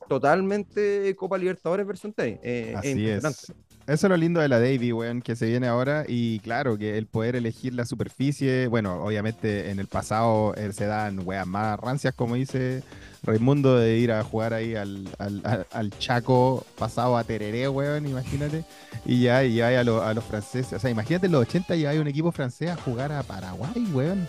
totalmente 0.08 1.16
Copa 1.16 1.38
Libertadores 1.38 1.86
versión 1.86 2.14
tenis. 2.14 2.40
Eh, 2.44 2.74
Así 2.76 3.10
es. 3.10 3.24
Eso 3.86 4.08
es 4.08 4.10
lo 4.10 4.16
lindo 4.16 4.40
de 4.40 4.48
la 4.48 4.60
Davy, 4.60 4.94
weón, 4.94 5.22
que 5.22 5.36
se 5.36 5.46
viene 5.46 5.68
ahora. 5.68 6.06
Y 6.08 6.40
claro, 6.40 6.78
que 6.78 6.98
el 6.98 7.06
poder 7.06 7.36
elegir 7.36 7.74
la 7.74 7.86
superficie, 7.86 8.68
bueno, 8.68 9.04
obviamente 9.04 9.72
en 9.72 9.80
el 9.80 9.88
pasado 9.88 10.56
eh, 10.56 10.72
se 10.72 10.86
dan, 10.86 11.20
weón, 11.26 11.50
más 11.50 11.78
rancias, 11.82 12.14
como 12.14 12.36
dice 12.36 12.82
Raimundo, 13.24 13.78
de 13.78 13.98
ir 13.98 14.14
a 14.14 14.24
jugar 14.24 14.54
ahí 14.54 14.76
al, 14.76 15.10
al, 15.20 15.92
Chaco 16.00 16.66
pasado 16.78 17.18
a 17.18 17.26
Tereré, 17.26 17.68
weón, 17.68 18.08
imagínate. 18.08 18.64
Y 19.06 19.24
ya, 19.24 19.44
y 19.44 19.56
ya 19.56 19.68
hay 19.68 19.76
a, 19.76 19.82
a, 19.82 20.14
los 20.14 20.24
franceses. 20.24 20.72
O 20.74 20.80
sea, 20.80 20.90
imagínate 20.90 21.26
en 21.26 21.34
los 21.34 21.42
80 21.42 21.76
ya 21.76 21.90
hay 21.90 21.98
un 21.98 22.08
equipo 22.08 22.32
francés 22.32 22.70
a 22.70 22.78
jugar 22.78 23.12
a 23.12 23.22
Paraguay, 23.24 23.86
weón. 23.94 24.26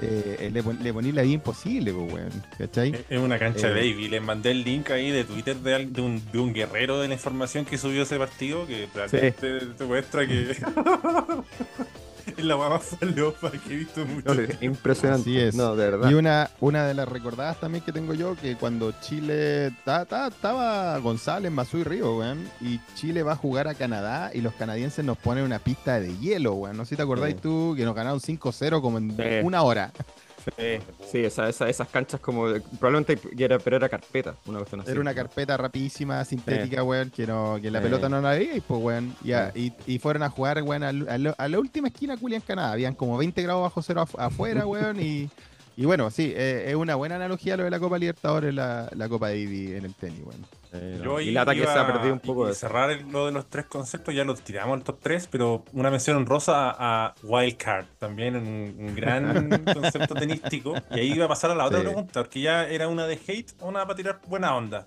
Eh, 0.00 0.36
eh, 0.40 0.50
le, 0.50 0.62
le 0.82 0.92
poní 0.92 1.12
la 1.12 1.22
vida 1.22 1.34
imposible, 1.34 1.92
pues, 1.92 2.12
weón. 2.12 2.44
¿Cachai? 2.58 2.94
Es 3.08 3.18
una 3.18 3.38
cancha 3.38 3.68
de 3.68 3.80
eh, 3.80 3.92
baby. 3.92 4.08
Les 4.08 4.22
mandé 4.22 4.50
el 4.50 4.64
link 4.64 4.90
ahí 4.90 5.10
de 5.10 5.24
Twitter 5.24 5.56
de, 5.56 6.02
un, 6.02 6.22
de, 6.32 6.38
un, 6.38 6.52
guerrero 6.52 7.00
de 7.00 7.08
la 7.08 7.14
información 7.14 7.64
que 7.64 7.78
subió 7.78 8.02
ese 8.02 8.18
partido 8.18 8.66
que 8.66 8.88
realmente 8.94 9.60
te 9.76 9.84
muestra 9.84 10.26
que. 10.26 10.56
es 12.36 12.44
la 12.44 12.56
más 12.56 12.82
falopa 12.84 13.50
que 13.50 13.74
he 13.74 13.76
visto 13.78 14.04
mucho. 14.04 14.34
impresionante. 14.60 15.48
es. 15.48 15.54
No, 15.54 15.76
de 15.76 15.90
verdad. 15.90 16.10
Y 16.10 16.14
una, 16.14 16.50
una 16.60 16.86
de 16.86 16.94
las 16.94 17.08
recordadas 17.08 17.58
también 17.60 17.84
que 17.84 17.92
tengo 17.92 18.14
yo, 18.14 18.36
que 18.36 18.56
cuando 18.56 18.92
Chile 19.00 19.66
estaba 19.66 20.98
González, 20.98 21.50
Mazú 21.50 21.78
y 21.78 21.84
Río, 21.84 22.18
weón, 22.18 22.48
y 22.60 22.80
Chile 22.94 23.22
va 23.22 23.32
a 23.32 23.36
jugar 23.36 23.68
a 23.68 23.74
Canadá 23.74 24.30
y 24.34 24.40
los 24.40 24.54
canadienses 24.54 25.04
nos 25.04 25.18
ponen 25.18 25.44
una 25.44 25.58
pista 25.58 26.00
de 26.00 26.16
hielo, 26.18 26.54
weón. 26.54 26.76
No 26.76 26.84
sé 26.84 26.90
si 26.90 26.96
te 26.96 27.02
acordáis 27.02 27.36
tú 27.36 27.74
que 27.76 27.84
nos 27.84 27.94
ganaron 27.94 28.20
5-0 28.20 28.80
como 28.80 28.98
en 28.98 29.16
una 29.44 29.62
hora. 29.62 29.92
Sí, 31.10 31.24
esas 31.24 31.88
canchas 31.88 32.20
como. 32.20 32.46
Probablemente 32.78 33.18
era, 33.36 33.58
pero 33.58 33.76
era 33.76 33.88
carpeta, 33.88 34.36
una 34.46 34.58
cuestión 34.58 34.80
así. 34.80 34.90
Era 34.90 35.00
una 35.00 35.14
carpeta 35.14 35.56
rapidísima, 35.56 36.24
sintética, 36.24 36.82
weón, 36.82 37.10
que, 37.10 37.26
no, 37.26 37.58
que 37.60 37.70
la 37.70 37.80
pelota 37.80 38.08
no 38.08 38.20
la 38.20 38.30
veía, 38.30 38.62
pues, 38.66 38.80
weón. 38.80 39.14
Y, 39.24 39.72
y, 39.86 39.98
fueron 39.98 40.22
a 40.22 40.30
jugar, 40.30 40.62
weón, 40.62 40.82
a, 40.82 41.48
la 41.48 41.58
última 41.58 41.88
esquina 41.88 42.16
Culia 42.16 42.36
en 42.36 42.42
Canadá. 42.42 42.72
Habían 42.72 42.94
como 42.94 43.18
20 43.18 43.42
grados 43.42 43.62
bajo 43.62 43.82
cero 43.82 44.06
afuera, 44.18 44.66
weón, 44.66 45.00
y. 45.00 45.28
Y 45.78 45.84
bueno, 45.84 46.10
sí, 46.10 46.32
eh, 46.34 46.64
es 46.68 46.74
una 46.74 46.94
buena 46.94 47.16
analogía 47.16 47.54
lo 47.54 47.64
de 47.64 47.70
la 47.70 47.78
Copa 47.78 47.98
Libertadores, 47.98 48.54
la, 48.54 48.88
la 48.94 49.08
Copa 49.10 49.28
Davis 49.28 49.72
en 49.72 49.84
el 49.84 49.94
tenis, 49.94 50.24
bueno. 50.24 50.46
Eh, 50.72 51.00
Yo 51.04 51.20
y 51.20 51.32
la 51.32 51.42
ataque 51.42 51.64
se 51.64 51.68
ha 51.68 51.86
perdido 51.86 52.14
un 52.14 52.20
poco. 52.20 52.46
de 52.46 52.54
cerrar 52.54 52.98
lo 53.10 53.26
de 53.26 53.32
los 53.32 53.46
tres 53.50 53.66
conceptos, 53.66 54.14
ya 54.14 54.24
los 54.24 54.40
tiramos 54.40 54.78
al 54.78 54.84
top 54.84 54.98
3, 55.02 55.28
pero 55.30 55.64
una 55.74 55.90
mención 55.90 56.16
honrosa 56.16 56.74
a 56.78 57.14
Wildcard, 57.22 57.84
también 57.98 58.36
un, 58.36 58.74
un 58.78 58.94
gran 58.94 59.50
concepto 59.74 60.14
tenístico. 60.14 60.74
Y 60.92 61.00
ahí 61.00 61.12
iba 61.12 61.26
a 61.26 61.28
pasar 61.28 61.50
a 61.50 61.54
la 61.54 61.66
otra 61.66 61.80
pregunta, 61.80 62.22
porque 62.22 62.40
ya 62.40 62.66
era 62.66 62.88
una 62.88 63.06
de 63.06 63.20
hate, 63.26 63.52
una 63.60 63.82
para 63.82 63.96
tirar 63.96 64.20
buena 64.26 64.56
onda. 64.56 64.86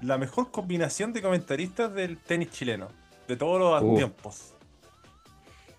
La 0.00 0.16
mejor 0.16 0.52
combinación 0.52 1.12
de 1.12 1.22
comentaristas 1.22 1.92
del 1.92 2.18
tenis 2.18 2.50
chileno, 2.50 2.86
de 3.26 3.36
todos 3.36 3.82
los 3.82 3.96
tiempos. 3.96 4.54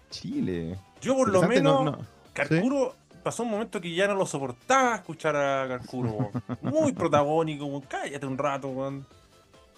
Chile. 0.10 0.78
Yo 1.00 1.16
por 1.16 1.30
lo 1.30 1.44
menos, 1.44 1.98
Carcuro 2.34 2.96
pasó 3.26 3.42
un 3.42 3.50
momento 3.50 3.82
que 3.82 3.92
ya 3.92 4.08
no 4.08 4.14
lo 4.14 4.28
soportaba 4.28 4.98
escuchar 4.98 5.36
a 5.36 5.68
Carcuro. 5.68 6.30
Muy 6.62 6.94
protagónico, 6.94 7.84
cállate 7.90 8.24
un 8.28 8.38
rato, 8.38 8.68
weón. 8.68 9.04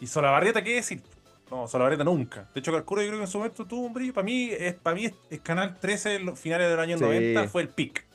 Y 0.02 0.08
Solabarrieta, 0.08 0.62
¿qué 0.62 0.76
decir? 0.76 1.02
No, 1.50 1.66
Solabarrieta 1.66 2.04
nunca. 2.04 2.50
De 2.54 2.60
hecho, 2.60 2.74
Carcuro 2.74 3.02
yo 3.02 3.08
creo 3.08 3.20
que 3.20 3.24
en 3.24 3.32
su 3.32 3.38
momento 3.38 3.66
tuvo 3.66 3.86
un 3.86 3.94
brillo. 3.94 4.14
Para 4.14 4.26
mí, 4.26 4.50
es, 4.52 4.74
para 4.76 4.98
mí 4.98 5.06
es, 5.30 5.40
Canal 5.40 5.80
13, 5.80 6.20
los 6.20 6.38
finales 6.38 6.70
del 6.70 6.78
año 6.78 6.98
90, 6.98 7.48
fue 7.48 7.62
el 7.62 7.70
pick. 7.70 8.06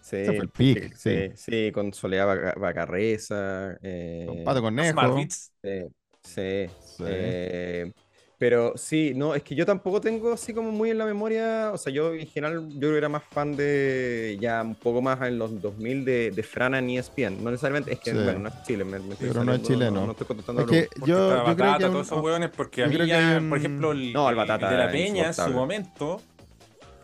Sí, 0.00 0.24
fue 0.24 0.36
el 0.36 0.48
pick, 0.48 0.96
sí. 0.96 1.30
Sí, 1.36 1.70
con 1.70 1.94
Soledad 1.94 2.56
Bacarreza. 2.56 3.76
Eh, 3.82 4.24
con 4.26 4.42
Pato 4.42 4.62
Cornejo. 4.62 5.16
Sí, 5.62 5.86
sí. 6.22 6.66
Eh, 7.06 7.92
pero 8.38 8.74
sí, 8.76 9.12
no, 9.16 9.34
es 9.34 9.42
que 9.42 9.54
yo 9.54 9.64
tampoco 9.64 10.00
tengo 10.00 10.32
así 10.32 10.52
como 10.52 10.70
muy 10.70 10.90
en 10.90 10.98
la 10.98 11.06
memoria, 11.06 11.70
o 11.72 11.78
sea, 11.78 11.90
yo 11.90 12.12
en 12.12 12.26
general, 12.26 12.68
yo 12.78 12.94
era 12.94 13.08
más 13.08 13.22
fan 13.24 13.56
de, 13.56 14.36
ya 14.38 14.62
un 14.62 14.74
poco 14.74 15.00
más 15.00 15.20
en 15.22 15.38
los 15.38 15.60
2000 15.62 16.04
de, 16.04 16.30
de 16.32 16.42
Frana 16.42 16.78
en 16.78 16.90
ESPN, 16.90 17.42
no 17.42 17.50
necesariamente, 17.50 17.92
es 17.94 18.00
que, 18.00 18.12
bueno, 18.12 18.40
no 18.40 18.48
es 18.48 18.62
Chile, 18.64 18.84
me, 18.84 19.00
Pero 19.18 19.42
no 19.42 19.54
es 19.54 19.62
chileno. 19.62 20.00
No, 20.00 20.06
no, 20.06 20.12
estoy 20.12 20.26
contestando 20.26 20.62
es 20.62 20.68
que 20.68 20.88
yo, 21.00 21.06
yo 21.06 21.28
batata, 21.28 21.56
creo 21.56 21.78
que 21.78 21.84
todos 21.84 22.06
esos 22.06 22.22
hueones, 22.22 22.50
porque 22.54 22.84
había, 22.84 23.42
por 23.48 23.56
ejemplo, 23.56 23.92
el, 23.92 24.12
no, 24.12 24.28
el, 24.28 24.36
batata 24.36 24.70
de 24.70 24.76
la 24.76 24.90
Peña 24.90 25.28
en 25.28 25.34
su 25.34 25.50
momento, 25.50 26.20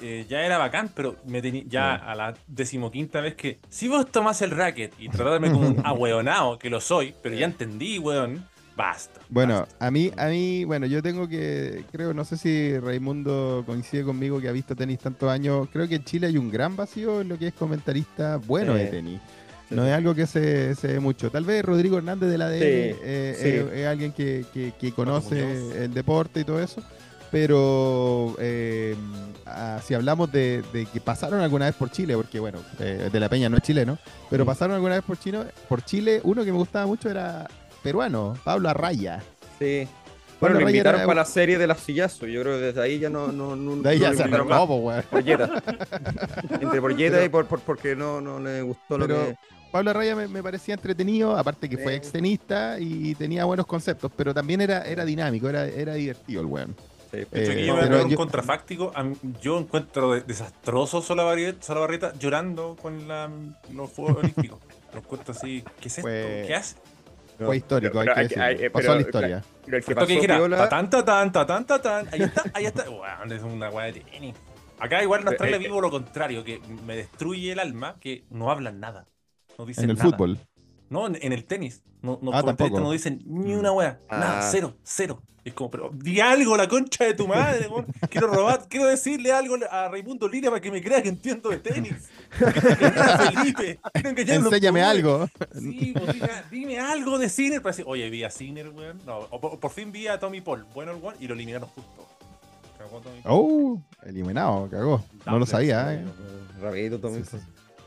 eh, 0.03 0.27
ya 0.29 0.45
era 0.45 0.59
bacán, 0.59 0.91
pero 0.95 1.17
me 1.27 1.41
ya 1.67 1.95
a 1.95 2.15
la 2.15 2.35
decimoquinta 2.47 3.21
vez 3.23 3.37
que 3.37 3.61
si 3.71 3.89
vos 3.89 4.11
tomás 4.11 4.43
el 4.43 4.51
racket 4.51 4.93
y 4.99 5.09
tratarme 5.09 5.51
como 5.51 5.69
un 5.69 5.81
ahueonado, 5.87 6.59
que 6.59 6.69
lo 6.69 6.81
soy, 6.81 7.15
pero 7.23 7.35
ya 7.37 7.47
entendí, 7.47 7.99
weón, 7.99 8.45
Basta. 8.77 9.21
Bueno, 9.29 9.67
a 9.79 9.91
mí, 9.91 10.11
a 10.17 10.29
mí, 10.29 10.65
bueno, 10.65 10.87
yo 10.87 11.03
tengo 11.03 11.29
que, 11.29 11.85
creo, 11.93 12.15
no 12.15 12.25
sé 12.25 12.37
si 12.37 12.79
Raimundo 12.79 13.63
coincide 13.67 14.03
conmigo 14.03 14.41
que 14.41 14.49
ha 14.49 14.53
visto 14.53 14.75
tenis 14.75 14.99
tantos 14.99 15.31
años. 15.31 15.69
Creo 15.73 15.87
que 15.89 15.97
en 15.97 16.05
Chile 16.05 16.29
hay 16.29 16.39
un 16.39 16.51
gran 16.51 16.75
vacío 16.75 17.21
en 17.21 17.29
lo 17.29 17.39
que 17.39 17.49
es 17.49 17.55
comentarista 17.55 18.39
bueno 18.39 18.75
de 18.75 18.87
tenis. 18.87 19.21
No 19.71 19.87
es 19.87 19.93
algo 19.93 20.15
que 20.15 20.27
se, 20.27 20.75
se 20.75 20.89
ve 20.89 21.01
mucho. 21.01 21.31
Tal 21.31 21.45
vez 21.45 21.65
Rodrigo 21.65 21.97
Hernández 21.97 22.31
de 22.31 22.39
la 22.39 22.49
DN 22.49 22.61
eh, 22.63 23.69
es, 23.75 23.87
alguien 23.87 24.13
que, 24.13 24.45
que, 24.53 24.93
conoce 24.93 25.85
el 25.85 25.95
deporte 25.95 26.41
y 26.41 26.45
todo 26.45 26.61
eso. 26.61 26.83
Pero 27.31 28.37
eh, 28.39 28.95
ah, 29.47 29.81
si 29.83 29.95
hablamos 29.95 30.31
de, 30.31 30.63
que 30.93 31.01
pasaron 31.01 31.41
alguna 31.41 31.65
vez 31.65 31.75
por 31.75 31.91
Chile, 31.91 32.15
porque 32.15 32.39
bueno, 32.39 32.59
eh, 32.79 33.09
de 33.11 33.21
la 33.21 33.31
Peña 33.31 33.49
no 33.49 33.57
es 33.57 33.63
chileno, 33.63 33.99
pero 34.29 34.45
pasaron 34.45 34.75
alguna 34.75 34.97
vez 34.97 35.05
por, 35.05 35.19
Chino, 35.19 35.43
por 35.67 35.83
Chile, 35.83 36.21
uno 36.25 36.45
que 36.45 36.53
me 36.53 36.59
gustaba 36.59 36.87
mucho 36.87 37.09
era 37.09 37.49
peruano, 37.83 38.37
Pablo 38.45 38.69
Arraya. 38.69 39.23
Sí. 39.59 39.89
Bueno, 40.41 40.57
me 40.57 40.63
invitaron 40.63 41.03
para 41.03 41.21
la 41.21 41.25
serie 41.25 41.57
de 41.57 41.69
las 41.69 41.81
sillazos. 41.81 42.29
Yo 42.29 42.43
creo 42.43 42.57
que 42.57 42.65
desde 42.65 42.83
ahí 42.83 42.99
ya 42.99 43.09
no. 43.09 43.31
no, 43.31 43.55
no 43.55 43.77
de 43.77 43.91
ahí 43.91 43.99
ya 44.01 44.13
se 44.13 44.25
arrancó, 44.25 44.67
güey. 44.67 45.01
Entre 46.61 46.81
por 46.81 47.01
y 47.01 47.29
por, 47.29 47.47
porque 47.47 47.95
no, 47.95 48.21
no 48.21 48.41
le 48.41 48.63
gustó 48.63 48.99
lo 48.99 49.07
que. 49.07 49.37
Pablo 49.71 49.91
Arraya 49.91 50.15
me, 50.15 50.43
parecía 50.43 50.75
entretenido, 50.75 51.35
aparte 51.37 51.69
que 51.69 51.79
fue 51.79 51.95
extenista 51.95 52.77
y 52.79 53.15
tenía 53.15 53.47
buenos 53.47 53.67
conceptos, 53.67 54.13
pero 54.15 54.35
también 54.35 54.61
era, 54.61 54.83
era 54.83 55.05
dinámico, 55.05 55.49
era, 55.49 55.67
era 55.67 55.95
divertido 55.95 56.43
el 56.43 56.47
weón. 56.47 56.77
Sí, 57.13 57.19
eh, 57.31 57.65
yo 57.67 57.79
pero 57.79 58.05
un 58.05 58.15
contrafáctico. 58.15 58.93
Yo 59.41 59.59
encuentro 59.59 60.19
desastroso 60.21 61.03
Solabarrieta 61.03 62.15
llorando 62.19 62.77
con 62.81 63.07
la, 63.07 63.31
los 63.73 63.91
Juegos 63.91 64.19
Olímpicos. 64.19 64.59
Lo 64.93 64.99
encuentro 65.01 65.33
así. 65.33 65.63
¿Qué 65.81 65.89
es 65.89 65.99
esto? 65.99 66.09
¿Qué 66.09 66.55
hace? 66.55 66.77
Fue 67.47 67.57
histórico, 67.57 68.01
hay 68.01 68.09
que 68.09 68.23
decir. 68.23 68.73
Pasó 68.73 68.93
a 68.93 68.95
la 68.97 69.01
historia. 69.01 69.45
Pero 69.65 69.77
el 69.77 69.85
que 69.85 69.95
pasó 69.95 70.07
que 70.07 70.15
dijera, 70.15 70.69
tan, 70.69 70.91
tan, 70.91 71.33
tan, 71.33 71.67
tan, 71.67 72.09
ahí 72.13 72.23
está, 72.23 72.43
ahí 72.55 72.65
está. 72.67 72.89
Bueno, 72.89 73.35
es 73.35 73.43
una 73.43 73.71
weá 73.71 73.87
de 73.93 74.01
tenis. 74.01 74.35
Acá 74.79 75.03
igual 75.03 75.25
nos 75.25 75.37
trae 75.37 75.59
vivo 75.59 75.81
lo 75.81 75.91
contrario, 75.91 76.43
que 76.43 76.61
me 76.85 76.97
destruye 76.97 77.53
el 77.53 77.61
alma, 77.61 77.97
que 78.01 78.25
no 78.31 78.51
hablan 78.51 78.81
nada. 78.81 79.07
No 79.59 79.67
dicen 79.67 79.85
en 79.85 79.91
el 79.91 79.97
fútbol. 79.97 80.39
No, 80.93 81.07
en, 81.07 81.33
el 81.33 81.45
tenis. 81.47 81.83
No, 82.03 82.19
no, 82.21 82.33
ah, 82.35 82.43
tampoco. 82.43 82.79
no 82.79 82.93
dicen 82.93 83.23
ni 83.25 83.55
una 83.55 83.73
wea. 83.73 83.99
Nada, 84.11 84.41
ah. 84.41 84.49
cero, 84.53 84.77
cero. 84.83 85.23
Es 85.43 85.55
como, 85.55 85.71
pero 85.71 85.91
di 85.93 86.21
algo, 86.21 86.55
la 86.55 86.69
concha 86.69 87.05
de 87.05 87.15
tu 87.15 87.27
madre, 87.27 87.69
Quiero 88.11 88.29
robar, 88.29 88.69
quiero 88.69 88.87
decirle 88.87 89.33
algo 89.33 89.57
a 89.71 89.89
Raimundo 89.89 90.29
Lira 90.29 90.51
para 90.51 90.61
que 90.61 90.71
me 90.71 90.83
crea 90.83 91.03
que 91.03 91.09
entiendo 91.09 91.49
de 91.49 91.57
tenis. 91.57 91.95
Felipe. 92.31 93.81
Enséñame 93.95 94.83
algo. 94.83 95.27
Sí, 95.59 95.95
pues, 95.99 96.21
dime, 96.51 96.79
algo 96.79 97.19
de 97.19 97.29
Sinner 97.31 97.63
para 97.63 97.73
decir, 97.73 97.87
oye, 97.89 98.09
vi 98.11 98.23
a 98.23 98.31
Sinner, 98.31 98.69
weón. 98.69 99.01
No, 99.07 99.29
por, 99.41 99.71
fin 99.71 99.91
vi 99.91 100.07
a 100.09 100.21
Tommy 100.21 100.43
Paul, 100.43 100.67
bueno 100.75 100.93
el 100.93 100.99
weón, 100.99 101.17
y 101.19 101.27
lo 101.27 101.35
eliminaron 101.35 101.71
justo. 101.71 102.07
Oh, 103.25 103.81
eliminado, 104.05 104.69
cagó. 104.71 105.03
No 105.25 105.39
lo 105.39 105.47
sabía, 105.47 105.95
eh. 105.95 106.05
Rapidito 106.61 107.01
Tommy 107.01 107.23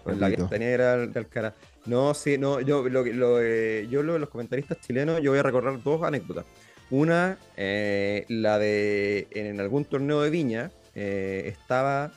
La 0.06 0.30
que 0.30 0.38
tenía 0.44 0.70
era 0.70 0.98
de 0.98 1.20
Alcaraz. 1.20 1.54
No, 1.86 2.14
sí, 2.14 2.38
no, 2.38 2.62
yo 2.62 2.88
lo, 2.88 3.04
lo, 3.04 3.42
eh, 3.42 3.88
yo 3.90 4.04
lo, 4.04 4.18
los 4.20 4.30
comentaristas 4.30 4.80
chilenos, 4.80 5.22
yo 5.22 5.32
voy 5.32 5.40
a 5.40 5.44
recordar 5.44 5.82
dos 5.82 6.04
anécdotas. 6.04 6.46
Una, 6.92 7.38
eh, 7.58 8.26
la 8.30 8.60
de 8.60 9.28
en 9.32 9.60
algún 9.60 9.86
torneo 9.86 10.22
de 10.22 10.30
Viña, 10.30 10.72
eh, 10.94 11.44
estaba 11.48 12.12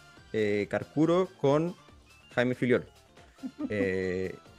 Carcuro 0.68 1.28
con 1.41 1.74
Jaime 2.34 2.55
Filiol. 2.55 2.86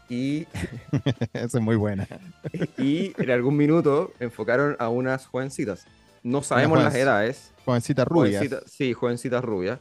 y. 0.09 0.47
Esa 1.33 1.57
es 1.57 1.61
muy 1.61 1.75
buena. 1.75 2.07
y 2.77 3.13
en 3.21 3.31
algún 3.31 3.55
minuto 3.55 4.11
enfocaron 4.19 4.75
a 4.79 4.89
unas 4.89 5.25
jovencitas. 5.27 5.85
No 6.23 6.41
sabemos 6.43 6.83
las 6.83 6.95
edades. 6.95 7.51
Jovencitas 7.63 8.07
rubias. 8.07 8.45
sí, 8.65 8.93
jovencitas 8.93 9.43
rubias. 9.43 9.79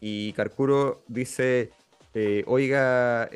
Y 0.00 0.32
Carcuro 0.34 1.02
dice: 1.08 1.70
oiga, 2.46 3.30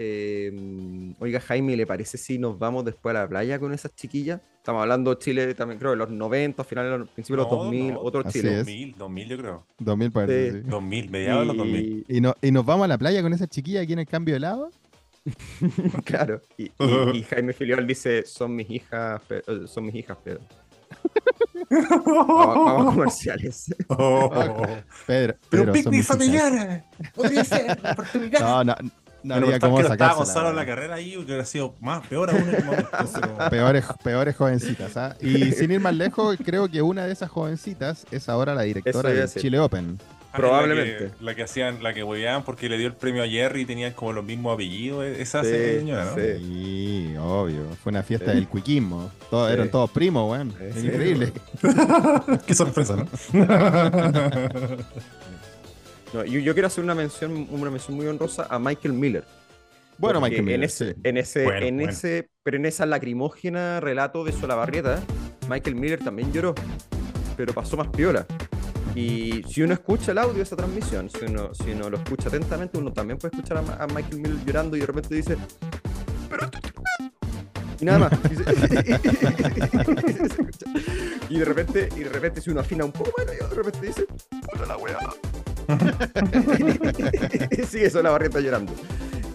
oiga, 1.20 1.40
Jaime, 1.40 1.76
¿le 1.76 1.86
parece 1.86 2.18
si 2.18 2.38
nos 2.38 2.58
vamos 2.58 2.84
después 2.84 3.14
a 3.14 3.20
la 3.20 3.28
playa 3.28 3.58
con 3.58 3.72
esas 3.72 3.94
chiquillas? 3.94 4.40
Estamos 4.64 4.80
hablando 4.80 5.14
de 5.14 5.18
Chile 5.18 5.54
también, 5.54 5.78
creo, 5.78 5.90
de 5.90 5.98
los 5.98 6.08
90, 6.08 6.64
finales 6.64 6.92
de 6.92 6.98
los 6.98 7.10
principios 7.10 7.46
de 7.46 7.50
los 7.50 7.64
2000, 7.64 7.96
otro 7.98 8.22
Chile. 8.22 8.56
2000, 8.56 8.94
2000 8.96 9.28
yo 9.28 9.36
creo. 9.36 9.66
2000 9.78 10.10
parece, 10.10 10.52
sí. 10.52 10.60
2000, 10.66 11.10
mediados 11.10 11.40
de 11.40 11.46
los 11.46 11.56
2000. 11.58 12.06
Y, 12.08 12.20
no, 12.22 12.34
y 12.40 12.50
nos 12.50 12.64
vamos 12.64 12.86
a 12.86 12.88
la 12.88 12.96
playa 12.96 13.20
con 13.20 13.34
esa 13.34 13.46
chiquilla 13.46 13.82
aquí 13.82 13.92
en 13.92 13.98
el 13.98 14.06
cambio 14.06 14.32
de 14.32 14.40
lado. 14.40 14.70
claro. 16.04 16.40
Y, 16.56 16.70
y, 17.12 17.22
Jaime 17.24 17.52
Filiol 17.52 17.86
dice, 17.86 18.24
son 18.24 18.56
mis 18.56 18.70
hijas, 18.70 19.20
eh, 19.28 19.42
son 19.66 19.84
mis 19.84 19.96
hijas, 19.96 20.16
Pedro. 20.24 20.40
Vamos, 21.70 22.84
comerciales. 22.94 23.74
Oh. 23.88 24.30
Pedro, 25.06 25.34
Pero 25.50 25.62
un 25.64 25.72
picnic 25.72 26.04
familiar. 26.04 26.84
Podría 27.14 27.44
ser 27.44 27.78
oportunidad. 27.92 28.40
No, 28.40 28.64
no. 28.64 28.74
No 29.24 29.36
había 29.36 29.58
cómo 29.58 29.80
Estaba 29.80 30.12
Gonzalo 30.12 30.50
en 30.50 30.56
la 30.56 30.66
carrera 30.66 30.96
ahí, 30.96 31.12
que 31.12 31.18
hubiera 31.18 31.46
sido 31.46 31.74
más, 31.80 32.06
peor 32.06 32.28
aún 32.28 32.46
en 32.46 32.56
el 32.56 32.64
momento. 32.64 32.90
peores, 33.50 33.84
peores 34.02 34.36
jovencitas. 34.36 34.96
¿ah? 34.98 35.16
Y 35.18 35.50
sin 35.52 35.70
ir 35.70 35.80
más 35.80 35.94
lejos, 35.94 36.36
creo 36.44 36.68
que 36.68 36.82
una 36.82 37.06
de 37.06 37.12
esas 37.14 37.30
jovencitas 37.30 38.06
es 38.10 38.28
ahora 38.28 38.54
la 38.54 38.62
directora 38.62 39.08
del 39.08 39.30
Chile 39.30 39.58
Open. 39.58 39.98
Probablemente. 40.34 41.12
La 41.20 41.34
que, 41.34 41.42
hacían, 41.42 41.82
la 41.82 41.94
que 41.94 42.02
hueveaban 42.02 42.44
porque 42.44 42.68
le 42.68 42.76
dio 42.76 42.86
el 42.88 42.94
premio 42.94 43.22
a 43.22 43.28
Jerry 43.28 43.62
y 43.62 43.64
tenían 43.64 43.92
como 43.92 44.12
los 44.12 44.24
mismos 44.24 44.54
apellidos. 44.54 45.04
E-, 45.04 45.22
esa 45.22 45.44
señora, 45.44 46.04
¿no? 46.06 46.14
Sí. 46.14 47.14
obvio. 47.18 47.68
Fue 47.82 47.90
una 47.90 48.02
fiesta 48.02 48.32
del 48.32 48.48
cuiquismo. 48.48 49.10
Todos, 49.30 49.52
Eran 49.52 49.70
todos 49.70 49.90
primos, 49.90 50.30
weón. 50.30 50.52
Increíble. 50.76 51.32
Qué 52.46 52.54
sorpresa, 52.54 52.96
¿no? 52.96 53.06
yo, 56.24 56.52
quiero 56.52 56.66
hacer 56.66 56.82
una 56.82 56.94
mención, 56.94 57.46
una 57.50 57.70
mención 57.70 57.96
muy 57.96 58.06
honrosa 58.06 58.46
a 58.50 58.58
Michael 58.58 58.94
Miller. 58.94 59.24
Bueno, 59.98 60.20
Michael 60.20 60.42
Miller. 60.42 60.58
En 60.58 60.64
ese, 60.64 60.96
en 61.04 61.16
ese, 61.16 61.44
en 61.44 61.80
ese, 61.80 62.28
pero 62.42 62.56
en 62.56 62.66
esa 62.66 62.84
lacrimógena 62.86 63.78
relato 63.80 64.24
de 64.24 64.32
Solabarrieta, 64.32 65.00
Michael 65.48 65.76
Miller 65.76 66.02
también 66.02 66.32
lloró, 66.32 66.54
pero 67.36 67.54
pasó 67.54 67.76
más 67.76 67.88
piola. 67.88 68.26
Y 68.94 69.42
si 69.48 69.62
uno 69.62 69.74
escucha 69.74 70.12
el 70.12 70.18
audio 70.18 70.34
de 70.34 70.42
esa 70.42 70.54
transmisión, 70.54 71.10
si 71.10 71.24
uno, 71.24 71.52
si 71.52 71.72
uno 71.72 71.90
lo 71.90 71.96
escucha 71.96 72.28
atentamente, 72.28 72.78
uno 72.78 72.92
también 72.92 73.18
puede 73.18 73.36
escuchar 73.36 73.64
a, 73.78 73.86
Michael 73.88 74.18
Miller 74.18 74.36
llorando 74.46 74.76
y 74.76 74.80
de 74.80 74.86
repente 74.86 75.16
dice, 75.16 75.36
y 77.80 77.84
nada 77.84 77.98
más. 77.98 78.12
y 81.28 81.38
de 81.38 81.44
repente, 81.44 81.88
y 81.96 82.00
de 82.00 82.08
repente 82.08 82.40
si 82.40 82.50
uno 82.50 82.60
afina 82.60 82.84
un 82.84 82.92
poco, 82.92 83.10
bueno, 83.16 83.32
y 83.32 83.36
de 83.36 83.54
repente 83.54 83.86
dice, 83.86 84.06
puta 84.52 84.66
la 84.66 84.76
weá. 84.76 84.96
sí, 87.68 87.80
eso 87.80 88.00
la 88.00 88.10
barrieta 88.10 88.38
llorando. 88.38 88.72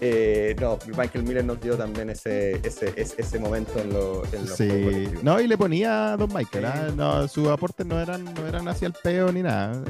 Eh, 0.00 0.56
no, 0.58 0.78
Michael 0.96 1.24
Miller 1.24 1.44
nos 1.44 1.60
dio 1.60 1.76
también 1.76 2.08
ese, 2.10 2.52
ese, 2.66 2.94
ese, 2.96 3.38
momento 3.38 3.78
en, 3.78 3.92
lo, 3.92 4.24
en 4.32 4.46
los 4.46 4.56
Sí, 4.56 5.08
no, 5.22 5.38
y 5.40 5.46
le 5.46 5.58
ponía 5.58 6.12
a 6.12 6.16
Don 6.16 6.32
Michael, 6.32 6.64
¿ah? 6.64 6.88
no, 6.96 7.28
sus 7.28 7.48
aportes 7.48 7.84
no 7.84 8.00
eran, 8.00 8.24
no 8.24 8.46
eran 8.46 8.66
hacia 8.68 8.86
el 8.86 8.94
peo 8.94 9.30
ni 9.30 9.42
nada. 9.42 9.82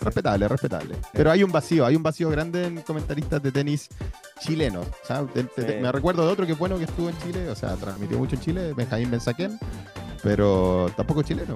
respetable, 0.00 0.46
respetable. 0.46 0.94
Pero 1.12 1.30
hay 1.30 1.42
un 1.42 1.50
vacío, 1.50 1.86
hay 1.86 1.96
un 1.96 2.02
vacío 2.02 2.30
grande 2.30 2.66
en 2.66 2.82
comentaristas 2.82 3.42
de 3.42 3.50
tenis 3.50 3.88
chilenos. 4.40 4.86
me 5.56 5.90
recuerdo 5.90 6.24
de 6.24 6.32
otro 6.32 6.46
que 6.46 6.54
bueno 6.54 6.78
que 6.78 6.84
estuvo 6.84 7.08
en 7.08 7.18
Chile, 7.18 7.48
o 7.48 7.56
sea, 7.56 7.74
transmitió 7.74 8.16
mucho 8.16 8.36
en 8.36 8.42
Chile, 8.42 8.72
Benjamín 8.74 9.10
Benzaquén 9.10 9.58
pero 10.22 10.90
tampoco 10.96 11.22
chileno. 11.22 11.54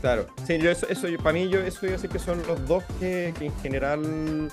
Claro, 0.00 0.26
sí, 0.46 0.58
yo 0.58 0.70
eso, 0.70 0.86
para 1.22 1.32
mí 1.32 1.48
yo 1.48 1.60
eso 1.60 1.86
yo 1.86 1.98
sé 1.98 2.08
que 2.08 2.18
son 2.18 2.42
los 2.46 2.66
dos 2.66 2.84
que, 2.98 3.34
en 3.40 3.56
general 3.60 4.50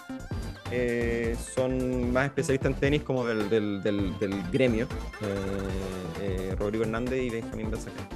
eh, 0.72 1.36
son 1.54 2.12
más 2.12 2.26
especialistas 2.26 2.72
en 2.72 2.80
tenis 2.80 3.04
como 3.04 3.26
del, 3.26 3.50
del, 3.50 4.44
gremio, 4.52 4.88
eh, 5.22 5.28
eh, 6.22 6.56
Rodrigo 6.58 6.84
Hernández 6.84 7.22
y 7.22 7.30
Benjamín 7.30 7.70
Benzaquén. 7.70 8.08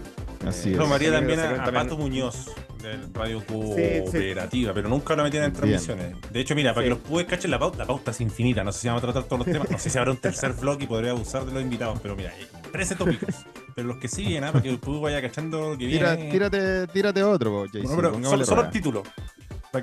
Así 0.48 0.74
es. 0.74 0.88
María 0.88 1.12
también 1.12 1.40
a, 1.40 1.72
Pato 1.72 1.98
Muñoz 1.98 2.50
del 2.82 3.14
Radio 3.14 3.46
Cooperativa, 3.46 4.74
pero 4.74 4.90
nunca 4.90 5.16
lo 5.16 5.24
metían 5.24 5.44
en 5.44 5.54
transmisiones. 5.54 6.16
De 6.32 6.40
hecho, 6.40 6.56
mira, 6.56 6.74
para 6.74 6.86
que 6.86 6.90
los 6.90 7.00
pude 7.00 7.26
cachen 7.26 7.52
la 7.52 7.60
pauta, 7.60 7.80
la 7.80 7.86
pauta 7.86 8.12
es 8.12 8.22
infinita. 8.22 8.64
No 8.64 8.72
sé 8.72 8.80
si 8.80 8.88
vamos 8.88 9.04
a 9.04 9.08
tratar 9.08 9.24
todos 9.26 9.46
los 9.46 9.54
temas. 9.54 9.70
No 9.70 9.78
sé 9.78 9.90
si 9.90 9.98
habrá 9.98 10.12
un 10.12 10.18
tercer 10.18 10.54
vlog 10.54 10.82
y 10.82 10.88
podría 10.88 11.12
abusar 11.12 11.46
de 11.46 11.52
los 11.52 11.62
invitados, 11.62 12.00
pero 12.02 12.16
mira, 12.16 12.34
13 12.72 12.96
tópicos. 12.96 13.36
Pero 13.76 13.88
los 13.88 13.98
que 13.98 14.08
siguen, 14.08 14.44
¿ah? 14.44 14.52
para 14.52 14.64
que 14.64 14.70
el 14.70 14.80
público 14.80 15.04
vaya 15.04 15.22
cachando 15.22 15.78
que 15.78 15.86
viene. 15.86 16.32
tírate, 16.32 16.88
tírate 16.88 17.24
otro, 17.24 17.66
solo, 17.86 18.46
solo 18.46 18.64
el 18.64 18.70
título. 18.72 19.04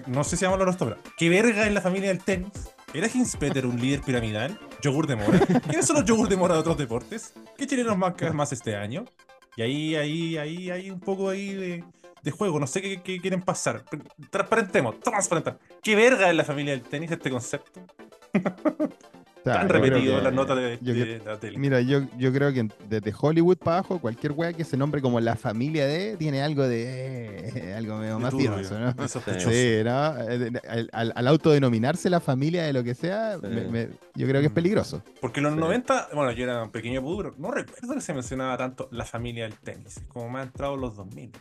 No 0.07 0.25
sé 0.25 0.37
si 0.37 0.45
vamos 0.45 0.59
a 0.59 0.63
hablar 0.63 0.75
esto, 0.75 0.85
pero 0.85 0.99
¿qué 1.17 1.29
verga 1.29 1.67
en 1.67 1.75
la 1.75 1.81
familia 1.81 2.09
del 2.09 2.23
tenis? 2.23 2.51
¿Era 2.93 3.09
Hinspeter 3.13 3.67
un 3.67 3.81
líder 3.81 4.01
piramidal? 4.01 4.59
¿Yogur 4.83 5.07
de 5.07 5.17
mora? 5.17 5.39
¿Quiénes 5.69 5.87
son 5.87 5.97
los 5.97 6.05
yogur 6.05 6.29
de 6.29 6.37
mora 6.37 6.55
de 6.55 6.61
otros 6.61 6.79
deportes? 6.79 7.35
¿Qué 7.57 7.67
chilenos 7.67 7.97
más, 7.97 8.15
más 8.33 8.53
este 8.53 8.77
año? 8.77 9.05
Y 9.57 9.63
ahí, 9.63 9.97
ahí, 9.97 10.37
ahí 10.39 10.71
hay 10.71 10.91
un 10.91 11.01
poco 11.01 11.29
ahí 11.29 11.55
de, 11.55 11.85
de 12.23 12.31
juego. 12.31 12.59
No 12.59 12.67
sé 12.67 12.83
qué, 12.83 13.21
quieren 13.21 13.43
pasar. 13.43 13.85
Transparentemos, 14.31 15.01
transparentar. 15.01 15.59
¿Qué 15.83 15.95
verga 15.95 16.29
es 16.29 16.37
la 16.37 16.45
familia 16.45 16.73
del 16.73 16.83
tenis 16.83 17.11
este 17.11 17.31
concepto? 17.31 17.81
Han 19.47 19.69
repetido 19.69 20.21
las 20.21 20.33
notas 20.33 20.57
de, 20.57 21.21
la 21.25 21.39
tele. 21.39 21.59
Mira, 21.59 21.81
yo, 21.81 22.03
yo 22.19 22.33
creo 22.33 22.53
que 22.53 22.69
desde 22.89 23.15
Hollywood 23.19 23.59
para 23.59 23.79
abajo, 23.79 24.01
cualquier 24.01 24.33
wea 24.33 24.53
que 24.53 24.65
se 24.65 24.77
nombre 24.77 25.01
como 25.01 25.21
la 25.21 25.37
familia 25.37 25.87
de 25.87 26.17
tiene 26.17 26.43
algo 26.43 26.67
de. 26.67 27.51
Eh, 27.55 27.75
algo 27.75 27.99
medio 27.99 28.19
más 28.19 28.33
mafioso, 28.33 28.79
¿no? 28.79 28.93
Sí, 29.39 29.83
¿no? 29.85 30.15
Eh, 30.29 30.53
al, 30.93 31.27
autodenominarse 31.27 32.11
la 32.11 32.21
familia 32.21 32.65
de 32.65 32.73
lo 32.73 32.83
que 32.83 32.95
sea, 32.95 33.39
yo 34.15 34.27
creo 34.27 34.41
que 34.41 34.47
es 34.47 34.53
peligroso. 34.53 35.03
Porque 35.21 35.41
en 35.41 35.45
los 35.45 35.57
90, 35.57 36.09
bueno, 36.15 36.33
yo 36.33 36.45
era 36.45 36.63
un 36.63 36.71
pequeño 36.71 37.03
pudro, 37.03 37.35
no 37.39 37.51
recuerdo 37.51 37.95
que 37.95 38.01
se 38.01 38.15
mencionaba 38.15 38.57
tanto 38.57 38.89
la 38.91 39.05
familia 39.05 39.45
del 39.45 39.55
tenis, 39.55 40.01
como 40.09 40.31
me 40.31 40.41
ha 40.41 40.43
entrado 40.43 40.75
en 40.75 40.81
los 40.81 40.97
2000. 40.97 41.33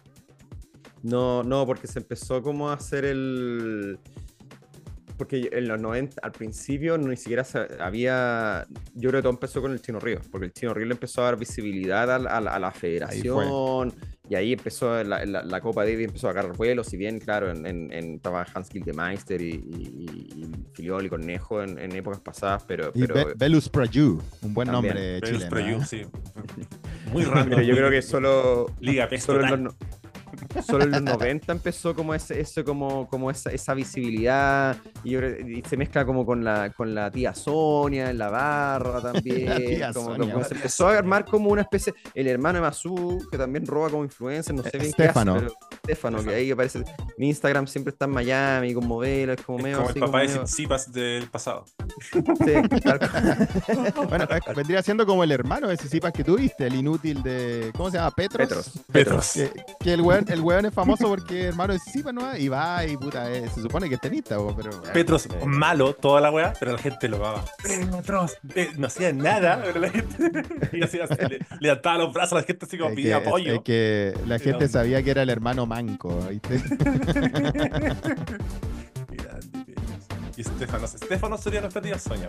No, 1.03 1.43
no, 1.43 1.65
porque 1.65 1.87
se 1.87 1.99
empezó 1.99 2.41
como 2.41 2.69
a 2.69 2.73
hacer 2.73 3.05
el 3.05 3.99
porque 5.17 5.49
en 5.51 5.67
los 5.67 5.79
90, 5.79 6.21
al 6.21 6.31
principio, 6.31 6.97
ni 6.97 7.15
siquiera 7.15 7.45
había. 7.79 8.65
Yo 8.93 9.09
creo 9.09 9.19
que 9.19 9.23
todo 9.23 9.33
empezó 9.33 9.61
con 9.61 9.71
el 9.71 9.81
Chino 9.81 9.99
Río, 9.99 10.19
porque 10.31 10.47
el 10.47 10.53
Chino 10.53 10.73
Río 10.73 10.85
le 10.85 10.93
empezó 10.93 11.21
a 11.21 11.25
dar 11.25 11.37
visibilidad 11.37 12.09
a, 12.11 12.59
la 12.59 12.71
federación. 12.71 13.93
y 14.29 14.35
ahí 14.35 14.53
empezó 14.53 15.03
la, 15.03 15.61
Copa 15.61 15.83
Davis, 15.83 16.07
empezó 16.07 16.27
a 16.27 16.31
agarrar 16.31 16.55
vuelos. 16.55 16.87
Si 16.87 16.97
bien, 16.97 17.19
claro, 17.19 17.51
en, 17.51 17.65
en, 17.65 18.15
estaba 18.15 18.45
Hans 18.53 18.69
Gildemeister 18.69 19.41
y, 19.41 19.51
y, 19.51 20.13
y 20.35 20.51
Filiol 20.73 21.05
y 21.05 21.09
Cornejo 21.09 21.63
en, 21.63 21.91
épocas 21.95 22.19
pasadas, 22.19 22.63
pero. 22.67 22.91
pero 22.93 23.33
Belus 23.35 23.69
Praju, 23.69 24.21
un 24.41 24.53
buen 24.53 24.71
nombre 24.71 25.21
chileno. 25.21 25.49
Praju, 25.49 25.81
¿eh? 25.81 25.85
sí. 25.85 26.01
Muy 27.11 27.23
raro. 27.23 27.61
yo 27.61 27.75
creo 27.75 27.89
que 27.89 28.01
solo. 28.01 28.67
Liga 28.79 29.07
solo 29.17 29.73
solo 30.65 30.83
en 30.83 30.91
los 30.91 31.01
90 31.03 31.51
empezó 31.51 31.95
como 31.95 32.13
ese, 32.13 32.39
eso, 32.39 32.63
como, 32.63 33.07
como 33.07 33.31
esa, 33.31 33.51
esa 33.51 33.73
visibilidad 33.73 34.77
y, 35.03 35.15
se 35.67 35.77
mezcla 35.77 36.05
como 36.05 36.25
con 36.25 36.43
la, 36.43 36.71
con 36.71 36.93
la 36.93 37.11
tía 37.11 37.33
Sonia 37.33 38.09
en 38.09 38.17
la 38.17 38.29
barra 38.29 39.01
también. 39.01 39.81
como, 39.93 40.43
se 40.43 40.53
empezó 40.53 40.87
a 40.87 40.97
armar 40.97 41.25
como 41.25 41.49
una 41.49 41.61
especie, 41.61 41.93
el 42.13 42.27
hermano 42.27 42.59
de 42.59 42.61
Masu, 42.61 43.27
que 43.29 43.37
también 43.37 43.65
roba 43.65 43.89
como 43.89 44.03
influencer, 44.03 44.55
no 44.55 44.63
sé 44.63 44.77
bien 44.77 44.89
Estefano. 44.89 45.39
qué 45.39 45.47
Estefano, 45.75 46.23
que 46.23 46.33
ahí 46.33 46.51
aparece, 46.51 46.83
mi 47.17 47.29
Instagram 47.29 47.67
siempre 47.67 47.91
está 47.91 48.05
en 48.05 48.11
Miami 48.11 48.73
con 48.73 48.87
modelos, 48.87 49.37
como 49.45 49.59
medio 49.59 49.77
como 49.77 49.89
el 49.89 49.99
papá 49.99 50.21
de 50.21 50.47
Cipas 50.47 50.91
del 50.91 51.27
pasado. 51.29 51.65
Sí, 52.11 52.21
bueno, 54.09 54.27
vendría 54.55 54.81
siendo 54.81 55.05
como 55.05 55.23
el 55.23 55.31
hermano 55.31 55.67
de 55.67 55.77
Cipas 55.77 56.11
que 56.11 56.23
tuviste, 56.23 56.67
el 56.67 56.75
inútil 56.75 57.21
de, 57.23 57.71
¿cómo 57.75 57.91
se 57.91 57.97
llama? 57.97 58.11
Petros. 58.11 58.71
Petros. 58.91 59.33
Que, 59.79 59.93
el 59.93 60.01
weón, 60.01 60.14
el 60.27 60.41
weón 60.41 60.65
es 60.65 60.73
famoso 60.73 61.07
porque 61.07 61.41
es 61.41 61.45
hermano 61.47 61.73
de 61.73 61.79
Cipas, 61.79 62.13
¿no? 62.13 62.37
Y 62.37 62.47
va 62.47 62.85
y 62.85 62.97
puta, 62.97 63.31
eh, 63.31 63.49
se 63.53 63.61
supone 63.61 63.89
que 63.89 63.95
es 63.95 64.01
tenista, 64.01 64.37
pero... 64.55 64.81
Petros, 64.93 65.27
malo 65.45 65.93
toda 65.93 66.21
la 66.21 66.31
weá, 66.31 66.53
pero 66.59 66.73
la 66.73 66.77
gente 66.77 67.07
lo 67.09 67.19
va. 67.19 67.43
Petros, 67.61 68.37
eh, 68.55 68.71
no 68.77 68.87
hacía 68.87 69.13
nada, 69.13 69.61
pero 69.63 69.79
la 69.79 69.89
gente 69.89 70.15
y 70.71 70.77
le, 70.77 70.89
le 71.59 71.81
los 71.97 72.13
brazos 72.13 72.33
a 72.33 72.35
la 72.37 72.43
gente 72.43 72.65
así 72.65 72.77
como 72.77 72.93
pidía 72.95 73.17
apoyo. 73.17 73.55
Es 73.55 73.61
que 73.61 74.13
la 74.27 74.39
gente 74.39 74.67
sabía 74.67 75.01
que 75.03 75.11
era 75.11 75.23
el 75.23 75.29
hermano 75.29 75.65
manco, 75.65 76.17
¿viste? 76.29 76.55
y 80.37 80.41
Estefano, 80.41 80.85
Estefano 80.85 81.37
sería 81.37 81.61
nuestra 81.61 81.81
tía 81.81 81.97
Soña. 81.97 82.27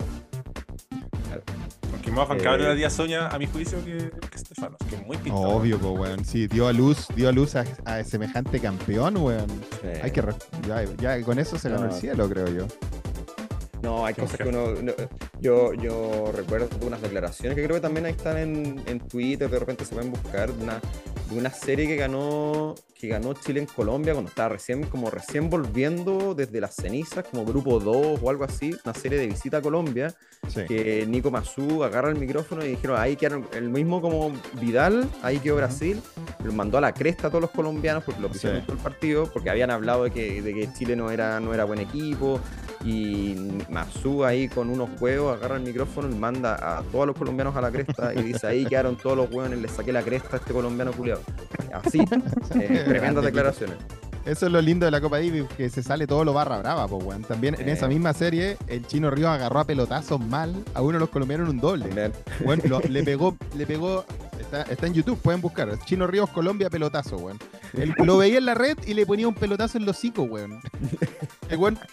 Aunque 1.92 2.10
más 2.10 2.28
bancable 2.28 2.64
eh... 2.64 2.68
la 2.68 2.76
tía 2.76 2.90
Soña, 2.90 3.28
a 3.28 3.38
mi 3.38 3.46
juicio, 3.46 3.84
que, 3.84 4.10
que 4.10 4.36
Estefano. 4.36 4.76
Que 4.88 4.96
muy 4.98 5.16
pintado. 5.16 5.48
Obvio, 5.48 5.78
pues, 5.78 5.98
weón. 5.98 6.24
Sí, 6.24 6.46
dio 6.46 6.68
a 6.68 6.72
luz, 6.72 7.06
dio 7.14 7.28
a 7.28 7.32
luz 7.32 7.54
a, 7.56 8.04
semejante 8.04 8.60
campeón, 8.60 9.16
weón. 9.16 9.46
Hay 10.02 10.10
que. 10.10 10.22
Ya, 10.66 10.84
ya, 10.98 11.22
con 11.22 11.38
eso 11.38 11.58
se 11.58 11.70
ganó 11.70 11.86
el 11.86 11.92
cielo, 11.92 12.28
creo 12.28 12.48
yo. 12.48 12.66
No, 13.86 14.04
hay 14.04 14.14
cosas 14.14 14.36
que 14.38 14.48
uno. 14.48 14.74
yo, 15.40 15.72
yo 15.74 16.32
recuerdo 16.34 16.68
unas 16.84 17.00
declaraciones 17.00 17.54
que 17.54 17.62
creo 17.62 17.76
que 17.76 17.80
también 17.80 18.06
ahí 18.06 18.12
están 18.12 18.36
en, 18.36 18.82
en 18.86 18.98
Twitter, 18.98 19.48
de 19.48 19.60
repente 19.60 19.84
se 19.84 19.94
pueden 19.94 20.10
buscar, 20.10 20.50
una, 20.50 20.80
de 21.30 21.38
una 21.38 21.50
serie 21.50 21.86
que 21.86 21.94
ganó, 21.94 22.74
que 22.98 23.06
ganó 23.06 23.32
Chile 23.34 23.60
en 23.60 23.66
Colombia 23.66 24.12
cuando 24.12 24.28
estaba 24.28 24.48
recién, 24.48 24.82
como 24.86 25.08
recién 25.08 25.48
volviendo 25.48 26.34
desde 26.34 26.60
las 26.60 26.74
cenizas, 26.74 27.26
como 27.30 27.44
grupo 27.44 27.78
2 27.78 28.18
o 28.20 28.28
algo 28.28 28.42
así, 28.42 28.74
una 28.84 28.92
serie 28.92 29.20
de 29.20 29.28
visita 29.28 29.58
a 29.58 29.62
Colombia, 29.62 30.12
que 30.66 31.06
Nico 31.06 31.30
Mazú 31.30 31.84
agarra 31.84 32.10
el 32.10 32.16
micrófono 32.16 32.64
y 32.64 32.70
dijeron, 32.70 32.98
ahí 32.98 33.14
quedaron, 33.14 33.46
el 33.52 33.70
mismo 33.70 34.00
como 34.00 34.32
Vidal, 34.60 35.08
ahí 35.22 35.38
quedó 35.38 35.56
Brasil, 35.56 36.02
lo 36.42 36.52
mandó 36.52 36.78
a 36.78 36.80
la 36.80 36.92
cresta 36.92 37.28
a 37.28 37.30
todos 37.30 37.42
los 37.42 37.50
colombianos 37.52 38.02
porque 38.02 38.20
lo 38.20 38.28
pusieron 38.28 38.62
todo 38.62 38.72
el 38.72 38.82
partido, 38.82 39.30
porque 39.32 39.48
habían 39.48 39.70
hablado 39.70 40.02
de 40.02 40.10
que, 40.10 40.42
de 40.42 40.54
que 40.54 40.72
Chile 40.72 40.96
no 40.96 41.12
era, 41.12 41.38
no 41.38 41.54
era 41.54 41.64
buen 41.64 41.78
equipo, 41.78 42.40
y 42.86 43.34
Mazú 43.68 44.24
ahí 44.24 44.48
con 44.48 44.70
unos 44.70 44.88
huevos 45.00 45.36
agarra 45.36 45.56
el 45.56 45.62
micrófono 45.62 46.08
y 46.08 46.14
manda 46.14 46.54
a 46.54 46.82
todos 46.84 47.08
los 47.08 47.16
colombianos 47.16 47.56
a 47.56 47.60
la 47.60 47.72
cresta 47.72 48.14
y 48.14 48.22
dice 48.22 48.46
ahí 48.46 48.64
quedaron 48.64 48.96
todos 48.96 49.16
los 49.16 49.28
huevos 49.28 49.58
y 49.58 49.60
le 49.60 49.66
saqué 49.66 49.92
la 49.92 50.02
cresta 50.02 50.36
a 50.36 50.38
este 50.38 50.52
colombiano 50.52 50.92
culiado. 50.92 51.20
Así, 51.72 51.98
eh, 52.60 52.84
tremendas 52.86 53.24
declaraciones. 53.24 53.76
Eso 54.26 54.46
es 54.46 54.52
lo 54.52 54.60
lindo 54.60 54.84
de 54.84 54.90
la 54.90 55.00
Copa 55.00 55.18
Davis, 55.18 55.44
que 55.56 55.70
se 55.70 55.84
sale 55.84 56.04
todo 56.08 56.24
lo 56.24 56.32
barra 56.32 56.58
brava, 56.58 56.88
pues, 56.88 57.04
weón. 57.04 57.22
También 57.22 57.54
en 57.60 57.68
esa 57.68 57.86
misma 57.86 58.12
serie, 58.12 58.56
el 58.66 58.84
Chino 58.84 59.08
Ríos 59.08 59.30
agarró 59.30 59.60
a 59.60 59.64
pelotazos 59.64 60.18
mal 60.20 60.64
a 60.74 60.82
uno 60.82 60.94
de 60.94 60.98
los 60.98 61.10
colombianos 61.10 61.48
en 61.48 61.54
un 61.54 61.60
doble. 61.60 62.10
Bueno, 62.44 62.80
le 62.88 63.02
pegó, 63.04 63.36
le 63.56 63.66
pegó, 63.66 64.04
está, 64.40 64.62
está, 64.62 64.88
en 64.88 64.94
YouTube, 64.94 65.16
pueden 65.20 65.40
buscar. 65.40 65.78
Chino 65.84 66.08
Ríos 66.08 66.28
Colombia 66.30 66.68
pelotazo, 66.68 67.18
weón. 67.18 67.38
lo 68.04 68.18
veía 68.18 68.38
en 68.38 68.46
la 68.46 68.54
red 68.54 68.76
y 68.84 68.94
le 68.94 69.06
ponía 69.06 69.28
un 69.28 69.34
pelotazo 69.34 69.78
en 69.78 69.86
los 69.86 69.96
hocico, 69.96 70.22
weón. 70.24 70.60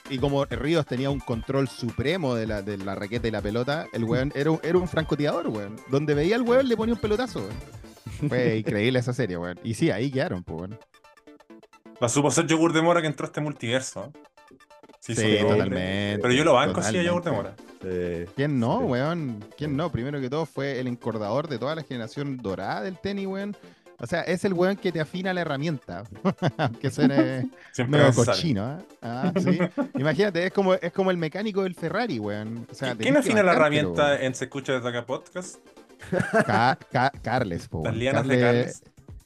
y 0.10 0.18
como 0.18 0.46
Ríos 0.46 0.88
tenía 0.88 1.12
un 1.12 1.20
control 1.20 1.68
supremo 1.68 2.34
de 2.34 2.48
la, 2.48 2.64
de 2.64 2.80
la 2.80 2.96
raqueta 2.96 3.28
y 3.28 3.32
la 3.32 3.44
pelota, 3.44 3.86
el 3.94 4.06
weón 4.06 4.32
era, 4.34 4.50
un, 4.50 4.60
era 4.64 4.80
un 4.80 4.88
francotirador, 4.88 5.50
weón. 5.50 5.76
Donde 5.92 6.16
veía 6.16 6.36
al 6.36 6.42
weón 6.42 6.68
le 6.68 6.76
ponía 6.76 6.96
un 6.96 7.02
pelotazo, 7.02 7.42
weón. 7.42 8.28
Fue 8.28 8.58
increíble 8.58 8.98
esa 8.98 9.14
serie, 9.14 9.38
weón. 9.38 9.60
Y 9.64 9.76
sí, 9.76 9.92
ahí 9.92 10.10
quedaron, 10.10 10.44
pues, 10.44 10.62
weón. 10.62 10.80
La 12.00 12.10
supo 12.10 12.32
ser 12.32 12.48
Yogur 12.48 12.74
de 12.74 12.82
Mora 12.82 13.02
que 13.02 13.08
entró 13.08 13.26
a 13.26 13.28
este 13.28 13.42
multiverso. 13.42 14.12
Sí, 15.00 15.16
totalmente. 15.42 16.20
Pero 16.22 16.34
yo 16.34 16.44
lo 16.44 16.54
banco 16.54 16.80
así 16.80 16.98
a 16.98 17.04
Yogur 17.04 17.24
de 17.24 17.32
Mora. 17.32 17.56
¿Quién 18.36 18.60
no, 18.60 18.78
weón? 18.80 19.44
¿Quién 19.58 19.76
no? 19.76 19.92
Primero 19.92 20.22
que 20.22 20.30
todo 20.30 20.46
fue 20.46 20.80
el 20.80 20.88
encordador 20.88 21.48
de 21.48 21.58
toda 21.60 21.76
la 21.76 21.84
generación 21.84 22.38
dorada 22.38 22.82
del 22.82 22.98
tenis, 22.98 23.28
weón. 23.28 23.56
O 24.00 24.08
sea, 24.08 24.22
es 24.22 24.44
el 24.44 24.54
weón 24.54 24.76
que 24.76 24.92
te 24.92 25.00
afina 25.00 25.34
la 25.34 25.42
herramienta. 25.42 26.04
que 26.82 26.92
suene 26.92 27.50
medio 27.88 28.14
cochino, 28.14 28.78
¿eh? 28.78 28.84
ah, 29.02 29.32
¿sí? 29.42 29.60
Imagínate, 29.98 30.46
es 30.46 30.52
como, 30.52 30.74
es 30.74 30.92
como 30.92 31.12
el 31.12 31.18
mecánico 31.18 31.64
del 31.64 31.76
Ferrari, 31.76 32.20
weón. 32.20 32.68
¿Quién 32.98 33.18
afina 33.18 33.44
la 33.44 33.54
herramienta 33.54 34.22
en 34.22 34.36
Se 34.36 34.46
Escucha 34.46 34.74
desde 34.74 34.90
acá 34.90 35.06
podcast? 35.06 35.58
Carles, 37.22 37.70
po, 37.70 37.84
Las 37.86 37.96
lianas 37.96 38.28
de 38.28 38.40
Carles. 38.40 38.84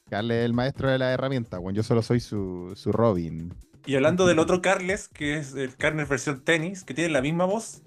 Carles 0.08 0.38
es 0.38 0.44
el 0.44 0.52
maestro 0.52 0.90
de 0.90 0.98
la 0.98 1.12
herramienta, 1.12 1.58
bueno, 1.58 1.76
yo 1.76 1.82
solo 1.82 2.02
soy 2.02 2.20
su, 2.20 2.72
su 2.74 2.92
Robin. 2.92 3.52
Y 3.86 3.96
hablando 3.96 4.26
del 4.26 4.38
otro 4.38 4.60
Carles, 4.60 5.08
que 5.08 5.38
es 5.38 5.54
el 5.54 5.74
Carles 5.76 6.08
versión 6.08 6.42
tenis, 6.44 6.84
que 6.84 6.94
tiene 6.94 7.10
la 7.10 7.22
misma 7.22 7.44
voz, 7.44 7.82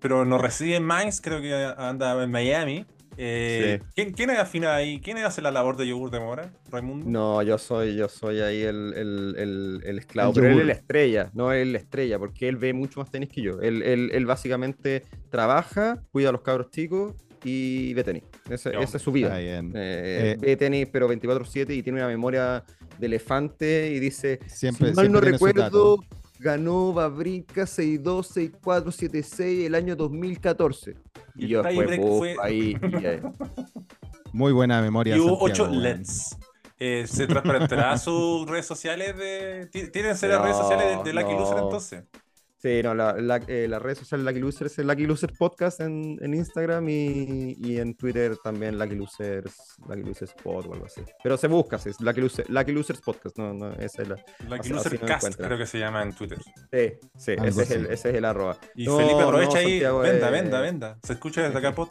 pero 0.00 0.24
no 0.24 0.38
reside 0.38 0.76
en 0.76 0.84
Mainz, 0.84 1.20
creo 1.20 1.40
que 1.40 1.54
anda 1.54 2.22
en 2.22 2.30
Miami. 2.30 2.86
Eh, 3.20 3.80
¿quién, 3.96 4.12
¿Quién 4.12 4.30
afina 4.30 4.76
ahí? 4.76 5.00
¿Quién 5.00 5.18
hace 5.18 5.42
la 5.42 5.50
labor 5.50 5.76
de 5.76 5.88
yogur 5.88 6.10
de 6.10 6.20
mora? 6.20 6.52
¿Raimundo? 6.70 7.10
No, 7.10 7.42
yo 7.42 7.58
soy, 7.58 7.96
yo 7.96 8.08
soy 8.08 8.40
ahí 8.40 8.62
el, 8.62 8.94
el, 8.94 9.82
el, 9.84 9.98
esclavo, 9.98 10.32
pero 10.32 10.48
él 10.48 10.60
es 10.60 10.66
la 10.66 10.72
estrella, 10.72 11.30
no 11.34 11.52
es 11.52 11.66
la 11.66 11.78
estrella, 11.78 12.18
porque 12.18 12.48
él 12.48 12.56
ve 12.58 12.72
mucho 12.74 13.00
más 13.00 13.10
tenis 13.10 13.28
que 13.28 13.42
yo. 13.42 13.60
Él, 13.60 13.82
él, 13.82 14.10
él 14.12 14.24
básicamente 14.24 15.02
trabaja, 15.30 16.00
cuida 16.12 16.28
a 16.28 16.32
los 16.32 16.42
cabros 16.42 16.70
chicos 16.70 17.14
y 17.44 17.94
ve 17.94 18.04
tenis. 18.04 18.22
Esa, 18.48 18.70
es 18.70 18.90
su 19.02 19.12
vida. 19.12 19.40
Eh, 19.40 19.62
eh, 19.74 20.36
ve 20.40 20.56
tenis, 20.56 20.88
pero 20.90 21.08
24-7 21.08 21.76
y 21.76 21.82
tiene 21.82 21.98
una 21.98 22.08
memoria 22.08 22.64
de 22.98 23.06
elefante 23.06 23.90
y 23.92 23.98
dice: 23.98 24.40
siempre, 24.46 24.90
si 24.90 24.94
mal 24.94 25.12
no 25.12 25.20
recuerdo, 25.20 25.98
ganó 26.38 26.92
Babrica 26.92 27.62
6-2, 27.62 28.52
6-4, 28.60 28.84
7-6 28.86 29.66
el 29.66 29.74
año 29.74 29.96
2014. 29.96 30.96
Y, 31.36 31.48
yo 31.48 31.62
después, 31.62 32.00
fue... 32.18 32.36
ahí. 32.42 32.76
Muy 34.32 34.52
buena 34.52 34.82
memoria. 34.82 35.16
Y 35.16 35.20
hubo 35.20 35.38
8 35.40 35.68
LEDs. 35.68 36.36
Eh, 36.80 37.06
¿Se 37.08 37.26
transparentará 37.26 37.98
sus 37.98 38.48
redes 38.48 38.66
sociales? 38.66 39.16
de 39.16 39.66
¿Tienen 39.66 40.16
ser 40.16 40.30
las 40.30 40.42
redes 40.42 40.56
sociales 40.56 41.04
de, 41.04 41.12
Lucky 41.12 41.32
Loser 41.32 41.58
entonces? 41.58 42.04
Sí, 42.60 42.82
no, 42.82 42.92
la, 42.92 43.12
la, 43.12 43.36
eh, 43.46 43.68
la 43.68 43.78
red 43.78 43.96
social 43.96 44.24
Lucky 44.24 44.40
Losers 44.40 44.76
es 44.80 44.84
Lucky 44.84 45.06
Losers 45.06 45.32
Podcast 45.38 45.80
en, 45.80 46.18
en 46.20 46.34
Instagram 46.34 46.88
y, 46.88 47.56
y, 47.56 47.78
en 47.78 47.94
Twitter 47.94 48.36
también 48.42 48.76
Lucky 48.76 48.96
Losers, 48.96 49.54
Lucky 49.88 50.02
Losers 50.02 50.34
Pod 50.42 50.66
o 50.66 50.72
algo 50.74 50.86
así. 50.86 51.02
Pero 51.22 51.36
se 51.36 51.46
busca, 51.46 51.76
es 51.76 52.00
Lucky, 52.00 52.20
Lucky 52.48 52.72
Losers 52.72 53.00
Podcast, 53.00 53.38
no, 53.38 53.54
no, 53.54 53.72
esa 53.74 54.02
es 54.02 54.08
la. 54.08 54.16
Lucky 54.48 54.70
Losers 54.70 54.98
Cast, 54.98 55.36
creo 55.36 55.56
que 55.56 55.66
se 55.66 55.78
llama 55.78 56.02
en 56.02 56.12
Twitter. 56.12 56.38
Sí, 56.72 57.08
sí, 57.16 57.36
ese 57.40 57.62
es, 57.62 57.70
el, 57.70 57.86
ese 57.86 58.10
es 58.10 58.14
el 58.16 58.24
arroba. 58.24 58.58
Y 58.74 58.86
Felipe 58.86 59.22
aprovecha 59.22 59.58
ahí, 59.58 59.78
venda, 59.78 60.30
venda, 60.30 60.60
venda. 60.60 60.98
¿Se 61.04 61.12
escucha 61.12 61.44
desde 61.44 61.58
acá 61.58 61.76
pod? 61.76 61.90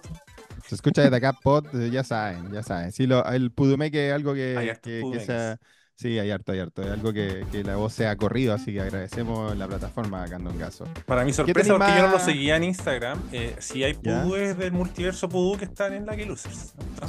Se 0.68 0.76
escucha 0.76 1.01
desde 1.01 1.15
acá 1.15 1.32
pod, 1.32 1.65
ya 1.89 2.03
saben, 2.03 2.51
ya 2.51 2.61
saben. 2.61 2.91
Sí, 2.91 3.07
lo, 3.07 3.26
el 3.26 3.51
Pudumeque 3.51 4.09
es 4.09 4.13
algo 4.13 4.34
que, 4.34 4.78
que, 4.84 5.01
que 5.13 5.20
sea 5.22 5.57
Sí, 5.98 6.20
hay 6.20 6.30
harto, 6.30 6.52
hay 6.52 6.60
harto. 6.60 6.84
Es 6.84 6.91
algo 6.91 7.12
que, 7.12 7.43
que, 7.52 7.64
la 7.64 7.76
voz 7.76 7.91
sea 7.91 8.16
corrido, 8.16 8.54
así 8.54 8.72
que 8.72 8.82
agradecemos 8.82 9.58
la 9.58 9.68
plataforma 9.68 10.28
Candongazo. 10.30 10.86
Para 11.08 11.26
mi 11.26 11.34
sorpresa, 11.34 11.76
porque 11.76 11.91
yo 11.98 12.04
no 12.04 12.12
lo 12.12 12.20
seguía 12.20 12.56
en 12.56 12.66
Instagram, 12.66 13.20
eh, 13.32 13.56
sí 13.58 13.84
hay 13.84 13.95
pudúes 13.95 14.56
del 14.60 14.74
multiverso 14.74 15.28
pudú 15.28 15.58
que 15.58 15.66
están 15.66 15.93
en 15.93 16.06
Lucky 16.06 16.26
Losers. 16.26 16.76
Ah, 17.02 17.08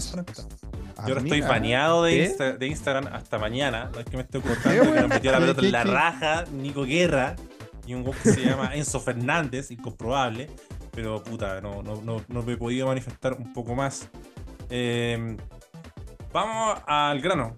yo 1.07 1.15
ahora 1.15 1.21
estoy 1.21 1.43
baneado 1.43 2.05
de, 2.05 2.57
de, 2.59 2.67
Instagram 2.67 3.09
hasta 3.13 3.39
mañana. 3.39 3.91
No 3.93 4.01
es 4.01 4.07
que 4.07 4.17
me 4.17 4.23
estoy 4.23 4.41
cortando, 4.41 4.95
que 4.95 5.01
nos 5.01 5.09
metió 5.09 5.33
la 5.33 5.39
pelota 5.39 5.61
en 5.61 5.73
la 5.73 5.85
raja, 5.85 6.45
Nico 6.51 6.85
Guerra, 6.85 7.37
y 7.87 7.93
un 7.93 8.05
que 8.05 8.33
se 8.33 8.41
llama 8.41 8.75
Enzo 8.75 9.01
Fernández, 9.01 9.71
incomprobable. 9.71 10.49
Pero 10.93 11.23
puta, 11.23 11.61
no, 11.61 11.83
no, 11.83 12.01
no, 12.01 12.25
no 12.27 12.43
me 12.43 12.55
he 12.55 12.57
podido 12.57 12.87
manifestar 12.87 13.35
un 13.35 13.53
poco 13.53 13.75
más. 13.75 14.09
Eh, 14.71 15.37
vamos 16.33 16.81
al 16.87 17.21
grano. 17.21 17.55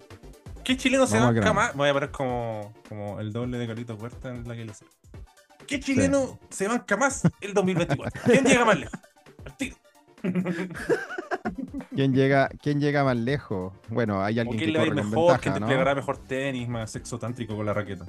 ¿Qué 0.63 0.77
chileno 0.77 1.07
se 1.07 1.19
banca 1.19 1.53
más? 1.53 1.75
Voy 1.75 1.89
a 1.89 1.93
poner 1.93 2.11
como, 2.11 2.73
como 2.87 3.19
el 3.19 3.31
doble 3.33 3.57
de 3.57 3.67
Carlitos 3.67 4.01
Huerta 4.01 4.29
en 4.29 4.47
la 4.47 4.55
que 4.55 4.65
lo 4.65 4.73
sé. 4.73 4.85
¿Qué 5.67 5.79
chileno 5.79 6.39
se 6.49 6.67
banca 6.67 6.97
más 6.97 7.23
el 7.39 7.53
2024? 7.53 8.21
¿Quién 8.25 8.43
llega 8.43 8.65
más 8.65 8.79
lejos? 8.79 8.99
Al 9.45 9.57
tiro. 9.57 9.75
¿Quién 11.95 12.13
llega, 12.13 12.49
¿Quién 12.61 12.79
llega 12.79 13.03
más 13.03 13.17
lejos? 13.17 13.73
Bueno, 13.89 14.23
hay 14.23 14.39
alguien 14.39 14.59
que 14.59 14.73
corre 14.73 14.87
con 14.87 14.95
mejor, 14.95 15.13
ventaja, 15.13 15.39
¿Quién 15.41 15.53
te 15.53 15.61
plegará 15.61 15.95
mejor 15.95 16.17
tenis, 16.17 16.67
más 16.67 16.91
sexo 16.91 17.17
tántrico 17.17 17.55
con 17.55 17.65
la 17.65 17.73
raqueta? 17.73 18.05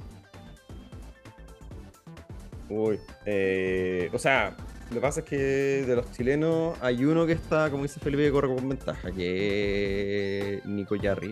Uy, 2.69 2.99
eh, 3.25 4.09
o 4.13 4.19
sea, 4.19 4.55
lo 4.89 4.95
que 4.95 5.01
pasa 5.01 5.19
es 5.21 5.25
que 5.25 5.37
de 5.37 5.95
los 5.95 6.11
chilenos 6.11 6.77
hay 6.81 7.03
uno 7.05 7.25
que 7.25 7.33
está, 7.33 7.69
como 7.69 7.83
dice 7.83 7.99
Felipe, 7.99 8.23
que 8.23 8.31
corre 8.31 8.53
con 8.53 8.69
ventaja, 8.69 9.11
que 9.11 10.55
es 10.55 10.65
Nico 10.65 10.95
Yarri 10.95 11.31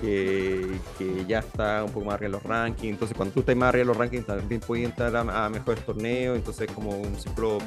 que, 0.00 0.78
ya 1.26 1.40
está 1.40 1.84
un 1.84 1.92
poco 1.92 2.06
más 2.06 2.14
arriba 2.14 2.26
en 2.26 2.32
los 2.32 2.42
rankings. 2.42 2.92
Entonces, 2.92 3.16
cuando 3.16 3.34
tú 3.34 3.40
estás 3.40 3.56
más 3.56 3.68
arriba 3.68 3.82
en 3.82 3.88
los 3.88 3.96
rankings, 3.96 4.26
también 4.26 4.60
puedes 4.60 4.84
entrar 4.84 5.16
a, 5.16 5.48
mejores 5.48 5.84
torneos. 5.84 6.36
Entonces, 6.36 6.68
es 6.68 6.74
como 6.74 6.90
un 6.90 7.16
ciclo 7.16 7.58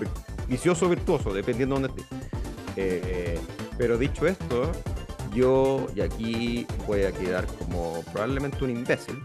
vicioso 0.48 0.90
virtuoso, 0.90 1.34
dependiendo 1.34 1.76
de 1.76 1.82
dónde 1.88 2.02
estés. 2.02 2.30
Eh, 2.76 3.40
pero 3.78 3.98
dicho 3.98 4.28
esto, 4.28 4.72
yo, 5.34 5.88
y 5.96 6.02
aquí 6.02 6.68
voy 6.88 7.04
a 7.04 7.12
quedar 7.12 7.46
como 7.46 8.04
probablemente 8.12 8.64
un 8.64 8.72
imbécil, 8.72 9.22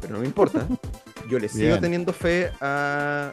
pero 0.00 0.14
no 0.14 0.20
me 0.20 0.26
importa. 0.26 0.66
Yo 1.28 1.38
le 1.38 1.48
sigo 1.48 1.78
teniendo 1.78 2.12
fe 2.12 2.52
a 2.60 3.32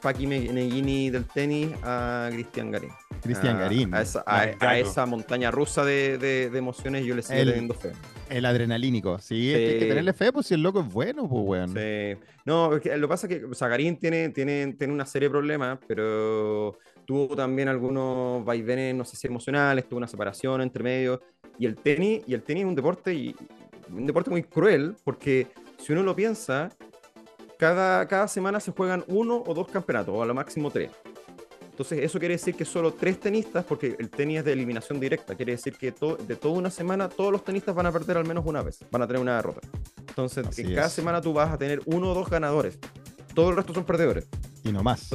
Paki 0.00 0.26
Meghini 0.26 1.10
del 1.10 1.26
tenis, 1.26 1.68
a 1.82 2.30
Cristian 2.32 2.70
Garín. 2.70 2.90
Cristian 3.22 3.58
Garín. 3.58 3.94
A, 3.94 4.78
esa, 4.78 5.04
montaña 5.06 5.50
rusa 5.50 5.84
de, 5.84 6.50
emociones 6.54 7.04
yo 7.04 7.14
le 7.14 7.22
sigo 7.22 7.44
teniendo 7.44 7.74
fe. 7.74 7.92
El 8.28 8.46
adrenalínico, 8.46 9.18
sí, 9.18 9.52
hay 9.52 9.78
que 9.78 9.86
tenerle 9.86 10.12
fe, 10.12 10.32
pues 10.32 10.46
si 10.46 10.54
el 10.54 10.62
loco 10.62 10.80
es 10.80 10.92
bueno, 10.92 11.28
pues 11.28 11.42
weón. 11.44 11.74
Sí. 11.74 12.18
No, 12.44 12.70
lo 12.70 12.80
que 12.80 13.08
pasa 13.08 13.26
es 13.26 13.38
que 13.38 13.44
o 13.44 13.54
sea, 13.54 13.68
Garín 13.68 13.96
tiene, 13.98 14.30
tiene, 14.30 14.72
tiene 14.72 14.92
una 14.92 15.06
serie 15.06 15.28
de 15.28 15.30
problemas, 15.30 15.78
pero 15.86 16.78
tuvo 17.04 17.36
también 17.36 17.68
algunos 17.68 18.44
vaivenes, 18.44 18.94
no 18.94 19.04
sé 19.04 19.16
si 19.16 19.26
emocionales, 19.26 19.88
tuvo 19.88 19.98
una 19.98 20.08
separación 20.08 20.62
entre 20.62 20.82
medio. 20.82 21.20
Y 21.58 21.66
el 21.66 21.76
tenis, 21.76 22.22
y 22.26 22.34
el 22.34 22.42
tenis 22.42 22.62
es 22.62 22.68
un 22.68 22.74
deporte, 22.74 23.12
y, 23.12 23.36
un 23.90 24.06
deporte 24.06 24.30
muy 24.30 24.42
cruel, 24.42 24.96
porque 25.04 25.48
si 25.78 25.92
uno 25.92 26.02
lo 26.02 26.16
piensa, 26.16 26.70
cada, 27.58 28.06
cada 28.08 28.26
semana 28.28 28.60
se 28.60 28.72
juegan 28.72 29.04
uno 29.08 29.42
o 29.46 29.54
dos 29.54 29.68
campeonatos, 29.68 30.14
o 30.14 30.22
a 30.22 30.26
lo 30.26 30.34
máximo 30.34 30.70
tres. 30.70 30.90
Entonces, 31.72 32.00
eso 32.02 32.18
quiere 32.18 32.34
decir 32.34 32.54
que 32.54 32.66
solo 32.66 32.92
tres 32.92 33.18
tenistas, 33.18 33.64
porque 33.64 33.96
el 33.98 34.10
tenis 34.10 34.40
es 34.40 34.44
de 34.44 34.52
eliminación 34.52 35.00
directa, 35.00 35.34
quiere 35.34 35.52
decir 35.52 35.74
que 35.74 35.86
de 35.90 36.36
toda 36.36 36.54
una 36.54 36.70
semana 36.70 37.08
todos 37.08 37.32
los 37.32 37.42
tenistas 37.42 37.74
van 37.74 37.86
a 37.86 37.92
perder 37.92 38.18
al 38.18 38.26
menos 38.26 38.44
una 38.46 38.62
vez, 38.62 38.78
van 38.90 39.00
a 39.00 39.06
tener 39.06 39.22
una 39.22 39.36
derrota. 39.36 39.66
Entonces, 40.06 40.58
en 40.58 40.74
cada 40.74 40.90
semana 40.90 41.22
tú 41.22 41.32
vas 41.32 41.50
a 41.50 41.56
tener 41.56 41.80
uno 41.86 42.10
o 42.10 42.14
dos 42.14 42.28
ganadores, 42.28 42.78
todo 43.34 43.48
el 43.50 43.56
resto 43.56 43.72
son 43.72 43.84
perdedores. 43.84 44.28
Y 44.64 44.70
no 44.70 44.82
más. 44.82 45.10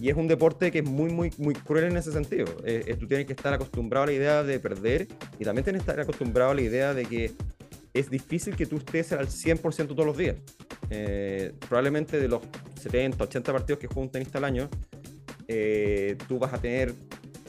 y 0.00 0.10
es 0.10 0.16
un 0.16 0.26
deporte 0.26 0.72
que 0.72 0.80
es 0.80 0.84
muy, 0.84 1.10
muy, 1.10 1.32
muy 1.38 1.54
cruel 1.54 1.84
en 1.84 1.96
ese 1.96 2.10
sentido. 2.10 2.46
Eh, 2.64 2.96
tú 2.98 3.06
tienes 3.06 3.26
que 3.26 3.32
estar 3.32 3.54
acostumbrado 3.54 4.02
a 4.02 4.06
la 4.06 4.12
idea 4.12 4.42
de 4.42 4.58
perder 4.58 5.06
y 5.38 5.44
también 5.44 5.62
tienes 5.62 5.84
que 5.84 5.90
estar 5.90 6.00
acostumbrado 6.00 6.50
a 6.50 6.54
la 6.54 6.62
idea 6.62 6.94
de 6.94 7.06
que 7.06 7.32
es 7.94 8.10
difícil 8.10 8.56
que 8.56 8.66
tú 8.66 8.78
estés 8.78 9.12
al 9.12 9.28
100% 9.28 9.88
todos 9.88 10.04
los 10.04 10.16
días. 10.16 10.36
Eh, 10.90 11.52
probablemente 11.68 12.18
de 12.20 12.28
los 12.28 12.42
70, 12.82 13.22
80 13.24 13.52
partidos 13.52 13.78
que 13.78 13.86
juega 13.86 14.02
un 14.02 14.10
tenista 14.10 14.38
al 14.38 14.44
año, 14.44 14.68
eh, 15.48 16.16
tú 16.28 16.38
vas 16.38 16.52
a 16.52 16.58
tener, 16.58 16.92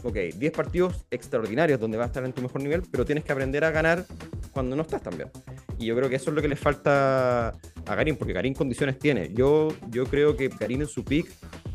ok, 0.03 0.15
10 0.35 0.51
partidos 0.51 1.05
extraordinarios 1.11 1.79
donde 1.79 1.97
vas 1.97 2.05
a 2.05 2.07
estar 2.07 2.25
en 2.25 2.33
tu 2.33 2.41
mejor 2.41 2.61
nivel, 2.61 2.83
pero 2.91 3.05
tienes 3.05 3.23
que 3.23 3.31
aprender 3.31 3.63
a 3.63 3.71
ganar 3.71 4.05
cuando 4.51 4.75
no 4.75 4.81
estás 4.81 5.01
tan 5.01 5.17
bien. 5.17 5.29
Y 5.77 5.85
yo 5.85 5.95
creo 5.95 6.09
que 6.09 6.15
eso 6.15 6.29
es 6.31 6.35
lo 6.35 6.41
que 6.41 6.47
le 6.47 6.55
falta 6.55 7.49
a 7.49 7.95
Garín, 7.95 8.15
porque 8.15 8.33
Garín 8.33 8.53
condiciones 8.53 8.97
tiene. 8.97 9.31
Yo, 9.33 9.69
yo 9.89 10.05
creo 10.05 10.35
que 10.35 10.49
Garín 10.49 10.81
en 10.81 10.87
su 10.87 11.03
pick 11.03 11.29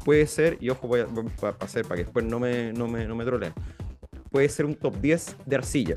puede 0.04 0.26
ser, 0.26 0.58
y 0.60 0.70
ojo, 0.70 0.88
voy 0.88 1.00
a, 1.00 1.06
hacer 1.60 1.84
para 1.84 1.96
que 1.96 2.04
después 2.04 2.24
no 2.24 2.40
me, 2.40 2.72
no 2.72 2.88
me, 2.88 3.06
no 3.06 3.14
me 3.14 3.24
troleen, 3.24 3.52
puede 4.30 4.48
ser 4.48 4.66
un 4.66 4.74
top 4.74 5.00
10 5.00 5.36
de 5.46 5.56
arcilla. 5.56 5.96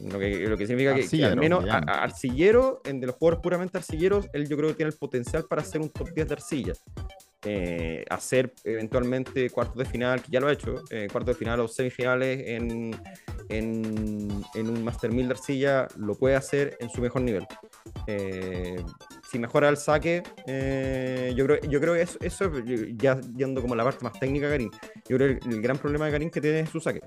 Lo 0.00 0.18
que, 0.18 0.48
lo 0.48 0.56
que 0.56 0.66
significa 0.66 0.94
que, 0.94 1.24
al 1.24 1.36
menos 1.36 1.64
arcillero, 1.68 2.80
en 2.84 3.00
de 3.00 3.06
los 3.06 3.16
jugadores 3.16 3.42
puramente 3.42 3.78
arcilleros, 3.78 4.28
él 4.32 4.48
yo 4.48 4.56
creo 4.56 4.70
que 4.70 4.74
tiene 4.74 4.90
el 4.90 4.96
potencial 4.96 5.44
para 5.48 5.62
ser 5.62 5.80
un 5.80 5.90
top 5.90 6.10
10 6.12 6.28
de 6.28 6.34
arcilla. 6.34 6.72
Eh, 7.44 8.04
hacer 8.08 8.54
eventualmente 8.62 9.50
cuartos 9.50 9.76
de 9.76 9.84
final, 9.84 10.22
que 10.22 10.30
ya 10.30 10.38
lo 10.38 10.46
ha 10.46 10.52
hecho, 10.52 10.76
eh, 10.90 11.08
cuartos 11.10 11.34
de 11.34 11.38
final 11.38 11.58
o 11.58 11.66
semifinales 11.66 12.40
en, 12.46 12.94
en, 13.48 14.44
en, 14.54 14.70
un 14.70 14.84
Master 14.84 15.10
1000 15.10 15.26
de 15.26 15.34
arcilla, 15.34 15.88
lo 15.96 16.14
puede 16.14 16.36
hacer 16.36 16.76
en 16.78 16.88
su 16.88 17.00
mejor 17.00 17.22
nivel. 17.22 17.44
Eh, 18.06 18.80
si 19.28 19.40
mejora 19.40 19.68
el 19.68 19.76
saque, 19.76 20.22
yo, 21.34 21.46
creo, 21.46 21.60
yo 21.62 21.80
creo 21.80 21.94
que 21.94 22.02
eso, 22.02 22.18
eso 22.20 22.52
ya 22.96 23.20
yendo 23.36 23.60
como 23.60 23.74
la 23.74 23.82
parte 23.82 24.04
más 24.04 24.18
técnica 24.20 24.48
Karim, 24.48 24.70
yo 25.08 25.16
creo 25.16 25.40
que 25.40 25.48
el, 25.48 25.60
gran 25.60 25.78
problema 25.78 26.06
de 26.06 26.12
Karim 26.12 26.30
que 26.30 26.40
tiene 26.40 26.60
es 26.60 26.70
su 26.70 26.78
saque. 26.78 27.00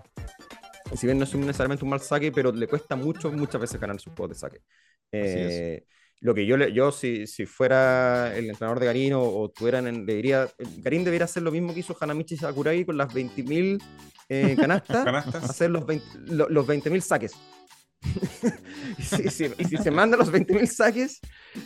si 0.98 1.08
bien 1.08 1.18
no 1.18 1.24
es 1.24 1.34
necesariamente 1.34 1.86
un 1.86 1.92
mal 1.92 2.02
saque, 2.02 2.34
pero 2.34 2.52
le 2.52 2.68
cuesta 2.68 2.98
mucho, 2.98 3.32
muchas 3.32 3.62
veces 3.62 3.80
ganar 3.80 4.02
sus 4.02 4.14
juegos 4.14 4.32
de 4.32 4.36
saque. 4.36 5.86
Lo 6.22 6.34
que 6.34 6.46
yo, 6.46 6.58
yo 6.58 6.92
si, 6.92 7.28
si 7.28 7.46
fuera 7.46 8.36
el 8.36 8.50
entrenador 8.50 8.80
de 8.80 8.86
Garín 8.86 9.14
o, 9.16 9.50
tuvieran, 9.50 10.06
le 10.06 10.16
diría, 10.16 10.50
Garín 10.78 11.04
debería 11.04 11.26
hacer 11.26 11.44
lo 11.44 11.52
mismo 11.52 11.74
que 11.74 11.82
hizo 11.82 11.96
Hanamichi 12.00 12.38
Sakurai 12.38 12.86
con 12.86 12.98
las 12.98 13.14
20.000 13.14 13.82
eh, 14.30 14.56
canastas, 14.60 15.36
hacer 15.36 15.72
los 15.72 15.84
20.000 15.84 16.48
los 16.50 16.68
20 16.68 17.02
saques. 17.02 17.34
y, 18.98 19.04
si, 19.30 19.78
se 19.78 19.92
manda 19.92 20.16
los 20.18 20.32
20.000 20.32 20.66
saques, 20.68 21.20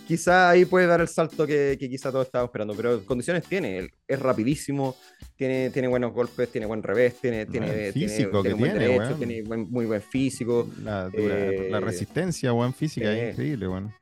quizá 0.08 0.50
ahí 0.50 0.66
puede 0.66 0.88
dar 0.88 1.02
el 1.02 1.08
salto 1.08 1.46
que, 1.46 1.78
que 1.80 1.90
quizá 1.90 2.12
todos 2.12 2.28
estábamos 2.28 2.50
esperando. 2.50 2.74
Pero 2.76 3.06
condiciones 3.06 3.44
tiene, 3.46 3.90
es 4.08 4.20
rapidísimo, 4.20 4.96
tiene, 5.36 5.70
tiene 5.70 5.88
buenos 5.88 6.14
golpes, 6.14 6.50
tiene 6.50 6.66
buen 6.66 6.82
revés, 6.82 7.16
tiene, 7.22 7.46
tiene, 7.46 7.92
físico 7.92 8.42
tiene, 8.42 8.56
que 8.58 8.62
buen 8.62 8.80
derecho, 8.80 9.16
tiene 9.16 9.44
muy 9.44 9.86
buen 9.86 10.02
físico. 10.02 10.68
La, 10.84 11.10
eh, 11.14 11.68
la 11.70 11.80
resistencia, 11.80 12.52
buen 12.52 12.74
física, 12.74 13.12
es 13.12 13.32
increíble, 13.32 13.68
bueno. 13.68 13.94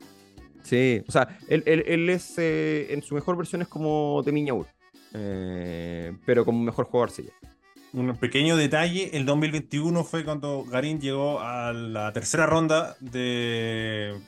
Sí, 0.68 1.01
o 1.07 1.11
sea, 1.11 1.39
él, 1.47 1.63
él, 1.65 2.09
es, 2.09 2.38
eh, 2.38 2.93
en 2.93 3.01
su 3.01 3.15
mejor 3.15 3.38
versión 3.38 3.61
es 3.61 3.70
como 3.70 4.22
de 4.24 4.34
Miñaur, 4.34 4.68
eh, 5.13 6.13
pero 6.26 6.43
como 6.43 6.61
mejor 6.61 6.86
jugador 6.86 7.09
sí. 7.11 7.30
Un 7.93 8.18
pequeño 8.18 8.57
detalle, 8.57 9.15
el 9.18 9.26
2021 9.26 10.03
fue 10.03 10.26
cuando 10.26 10.65
Garín 10.65 10.99
llegó 10.99 11.39
a 11.39 11.72
la 11.72 12.11
tercera 12.11 12.45
ronda 12.45 12.97
del 12.99 14.22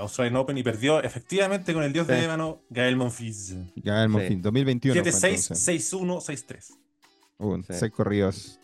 Australian 0.00 0.36
Open 0.36 0.56
y 0.56 0.62
perdió 0.62 1.02
efectivamente 1.02 1.74
con 1.74 1.82
el 1.82 1.92
dios 1.92 2.06
de 2.06 2.22
ébano, 2.22 2.62
Gael 2.70 2.96
Monfils. 2.96 3.56
Gael 3.74 4.08
Monfils, 4.08 4.40
2021. 4.40 5.02
7-6, 5.02 5.50
6-1, 5.50 6.20
6-3. 7.38 7.74
seis 7.76 7.92
corridos. 7.92 8.60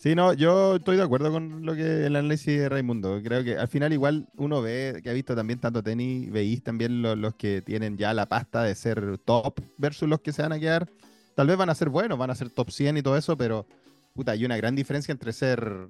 Sí. 0.00 0.14
No, 0.14 0.32
yo 0.32 0.76
estoy 0.76 0.96
de 0.96 1.02
acuerdo 1.02 1.30
con 1.30 1.66
lo 1.66 1.74
que 1.74 2.06
el 2.06 2.16
análisis 2.16 2.58
de 2.58 2.70
Raimundo. 2.70 3.20
Creo 3.22 3.44
que 3.44 3.58
al 3.58 3.68
final 3.68 3.92
igual 3.92 4.26
uno 4.38 4.62
ve, 4.62 4.98
que 5.02 5.10
ha 5.10 5.12
visto 5.12 5.36
también 5.36 5.58
tanto 5.58 5.82
tenis, 5.82 6.32
veis 6.32 6.62
también 6.62 7.02
los, 7.02 7.34
que 7.34 7.60
tienen 7.60 7.98
ya 7.98 8.14
la 8.14 8.24
pasta 8.24 8.62
de 8.62 8.74
ser 8.74 9.18
top 9.18 9.60
versus 9.76 10.08
los 10.08 10.20
que 10.20 10.32
se 10.32 10.40
van 10.40 10.52
a 10.52 10.58
quedar. 10.58 10.88
Tal 11.34 11.48
vez 11.48 11.58
van 11.58 11.68
a 11.68 11.74
ser 11.74 11.90
buenos, 11.90 12.18
van 12.18 12.30
a 12.30 12.34
ser 12.34 12.48
top 12.48 12.70
100 12.70 12.96
y 12.96 13.02
todo 13.02 13.14
eso, 13.14 13.36
pero 13.36 13.66
puta, 14.14 14.32
hay 14.32 14.46
una 14.46 14.56
gran 14.56 14.74
diferencia 14.74 15.12
entre 15.12 15.34
ser 15.34 15.88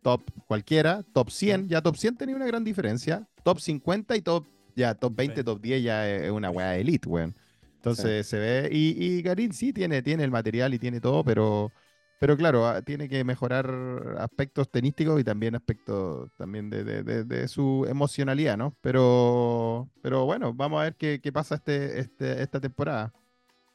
top 0.00 0.22
cualquiera, 0.46 1.02
top 1.12 1.28
100, 1.28 1.68
ya 1.68 1.82
top 1.82 1.96
100 1.96 2.16
tenía 2.16 2.34
una 2.34 2.46
gran 2.46 2.64
diferencia, 2.64 3.28
top 3.42 3.60
50 3.60 4.16
y 4.16 4.22
top, 4.22 4.46
ya 4.74 4.94
top 4.94 5.14
20, 5.14 5.44
top 5.44 5.60
10 5.60 5.82
ya 5.82 6.08
es 6.08 6.30
una 6.30 6.50
weá 6.50 6.78
elite, 6.78 7.06
weón. 7.06 7.34
Entonces 7.76 8.26
se 8.26 8.38
ve, 8.38 8.70
y, 8.72 8.96
y 8.98 9.20
Garín 9.20 9.52
sí 9.52 9.74
tiene, 9.74 10.00
tiene 10.00 10.24
el 10.24 10.30
material 10.30 10.72
y 10.72 10.78
tiene 10.78 11.00
todo, 11.00 11.22
pero 11.22 11.70
pero 12.18 12.36
claro, 12.36 12.66
ah, 12.66 12.82
tiene 12.82 13.08
que 13.08 13.24
mejorar 13.24 14.16
aspectos 14.18 14.70
tenísticos 14.70 15.20
y 15.20 15.24
también 15.24 15.54
aspectos 15.54 16.30
también 16.36 16.70
de, 16.70 17.48
su 17.48 17.84
emocionalidad, 17.88 18.56
¿no? 18.56 18.76
Pero, 18.80 19.88
pero 20.02 20.24
bueno, 20.24 20.54
vamos 20.54 20.80
a 20.80 20.84
ver 20.84 20.96
qué, 20.96 21.32
pasa 21.32 21.56
este, 21.56 21.98
este, 21.98 22.42
esta 22.42 22.60
temporada. 22.60 23.12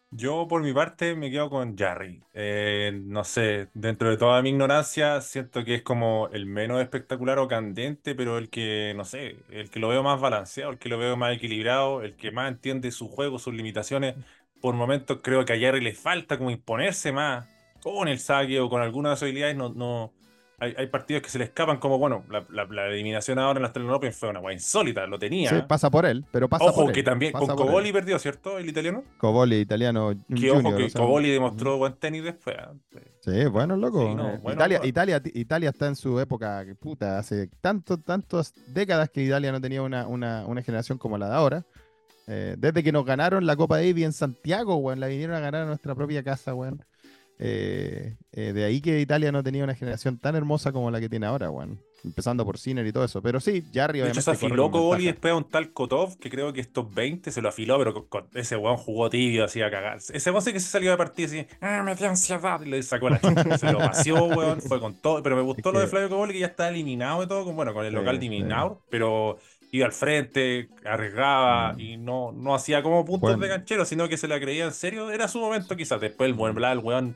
Yo 0.10 0.48
por 0.48 0.64
mi 0.64 0.74
parte 0.74 1.16
me 1.16 1.30
quedo 1.30 1.50
con 1.50 1.78
Jarry. 1.78 2.24
Eh, 2.34 3.02
no 3.04 3.26
sé, 3.26 3.68
dentro 3.74 4.10
de 4.10 4.16
toda 4.16 4.42
mi 4.42 4.50
ignorancia, 4.52 5.20
siento 5.20 5.66
que 5.66 5.76
es 5.76 5.84
como 5.84 6.30
el 6.32 6.46
menos 6.46 6.82
espectacular 6.82 7.40
o 7.40 7.48
candente, 7.50 8.16
pero 8.16 8.38
el 8.38 8.50
que, 8.50 8.94
no 8.96 9.04
sé, 9.04 9.36
el 9.50 9.70
que 9.70 9.80
lo 9.80 9.90
veo 9.90 10.04
más 10.04 10.22
balanceado, 10.22 10.72
el 10.72 10.78
que 10.80 10.88
lo 10.88 10.98
veo 10.98 11.18
más 11.18 11.36
equilibrado, 11.36 12.02
el 12.04 12.16
que 12.16 12.32
más 12.32 12.50
entiende 12.50 12.92
su 12.92 13.10
juego, 13.10 13.38
sus 13.40 13.54
limitaciones. 13.54 14.16
Por 14.62 14.76
momentos 14.76 15.20
creo 15.22 15.44
que 15.44 15.54
a 15.54 15.60
Jarry 15.60 15.82
le 15.82 15.94
falta 15.94 16.38
como 16.38 16.52
imponerse 16.52 17.12
más 17.12 17.46
con 17.94 18.08
el 18.08 18.20
saque 18.20 18.60
o 18.60 18.70
con 18.70 18.82
alguna 18.82 19.10
de 19.10 19.14
las 19.14 19.24
habilidades, 19.24 19.56
no, 19.56 19.70
no, 19.70 20.14
hay, 20.60 20.74
hay, 20.76 20.88
partidos 20.88 21.22
que 21.22 21.30
se 21.30 21.38
le 21.38 21.44
escapan, 21.44 21.78
como 21.78 22.00
bueno, 22.00 22.26
la, 22.32 22.44
la, 22.50 22.88
eliminación 22.88 23.38
ahora 23.38 23.60
en 23.60 23.62
la 23.62 23.68
Australian 23.68 23.94
Open 23.94 24.12
fue 24.12 24.30
una 24.30 24.40
guay 24.40 24.56
insólita, 24.56 25.06
lo 25.06 25.20
tenía. 25.20 25.52
Sí, 25.52 25.58
pasa 25.68 25.92
por 25.92 26.04
él, 26.08 26.26
pero 26.32 26.50
pasa 26.50 26.66
ojo 26.66 26.86
por 26.86 26.94
que 26.94 27.04
también 27.04 27.32
con 27.32 27.46
Coboli 27.46 27.94
perdió, 27.94 28.18
¿cierto? 28.18 28.58
El 28.58 28.68
italiano. 28.68 29.04
Coboli, 29.20 29.58
italiano. 29.60 30.14
Que 30.36 30.50
ojo 30.50 30.76
que 30.76 30.90
Coboli 30.90 31.30
demostró 31.30 31.78
buen 31.78 31.94
tenis 31.94 32.24
después. 32.24 32.58
Sí, 33.22 33.46
bueno, 33.46 33.76
loco. 33.76 34.40
Italia, 34.52 34.82
Italia, 34.84 35.22
Italia 35.26 35.70
está 35.70 35.88
en 35.88 35.96
su 35.96 36.20
época, 36.20 36.66
puta, 36.80 37.20
hace 37.20 37.50
tanto, 37.62 38.00
tantas 38.00 38.54
décadas 38.74 39.12
que 39.12 39.22
Italia 39.22 39.52
no 39.52 39.62
tenía 39.62 39.84
una, 39.84 40.08
una, 40.08 40.44
una 40.48 40.64
generación 40.64 40.98
como 40.98 41.20
la 41.20 41.30
de 41.30 41.36
ahora. 41.36 41.66
Eh, 42.30 42.56
desde 42.58 42.84
que 42.84 42.92
nos 42.92 43.06
ganaron 43.06 43.46
la 43.46 43.56
Copa 43.56 43.78
Davis 43.78 44.04
en 44.04 44.12
Santiago, 44.12 44.76
weón, 44.78 45.00
la 45.00 45.08
vinieron 45.08 45.36
a 45.36 45.40
ganar 45.40 45.62
a 45.62 45.66
nuestra 45.66 45.94
propia 45.96 46.24
casa, 46.24 46.54
weón. 46.56 46.84
Eh, 47.40 48.16
eh, 48.32 48.54
de 48.54 48.66
ahí 48.66 48.82
que 48.82 49.00
Italia 49.00 49.32
no 49.32 49.44
tenía 49.44 49.64
una 49.64 49.76
generación 49.76 50.18
tan 50.18 50.36
hermosa 50.36 50.72
como 50.72 50.90
la 50.90 51.00
que 51.00 51.08
tiene 51.08 51.28
ahora, 51.28 51.52
weón. 51.52 51.80
empezando 52.04 52.44
por 52.46 52.58
Sinner 52.58 52.86
y 52.86 52.92
todo 52.92 53.04
eso. 53.04 53.22
Pero 53.22 53.40
sí, 53.40 53.64
Jarry 53.74 54.00
de 54.00 54.10
hecho, 54.10 54.22
se 54.22 54.32
afiló 54.32 54.72
Cobol 54.72 55.02
y 55.02 55.06
después 55.06 55.34
a 55.34 55.36
un 55.36 55.48
tal 55.48 55.72
Kotov, 55.72 56.18
que 56.18 56.30
creo 56.32 56.52
que 56.52 56.62
estos 56.62 56.92
20 56.94 57.32
se 57.32 57.42
lo 57.42 57.50
afiló, 57.50 57.78
pero 57.78 58.08
con, 58.08 58.28
ese 58.34 58.56
weón 58.56 58.78
jugó 58.78 59.10
tibio, 59.10 59.44
así 59.46 59.62
a 59.62 59.70
cagar. 59.70 59.98
Ese 59.98 60.32
weón 60.32 60.42
sí 60.42 60.52
que 60.52 60.60
se 60.60 60.70
salió 60.70 60.92
de 60.92 60.98
partida 60.98 61.28
así, 61.28 61.48
ah, 61.62 61.84
me 61.84 61.96
dio 61.96 62.10
ansiedad, 62.10 62.60
y 62.62 62.70
le 62.70 62.82
sacó 62.82 63.10
la 63.10 63.22
chucha. 63.22 63.58
se 63.58 63.72
lo 63.72 63.80
vació, 63.80 64.24
weón, 64.26 64.62
fue 64.62 64.80
con 64.80 64.96
todo. 64.96 65.22
Pero 65.22 65.36
me 65.36 65.44
gustó 65.44 65.72
lo 65.72 65.80
de 65.80 65.88
Flavio 65.88 66.10
Cobol, 66.10 66.32
que 66.32 66.40
ya 66.40 66.48
está 66.48 66.70
eliminado 66.70 67.22
y 67.24 67.28
todo, 67.28 67.46
con, 67.46 67.56
bueno, 67.56 67.74
con 67.74 67.86
el 67.86 67.94
local 67.94 68.16
eliminado, 68.16 68.82
pero 68.90 69.38
iba 69.72 69.86
al 69.86 69.92
frente, 69.92 70.70
arriesgaba 70.86 71.74
mm. 71.74 71.80
y 71.80 71.98
no, 71.98 72.32
no 72.32 72.56
hacía 72.56 72.82
como 72.84 73.06
puntos 73.06 73.40
de 73.40 73.48
ganchero, 73.48 73.86
sino 73.86 74.08
que 74.08 74.18
se 74.18 74.28
la 74.28 74.40
creía 74.40 74.66
en 74.66 74.74
serio. 74.74 75.12
Era 75.12 75.28
su 75.28 75.40
momento, 75.40 75.76
quizás. 75.76 76.00
Después 76.00 76.30
el 76.30 76.34
buen 76.34 76.58
el 76.58 76.80
weón 76.80 77.16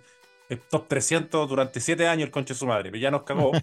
top 0.58 0.88
300 0.88 1.48
durante 1.48 1.80
7 1.80 2.08
años 2.08 2.26
el 2.26 2.32
conche 2.32 2.54
de 2.54 2.60
su 2.60 2.68
madre, 2.68 2.92
pero 2.92 3.02
ya 3.02 3.12
nos 3.12 3.24
cagó. 3.24 3.52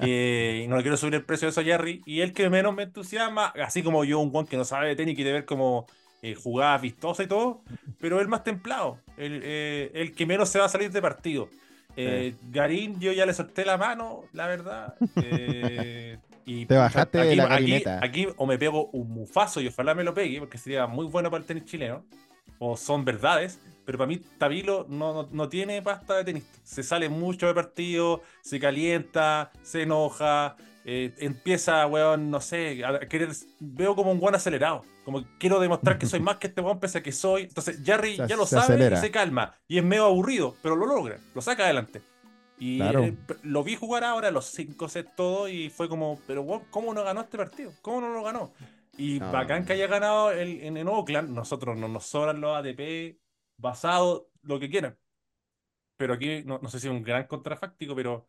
Eh, 0.00 0.62
y 0.64 0.68
no 0.68 0.76
le 0.76 0.82
quiero 0.82 0.96
subir 0.96 1.14
el 1.14 1.24
precio 1.24 1.46
de 1.46 1.50
eso 1.50 1.60
a 1.60 1.64
Jerry. 1.64 2.02
Y 2.06 2.20
el 2.20 2.32
que 2.32 2.48
menos 2.50 2.74
me 2.74 2.84
entusiasma, 2.84 3.46
así 3.46 3.82
como 3.82 4.04
yo, 4.04 4.18
un 4.20 4.30
guan 4.30 4.46
que 4.46 4.56
no 4.56 4.64
sabe 4.64 4.88
de 4.88 4.96
tenis, 4.96 5.16
quiere 5.16 5.32
ver 5.32 5.44
como 5.44 5.86
eh, 6.22 6.34
jugadas 6.34 6.82
vistosas 6.82 7.26
y 7.26 7.28
todo, 7.28 7.62
pero 8.00 8.20
el 8.20 8.28
más 8.28 8.44
templado, 8.44 8.98
el, 9.16 9.40
eh, 9.44 9.90
el, 9.94 10.14
que 10.14 10.26
menos 10.26 10.48
se 10.48 10.58
va 10.58 10.66
a 10.66 10.68
salir 10.68 10.90
de 10.90 11.02
partido. 11.02 11.48
Garín, 12.50 13.00
yo 13.00 13.12
ya 13.12 13.26
le 13.26 13.34
solté 13.34 13.64
la 13.64 13.76
mano, 13.76 14.22
la 14.32 14.46
verdad. 14.46 14.94
y, 16.48 16.66
Te 16.66 16.76
bajaste 16.76 17.20
aquí, 17.20 17.28
de 17.28 17.36
la 17.36 17.54
aquí, 17.54 17.82
aquí, 18.00 18.28
o 18.36 18.46
me 18.46 18.58
pego 18.58 18.86
un 18.92 19.10
mufazo 19.10 19.60
y 19.60 19.68
ojalá 19.68 19.94
me 19.94 20.04
lo 20.04 20.14
pegue, 20.14 20.38
porque 20.38 20.58
sería 20.58 20.86
muy 20.86 21.06
bueno 21.06 21.30
para 21.30 21.42
el 21.42 21.46
tenis 21.46 21.64
chileno. 21.64 22.04
O 22.58 22.76
son 22.76 23.04
verdades 23.04 23.60
pero 23.88 23.96
para 23.96 24.08
mí 24.08 24.18
Tabilo 24.36 24.84
no, 24.86 25.30
no, 25.32 25.48
tiene 25.48 25.80
pasta 25.80 26.18
de 26.18 26.24
tenista. 26.24 26.58
Se 26.62 26.82
sale 26.82 27.08
mucho 27.08 27.46
de 27.46 27.54
partido, 27.54 28.20
se 28.42 28.60
calienta, 28.60 29.50
se 29.62 29.84
enoja, 29.84 30.56
eh, 30.84 31.14
empieza, 31.20 31.86
weón, 31.86 32.30
no 32.30 32.38
sé, 32.42 32.84
a 32.84 32.98
querer, 33.08 33.30
veo 33.60 33.96
como 33.96 34.12
un 34.12 34.20
buen 34.20 34.34
acelerado. 34.34 34.84
Como 35.06 35.24
quiero 35.38 35.58
demostrar 35.58 35.96
que 35.96 36.04
soy 36.04 36.20
más 36.20 36.36
que 36.36 36.48
este 36.48 36.60
weón 36.60 36.78
pese 36.78 36.98
a 36.98 37.02
que 37.02 37.12
soy. 37.12 37.44
Entonces 37.44 37.80
Jerry 37.82 38.18
ya 38.28 38.36
lo 38.36 38.44
sabe 38.44 38.92
y 38.92 38.96
se 38.98 39.10
calma. 39.10 39.54
Y 39.66 39.78
es 39.78 39.84
medio 39.84 40.04
aburrido, 40.04 40.54
pero 40.60 40.76
lo 40.76 40.84
logra, 40.84 41.16
lo 41.34 41.40
saca 41.40 41.64
adelante. 41.64 42.02
Y 42.60 42.82
eh, 42.82 43.16
lo 43.42 43.62
vi 43.62 43.76
jugar 43.76 44.02
ahora 44.02 44.30
los 44.30 44.46
cinco 44.46 44.88
sets 44.88 45.14
todo 45.14 45.48
y 45.48 45.70
fue 45.70 45.88
como, 45.88 46.20
pero 46.26 46.44
¿cómo 46.70 46.92
no 46.92 47.04
ganó 47.04 47.20
este 47.20 47.38
partido? 47.38 47.72
¿Cómo 47.82 48.00
no 48.00 48.12
lo 48.12 48.22
ganó? 48.22 48.52
Y 48.96 49.20
bacán 49.20 49.64
que 49.64 49.74
haya 49.74 49.86
ganado 49.86 50.32
el, 50.32 50.60
en, 50.62 50.76
en 50.76 50.88
Oakland, 50.88 51.30
nosotros 51.30 51.78
no 51.78 51.86
nos 51.86 52.06
sobran 52.06 52.40
los 52.40 52.56
ATP, 52.56 53.16
basado, 53.56 54.28
lo 54.42 54.58
que 54.58 54.68
quieran. 54.68 54.98
Pero 55.96 56.14
aquí, 56.14 56.42
no, 56.44 56.60
sé 56.68 56.80
si 56.80 56.88
es 56.88 56.92
un 56.92 57.02
gran 57.02 57.26
contrafáctico, 57.26 57.94
pero 57.94 58.26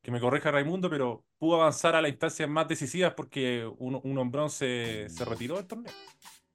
que 0.00 0.12
me 0.12 0.20
corrija 0.20 0.52
Raimundo, 0.52 0.88
pero 0.88 1.24
pudo 1.38 1.60
avanzar 1.60 1.96
a 1.96 2.02
las 2.02 2.10
instancias 2.10 2.48
más 2.48 2.68
decisivas 2.68 3.14
porque 3.14 3.68
un, 3.78 4.00
un 4.02 4.18
hombrón 4.18 4.50
se, 4.50 5.08
retiró 5.24 5.56
del 5.56 5.66
torneo. 5.66 5.92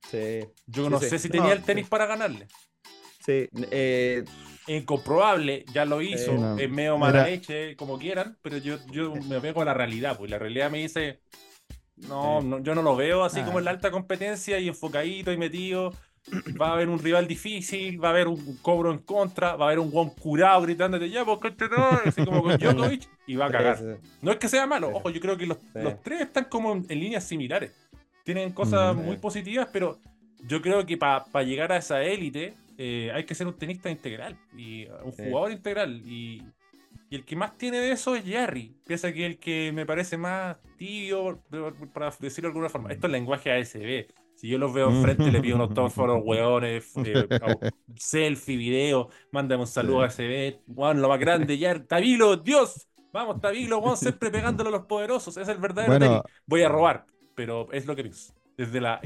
Sí. 0.09 0.45
Yo 0.65 0.89
no 0.89 0.99
sé 0.99 1.19
si 1.19 1.29
tenía 1.29 1.51
el 1.51 1.63
tenis 1.63 1.89
para 1.89 2.05
ganarle. 2.05 2.47
Sí. 3.25 3.49
Eh... 3.71 4.23
Incomprobable, 4.67 5.65
ya 5.73 5.85
lo 5.85 6.01
hizo, 6.01 6.57
es 6.57 6.69
medio 6.69 6.97
mala 6.97 7.23
leche, 7.23 7.75
como 7.75 7.97
quieran, 7.97 8.37
pero 8.41 8.57
yo, 8.57 8.77
yo 8.91 9.13
me 9.15 9.39
pego 9.39 9.61
a 9.61 9.65
la 9.65 9.73
realidad, 9.73 10.17
pues 10.17 10.29
la 10.29 10.37
realidad 10.37 10.69
me 10.69 10.79
dice, 10.79 11.21
no, 11.95 12.61
yo 12.61 12.75
no 12.75 12.81
lo 12.81 12.95
veo 12.95 13.23
así 13.23 13.41
como 13.41 13.59
en 13.59 13.65
la 13.65 13.71
alta 13.71 13.91
competencia 13.91 14.59
y 14.59 14.67
enfocadito 14.67 15.31
y 15.31 15.37
metido 15.37 15.93
va 16.61 16.69
a 16.69 16.73
haber 16.73 16.89
un 16.89 16.99
rival 16.99 17.27
difícil, 17.27 18.03
va 18.03 18.09
a 18.09 18.11
haber 18.11 18.27
un 18.27 18.57
cobro 18.61 18.91
en 18.91 18.99
contra, 18.99 19.55
va 19.55 19.65
a 19.65 19.67
haber 19.69 19.79
un 19.79 19.89
guan 19.89 20.09
curado 20.09 20.61
gritándote 20.61 21.09
ya, 21.09 21.23
porque 21.25 21.53
no, 21.69 21.89
así 22.05 22.25
como 22.25 22.43
con 22.43 22.57
Djokovic, 22.57 23.07
y 23.25 23.35
va 23.35 23.47
a 23.47 23.51
cagar. 23.51 23.79
No 24.21 24.31
es 24.31 24.37
que 24.37 24.49
sea 24.49 24.67
malo, 24.67 24.89
ojo, 24.93 25.09
yo 25.09 25.21
creo 25.21 25.37
que 25.37 25.45
los, 25.45 25.57
tres 26.03 26.21
están 26.21 26.45
como 26.45 26.73
en, 26.73 26.87
líneas 26.87 27.23
similares. 27.23 27.71
Tienen 28.23 28.51
cosas 28.51 28.95
mm, 28.95 28.99
muy 28.99 29.17
positivas, 29.17 29.69
pero 29.71 29.99
yo 30.45 30.61
creo 30.61 30.85
que 30.85 30.97
para 30.97 31.43
llegar 31.43 31.71
a 31.71 31.77
esa 31.77 32.03
élite 32.03 32.53
eh, 32.77 33.11
hay 33.13 33.25
que 33.25 33.35
ser 33.35 33.47
un 33.47 33.57
tenista 33.57 33.89
integral 33.89 34.37
y 34.55 34.87
un 35.03 35.11
jugador 35.11 35.51
integral. 35.51 36.01
Y, 36.05 36.43
y, 37.09 37.15
el 37.15 37.25
que 37.25 37.35
más 37.35 37.57
tiene 37.57 37.79
de 37.79 37.91
eso 37.91 38.15
es 38.15 38.23
Jerry. 38.23 38.75
Piensa 38.85 39.11
que 39.13 39.25
el 39.25 39.39
que 39.39 39.71
me 39.73 39.85
parece 39.85 40.17
más 40.17 40.57
tibio, 40.77 41.41
para 41.93 42.11
decirlo 42.19 42.49
de 42.49 42.51
alguna 42.51 42.69
forma, 42.69 42.91
esto 42.91 43.07
es 43.07 43.11
lenguaje 43.11 43.51
ASB 43.51 44.07
si 44.37 44.47
yo 44.47 44.59
los 44.59 44.71
veo 44.71 44.89
enfrente, 44.89 45.31
le 45.31 45.41
pido 45.41 45.55
unos 45.55 45.69
autógrafos 45.69 46.21
hueones, 46.23 46.93
eh, 46.97 47.27
selfie, 47.95 48.55
video, 48.55 49.09
mándame 49.31 49.61
un 49.61 49.67
saludo 49.67 50.03
a 50.03 50.07
ese 50.07 50.61
Juan, 50.73 51.01
lo 51.01 51.09
más 51.09 51.19
grande, 51.19 51.57
ya, 51.57 51.83
Tabilo, 51.83 52.37
Dios, 52.37 52.87
vamos, 53.11 53.41
Tabilo, 53.41 53.81
vamos 53.81 53.99
siempre 53.99 54.29
pegándolo 54.31 54.69
a 54.69 54.73
los 54.73 54.85
poderosos, 54.85 55.37
es 55.37 55.47
el 55.47 55.57
verdadero 55.57 56.23
Voy 56.45 56.61
a 56.61 56.69
robar, 56.69 57.05
pero 57.33 57.71
es 57.71 57.87
lo 57.87 57.95
que 57.95 58.03
pienso, 58.03 58.31
desde 58.55 58.79
la 58.79 59.01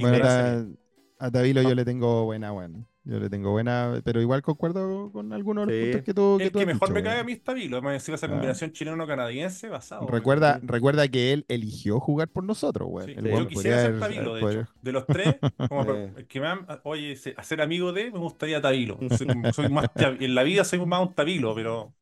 a, 1.18 1.32
Tabilo 1.32 1.62
yo 1.62 1.76
le 1.76 1.86
tengo 1.86 2.26
buena, 2.26 2.52
bueno. 2.52 2.86
Yo 3.04 3.20
le 3.20 3.32
tengo 3.32 3.50
buena, 3.50 4.00
pero 4.04 4.22
igual 4.22 4.44
concuerdo 4.44 5.12
con 5.12 5.34
algunos 5.34 5.66
de 5.66 5.74
los 5.74 5.84
puntos 5.86 6.06
que 6.06 6.14
tú. 6.14 6.36
Que 6.38 6.46
el 6.46 6.52
que 6.52 6.66
mejor 6.68 6.94
me 6.94 7.02
cae 7.02 7.20
a 7.20 7.24
mí 7.24 7.32
está 7.32 7.54
Vilo. 7.54 7.82
Me 7.82 7.94
decía 7.94 8.14
esa 8.14 8.28
combinación 8.28 8.72
chileno-canadiense 8.74 9.70
basado. 9.70 10.06
Recuerda, 10.06 10.60
recuerda 10.62 11.08
que 11.08 11.34
él 11.34 11.46
eligió 11.48 12.00
jugar 12.00 12.28
por 12.28 12.44
nosotros, 12.44 12.88
güey. 12.88 13.16
yo 13.16 13.48
quisiera 13.48 13.82
ser 13.82 14.00
Tabilo, 14.00 14.36
de 14.36 14.42
hecho. 14.42 14.68
De 14.82 14.92
los 14.92 15.08
tres, 15.08 15.36
como 15.70 15.92
el 15.92 16.28
que 16.28 16.40
me 16.40 16.48
han, 16.48 16.68
oye, 16.84 17.18
hacer 17.38 17.62
amigo 17.62 17.92
de, 17.92 18.12
me 18.12 18.20
gustaría 18.20 18.62
Tabilo. 18.62 19.00
Soy, 19.52 19.70
más, 19.70 19.90
en 19.96 20.36
la 20.36 20.44
vida 20.44 20.64
soy 20.64 20.86
más 20.86 21.02
un 21.02 21.16
Tabilo, 21.16 21.56
pero 21.56 21.96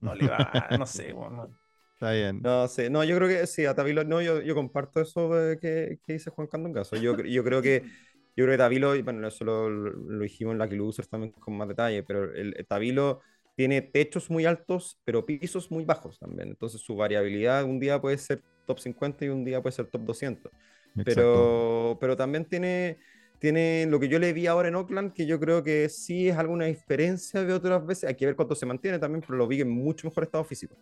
no 0.00 0.14
le 0.14 0.28
va, 0.28 0.68
no 0.78 0.86
sé, 0.86 1.12
bueno, 1.12 1.48
Está 1.94 2.12
bien. 2.12 2.42
No, 2.42 2.68
sí, 2.68 2.90
no, 2.90 3.02
yo 3.02 3.16
creo 3.16 3.28
que 3.28 3.46
sí, 3.46 3.64
a 3.64 3.74
Tabilo, 3.74 4.04
no, 4.04 4.20
yo, 4.20 4.40
yo 4.42 4.54
comparto 4.54 5.00
eso 5.00 5.30
que, 5.60 5.98
que 6.04 6.12
dice 6.12 6.30
Juan 6.30 6.48
Candongazo. 6.48 6.96
Yo, 6.96 7.16
yo 7.16 7.42
creo 7.44 7.62
que 7.62 7.84
yo 8.36 8.44
creo 8.44 8.54
que 8.54 8.58
Tabilo, 8.58 8.96
y 8.96 9.02
bueno, 9.02 9.28
eso 9.28 9.44
lo, 9.44 9.70
lo, 9.70 10.22
dijimos 10.22 10.52
en 10.52 10.58
la 10.58 10.68
que 10.68 10.78
también 11.08 11.32
con 11.32 11.56
más 11.56 11.68
detalle, 11.68 12.02
pero 12.02 12.34
el, 12.34 12.54
Tabilo 12.66 13.20
tiene 13.54 13.80
techos 13.82 14.28
muy 14.28 14.44
altos, 14.44 14.98
pero 15.04 15.24
pisos 15.24 15.70
muy 15.70 15.84
bajos 15.84 16.18
también. 16.18 16.48
Entonces 16.48 16.80
su 16.80 16.96
variabilidad 16.96 17.64
un 17.64 17.78
día 17.78 18.00
puede 18.00 18.18
ser 18.18 18.42
top 18.66 18.80
50 18.80 19.24
y 19.24 19.28
un 19.28 19.44
día 19.44 19.62
puede 19.62 19.76
ser 19.76 19.86
top 19.86 20.02
200. 20.02 20.50
Pero, 21.04 21.96
pero 22.00 22.16
también 22.16 22.44
tiene, 22.44 22.98
tiene 23.38 23.86
lo 23.88 24.00
que 24.00 24.08
yo 24.08 24.18
le 24.18 24.32
vi 24.32 24.48
ahora 24.48 24.68
en 24.68 24.74
Oakland, 24.76 25.12
que 25.12 25.26
yo 25.26 25.38
creo 25.38 25.62
que 25.62 25.88
sí 25.88 26.28
es 26.28 26.36
alguna 26.36 26.66
diferencia 26.66 27.44
de 27.44 27.52
otras 27.52 27.86
veces. 27.86 28.08
Hay 28.08 28.16
que 28.16 28.26
ver 28.26 28.36
cuánto 28.36 28.56
se 28.56 28.66
mantiene 28.66 28.98
también, 28.98 29.22
pero 29.24 29.38
lo 29.38 29.46
vi 29.46 29.60
en 29.60 29.70
mucho 29.70 30.08
mejor 30.08 30.24
estado 30.24 30.44
físico. 30.44 30.76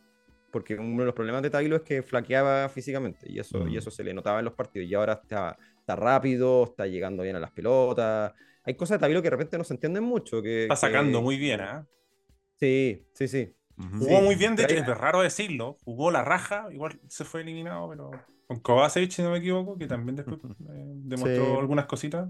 Porque 0.51 0.75
uno 0.75 1.01
de 1.01 1.07
los 1.07 1.15
problemas 1.15 1.43
de 1.43 1.51
Tabilo 1.51 1.77
es 1.77 1.83
que 1.83 2.03
flaqueaba 2.03 2.69
físicamente 2.69 3.27
y 3.31 3.39
eso, 3.39 3.67
y 3.67 3.73
mm. 3.73 3.79
eso 3.79 3.91
se 3.91 4.05
le 4.05 4.13
notaba 4.13 4.39
en 4.39 4.45
los 4.47 4.55
partidos. 4.55 4.89
Y 4.89 4.95
ahora 4.95 5.15
está 5.23 5.59
está 5.83 5.97
rápido, 5.97 6.65
está 6.65 6.87
llegando 6.87 7.23
bien 7.23 7.37
a 7.37 7.41
las 7.41 7.51
pelotas. 7.51 8.33
Hay 8.65 8.75
cosas 8.75 8.97
de 8.97 9.01
Tabilo 9.01 9.21
que 9.21 9.27
de 9.27 9.37
repente 9.37 9.59
no 9.59 9.65
se 9.65 9.75
entienden 9.75 10.05
mucho. 10.05 10.41
Que, 10.41 10.63
está 10.63 10.77
sacando 10.77 11.21
muy 11.21 11.37
bien, 11.37 11.61
¿eh? 11.61 11.83
Sí, 12.59 13.07
sí, 13.13 13.29
sí. 13.29 13.55
Jugó 13.99 14.21
muy 14.21 14.37
bien, 14.37 14.55
de 14.55 14.65
hecho, 14.65 14.75
es 14.75 14.87
raro 14.87 15.23
decirlo. 15.23 15.77
Jugó 15.85 16.11
la 16.13 16.23
raja, 16.23 16.69
igual 16.71 17.01
se 17.09 17.25
fue 17.25 17.41
eliminado, 17.41 17.89
pero 17.89 18.11
con 18.47 18.61
Kovacevic, 18.61 19.11
si 19.11 19.23
no 19.23 19.31
me 19.31 19.39
equivoco, 19.39 19.77
que 19.77 19.87
también 19.87 20.15
después 20.15 20.39
eh, 20.45 20.93
demostró 20.95 21.59
algunas 21.59 21.87
cositas. 21.87 22.29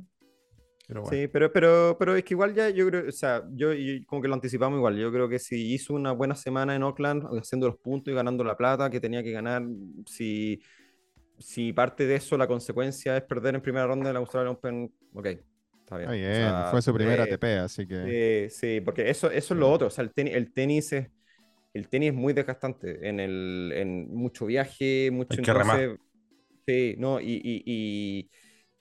Pero 0.86 1.04
Sí, 1.06 1.28
pero, 1.28 1.52
pero, 1.52 1.96
pero 1.98 2.16
es 2.16 2.24
que 2.24 2.34
igual 2.34 2.54
ya 2.54 2.70
yo 2.70 2.86
creo, 2.86 3.08
o 3.08 3.12
sea, 3.12 3.42
yo, 3.52 3.70
como 4.06 4.22
que 4.22 4.28
lo 4.28 4.34
anticipamos 4.34 4.78
igual. 4.78 4.96
Yo 4.96 5.12
creo 5.12 5.28
que 5.28 5.38
si 5.38 5.74
hizo 5.74 5.94
una 5.94 6.12
buena 6.12 6.34
semana 6.34 6.74
en 6.74 6.82
Oakland, 6.82 7.24
haciendo 7.38 7.66
los 7.66 7.76
puntos 7.76 8.12
y 8.12 8.14
ganando 8.14 8.44
la 8.44 8.56
plata 8.56 8.88
que 8.88 9.00
tenía 9.00 9.22
que 9.22 9.32
ganar, 9.32 9.62
si 10.06 10.62
si 11.42 11.72
parte 11.72 12.06
de 12.06 12.16
eso 12.16 12.38
la 12.38 12.46
consecuencia 12.46 13.16
es 13.16 13.22
perder 13.22 13.54
en 13.54 13.60
primera 13.60 13.86
ronda 13.86 14.08
en 14.08 14.14
la 14.14 14.20
Australian 14.20 14.54
Open, 14.54 14.92
ok, 15.12 15.26
está 15.80 15.98
bien. 15.98 16.10
fue 16.70 16.82
su 16.82 16.94
primera 16.94 17.24
ATP, 17.24 17.44
así 17.60 17.86
que. 17.86 18.48
sí, 18.50 18.80
porque 18.80 19.10
eso, 19.10 19.30
eso 19.30 19.54
es 19.54 19.60
lo 19.60 19.70
otro. 19.70 19.88
O 19.88 19.90
sea, 19.90 20.04
el 20.04 20.12
tenis, 20.12 20.34
el 20.34 20.52
tenis 20.52 20.92
es. 20.92 21.10
El 21.74 21.88
tenis 21.88 22.10
es 22.10 22.14
muy 22.14 22.34
desgastante 22.34 23.08
en, 23.08 23.18
el, 23.18 23.72
en 23.74 24.14
mucho 24.14 24.44
viaje, 24.44 25.10
mucho. 25.10 25.40
Hay 25.40 25.96
sí, 26.66 26.96
no, 26.98 27.18
y, 27.18 27.40
y, 27.42 28.30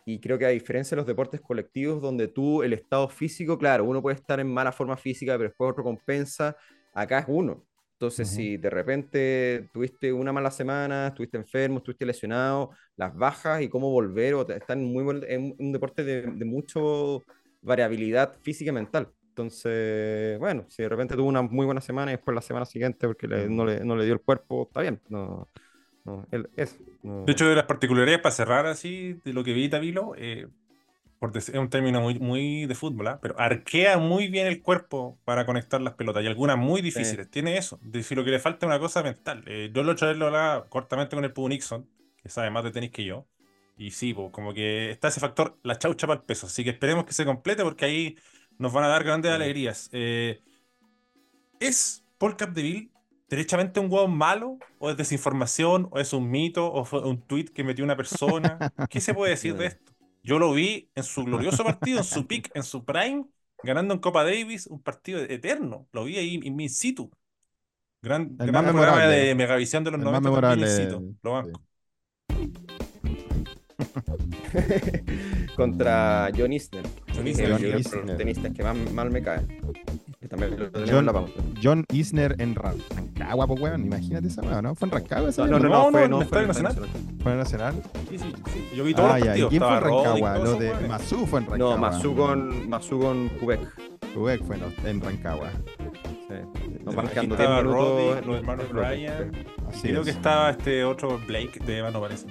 y, 0.05 0.20
creo 0.20 0.38
que 0.38 0.45
a 0.45 0.49
diferencia 0.49 0.95
de 0.95 0.97
los 0.97 1.07
deportes 1.07 1.39
colectivos, 1.39 2.01
donde 2.01 2.28
tú, 2.28 2.64
el 2.64 2.74
estado 2.74 3.07
físico, 3.07 3.57
claro, 3.57 3.86
uno 3.86 4.01
puede 4.01 4.18
estar 4.18 4.41
en 4.41 4.53
mala 4.53 4.74
forma 4.74 4.97
física, 4.97 5.38
pero 5.38 5.49
después 5.49 5.72
otro 5.72 5.86
compensa. 5.86 6.57
Acá 6.93 7.20
es 7.20 7.26
uno. 7.30 7.66
Entonces, 8.02 8.30
si 8.30 8.58
de 8.58 8.72
repente 8.72 9.70
tuviste 9.72 10.12
una 10.12 10.34
mala 10.34 10.49
semana, 10.49 11.10
estuviste 11.10 11.38
enfermo, 11.38 11.78
estuviste 11.78 12.04
lesionado, 12.04 12.72
las 12.95 13.16
bajas 13.16 13.62
y 13.62 13.70
cómo 13.70 13.91
volver, 13.91 14.34
o 14.34 14.49
están 14.49 14.84
muy 14.84 15.06
en 15.28 15.56
un 15.60 15.72
deporte 15.72 16.04
de, 16.04 16.24
de 16.24 16.45
mucho 16.45 17.22
variabilidad 17.62 18.34
física 18.41 18.72
y 18.72 18.74
mental. 18.74 19.08
Entonces, 19.30 20.39
bueno, 20.39 20.66
si 20.68 20.82
de 20.82 20.89
repente 20.89 21.16
tuvo 21.16 21.28
una 21.28 21.43
muy 21.43 21.64
buena 21.64 21.80
semana 21.80 22.10
y 22.12 22.16
después 22.16 22.34
la 22.34 22.41
semana 22.41 22.66
siguiente 22.66 23.06
porque 23.06 23.28
no, 23.28 23.68
le, 23.68 23.86
no, 23.86 23.95
le, 23.95 24.06
dio 24.06 24.16
el 24.16 24.22
cuerpo, 24.22 24.64
está 24.64 24.82
bien. 24.82 24.99
No, 25.08 25.47
no, 26.04 26.26
De 26.32 27.32
hecho, 27.32 27.47
de 27.47 27.56
las 27.56 27.66
particularidades, 27.66 28.24
para 28.24 28.34
cerrar 28.34 28.66
así, 28.66 29.22
de 29.24 29.32
lo 29.32 29.43
que 29.43 29.54
vi 29.54 29.70
Tavilo, 29.70 30.14
eh, 30.18 30.47
es 31.36 31.50
un 31.50 31.70
término 31.70 32.02
muy, 32.02 32.18
muy 32.20 32.66
de 32.66 32.74
fútbol, 32.74 33.08
¿ah? 33.08 33.20
pero 33.22 33.40
arquea 33.40 33.98
muy 34.00 34.28
bien 34.28 34.48
el 34.48 34.62
cuerpo 34.62 35.20
para 35.24 35.46
conectar 35.46 35.80
las 35.80 35.94
pelotas 35.94 36.24
y 36.24 36.28
algunas 36.28 36.58
muy 36.58 36.82
difíciles. 36.82 37.30
Tiene 37.30 37.58
eso. 37.58 37.80
Si 38.02 38.16
lo 38.16 38.24
que 38.24 38.32
le 38.32 38.40
falta 38.40 38.66
es 38.66 38.68
una 38.68 38.80
cosa 38.80 39.04
mental. 39.04 39.44
Eh, 39.46 39.70
yo 39.74 39.84
lo 39.84 39.92
he 39.92 40.16
lo 40.16 40.26
hablaba 40.28 40.68
cortamente 40.68 41.16
con 41.16 41.24
el 41.24 41.32
Pudo 41.32 41.50
Nixon, 41.50 41.88
que 42.18 42.30
sabe 42.30 42.50
más 42.50 42.64
de 42.64 42.72
tenis 42.72 42.90
que 42.92 43.06
yo. 43.06 43.28
Y 43.78 43.92
sí, 43.92 44.14
pues, 44.14 44.32
como 44.32 44.54
que 44.54 44.90
está 44.92 45.10
ese 45.10 45.20
factor, 45.20 45.60
la 45.64 45.78
chaucha 45.78 46.08
para 46.08 46.20
el 46.20 46.26
peso. 46.26 46.48
Así 46.48 46.64
que 46.64 46.72
esperemos 46.72 47.06
que 47.06 47.14
se 47.14 47.24
complete 47.24 47.64
porque 47.64 47.86
ahí 47.86 48.18
nos 48.58 48.74
van 48.74 48.84
a 48.84 48.88
dar 48.88 49.04
grandes 49.04 49.32
alegrías. 49.32 49.90
Eh, 49.92 50.42
¿Es 51.60 52.04
Paul 52.18 52.36
Capdeville 52.36 52.90
derechamente 53.30 53.80
un 53.80 53.92
hueón 53.92 54.18
malo? 54.18 54.58
¿O 54.80 54.90
es 54.90 54.98
desinformación? 54.98 55.88
¿O 55.92 56.00
es 56.00 56.14
un 56.14 56.30
mito? 56.32 56.72
¿O 56.74 56.84
fue 56.84 57.02
un 57.02 57.22
tweet 57.22 57.46
que 57.46 57.64
metió 57.64 57.86
una 57.86 57.96
persona? 57.96 58.58
¿Qué 58.90 59.00
se 59.00 59.14
puede 59.14 59.32
decir 59.32 59.56
de 59.58 59.68
esto? 59.68 59.91
Yo 60.24 60.40
lo 60.40 60.54
vi 60.54 60.90
en 60.96 61.04
su 61.04 61.24
glorioso 61.26 61.64
partido, 61.64 62.00
en 62.00 62.04
su 62.04 62.28
pick, 62.28 62.52
en 62.54 62.64
su 62.64 62.86
prime, 62.86 63.26
ganando 63.64 63.94
en 63.94 64.00
Copa 64.00 64.24
Davis, 64.24 64.68
un 64.68 64.82
partido 64.82 65.20
eterno. 65.20 65.88
Lo 65.92 66.04
vi 66.06 66.18
ahí 66.18 66.40
in, 66.44 66.70
situ. 66.70 67.12
Gran, 68.02 68.36
el 68.40 68.48
gran 68.48 68.66
programa 68.66 69.06
de 69.06 69.36
Megavisión 69.36 69.84
de 69.84 69.92
los 69.92 70.00
90 70.00 70.56
in 70.56 70.68
situ. 70.68 71.16
Lo 71.22 71.34
banco. 71.34 71.62
Contra 75.56 76.30
John 76.36 76.54
Isner. 76.54 76.88
John 77.14 77.28
Isner. 77.28 77.52
El, 77.64 78.18
tenista 78.18 78.52
que 78.52 78.64
más 78.64 78.76
mal 78.92 79.12
me 79.12 79.22
cae. 80.30 81.56
John, 81.62 81.86
Isner 81.92 82.36
en 82.40 82.56
Rancagua, 82.56 83.48
pues 83.48 83.62
weón, 83.62 83.86
imagínate 83.86 84.28
esa 84.28 84.42
weón, 84.42 84.64
¿no? 84.64 84.76
¿Fue 84.76 84.88
en 84.88 84.92
Rancagua 84.92 85.30
esa 85.30 85.48
No, 85.48 85.60
no, 85.60 85.70
no, 85.70 85.70
no, 85.70 85.92
fue, 85.92 86.10
no, 86.10 86.22
fue, 86.22 86.42
en 86.42 86.48
Nacional. 86.48 86.76
¿Fue 87.24 87.32
en 87.32 87.38
Nacional? 87.38 87.84
Sí, 88.10 88.18
sí, 88.20 88.34
sí. 88.54 88.70
Yo 88.76 88.84
vi 88.84 88.94
todo 88.94 89.08
ah, 89.08 89.20
ya. 89.20 89.38
¿Y 89.38 89.46
quién 89.48 89.62
fue 89.62 89.78
en 89.78 89.82
Rancagua? 89.82 90.38
Lo 90.38 90.56
de 90.56 90.74
Masú 90.88 91.26
fue 91.26 91.40
en 91.40 91.46
Rancagua. 91.48 91.76
No, 91.76 91.82
Masú 91.82 92.16
con, 92.16 92.70
Masú 92.70 93.00
con 93.00 93.30
Quebec. 93.40 93.62
Quebec 94.14 94.44
fue 94.44 94.58
en 94.86 95.02
Rancagua. 95.02 95.52
Sí. 96.28 96.36
No, 96.84 96.92
marcando 96.94 97.36
estaba 97.36 97.62
Roddy, 97.62 98.26
los 98.26 98.38
hermanos 98.38 98.70
Ryan. 98.70 99.32
Creo 99.82 100.04
que 100.04 100.12
estaba 100.12 100.52
este 100.52 100.84
otro 100.84 101.20
Blake 101.28 101.60
de 101.66 101.80
Eva, 101.80 101.92
no 101.92 102.02
parece. 102.02 102.28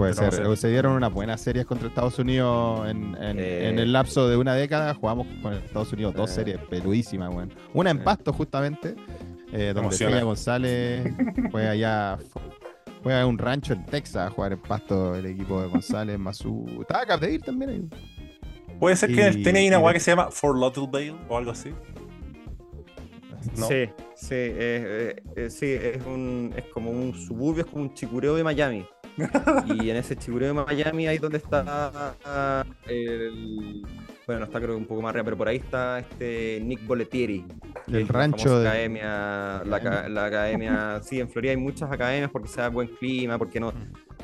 Puede 0.00 0.14
ser. 0.14 0.56
Se 0.56 0.68
dieron 0.68 0.94
unas 0.94 1.12
buenas 1.12 1.42
series 1.42 1.66
contra 1.66 1.86
Estados 1.88 2.18
Unidos 2.18 2.88
en, 2.88 3.14
eh. 3.20 3.68
el 3.68 3.92
lapso 3.92 4.30
de 4.30 4.38
una 4.38 4.54
década. 4.54 4.94
Jugamos 4.94 5.26
con 5.42 5.52
Estados 5.52 5.92
Unidos 5.92 6.14
dos 6.14 6.30
eh. 6.30 6.34
series 6.36 6.58
peludísimas, 6.70 7.28
weón. 7.28 7.52
Una 7.74 7.90
en 7.90 8.02
Pasto, 8.02 8.32
justamente, 8.32 8.94
eh, 9.52 9.72
donde 9.74 9.94
Celia 9.94 10.22
González 10.22 11.06
fue 11.50 11.68
allá. 11.68 12.16
Fue 13.02 13.20
a 13.20 13.26
un 13.26 13.36
rancho 13.36 13.74
en 13.74 13.84
Texas 13.84 14.28
a 14.28 14.30
jugar 14.30 14.54
en 14.54 14.60
Pasto 14.60 15.14
el 15.14 15.26
equipo 15.26 15.60
de 15.60 15.68
González, 15.68 16.18
Mazú. 16.18 16.66
Estaba 16.80 17.04
Capdeville 17.04 17.44
también 17.44 17.70
ahí. 17.70 17.88
Puede 18.78 18.96
ser 18.96 19.14
que 19.14 19.32
tiene 19.32 19.68
una 19.68 19.80
weá 19.80 19.92
que 19.92 20.00
se 20.00 20.12
llama 20.12 20.30
For 20.30 20.58
Lauderdale 20.58 21.14
o 21.28 21.36
algo 21.36 21.50
así. 21.50 21.74
Sí, 23.52 23.90
sí, 24.14 24.52
sí, 25.50 25.66
es, 25.66 26.06
un, 26.06 26.54
es 26.56 26.64
como 26.72 26.90
un 26.90 27.14
suburbio, 27.14 27.64
es 27.64 27.70
como 27.70 27.82
un 27.82 27.92
chicureo 27.92 28.34
de 28.34 28.44
Miami 28.44 28.86
y 29.66 29.90
en 29.90 29.96
ese 29.96 30.16
chigureo 30.16 30.48
de 30.48 30.64
Miami, 30.64 31.06
ahí 31.06 31.18
donde 31.18 31.38
está 31.38 32.14
el. 32.86 33.82
Bueno, 34.26 34.44
está 34.44 34.58
creo 34.60 34.70
que 34.70 34.76
un 34.76 34.86
poco 34.86 35.02
más 35.02 35.10
arriba, 35.10 35.24
pero 35.24 35.36
por 35.36 35.48
ahí 35.48 35.56
está 35.56 35.98
este 35.98 36.60
Nick 36.62 36.86
Boletieri. 36.86 37.44
El 37.88 38.06
rancho 38.08 38.60
de. 38.60 38.68
Academia, 38.68 39.62
la, 39.64 40.24
academia. 40.24 41.00
Sí, 41.02 41.20
en 41.20 41.28
Florida 41.28 41.50
hay 41.50 41.56
muchas 41.56 41.90
academias 41.90 42.30
porque 42.30 42.48
se 42.48 42.60
da 42.60 42.68
buen 42.68 42.88
clima, 42.88 43.38
porque 43.38 43.60
no. 43.60 43.72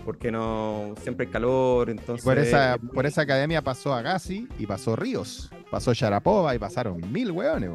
Porque 0.04 0.30
no 0.30 0.94
siempre 1.02 1.26
hay 1.26 1.32
calor, 1.32 1.90
entonces. 1.90 2.24
Por 2.24 2.38
esa, 2.38 2.78
por 2.78 3.06
esa 3.06 3.22
academia 3.22 3.60
pasó 3.60 3.92
Agassi 3.92 4.46
y 4.56 4.66
pasó 4.66 4.94
Ríos, 4.94 5.50
pasó 5.68 5.92
Sharapova 5.92 6.54
y 6.54 6.60
pasaron 6.60 7.00
mil 7.10 7.32
hueones, 7.32 7.70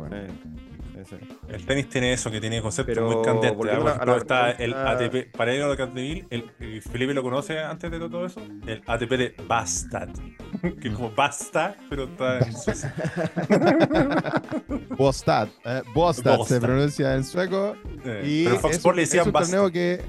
el 1.49 1.65
tenis 1.65 1.89
tiene 1.89 2.13
eso, 2.13 2.31
que 2.31 2.39
tiene 2.39 2.61
conceptos 2.61 3.03
muy 3.03 3.23
candentes. 3.23 3.53
Por 3.53 4.17
está 4.17 4.51
el 4.51 4.73
ATP, 4.73 5.35
para 5.35 5.53
ir 5.53 5.63
a 5.63 5.75
Capdeville, 5.75 6.25
el, 6.29 6.51
el, 6.59 6.81
Felipe 6.81 7.13
lo 7.13 7.23
conoce 7.23 7.59
antes 7.59 7.91
de 7.91 7.99
todo 7.99 8.25
eso, 8.25 8.41
el 8.67 8.81
ATP 8.85 9.11
de 9.11 9.35
Bastad, 9.47 10.09
que 10.81 10.87
es 10.87 10.93
como 10.93 11.11
Basta, 11.11 11.75
pero 11.89 12.05
está 12.05 12.39
en 12.39 12.53
Suecia. 12.57 12.91
Bostad, 14.97 15.47
eh, 15.65 15.81
Bostad, 15.93 16.39
se 16.41 16.59
pronuncia 16.59 17.15
en 17.15 17.23
sueco. 17.23 17.75
Eh, 18.05 18.23
y 18.25 18.43
pero 18.45 18.59
Fox 18.59 18.75
Sports 18.75 18.95
le 18.95 19.01
decían 19.03 19.21
es 19.21 19.27
un 19.27 19.33
torneo 19.33 19.71
que. 19.71 20.01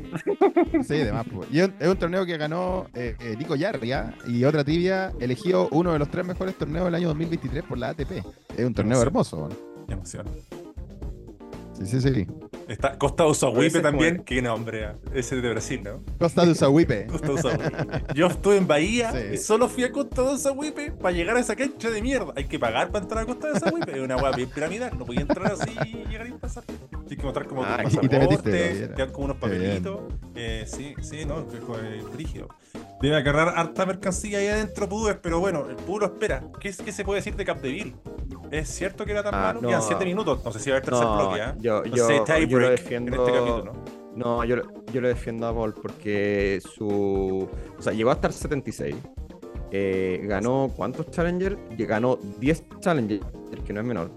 sí, 0.86 0.98
demás. 0.98 1.26
Pues. 1.32 1.48
Y 1.50 1.60
es 1.60 1.88
un 1.88 1.96
torneo 1.96 2.26
que 2.26 2.36
ganó 2.36 2.86
eh, 2.94 3.16
eh, 3.20 3.36
Nico 3.38 3.54
Yarria 3.54 4.14
y 4.26 4.44
otra 4.44 4.64
tibia 4.64 5.12
eligió 5.20 5.68
uno 5.70 5.92
de 5.92 5.98
los 5.98 6.10
tres 6.10 6.26
mejores 6.26 6.56
torneos 6.56 6.86
del 6.86 6.94
año 6.94 7.08
2023 7.08 7.64
por 7.64 7.78
la 7.78 7.90
ATP. 7.90 8.24
Es 8.56 8.64
un 8.64 8.74
torneo 8.74 9.00
hermoso. 9.00 9.48
Emoción. 9.88 10.26
Sí, 11.84 12.00
sí, 12.00 12.14
sí. 12.14 12.26
Está 12.68 12.96
Costa 12.96 13.26
Usahuipe 13.26 13.80
también. 13.80 14.22
Qué 14.24 14.40
nombre. 14.40 14.86
Ah, 14.86 14.94
ese 15.12 15.36
es 15.36 15.42
de 15.42 15.50
Brasil, 15.50 15.82
¿no? 15.82 16.02
Costa 16.18 16.44
de 16.44 16.52
Usahuipe. 16.52 17.06
Costa 17.10 17.32
Yo 18.14 18.28
estuve 18.28 18.56
en 18.56 18.66
Bahía 18.66 19.12
y 19.32 19.36
solo 19.36 19.68
fui 19.68 19.84
a 19.84 19.92
Costa 19.92 20.22
de 20.22 20.34
Usahuipe 20.34 20.92
para 20.92 21.14
llegar 21.14 21.36
a 21.36 21.40
esa 21.40 21.56
cancha 21.56 21.90
de 21.90 22.00
mierda. 22.00 22.32
Hay 22.36 22.44
que 22.44 22.58
pagar 22.58 22.90
para 22.90 23.02
entrar 23.04 23.24
a 23.24 23.26
Costa 23.26 23.48
de 23.48 23.52
Usahuipe. 23.54 23.92
Es 23.92 24.00
una 24.00 24.16
hueá 24.16 24.32
bien 24.32 24.48
piramidal. 24.48 24.96
No 24.98 25.04
podía 25.04 25.22
entrar 25.22 25.52
así 25.52 25.70
y 25.84 26.08
llegar 26.08 26.26
y 26.26 26.32
pasar. 26.32 26.64
Tienes 26.64 27.18
que 27.18 27.22
mostrar 27.24 27.46
como 27.46 27.64
ah, 27.64 27.82
y 27.84 28.08
te 28.08 28.18
metiste, 28.18 28.88
te 28.88 28.88
dan 28.88 29.10
como 29.10 29.26
unos 29.26 29.36
papelitos. 29.36 30.00
Eh, 30.34 30.64
sí, 30.66 30.94
sí, 31.02 31.24
no, 31.24 31.40
es 31.40 32.16
rígido. 32.16 32.48
Debe 33.02 33.16
agarrar 33.16 33.54
harta 33.56 33.84
mercancía 33.84 34.38
ahí 34.38 34.46
adentro, 34.46 34.88
Pudúes, 34.88 35.16
pero 35.20 35.40
bueno, 35.40 35.66
el 35.68 35.76
puro 35.76 36.06
espera. 36.06 36.44
¿Qué, 36.60 36.72
¿Qué 36.72 36.92
se 36.92 37.04
puede 37.04 37.18
decir 37.18 37.34
de 37.34 37.44
Capdeville? 37.44 37.94
¿Es 38.52 38.68
cierto 38.68 39.06
que 39.06 39.12
era 39.12 39.22
tan 39.22 39.34
ah, 39.34 39.40
malo? 39.40 39.62
No, 39.62 39.68
Quedan 39.68 39.82
7 39.82 40.04
minutos. 40.04 40.44
No 40.44 40.52
sé 40.52 40.60
si 40.60 40.70
va 40.70 40.76
a 40.76 40.78
haber 40.78 40.88
tercer 40.88 41.06
no, 41.06 41.16
bloque, 41.16 41.40
¿eh? 41.40 41.54
Yo, 41.58 41.71
yo, 41.84 42.24
yo 42.46 42.58
lo 42.58 42.70
defiendo... 42.70 43.14
en 43.14 43.20
este 43.20 43.32
capítulo. 43.32 43.72
No, 44.14 44.44
yo, 44.44 44.56
yo 44.92 45.00
lo 45.00 45.08
defiendo 45.08 45.46
a 45.46 45.54
Paul 45.54 45.74
porque 45.74 46.60
su. 46.62 47.48
O 47.78 47.82
sea, 47.82 47.92
llegó 47.92 48.10
a 48.10 48.14
estar 48.14 48.32
76. 48.32 48.94
Eh, 49.70 50.20
ganó 50.24 50.70
cuántos 50.76 51.10
Challengers? 51.10 51.56
Ganó 51.78 52.18
10 52.38 52.64
Challengers, 52.80 53.24
que 53.64 53.72
no 53.72 53.80
es 53.80 53.86
menor. 53.86 54.10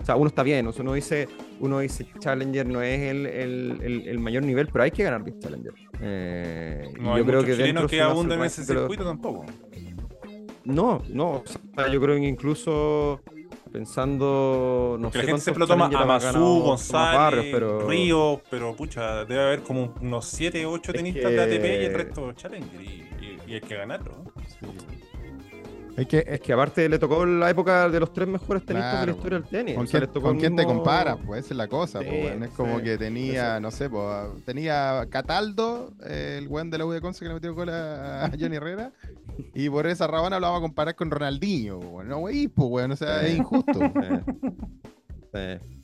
O 0.00 0.04
sea, 0.04 0.16
uno 0.16 0.26
está 0.26 0.42
bien, 0.42 0.66
o 0.66 0.72
sea, 0.72 0.82
uno 0.82 0.94
dice, 0.94 1.28
uno 1.60 1.78
dice 1.78 2.06
Challenger 2.18 2.66
no 2.66 2.82
es 2.82 3.00
el, 3.02 3.26
el, 3.26 4.02
el, 4.06 4.18
mayor 4.18 4.42
nivel, 4.42 4.66
pero 4.66 4.82
hay 4.82 4.90
que 4.90 5.04
ganar 5.04 5.22
10 5.22 5.38
Challenger. 5.38 5.74
Eh, 6.00 6.92
no, 6.98 7.16
yo 7.16 7.24
creo 7.24 7.44
que 7.44 7.54
dentro 7.54 7.86
que 7.86 8.00
abunden 8.00 8.40
en 8.40 8.46
ese 8.46 8.64
circuito 8.64 9.04
tampoco. 9.04 9.44
No, 10.64 11.02
no, 11.08 11.30
o 11.30 11.44
sea, 11.76 11.88
yo 11.88 12.00
creo 12.00 12.16
que 12.16 12.26
incluso 12.26 13.20
pensando. 13.72 14.96
No 15.00 15.10
sé 15.10 15.18
la 15.18 15.24
gente 15.24 15.40
siempre 15.40 15.60
lo 15.60 15.66
toma 15.66 15.86
a 15.86 16.04
Mazú, 16.04 16.60
González, 16.60 17.48
pero... 17.52 17.88
Río, 17.88 18.42
pero 18.50 18.76
pucha, 18.76 19.24
debe 19.24 19.42
haber 19.42 19.62
como 19.62 19.94
unos 20.00 20.26
7, 20.26 20.66
8 20.66 20.92
tenistas 20.92 21.30
de 21.32 21.42
ATP 21.42 21.64
y 21.64 21.84
el 21.86 21.94
resto 21.94 22.32
Challenger. 22.32 22.80
Y, 22.80 23.38
y, 23.46 23.54
hay 23.54 23.60
que 23.60 23.76
ganarlo. 23.76 24.12
¿no? 24.12 25.01
Es 25.96 26.06
que, 26.06 26.24
es 26.26 26.40
que 26.40 26.52
aparte 26.52 26.88
le 26.88 26.98
tocó 26.98 27.26
la 27.26 27.50
época 27.50 27.88
de 27.88 28.00
los 28.00 28.12
tres 28.12 28.26
mejores 28.26 28.64
tenistas 28.64 29.00
de 29.00 29.06
la 29.06 29.12
historia 29.12 29.38
del 29.40 29.48
tenis. 29.48 29.74
¿Con, 29.74 30.38
quién, 30.38 30.56
te 30.56 30.64
comparas? 30.64 31.18
Pues 31.24 31.44
esa 31.44 31.54
es 31.54 31.58
la 31.58 31.68
cosa. 31.68 32.00
pues, 32.00 32.40
es 32.40 32.50
como 32.50 32.80
que 32.80 32.96
tenía, 32.96 33.60
no 33.60 33.70
sé, 33.70 33.90
pues, 33.90 34.44
tenía 34.44 35.06
Cataldo, 35.10 35.92
el 36.08 36.48
buen 36.48 36.70
de 36.70 36.78
la 36.78 36.86
U 36.86 36.92
de 36.92 37.00
Conce 37.00 37.20
que 37.20 37.28
le 37.28 37.34
metió 37.34 37.54
cola 37.54 38.24
a 38.24 38.30
Johnny 38.30 38.56
Herrera, 38.56 38.92
y 39.54 39.68
por 39.68 39.86
esa 39.86 40.06
rabana 40.06 40.40
lo 40.40 40.46
vamos 40.46 40.58
a 40.58 40.62
comparar 40.62 40.94
con 40.94 41.10
Ronaldinho. 41.10 41.80
Pues, 41.80 42.06
no, 42.06 42.18
güey, 42.18 42.48
pues, 42.48 42.68
weón, 42.70 42.92
o 42.92 42.96
sea, 42.96 43.26
es 43.26 43.36
injusto. 43.36 43.78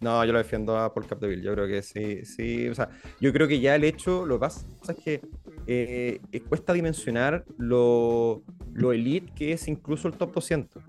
No, 0.01 0.25
yo 0.25 0.33
lo 0.33 0.39
defiendo 0.39 0.79
a 0.79 0.93
Paul 0.93 1.07
Capdeville. 1.07 1.43
Yo 1.43 1.55
creo 1.55 1.67
que 1.67 1.83
sí, 1.83 2.25
sí. 2.25 2.69
O 2.69 2.75
sea, 2.75 2.91
yo 3.21 3.33
creo 3.33 3.49
que 3.49 3.61
ya 3.61 3.75
el 3.75 3.85
hecho, 3.85 4.27
lo 4.27 4.37
que 4.37 4.41
pasa 4.41 4.67
es 4.89 4.97
que 4.97 5.21
eh, 5.67 6.21
cuesta 6.49 6.73
dimensionar 6.73 7.45
lo, 7.57 8.43
lo 8.75 8.93
elite 8.93 9.33
que 9.35 9.53
es 9.53 9.69
incluso 9.69 10.09
el 10.09 10.15
top 10.15 10.35
200. 10.35 10.83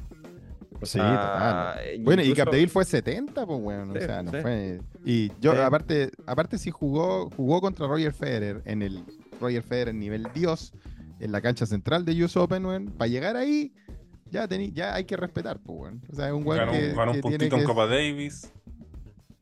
sí, 0.83 0.97
total. 0.99 1.79
Bueno, 2.01 2.23
y 2.23 2.33
Capdeville 2.33 2.69
fue 2.69 2.85
70, 2.85 3.45
pues 3.45 3.59
bueno, 3.59 3.93
o 3.93 3.99
sea, 3.99 4.23
no 4.23 4.31
fue. 4.31 4.79
Y 5.05 5.31
yo, 5.39 5.51
aparte, 5.63 6.11
aparte 6.25 6.57
sí 6.57 6.71
jugó, 6.71 7.29
jugó 7.31 7.61
contra 7.61 7.87
Roger 7.87 8.13
Federer 8.13 8.61
en 8.65 8.81
el 8.81 9.03
Roger 9.39 9.63
Federer 9.63 9.95
nivel 9.95 10.27
Dios 10.33 10.73
en 11.19 11.31
la 11.31 11.41
cancha 11.41 11.65
central 11.65 12.05
de 12.05 12.23
US 12.23 12.37
Open, 12.37 12.91
para 12.97 13.07
llegar 13.07 13.35
ahí 13.35 13.73
ya, 14.29 14.47
tení, 14.47 14.71
ya 14.71 14.95
hay 14.95 15.05
que 15.05 15.17
respetar, 15.17 15.59
pues, 15.59 15.77
bueno. 15.77 16.01
O 16.11 16.15
sea, 16.15 16.27
es 16.27 16.33
un 16.33 16.43
güey 16.43 16.59
que, 16.69 16.93
ganó 16.93 17.11
un 17.11 17.21
puntito 17.21 17.57
en 17.57 17.63
Copa 17.63 17.87
Davis. 17.87 18.51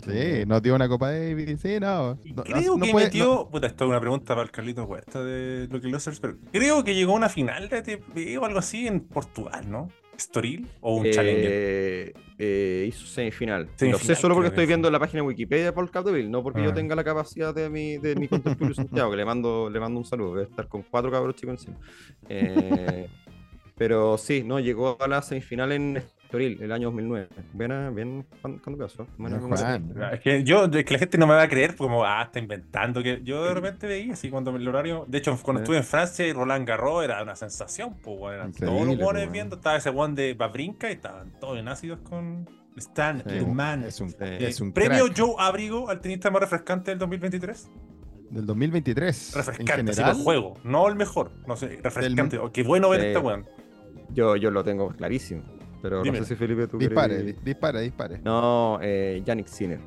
Sí, 0.06 0.46
nos 0.46 0.62
dio 0.62 0.76
una 0.76 0.88
Copa 0.88 1.12
Davis, 1.12 1.60
sí, 1.60 1.80
no. 1.80 2.20
creo 2.44 2.78
que 2.80 2.94
metió, 2.94 3.50
puta, 3.50 3.68
esto 3.68 3.86
es 3.86 3.90
una 3.90 4.00
pregunta 4.00 4.36
para 4.36 4.44
el 4.44 4.52
Carlito 4.52 4.84
Huerta 4.84 5.24
de 5.24 5.68
lo 5.70 5.82
que 5.82 5.92
pero 6.22 6.38
creo 6.52 6.84
que 6.84 6.94
llegó 6.94 7.14
a 7.14 7.16
una 7.16 7.30
final 7.30 7.68
de 7.68 7.78
ATP 7.78 8.40
o 8.40 8.46
algo 8.46 8.60
así 8.60 8.88
en 8.88 9.02
Portugal, 9.02 9.70
¿no? 9.70 9.90
¿Estoril 10.16 10.68
o 10.82 10.96
un 10.96 11.12
Challenger? 11.12 11.52
Eh, 11.52 12.14
eh, 12.40 12.86
hizo 12.88 13.06
semifinal. 13.06 13.70
Lo 13.80 13.98
sé 14.00 14.16
solo 14.16 14.34
porque 14.34 14.50
estoy 14.50 14.66
viendo 14.66 14.90
la 14.90 15.00
página 15.00 15.22
de 15.22 15.28
Wikipedia 15.28 15.66
de 15.66 15.74
Paul 15.74 15.92
Capdeville, 15.92 16.30
no 16.30 16.42
porque 16.42 16.64
yo 16.64 16.72
ah. 16.72 16.74
tenga 16.74 16.96
la 16.96 17.04
capacidad 17.04 17.54
de 17.54 17.70
mi, 17.70 17.98
de 17.98 18.16
mi 18.16 18.28
Santiago, 18.74 19.12
que 19.12 19.18
le 19.18 19.26
mando, 19.26 19.70
le 19.70 19.80
mando 19.80 20.00
un 20.00 20.06
saludo. 20.06 20.36
Debe 20.36 20.50
estar 20.50 20.68
con 20.68 20.84
cuatro 20.84 21.12
cabros 21.12 21.36
chicos 21.36 21.60
encima. 21.60 21.78
Eh, 22.30 23.08
pero 23.78 24.18
sí, 24.18 24.44
no, 24.44 24.60
llegó 24.60 24.98
a 25.02 25.08
la 25.08 25.22
semifinal 25.22 25.72
en 25.72 26.04
Toril, 26.30 26.62
el 26.62 26.72
año 26.72 26.88
2009. 26.88 27.28
Bien, 27.54 27.96
bien 27.96 28.26
¿cuándo, 28.42 28.78
pasó? 28.78 29.08
es 30.12 30.20
que 30.20 30.44
yo, 30.44 30.66
es 30.66 30.86
que 30.86 30.94
la 30.94 31.00
gente 31.00 31.18
no 31.18 31.28
me 31.28 31.36
va 31.36 31.44
a 31.44 31.48
creer, 31.48 31.76
como, 31.76 32.04
ah, 32.04 32.24
está 32.24 32.40
inventando. 32.40 33.02
que 33.02 33.22
Yo 33.24 33.46
de 33.46 33.54
repente 33.54 33.88
veía 33.88 34.14
así 34.14 34.30
cuando 34.30 34.56
el 34.56 34.68
horario. 34.68 35.06
De 35.08 35.20
hecho, 35.20 35.38
cuando 35.42 35.62
estuve 35.62 35.78
en 35.78 35.84
Francia 35.84 36.26
y 36.26 36.34
Roland 36.34 36.68
Garros 36.68 37.04
era 37.04 37.22
una 37.22 37.36
sensación, 37.36 37.96
pues, 38.02 38.18
bueno, 38.18 38.52
todos 38.58 38.88
los 38.88 38.98
buenos 38.98 39.32
viendo. 39.32 39.56
Estaba 39.58 39.78
ese 39.78 39.90
one 39.90 40.16
de 40.16 40.34
Babrinka 40.34 40.90
y 40.90 40.94
estaban 40.94 41.32
todos 41.40 41.58
en 41.58 41.68
ácidos 41.68 42.00
con 42.00 42.50
Stan 42.76 43.24
sí. 43.28 43.46
Man. 43.46 43.84
Es 43.84 44.02
un, 44.02 44.14
es 44.20 44.60
un 44.60 44.74
¿Premio 44.74 45.06
Joe 45.16 45.36
Abrigo 45.38 45.90
al 45.90 46.02
tenista 46.02 46.30
más 46.30 46.42
refrescante 46.42 46.92
del 46.92 47.00
2023? 47.00 47.70
Del 48.30 48.46
2023. 48.46 49.34
Refrescante, 49.36 49.94
sí, 49.94 50.02
el 50.02 50.14
juego, 50.16 50.56
no 50.64 50.88
el 50.88 50.96
mejor. 50.96 51.32
No 51.48 51.56
sé, 51.56 51.80
refrescante. 51.82 52.38
Qué 52.52 52.64
bueno 52.64 52.90
ver 52.90 53.06
este 53.06 53.20
weón. 53.20 53.46
Yo, 54.14 54.36
yo 54.36 54.52
lo 54.52 54.64
tengo 54.64 54.90
clarísimo. 54.90 55.44
Pero 55.82 56.04
no 56.04 56.14
sé 56.16 56.26
si 56.26 56.36
Felipe 56.36 56.68
tú 56.68 56.78
Dispare, 56.78 57.36
dispare, 57.44 57.82
dispare. 57.82 58.20
No, 58.24 58.80
eh, 58.82 59.22
Yannick 59.26 59.48
Sinner. 59.48 59.80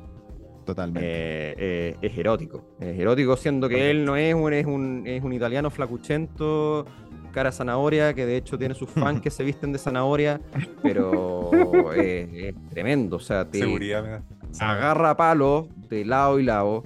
Totalmente. 0.65 1.07
Eh, 1.07 1.55
eh, 1.57 1.95
es 2.01 2.17
erótico. 2.17 2.63
Es 2.79 2.97
erótico 2.97 3.35
siendo 3.35 3.67
que 3.67 3.89
él 3.91 4.05
no 4.05 4.15
es 4.15 4.33
un, 4.33 4.53
es 4.53 4.65
un, 4.65 5.03
es 5.05 5.23
un 5.23 5.33
italiano 5.33 5.69
flacuchento, 5.69 6.85
cara 7.31 7.51
zanahoria, 7.51 8.13
que 8.13 8.25
de 8.25 8.37
hecho 8.37 8.57
tiene 8.57 8.73
sus 8.73 8.89
fans 8.91 9.21
que 9.21 9.29
se 9.29 9.43
visten 9.43 9.71
de 9.73 9.79
zanahoria, 9.79 10.39
pero 10.81 11.51
es 11.93 12.55
tremendo. 12.69 13.17
O 13.17 13.19
sea, 13.19 13.49
te 13.49 13.59
Seguridad, 13.59 14.23
agarra 14.59 15.17
palo 15.17 15.67
de 15.89 16.05
lado 16.05 16.39
y 16.39 16.43
lado. 16.43 16.83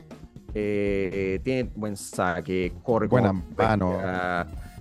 tiene 0.53 1.69
buen 1.75 1.95
saque, 1.95 2.73
corre 2.81 3.07
buena 3.07 3.33
mano. 3.33 3.99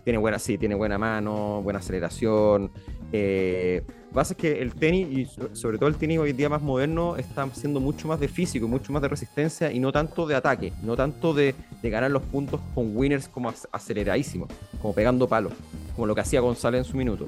Tiene 0.05 0.19
buena, 0.19 0.39
sí, 0.39 0.59
tiene 0.59 0.75
buena 0.75 0.99
mano, 0.99 1.63
buena 1.63 1.79
aceleración. 1.79 2.71
Eh, 3.11 3.83
pasa 4.13 4.35
es 4.35 4.39
que 4.39 4.61
el 4.61 4.75
tenis, 4.75 5.09
y 5.09 5.57
sobre 5.57 5.79
todo 5.79 5.89
el 5.89 5.97
tenis 5.97 6.19
hoy 6.19 6.33
día 6.35 6.51
más 6.51 6.61
moderno, 6.61 7.17
está 7.17 7.49
siendo 7.55 7.81
mucho 7.81 8.07
más 8.07 8.21
de 8.21 8.29
físico, 8.29 8.69
mucho 8.69 8.93
más 8.93 9.01
de 9.01 9.09
resistencia 9.09 9.73
y 9.73 9.81
no 9.81 9.93
tanto 9.93 10.27
de 10.27 10.35
ataque, 10.35 10.75
no 10.83 10.95
tanto 10.95 11.33
de, 11.33 11.55
ganar 11.83 12.11
los 12.11 12.23
puntos 12.23 12.61
con 12.75 12.95
winners 12.97 13.29
como 13.29 13.53
aceleradísimos, 13.73 14.49
como 14.83 14.95
pegando 14.95 15.27
palos, 15.27 15.53
como 15.95 16.07
lo 16.07 16.15
que 16.15 16.21
hacía 16.21 16.41
González 16.41 16.85
en 16.85 16.85
su 16.85 16.97
minuto. 16.99 17.27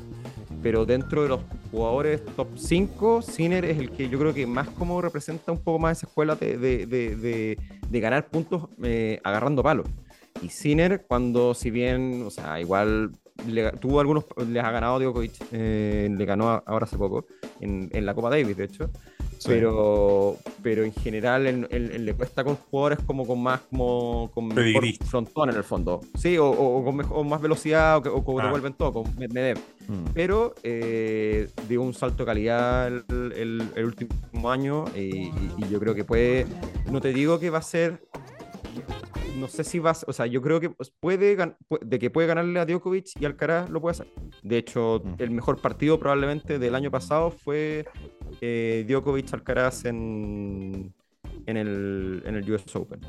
Pero 0.62 0.84
dentro 0.84 1.22
de 1.22 1.28
los 1.28 1.40
jugadores 1.70 2.24
top 2.36 2.48
5, 2.56 3.22
Sinner 3.22 3.64
es 3.64 3.78
el 3.78 3.90
que 3.90 4.08
yo 4.08 4.18
creo 4.18 4.34
que 4.34 4.46
más 4.46 4.68
como 4.68 5.00
representa 5.00 5.52
un 5.52 5.58
poco 5.58 5.78
más 5.78 5.98
esa 5.98 6.06
escuela 6.06 6.34
de, 6.34 7.56
ganar 7.90 8.28
puntos 8.28 8.68
eh, 8.82 9.18
agarrando 9.24 9.62
palos. 9.62 9.86
Y 10.42 10.48
Sinner, 10.50 11.04
cuando 11.06 11.54
si 11.54 11.70
bien, 11.70 12.24
o 12.26 12.30
sea, 12.30 12.60
igual 12.60 13.12
tuvo 13.80 14.00
algunos, 14.00 14.24
les 14.48 14.62
ha 14.62 14.70
ganado 14.70 14.98
Djokovic, 14.98 15.32
eh, 15.52 16.08
le 16.10 16.24
ganó 16.24 16.62
ahora 16.66 16.84
hace 16.84 16.96
poco, 16.96 17.26
en, 17.60 17.90
la 18.04 18.14
Copa 18.14 18.30
Davis, 18.30 18.56
de 18.56 18.64
hecho. 18.64 18.90
Pero, 19.44 20.38
pero 20.62 20.82
en 20.82 20.92
general 20.92 21.46
él, 21.46 22.04
le 22.04 22.14
cuesta 22.14 22.42
con 22.42 22.56
jugadores 22.56 22.98
como 23.06 23.26
con 23.26 23.40
más 23.40 23.60
como 23.70 24.30
con 24.32 24.50
frontón 25.08 25.50
en 25.50 25.56
el 25.56 25.62
fondo. 25.62 26.00
Sí, 26.14 26.36
o, 26.38 26.82
con 26.82 26.96
mejor, 26.96 27.24
más 27.26 27.40
velocidad 27.40 27.98
o 27.98 28.02
que, 28.02 28.08
o 28.08 28.22
te 28.24 28.42
ah. 28.42 28.50
vuelven 28.50 28.72
todo, 28.72 28.92
con 28.92 29.16
Medvedev. 29.16 29.58
Mm. 29.88 30.04
Pero 30.14 30.54
eh, 30.62 31.48
dio 31.68 31.82
un 31.82 31.92
salto 31.92 32.24
de 32.24 32.26
calidad 32.26 32.88
el, 32.88 33.70
último 33.76 34.50
año 34.50 34.86
y, 34.96 35.30
yo 35.70 35.78
creo 35.78 35.94
que 35.94 36.04
puede, 36.04 36.46
no 36.90 37.00
te 37.00 37.12
digo 37.12 37.38
que 37.38 37.50
va 37.50 37.58
a 37.58 37.62
ser 37.62 38.00
no 39.38 39.48
sé 39.48 39.64
si 39.64 39.78
vas, 39.78 40.04
o 40.08 40.12
sea, 40.12 40.26
yo 40.26 40.40
creo 40.42 40.60
que 40.60 40.70
puede, 41.00 41.36
de 41.82 41.98
que 41.98 42.10
puede 42.10 42.26
ganarle 42.26 42.58
a 42.58 42.66
Djokovic 42.66 43.20
y 43.20 43.24
Alcaraz 43.24 43.70
lo 43.70 43.80
puede 43.80 43.92
hacer. 43.92 44.08
De 44.42 44.58
hecho, 44.58 45.02
mm. 45.04 45.14
el 45.18 45.30
mejor 45.30 45.60
partido 45.60 45.98
probablemente 45.98 46.58
del 46.58 46.74
año 46.74 46.90
pasado 46.90 47.30
fue 47.30 47.86
eh, 48.40 48.84
Djokovic 48.88 49.32
Alcaraz 49.34 49.84
en, 49.84 50.94
en, 51.46 51.56
el, 51.56 52.22
en 52.24 52.34
el 52.34 52.50
US 52.50 52.74
Open, 52.76 53.00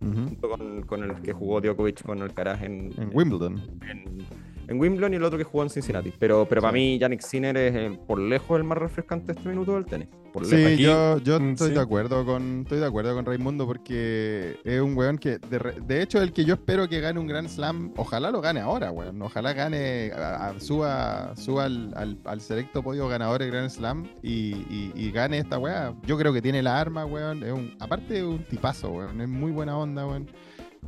junto 0.00 0.48
con, 0.50 0.82
con, 0.82 1.04
el 1.04 1.22
que 1.22 1.32
jugó 1.32 1.60
Djokovic 1.60 2.02
con 2.02 2.22
Alcaraz 2.22 2.62
en, 2.62 2.92
en 2.98 3.10
Wimbledon. 3.12 3.62
En, 3.88 4.26
en 4.68 4.80
Wimbledon 4.80 5.12
y 5.12 5.16
el 5.16 5.24
otro 5.24 5.38
que 5.38 5.44
jugó 5.44 5.62
en 5.62 5.70
Cincinnati. 5.70 6.12
Pero, 6.18 6.46
pero 6.48 6.60
para 6.60 6.72
mí, 6.72 6.98
Yannick 6.98 7.20
Sinner 7.20 7.56
es 7.56 7.74
eh, 7.74 7.98
por 8.06 8.18
lejos 8.18 8.58
el 8.58 8.64
más 8.64 8.78
refrescante 8.78 9.32
este 9.32 9.48
minuto 9.48 9.74
del 9.74 9.86
tenis. 9.86 10.08
sí, 10.42 10.76
yo, 10.76 11.18
yo 11.18 11.40
mm, 11.40 11.50
estoy 11.50 11.70
de 11.70 11.80
acuerdo 11.80 12.24
con 12.24 12.62
estoy 12.62 12.80
de 12.80 12.86
acuerdo 12.86 13.14
con 13.14 13.24
Raimundo 13.24 13.66
porque 13.66 14.58
es 14.64 14.80
un 14.80 14.96
weón 14.96 15.18
que, 15.18 15.38
de, 15.38 16.02
hecho, 16.02 16.20
el 16.20 16.32
que 16.32 16.44
yo 16.44 16.54
espero 16.54 16.88
que 16.88 17.00
gane 17.00 17.18
un 17.18 17.26
Grand 17.26 17.48
Slam, 17.48 17.92
ojalá 17.96 18.30
lo 18.30 18.40
gane 18.40 18.60
ahora, 18.60 18.90
weón. 18.90 19.20
Ojalá 19.22 19.52
gane, 19.52 20.10
suba, 20.58 21.34
suba 21.36 21.64
al, 21.64 22.18
al, 22.24 22.40
selecto 22.40 22.82
podio 22.82 23.08
ganador 23.08 23.40
de 23.40 23.48
Grand 23.48 23.70
Slam 23.70 24.08
y, 24.22 24.92
y, 24.94 25.10
gane 25.10 25.38
esta 25.38 25.58
weá. 25.58 25.94
Yo 26.04 26.18
creo 26.18 26.32
que 26.32 26.42
tiene 26.42 26.62
la 26.62 26.78
arma, 26.80 27.06
weón. 27.06 27.42
Es 27.42 27.52
un, 27.52 27.74
aparte, 27.80 28.18
es 28.18 28.24
un 28.24 28.44
tipazo, 28.44 28.90
weón. 28.90 29.20
Es 29.20 29.28
muy 29.28 29.52
buena 29.52 29.78
onda, 29.78 30.06
weón 30.06 30.26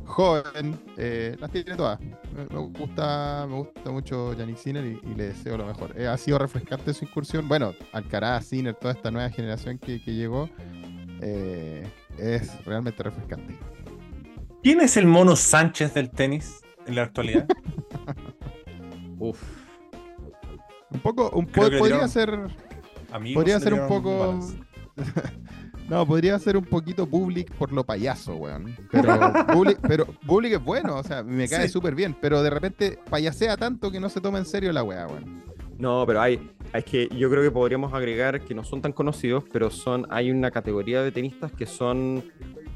joven, 0.05 0.79
eh, 0.97 1.35
las 1.39 1.51
tiene 1.51 1.75
todas. 1.75 1.99
Me, 1.99 2.45
gusta, 2.45 3.45
me 3.47 3.55
gusta 3.55 3.91
mucho 3.91 4.33
Yannick 4.33 4.57
Sinner 4.57 4.85
y, 4.85 4.99
le 5.15 5.27
deseo 5.27 5.57
lo 5.57 5.65
mejor. 5.65 5.93
Eh, 5.99 6.07
ha 6.07 6.17
sido 6.17 6.37
refrescante 6.37 6.93
su 6.93 7.05
incursión. 7.05 7.47
Bueno, 7.47 7.73
Alcaraz, 7.93 8.45
Sinner, 8.45 8.75
toda 8.75 8.93
esta 8.93 9.11
nueva 9.11 9.29
generación 9.29 9.77
que, 9.77 9.99
llegó, 9.99 10.49
eh, 11.21 11.87
es 12.17 12.63
realmente 12.65 13.03
refrescante. 13.03 13.57
¿Quién 14.63 14.81
es 14.81 14.97
el 14.97 15.05
mono 15.05 15.35
Sánchez 15.35 15.93
del 15.93 16.09
tenis 16.09 16.61
en 16.85 16.95
la 16.95 17.03
actualidad? 17.03 17.47
Uf. 19.19 19.41
Un 20.91 20.99
poco, 21.01 21.29
un 21.31 21.45
podría 21.45 22.07
ser. 22.07 22.37
Podría 23.33 23.59
ser 23.59 23.73
un 23.73 23.87
poco. 23.87 24.39
No, 25.89 26.05
podría 26.05 26.37
ser 26.37 26.55
un 26.55 26.65
poquito 26.65 27.07
Public 27.07 27.51
por 27.53 27.71
lo 27.71 27.83
payaso, 27.83 28.35
weón. 28.35 28.75
Pero 28.91 29.17
Public, 29.53 29.79
pero 29.81 30.05
public 30.05 30.53
es 30.53 30.63
bueno, 30.63 30.97
o 30.97 31.03
sea, 31.03 31.23
me 31.23 31.47
cae 31.47 31.67
súper 31.67 31.95
bien. 31.95 32.15
Pero 32.21 32.43
de 32.43 32.49
repente 32.49 32.99
payasea 33.09 33.57
tanto 33.57 33.91
que 33.91 33.99
no 33.99 34.09
se 34.09 34.21
toma 34.21 34.37
en 34.37 34.45
serio 34.45 34.71
la 34.71 34.83
weá, 34.83 35.07
weón. 35.07 35.43
No, 35.79 36.03
pero 36.05 36.21
hay, 36.21 36.51
es 36.73 36.83
que 36.83 37.07
yo 37.15 37.29
creo 37.29 37.41
que 37.41 37.51
podríamos 37.51 37.93
agregar 37.93 38.41
que 38.41 38.53
no 38.53 38.65
son 38.65 38.81
tan 38.81 38.91
conocidos, 38.91 39.45
pero 39.51 39.71
son, 39.71 40.05
hay 40.09 40.29
una 40.29 40.51
categoría 40.51 41.01
de 41.01 41.11
tenistas 41.11 41.53
que 41.53 41.65
son 41.65 42.23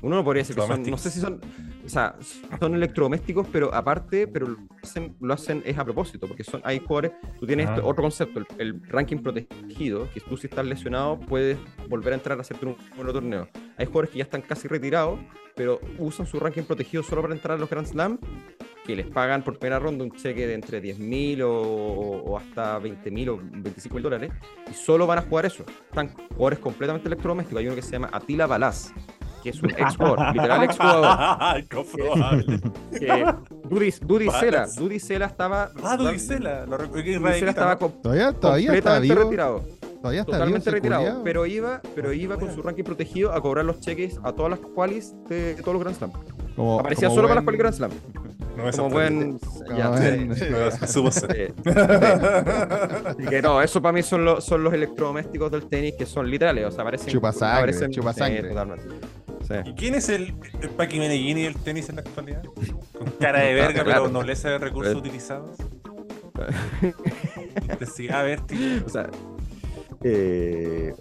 uno 0.04 0.18
no 0.18 0.24
podría 0.24 0.42
decir 0.42 0.56
que 0.56 0.62
son, 0.62 0.84
no 0.84 0.98
sé 0.98 1.10
si 1.10 1.22
son, 1.22 1.40
o 1.86 1.90
sea, 1.90 2.16
son 2.60 2.76
electrodomésticos, 2.76 3.48
pero 3.52 3.74
aparte, 3.74 4.28
pero 4.28 4.48
lo 4.48 4.58
hacen, 4.84 5.16
lo 5.22 5.34
hacen 5.34 5.64
es 5.66 5.78
a 5.78 5.86
propósito, 5.86 6.28
porque 6.28 6.44
son, 6.44 6.62
hay 6.66 6.80
jugadores, 6.80 7.14
tú 7.40 7.48
tienes 7.48 7.70
este 7.70 7.80
otro 7.82 8.04
concepto, 8.04 8.42
el, 8.58 8.84
ranking 8.90 9.18
protegido, 9.18 10.10
que 10.14 10.20
tú 10.20 10.36
si 10.36 10.48
estás 10.48 10.66
lesionado 10.66 11.20
puedes 11.22 11.58
volver 11.88 12.12
a 12.12 12.16
entrar 12.18 12.38
a 12.38 12.42
hacerte 12.42 12.66
un 12.66 12.76
nuevo 12.98 13.14
torneo. 13.14 13.48
Hay 13.78 13.86
jugadores 13.86 14.10
que 14.10 14.18
ya 14.18 14.26
están 14.26 14.42
casi 14.42 14.68
retirados, 14.68 15.20
pero 15.56 15.80
usan 15.98 16.26
su 16.26 16.38
ranking 16.38 16.64
protegido 16.64 17.02
solo 17.02 17.22
para 17.22 17.34
entrar 17.34 17.58
a 17.58 17.60
los 17.62 17.70
Grand 17.70 17.88
Slam, 17.88 18.20
que 18.86 18.98
les 18.98 19.08
pagan 19.08 19.42
por 19.42 19.58
primera 19.58 19.80
ronda 19.80 20.04
un 20.04 20.12
cheque 20.12 20.46
de 20.48 20.56
entre 20.56 20.84
10.000 20.84 21.44
o, 21.44 21.50
o 21.50 22.38
hasta 22.38 22.78
20.000 22.78 23.30
o 23.30 23.38
25.000 23.40 24.02
dólares, 24.02 24.32
y 24.70 24.74
solo 24.74 25.08
van 25.08 25.20
a 25.20 25.22
jugar 25.22 25.46
eso. 25.46 25.64
Están 25.90 26.10
jugadores 26.10 26.60
completamente 26.60 27.08
electrodomésticos. 27.08 27.60
Hay 27.62 27.68
uno 27.68 27.76
que 27.76 27.82
se 27.82 27.92
llama 27.92 28.10
Atila 28.12 28.48
Balaz, 28.48 28.94
que 29.44 29.50
es 29.50 29.62
un 29.62 29.72
ex 29.72 29.98
jugador, 29.98 30.20
literal 30.34 30.64
ex 30.64 30.78
jugador. 30.78 31.66
Dudy, 33.70 34.30
Cela, 34.30 34.68
Dudy 34.68 35.00
Cela 35.00 35.26
estaba. 35.26 35.70
Ah, 35.84 35.98
Dudy 35.98 36.18
Cela, 36.18 36.66
lo 36.66 36.78
Dudy 36.78 37.14
estaba 37.14 37.78
todavía, 37.78 38.32
todavía 38.32 38.72
completamente 38.72 39.16
retirado. 39.16 39.62
Todavía 40.04 40.22
está 40.22 40.34
Totalmente 40.34 40.70
retirado, 40.70 41.24
pero 41.24 41.46
iba, 41.46 41.82
pero 41.96 42.12
iba 42.12 42.38
con 42.38 42.54
su 42.54 42.62
ranking 42.62 42.84
protegido 42.84 43.32
a 43.32 43.42
cobrar 43.42 43.64
los 43.64 43.80
cheques 43.80 44.20
a 44.24 44.34
todas 44.34 44.50
las 44.50 44.60
qualis 44.60 45.14
de, 45.30 45.56
todos 45.56 45.76
los 45.76 45.82
Grand 45.82 45.98
Slam. 45.98 46.12
Como, 46.56 46.80
Aparecía 46.80 47.10
solo 47.10 47.24
para 47.24 47.36
las 47.36 47.44
qualis 47.46 47.60
Grand 47.60 47.76
Slam. 47.76 47.92
No 48.58 48.70
como 48.72 48.90
buen. 48.90 49.40
Ya, 49.76 49.94
Así 49.94 50.28
que 53.30 53.42
no, 53.42 53.62
eso 53.62 53.82
para 53.82 53.94
mí 53.94 54.04
son, 54.04 54.26
los 54.26 54.44
son 54.44 54.62
los 54.64 54.74
electrodomésticos 54.74 55.52
del 55.52 55.68
tenis 55.68 55.96
que 55.98 56.06
son 56.06 56.30
literales, 56.30 56.66
o 56.66 56.72
sea, 56.72 56.84
parecen. 56.84 57.08
Chupa 57.08 57.32
sangre, 57.32 57.74
chupa 57.90 58.12
sangre. 58.14 58.50
totalmente. 58.50 58.84
¿Y 59.66 59.74
quién 59.74 59.96
es 59.96 60.10
el, 60.10 60.34
el 60.62 60.70
Paqui 60.70 61.00
Meneghini 61.00 61.44
del 61.44 61.56
tenis 61.56 61.90
en 61.90 61.96
la 61.96 62.02
actualidad? 62.02 62.44
Con 62.98 63.12
cara 63.20 63.42
de 63.42 63.54
verga, 63.54 63.84
pero 63.84 64.08
nobleza 64.08 64.50
de 64.50 64.58
recursos 64.58 64.96
utilizados. 64.96 65.58
a 68.12 68.22
ver, 68.24 68.42
tío. 68.42 68.86
O 68.86 68.90
sea, 68.90 69.10
eh, 70.04 70.94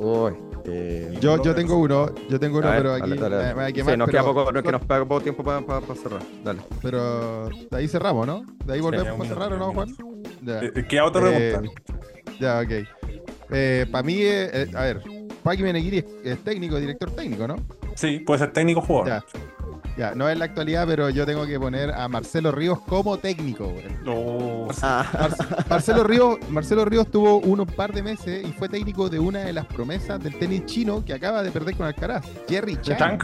eh, 0.64 1.18
yo, 1.20 1.42
yo 1.42 1.54
tengo 1.54 1.76
uno, 1.76 2.14
yo 2.28 2.38
tengo 2.38 2.58
uno, 2.58 2.70
pero 2.70 2.94
aquí 2.94 3.14
dale, 3.14 3.54
Me, 3.54 3.72
sí, 3.72 3.96
nos 3.96 4.08
queda 4.08 4.22
poco, 4.22 4.46
que 4.46 4.72
nos 4.72 4.82
queda 4.82 5.04
poco 5.04 5.20
tiempo 5.20 5.42
para 5.42 5.80
cerrar. 5.94 6.22
Dale. 6.44 6.60
Pero 6.80 7.48
de 7.48 7.76
ahí 7.76 7.88
cerramos, 7.88 8.26
¿no? 8.26 8.44
De 8.64 8.74
ahí 8.74 8.80
volvemos 8.80 9.20
a 9.20 9.28
cerrar, 9.28 9.52
¿o 9.52 9.58
no, 9.58 9.72
Juan? 9.72 9.88
Ya. 10.42 10.60
Eh, 10.62 10.86
¿Qué 10.88 10.98
auto 10.98 11.20
remonta? 11.20 11.68
ya, 12.38 12.60
ok. 12.60 12.86
eh, 13.50 13.86
para 13.90 14.02
mí, 14.04 14.18
eh, 14.20 14.70
a 14.74 14.82
ver, 14.82 15.02
Paki 15.42 15.62
Menegiri 15.62 16.04
es, 16.24 16.38
técnico, 16.44 16.78
director 16.78 17.10
técnico, 17.10 17.48
¿no? 17.48 17.56
Sí, 17.94 18.18
puede 18.20 18.38
ser 18.40 18.52
técnico 18.52 18.80
jugador. 18.80 19.24
Ya, 19.96 20.14
no 20.14 20.28
es 20.28 20.38
la 20.38 20.46
actualidad, 20.46 20.86
pero 20.86 21.10
yo 21.10 21.26
tengo 21.26 21.46
que 21.46 21.60
poner 21.60 21.90
a 21.90 22.08
Marcelo 22.08 22.50
Ríos 22.50 22.80
como 22.80 23.18
técnico. 23.18 23.74
Marcelo 25.68 26.04
Ríos, 26.04 26.38
Marcelo 26.48 26.84
Ríos 26.84 27.10
tuvo 27.10 27.38
unos 27.38 27.70
par 27.72 27.92
de 27.92 28.02
meses 28.02 28.46
y 28.46 28.52
fue 28.52 28.68
técnico 28.68 29.10
de 29.10 29.18
una 29.18 29.40
de 29.40 29.52
las 29.52 29.66
promesas 29.66 30.22
del 30.22 30.38
tenis 30.38 30.64
chino 30.64 31.04
que 31.04 31.12
acaba 31.12 31.42
de 31.42 31.50
perder 31.50 31.76
con 31.76 31.86
Alcaraz, 31.86 32.24
Jerry 32.48 32.78
Chang. 32.80 33.20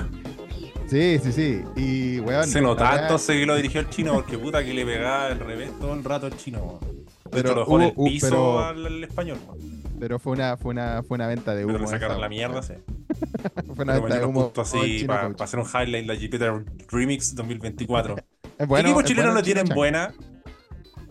Sí, 0.88 1.18
sí, 1.22 1.32
sí. 1.32 1.64
Y, 1.76 2.20
weón, 2.20 2.46
Se 2.46 2.60
nota 2.60 3.02
entonces 3.02 3.36
que 3.36 3.46
lo 3.46 3.56
dirigió 3.56 3.80
el 3.80 3.90
chino 3.90 4.14
porque 4.14 4.38
puta 4.38 4.64
que 4.64 4.72
le 4.72 4.86
pegaba 4.86 5.28
el 5.28 5.38
revés 5.38 5.70
todo 5.78 5.94
el 5.94 6.04
rato 6.04 6.26
el 6.26 6.36
chino. 6.36 6.80
Pero 7.30 7.54
lo 7.54 7.60
dejó 7.60 7.80
en 7.80 7.86
el 7.88 7.94
piso 7.94 8.64
al, 8.64 9.04
español. 9.04 9.38
Pero 10.00 10.18
fue 10.18 10.32
una, 10.32 10.56
fue 10.56 10.70
una, 10.70 11.02
fue 11.02 11.16
una 11.16 11.26
venta 11.26 11.54
de 11.54 11.64
humo. 11.64 11.74
Pero 11.74 11.84
le 11.84 11.90
sacaron 11.90 12.20
la 12.20 12.28
mierda, 12.28 12.62
sí. 12.62 12.74
fue 13.74 13.84
una 13.84 13.98
venta 13.98 14.18
de 14.18 14.24
humo. 14.24 14.52
así 14.56 15.04
para 15.04 15.28
hacer 15.38 15.58
un 15.58 15.66
highlight 15.66 16.06
la 16.06 16.14
Jupiter 16.14 16.64
Remix 16.90 17.34
2024. 17.34 18.16
¿Qué 18.58 18.80
equipo 18.80 19.02
chileno 19.02 19.32
no 19.32 19.42
tienen 19.42 19.68
buena? 19.68 20.12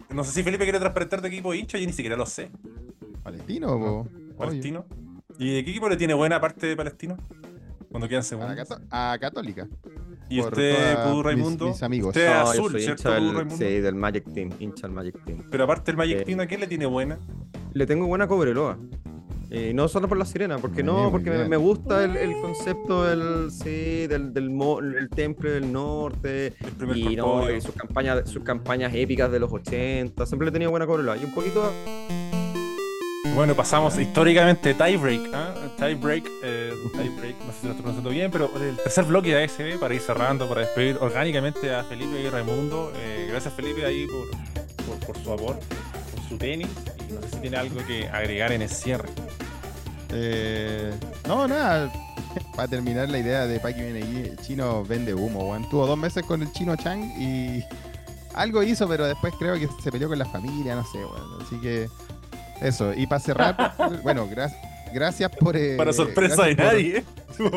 No 0.09 0.23
sé 0.23 0.31
si 0.31 0.43
Felipe 0.43 0.63
quiere 0.63 0.79
transparentar 0.79 1.21
de 1.21 1.27
equipo 1.27 1.53
hincha, 1.53 1.77
yo 1.77 1.85
ni 1.85 1.93
siquiera 1.93 2.15
lo 2.15 2.25
sé. 2.25 2.49
Palestino, 3.23 3.67
po. 3.79 4.07
Palestino. 4.37 4.85
¿Y 5.37 5.55
de 5.55 5.63
qué 5.63 5.71
equipo 5.71 5.89
le 5.89 5.97
tiene 5.97 6.13
buena 6.13 6.37
aparte 6.37 6.67
de 6.67 6.75
Palestino? 6.75 7.17
Cuando 7.89 8.07
quedan 8.07 8.23
segundos. 8.23 8.67
A, 8.89 9.17
Católica. 9.19 9.67
¿Y 10.29 10.41
usted, 10.41 11.03
Pudu 11.03 11.23
Raimundo? 11.23 11.67
Mis, 11.67 11.83
amigos. 11.83 12.09
Usted 12.09 12.25
es 12.25 12.35
azul, 12.35 12.79
¿cierto, 12.79 13.11
del, 13.11 13.51
Sí, 13.51 13.79
del 13.79 13.95
Magic 13.95 14.33
Team, 14.33 14.49
hincha 14.59 14.87
del 14.87 14.91
Magic 14.91 15.23
Team. 15.23 15.43
Pero 15.49 15.63
aparte 15.63 15.91
del 15.91 15.97
Magic 15.97 16.19
eh, 16.19 16.23
Team, 16.25 16.39
¿a 16.41 16.47
quién 16.47 16.59
le 16.59 16.67
tiene 16.67 16.85
buena? 16.85 17.17
Le 17.73 17.85
tengo 17.85 18.07
buena 18.07 18.27
Cobreloa. 18.27 18.77
Y 19.49 19.73
no 19.73 19.87
solo 19.87 20.07
por 20.07 20.17
la 20.17 20.25
sirena, 20.25 20.57
porque 20.57 20.83
no, 20.83 21.09
porque 21.11 21.29
me, 21.31 21.57
gusta 21.57 22.03
el, 22.03 22.33
concepto 22.41 23.05
del, 23.05 23.51
sí, 23.51 24.07
del, 24.07 24.33
del 24.33 24.51
el 24.97 25.09
temple 25.09 25.51
del 25.51 25.71
norte 25.71 26.53
y, 26.95 27.15
no, 27.15 27.43
sus 27.61 27.73
campañas, 27.73 28.29
sus 28.29 28.43
campañas 28.43 28.93
épicas 28.93 29.31
de 29.31 29.39
los 29.39 29.51
80. 29.51 30.25
Siempre 30.25 30.45
le 30.45 30.49
he 30.49 30.53
tenido 30.53 30.71
buena 30.71 30.85
Cobreloa. 30.85 31.17
Y 31.17 31.23
un 31.23 31.33
poquito 31.33 31.71
bueno, 33.37 33.53
pasamos 33.53 33.97
históricamente 33.99 34.73
tiebreak, 34.73 35.27
¿eh? 35.27 35.69
tiebreak, 35.77 36.27
eh, 36.41 36.73
tiebreak, 36.91 37.35
no 37.45 37.51
sé 37.51 37.59
si 37.61 37.67
lo 37.67 37.71
estoy 37.73 37.83
pronunciando 37.83 38.09
bien, 38.09 38.31
pero 38.31 38.49
el 38.59 38.75
tercer 38.77 39.05
bloque 39.05 39.29
de 39.29 39.43
ASB 39.43 39.79
para 39.79 39.93
ir 39.93 40.01
cerrando, 40.01 40.49
para 40.49 40.61
despedir 40.61 40.97
orgánicamente 40.99 41.71
a 41.71 41.83
Felipe 41.83 42.19
y 42.19 42.29
Raimundo. 42.29 42.91
Eh, 42.95 43.27
gracias 43.29 43.53
Felipe 43.53 43.85
ahí 43.85 44.07
por, 44.07 44.97
por, 45.05 45.17
su 45.17 45.31
amor, 45.31 45.59
por 46.15 46.23
su 46.27 46.35
tenis, 46.35 46.67
no 47.13 47.21
sé 47.21 47.29
si 47.29 47.37
tiene 47.37 47.57
algo 47.57 47.85
que 47.85 48.07
agregar 48.07 48.51
en 48.51 48.61
el 48.61 48.69
cierre. 48.69 49.09
Eh, 50.09 50.93
no, 51.27 51.47
nada, 51.47 51.91
para 52.55 52.67
terminar 52.67 53.09
la 53.09 53.19
idea 53.19 53.45
de 53.45 53.59
Paki 53.59 53.81
viene 53.81 53.99
el 53.99 54.37
chino 54.37 54.83
vende 54.83 55.13
humo, 55.13 55.49
weón. 55.49 55.69
Tuvo 55.69 55.85
dos 55.85 55.97
meses 55.97 56.23
con 56.23 56.41
el 56.41 56.51
chino 56.51 56.75
Chang 56.75 57.03
y 57.19 57.63
algo 58.33 58.63
hizo, 58.63 58.87
pero 58.87 59.05
después 59.05 59.33
creo 59.37 59.55
que 59.55 59.67
se 59.81 59.91
peleó 59.91 60.07
con 60.07 60.19
la 60.19 60.25
familia, 60.25 60.75
no 60.75 60.85
sé, 60.85 60.99
weón. 60.99 61.41
Así 61.41 61.59
que 61.59 61.89
eso, 62.61 62.93
y 62.93 63.05
para 63.07 63.19
cerrar, 63.19 63.75
bueno, 64.03 64.27
gracias 64.93 65.31
por. 65.31 65.55
Eh, 65.55 65.75
para 65.77 65.93
sorpresa 65.93 66.45
de 66.45 66.55
nadie. 66.55 67.03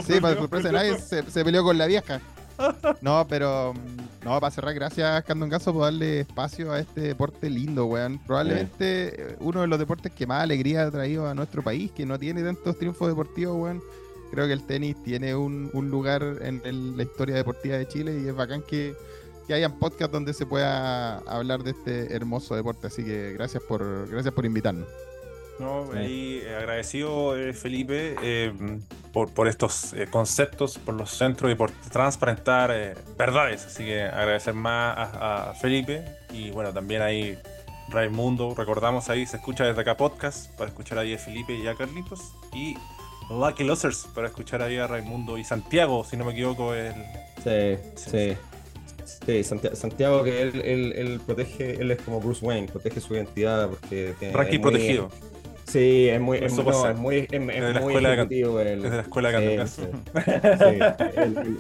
Sí, 0.07 0.20
para 0.20 0.36
sorpresa 0.36 0.68
de 0.68 0.74
nadie, 0.74 0.98
se, 0.98 1.44
peleó 1.44 1.62
con 1.64 1.78
la 1.78 1.86
vieja. 1.86 2.20
No, 3.01 3.27
pero. 3.29 3.75
Mm, 3.75 4.25
no, 4.25 4.39
para 4.41 4.51
cerrar, 4.51 4.75
gracias, 4.75 5.25
Candongazo, 5.25 5.73
por 5.73 5.83
darle 5.83 6.21
espacio 6.21 6.73
a 6.73 6.81
este 6.81 7.01
deporte 7.01 7.49
lindo, 7.49 7.87
weón. 7.87 8.19
Probablemente 8.27 9.37
uno 9.41 9.63
de 9.63 9.67
los 9.67 9.79
deportes 9.79 10.13
que 10.13 10.27
más 10.27 10.43
alegría 10.43 10.87
ha 10.87 10.91
traído 10.91 11.27
a 11.27 11.35
nuestro 11.35 11.63
país, 11.63 11.91
que 11.93 12.05
no 12.05 12.19
tiene 12.19 12.43
tantos 12.43 12.79
triunfos 12.79 13.09
deportivos, 13.09 13.57
weón. 13.57 13.83
Creo 14.31 14.47
que 14.47 14.53
el 14.53 14.63
tenis 14.65 14.97
tiene 15.03 15.35
un, 15.35 15.71
lugar 15.91 16.23
en 16.43 16.97
la 16.97 17.03
historia 17.03 17.35
deportiva 17.35 17.77
de 17.77 17.89
Chile 17.89 18.21
y 18.23 18.29
es 18.29 18.35
bacán 18.35 18.63
que, 18.63 18.95
que 19.49 19.55
hayan 19.55 19.79
podcast 19.79 20.13
donde 20.13 20.33
se 20.35 20.47
pueda 20.47 21.19
hablar 21.19 21.65
de 21.65 21.71
este 21.71 22.15
hermoso 22.15 22.55
deporte. 22.55 22.87
Así 22.87 23.03
que 23.03 23.33
gracias 23.33 23.63
por, 23.65 24.09
gracias 24.09 24.33
por 24.33 24.47
invitarnos. 24.47 24.87
No, 25.61 25.93
ahí 25.93 26.41
eh, 26.43 26.57
agradecido 26.57 27.37
eh, 27.37 27.53
Felipe 27.53 28.17
eh, 28.23 28.51
por, 29.13 29.31
por, 29.31 29.47
estos 29.47 29.95
conceptos, 30.11 30.79
por 30.79 30.95
los 30.95 31.11
centros 31.11 31.53
y 31.53 31.55
por 31.55 31.71
transparentar 31.71 32.97
verdades. 33.19 33.67
Así 33.67 33.85
que 33.85 34.05
agradecer 34.05 34.55
más 34.55 34.97
a, 34.97 35.53
Felipe 35.61 36.03
y 36.33 36.51
bueno, 36.51 36.73
también 36.73 37.03
ahí 37.03 37.39
Raimundo, 37.91 38.55
recordamos 38.57 39.11
ahí, 39.11 39.27
se 39.27 39.37
escucha 39.37 39.65
desde 39.65 39.83
acá 39.83 39.99
podcast 39.99 40.51
para 40.57 40.71
escuchar 40.71 40.97
ahí 40.97 41.13
a 41.13 41.19
Felipe 41.19 41.53
y 41.53 41.67
a 41.67 41.75
Carlitos 41.75 42.33
y 42.55 42.75
Lucky 43.29 43.65
Losers 43.65 44.09
para 44.15 44.29
escuchar 44.29 44.63
ahí 44.63 44.79
a 44.79 44.87
Raimundo 44.87 45.37
y 45.37 45.45
Santiago, 45.45 46.05
si 46.05 46.17
no 46.17 46.25
me 46.25 46.33
equivoco. 46.33 46.75
El... 46.75 46.95
sí. 47.45 47.79
sí. 47.97 48.37
Sí, 49.27 49.45
Santiago, 49.45 50.23
que 50.23 50.41
él, 50.41 50.63
él, 50.63 51.21
protege, 51.27 51.81
él 51.81 51.91
es 51.91 52.01
como 52.01 52.21
Bruce 52.21 52.45
Wayne, 52.45 52.69
protege 52.69 53.01
su 53.01 53.15
identidad 53.15 53.69
porque 53.69 54.15
tiene. 54.19 54.59
protegido. 54.61 55.11
Sí, 55.71 56.09
es 56.09 56.21
muy, 56.21 56.39
es, 56.39 56.53
muy, 56.97 57.18
es, 57.18 57.27
es, 57.33 57.47
de 57.47 57.61
la 57.61 57.79
escuela 57.79 58.11
de 58.11 58.23
Es 58.23 58.83
de 58.83 58.91
la 58.91 59.01
escuela 59.03 59.31
de 59.31 59.66
sí, 59.68 59.83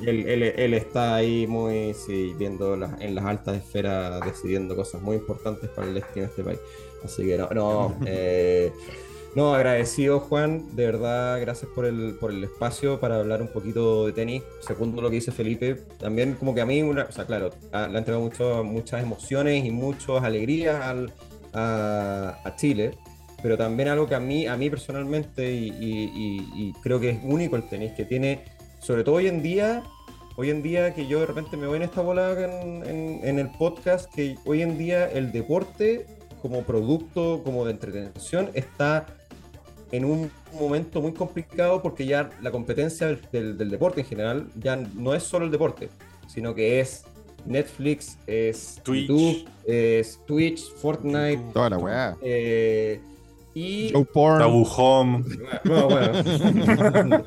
él, 0.06 0.74
está 0.74 1.14
ahí 1.14 1.46
muy, 1.46 1.94
sí, 1.94 2.34
viendo 2.36 2.74
en 2.74 3.14
las 3.14 3.24
altas 3.24 3.56
esferas, 3.56 4.20
decidiendo 4.24 4.74
cosas 4.74 5.00
muy 5.00 5.16
importantes 5.16 5.70
para 5.70 5.86
el 5.86 5.94
destino 5.94 6.26
de 6.26 6.30
este 6.30 6.42
país. 6.42 6.58
Así 7.04 7.24
que 7.24 7.38
no, 7.38 7.48
no, 7.50 7.96
eh, 8.06 8.72
no, 9.36 9.54
agradecido 9.54 10.18
Juan, 10.18 10.74
de 10.74 10.86
verdad, 10.86 11.40
gracias 11.40 11.70
por 11.72 11.84
el, 11.84 12.16
por 12.18 12.32
el 12.32 12.42
espacio 12.42 12.98
para 12.98 13.16
hablar 13.20 13.40
un 13.42 13.48
poquito 13.48 14.06
de 14.06 14.12
tenis. 14.12 14.42
Segundo 14.60 15.02
lo 15.02 15.08
que 15.08 15.16
dice 15.16 15.30
Felipe, 15.30 15.76
también 15.98 16.34
como 16.34 16.52
que 16.52 16.62
a 16.62 16.66
mí, 16.66 16.82
una, 16.82 17.04
o 17.04 17.12
sea, 17.12 17.26
claro, 17.26 17.50
le 17.72 17.78
ha 17.78 17.84
entregado 17.86 18.64
muchas 18.64 19.02
emociones 19.02 19.64
y 19.64 19.70
muchas 19.70 20.24
alegrías 20.24 20.82
al, 20.82 21.12
a, 21.52 22.54
Chile, 22.56 22.92
pero 23.42 23.56
también 23.56 23.88
algo 23.88 24.06
que 24.06 24.14
a 24.14 24.20
mí, 24.20 24.46
a 24.46 24.56
mí 24.56 24.70
personalmente, 24.70 25.52
y, 25.52 26.72
creo 26.82 27.00
que 27.00 27.10
es 27.10 27.18
único 27.22 27.56
el 27.56 27.68
tenis, 27.68 27.92
que 27.92 28.04
tiene, 28.04 28.44
sobre 28.80 29.04
todo 29.04 29.16
hoy 29.16 29.26
en 29.26 29.42
día, 29.42 29.82
hoy 30.36 30.50
en 30.50 30.62
día 30.62 30.94
que 30.94 31.06
yo 31.06 31.20
de 31.20 31.26
repente 31.26 31.56
me 31.56 31.66
voy 31.66 31.76
en 31.76 31.82
esta 31.82 32.00
bola 32.00 32.32
en, 32.32 33.20
en 33.22 33.38
el 33.38 33.50
podcast, 33.50 34.12
que 34.12 34.36
hoy 34.44 34.62
en 34.62 34.78
día 34.78 35.10
el 35.10 35.32
deporte 35.32 36.06
como 36.40 36.62
producto, 36.62 37.42
como 37.44 37.64
de 37.64 37.72
entretención, 37.72 38.50
está 38.54 39.06
en 39.92 40.04
un 40.04 40.30
momento 40.58 41.00
muy 41.00 41.12
complicado 41.12 41.82
porque 41.82 42.06
ya 42.06 42.30
la 42.40 42.50
competencia 42.50 43.18
del, 43.32 43.70
deporte 43.70 44.00
en 44.00 44.06
general 44.06 44.50
ya 44.56 44.76
no 44.76 45.14
es 45.14 45.22
solo 45.22 45.44
el 45.44 45.50
deporte, 45.50 45.88
sino 46.28 46.54
que 46.54 46.80
es 46.80 47.04
Netflix, 47.46 48.18
es 48.26 48.80
Twitch. 48.82 49.08
YouTube, 49.08 49.48
es 49.66 50.20
Twitch, 50.26 50.72
Fortnite. 50.74 51.42
Toda 51.52 51.70
la 51.70 51.78
weá. 51.78 52.16
Eh, 52.22 53.00
y. 53.54 53.92
Joe 53.92 54.04
Porn. 54.04 54.42
Home. 54.76 55.24
bueno. 55.64 57.22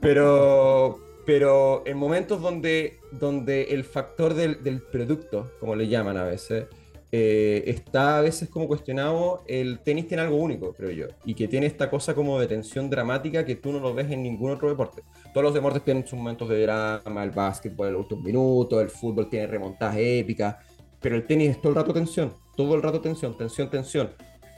pero, 0.00 0.98
pero 1.26 1.82
en 1.86 1.96
momentos 1.96 2.40
donde, 2.40 3.00
donde 3.12 3.64
el 3.64 3.84
factor 3.84 4.34
del, 4.34 4.62
del 4.62 4.82
producto, 4.82 5.52
como 5.60 5.74
le 5.76 5.88
llaman 5.88 6.16
a 6.16 6.24
veces, 6.24 6.66
eh, 7.14 7.64
está 7.66 8.16
a 8.16 8.20
veces 8.22 8.48
como 8.48 8.66
cuestionado, 8.66 9.44
el 9.46 9.80
tenis 9.80 10.08
tiene 10.08 10.22
algo 10.22 10.36
único, 10.36 10.72
creo 10.72 10.90
yo, 10.92 11.06
y 11.26 11.34
que 11.34 11.46
tiene 11.46 11.66
esta 11.66 11.90
cosa 11.90 12.14
como 12.14 12.40
de 12.40 12.46
tensión 12.46 12.88
dramática 12.88 13.44
que 13.44 13.56
tú 13.56 13.70
no 13.70 13.80
lo 13.80 13.92
ves 13.92 14.10
en 14.10 14.22
ningún 14.22 14.50
otro 14.50 14.70
deporte. 14.70 15.02
Todos 15.34 15.44
los 15.44 15.52
deportes 15.52 15.84
tienen 15.84 16.06
sus 16.06 16.18
momentos 16.18 16.48
de 16.48 16.62
drama, 16.62 17.22
el 17.22 17.30
básquetbol 17.30 17.88
el 17.88 17.96
último 17.96 18.22
minuto, 18.22 18.80
el 18.80 18.88
fútbol 18.88 19.28
tiene 19.28 19.46
remontadas 19.46 19.96
épicas, 19.98 20.56
pero 21.02 21.14
el 21.14 21.26
tenis 21.26 21.50
es 21.50 21.60
todo 21.60 21.68
el 21.68 21.76
rato 21.76 21.92
tensión, 21.92 22.32
todo 22.56 22.74
el 22.76 22.82
rato 22.82 23.02
tensión, 23.02 23.36
tensión, 23.36 23.68
tensión. 23.68 24.10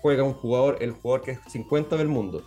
Juega 0.04 0.22
un 0.22 0.34
jugador, 0.34 0.76
el 0.82 0.90
jugador 0.90 1.22
que 1.22 1.30
es 1.30 1.38
50 1.48 1.96
del 1.96 2.08
mundo, 2.08 2.44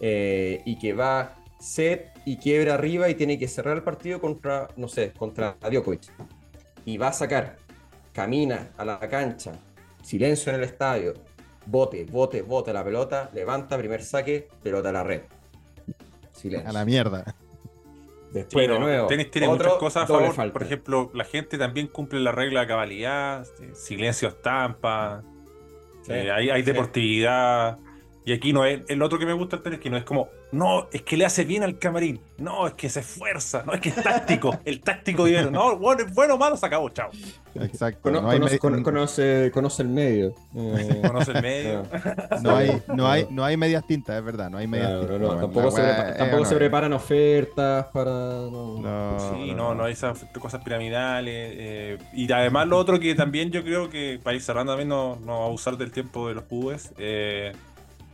eh, 0.00 0.62
y 0.64 0.78
que 0.78 0.94
va 0.94 1.36
set 1.60 2.18
y 2.24 2.38
quiebra 2.38 2.72
arriba 2.72 3.10
y 3.10 3.14
tiene 3.14 3.38
que 3.38 3.46
cerrar 3.46 3.76
el 3.76 3.82
partido 3.82 4.22
contra, 4.22 4.68
no 4.78 4.88
sé, 4.88 5.12
contra 5.12 5.58
Djokovic. 5.70 6.10
Y 6.86 6.96
va 6.96 7.08
a 7.08 7.12
sacar 7.12 7.56
camina 8.14 8.70
a 8.78 8.86
la 8.86 8.98
cancha, 9.00 9.52
silencio 10.02 10.50
en 10.50 10.60
el 10.60 10.64
estadio, 10.64 11.12
bote, 11.66 12.06
bote, 12.06 12.40
bote 12.40 12.72
la 12.72 12.82
pelota, 12.82 13.28
levanta, 13.34 13.76
primer 13.76 14.02
saque, 14.02 14.48
pelota 14.62 14.88
a 14.88 14.92
la 14.92 15.04
red. 15.04 15.24
Silencio. 16.32 16.70
A 16.70 16.72
la 16.72 16.86
mierda. 16.86 17.34
Después 18.32 18.66
de 18.66 18.78
nuevo. 18.78 19.08
Tenis 19.08 19.30
tiene 19.30 19.48
muchas 19.48 19.74
cosas 19.74 20.04
a 20.04 20.06
favor. 20.06 20.52
Por 20.54 20.62
ejemplo, 20.62 21.10
la 21.12 21.24
gente 21.24 21.58
también 21.58 21.86
cumple 21.86 22.18
la 22.20 22.32
regla 22.32 22.62
de 22.62 22.66
cabalidad, 22.66 23.46
silencio 23.74 24.28
estampa, 24.28 25.22
eh, 26.08 26.30
hay, 26.30 26.62
deportividad. 26.62 27.78
Y 28.26 28.32
aquí 28.32 28.54
no 28.54 28.64
es, 28.64 28.80
el 28.88 29.02
otro 29.02 29.18
que 29.18 29.26
me 29.26 29.34
gusta 29.34 29.56
el 29.56 29.62
tenis 29.62 29.80
que 29.80 29.90
no 29.90 29.98
es 29.98 30.04
como, 30.04 30.30
no, 30.50 30.88
es 30.92 31.02
que 31.02 31.18
le 31.18 31.26
hace 31.26 31.44
bien 31.44 31.62
al 31.62 31.78
camarín, 31.78 32.20
no, 32.38 32.66
es 32.66 32.72
que 32.72 32.88
se 32.88 33.00
esfuerza, 33.00 33.64
no, 33.66 33.74
es 33.74 33.82
que 33.82 33.90
es 33.90 33.96
táctico, 33.96 34.58
el 34.64 34.80
táctico 34.80 35.26
divino, 35.26 35.50
no, 35.50 35.76
bueno, 35.76 36.04
bueno 36.14 36.34
o 36.34 36.38
malo, 36.38 36.56
se 36.56 36.64
acabó, 36.64 36.88
chao. 36.88 37.10
Exacto. 37.54 38.10
no 38.10 38.22
conoce, 38.22 38.58
conoce, 38.58 39.50
conoce, 39.52 39.82
el 39.82 39.88
medio. 39.88 40.34
Eh, 40.56 41.02
conoce 41.06 41.32
el 41.32 41.42
medio. 41.42 41.82
no, 42.40 42.56
hay, 42.56 42.82
no, 42.88 43.08
hay, 43.08 43.26
no 43.30 43.44
hay 43.44 43.58
medias 43.58 43.86
tintas, 43.86 44.16
es 44.16 44.24
verdad, 44.24 44.48
no 44.48 44.56
hay 44.56 44.66
medias 44.66 45.00
tintas. 45.00 45.20
No, 45.20 45.36
tampoco, 45.36 45.70
se, 45.70 45.82
tampoco 46.16 46.46
se, 46.46 46.56
preparan 46.56 46.94
ofertas 46.94 47.86
para... 47.92 48.48
sí, 49.34 49.52
no, 49.54 49.74
no, 49.74 49.84
hay 49.84 49.92
esas 49.92 50.24
cosas 50.40 50.64
piramidales. 50.64 51.52
Eh, 51.56 51.98
y 52.14 52.32
además 52.32 52.66
lo 52.68 52.78
otro 52.78 52.98
que 52.98 53.14
también 53.14 53.50
yo 53.50 53.62
creo 53.62 53.90
que, 53.90 54.18
para 54.22 54.34
ir 54.34 54.42
cerrando 54.42 54.72
también, 54.72 54.88
no, 54.88 55.16
no 55.16 55.44
abusar 55.44 55.76
del 55.76 55.92
tiempo 55.92 56.28
de 56.28 56.34
los 56.34 56.44
pubes, 56.44 56.92
eh, 56.96 57.52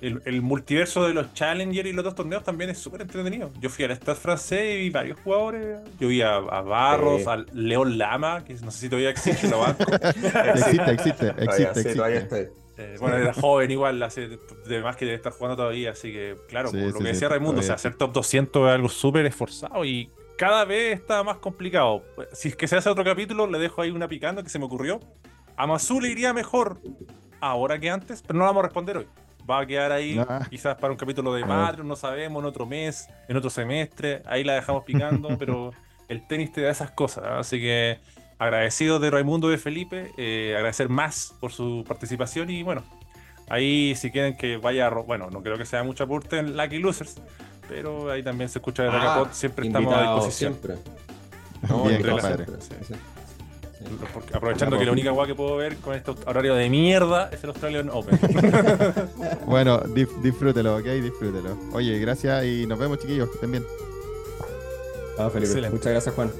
el, 0.00 0.42
multiverso 0.42 1.06
de 1.06 1.14
los 1.14 1.32
Challenger 1.34 1.86
y 1.86 1.92
los 1.92 2.04
dos 2.04 2.14
torneos 2.14 2.42
también 2.42 2.70
es 2.70 2.78
súper 2.78 3.02
entretenido. 3.02 3.50
Yo 3.60 3.68
fui 3.68 3.84
al 3.84 3.92
Stade 3.92 4.18
francés 4.18 4.74
y 4.74 4.78
vi 4.78 4.90
varios 4.90 5.20
jugadores. 5.20 5.80
Yo 5.98 6.08
vi 6.08 6.22
a, 6.22 6.38
Barros, 6.38 7.26
a 7.26 7.44
León 7.52 7.98
Lama, 7.98 8.44
que 8.44 8.54
no 8.54 8.70
sé 8.70 8.80
si 8.80 8.88
todavía 8.88 9.10
existe 9.10 9.48
lo 9.48 9.60
banco. 9.60 9.84
existe, 9.92 10.90
existe, 10.92 11.34
existe. 11.38 12.52
Eh, 12.78 12.96
bueno, 12.98 13.18
era 13.18 13.34
joven 13.34 13.70
igual, 13.70 14.02
hace 14.02 14.38
de 14.66 14.80
más 14.80 14.96
que 14.96 15.04
debe 15.04 15.16
estar 15.16 15.32
jugando 15.32 15.56
todavía, 15.56 15.90
así 15.90 16.10
que 16.12 16.34
claro, 16.48 16.70
lo 16.72 16.98
que 16.98 17.04
decía 17.04 17.28
Raimundo, 17.28 17.60
o 17.60 17.62
sea, 17.62 17.74
hacer 17.74 17.94
top 17.94 18.10
200 18.12 18.68
es 18.68 18.74
algo 18.74 18.88
súper 18.88 19.26
esforzado 19.26 19.84
y 19.84 20.08
cada 20.38 20.64
vez 20.64 20.98
está 20.98 21.22
más 21.22 21.36
complicado. 21.36 22.02
Si 22.32 22.48
es 22.48 22.56
que 22.56 22.66
se 22.66 22.76
hace 22.76 22.88
otro 22.88 23.04
capítulo, 23.04 23.46
le 23.46 23.58
dejo 23.58 23.82
ahí 23.82 23.90
una 23.90 24.08
picando 24.08 24.42
que 24.42 24.48
se 24.48 24.58
me 24.58 24.64
ocurrió. 24.64 24.98
A 25.56 25.66
Mazú 25.66 26.00
le 26.00 26.08
iría 26.08 26.32
mejor 26.32 26.78
ahora 27.40 27.78
que 27.78 27.90
antes, 27.90 28.22
pero 28.22 28.38
no 28.38 28.46
la 28.46 28.50
vamos 28.52 28.60
a 28.60 28.66
responder 28.68 28.96
hoy 28.96 29.06
va 29.50 29.60
a 29.60 29.66
quedar 29.66 29.92
ahí 29.92 30.20
quizás 30.48 30.76
para 30.76 30.92
un 30.92 30.96
capítulo 30.96 31.34
de 31.34 31.42
Patreon, 31.46 31.86
no 31.86 31.96
sabemos, 31.96 32.42
en 32.42 32.46
otro 32.46 32.66
mes, 32.66 33.08
en 33.28 33.36
otro 33.36 33.50
semestre, 33.50 34.22
ahí 34.26 34.44
la 34.44 34.54
dejamos 34.54 34.84
picando, 34.84 35.28
pero 35.38 35.72
el 36.08 36.26
tenis 36.26 36.52
te 36.52 36.62
da 36.62 36.70
esas 36.70 36.90
cosas, 36.90 37.24
así 37.26 37.60
que 37.60 37.98
agradecido 38.38 38.98
de 38.98 39.10
Raimundo 39.10 39.48
y 39.48 39.52
de 39.52 39.58
Felipe, 39.58 40.12
eh, 40.16 40.54
agradecer 40.56 40.88
más 40.88 41.34
por 41.40 41.52
su 41.52 41.84
participación 41.86 42.48
y 42.50 42.62
bueno, 42.62 42.82
ahí 43.48 43.94
si 43.96 44.10
quieren 44.10 44.36
que 44.36 44.56
vaya, 44.56 44.88
bueno, 44.88 45.28
no 45.30 45.42
creo 45.42 45.58
que 45.58 45.66
sea 45.66 45.82
mucho 45.82 46.04
aporte 46.04 46.38
en 46.38 46.56
Lucky 46.56 46.78
Losers, 46.78 47.20
pero 47.68 48.10
ahí 48.10 48.22
también 48.22 48.48
se 48.48 48.58
escucha 48.58 48.84
de 48.84 48.88
ah, 48.92 49.28
siempre 49.32 49.66
estamos 49.66 49.92
a 49.94 50.02
disposición. 50.02 50.58
Siempre. 50.60 51.00
aprovechando 54.32 54.78
que 54.78 54.84
la 54.84 54.92
única 54.92 55.10
guay 55.10 55.28
que 55.28 55.34
puedo 55.34 55.56
ver 55.56 55.76
con 55.76 55.94
este 55.94 56.12
horario 56.26 56.54
de 56.54 56.68
mierda 56.68 57.30
es 57.32 57.42
el 57.44 57.50
Australian 57.50 57.90
Open. 57.90 58.18
bueno, 59.46 59.80
disfrútelo, 60.22 60.76
ok, 60.76 60.84
disfrútelo. 60.84 61.56
Oye, 61.72 61.98
gracias 61.98 62.44
y 62.44 62.66
nos 62.66 62.78
vemos, 62.78 62.98
chiquillos, 62.98 63.28
que 63.28 63.34
estén 63.34 63.52
bien. 63.52 63.64
Ah, 65.18 65.30
Felipe. 65.30 65.70
Muchas 65.70 65.92
gracias, 65.92 66.14
Juan. 66.14 66.30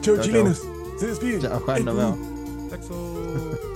Chau, 0.00 0.18
chilenos. 0.18 0.62
Se 0.98 1.06
despiden. 1.06 1.40
Chao, 1.40 1.60
Juan, 1.60 1.84
nos 1.84 1.96
vemos. 1.96 2.18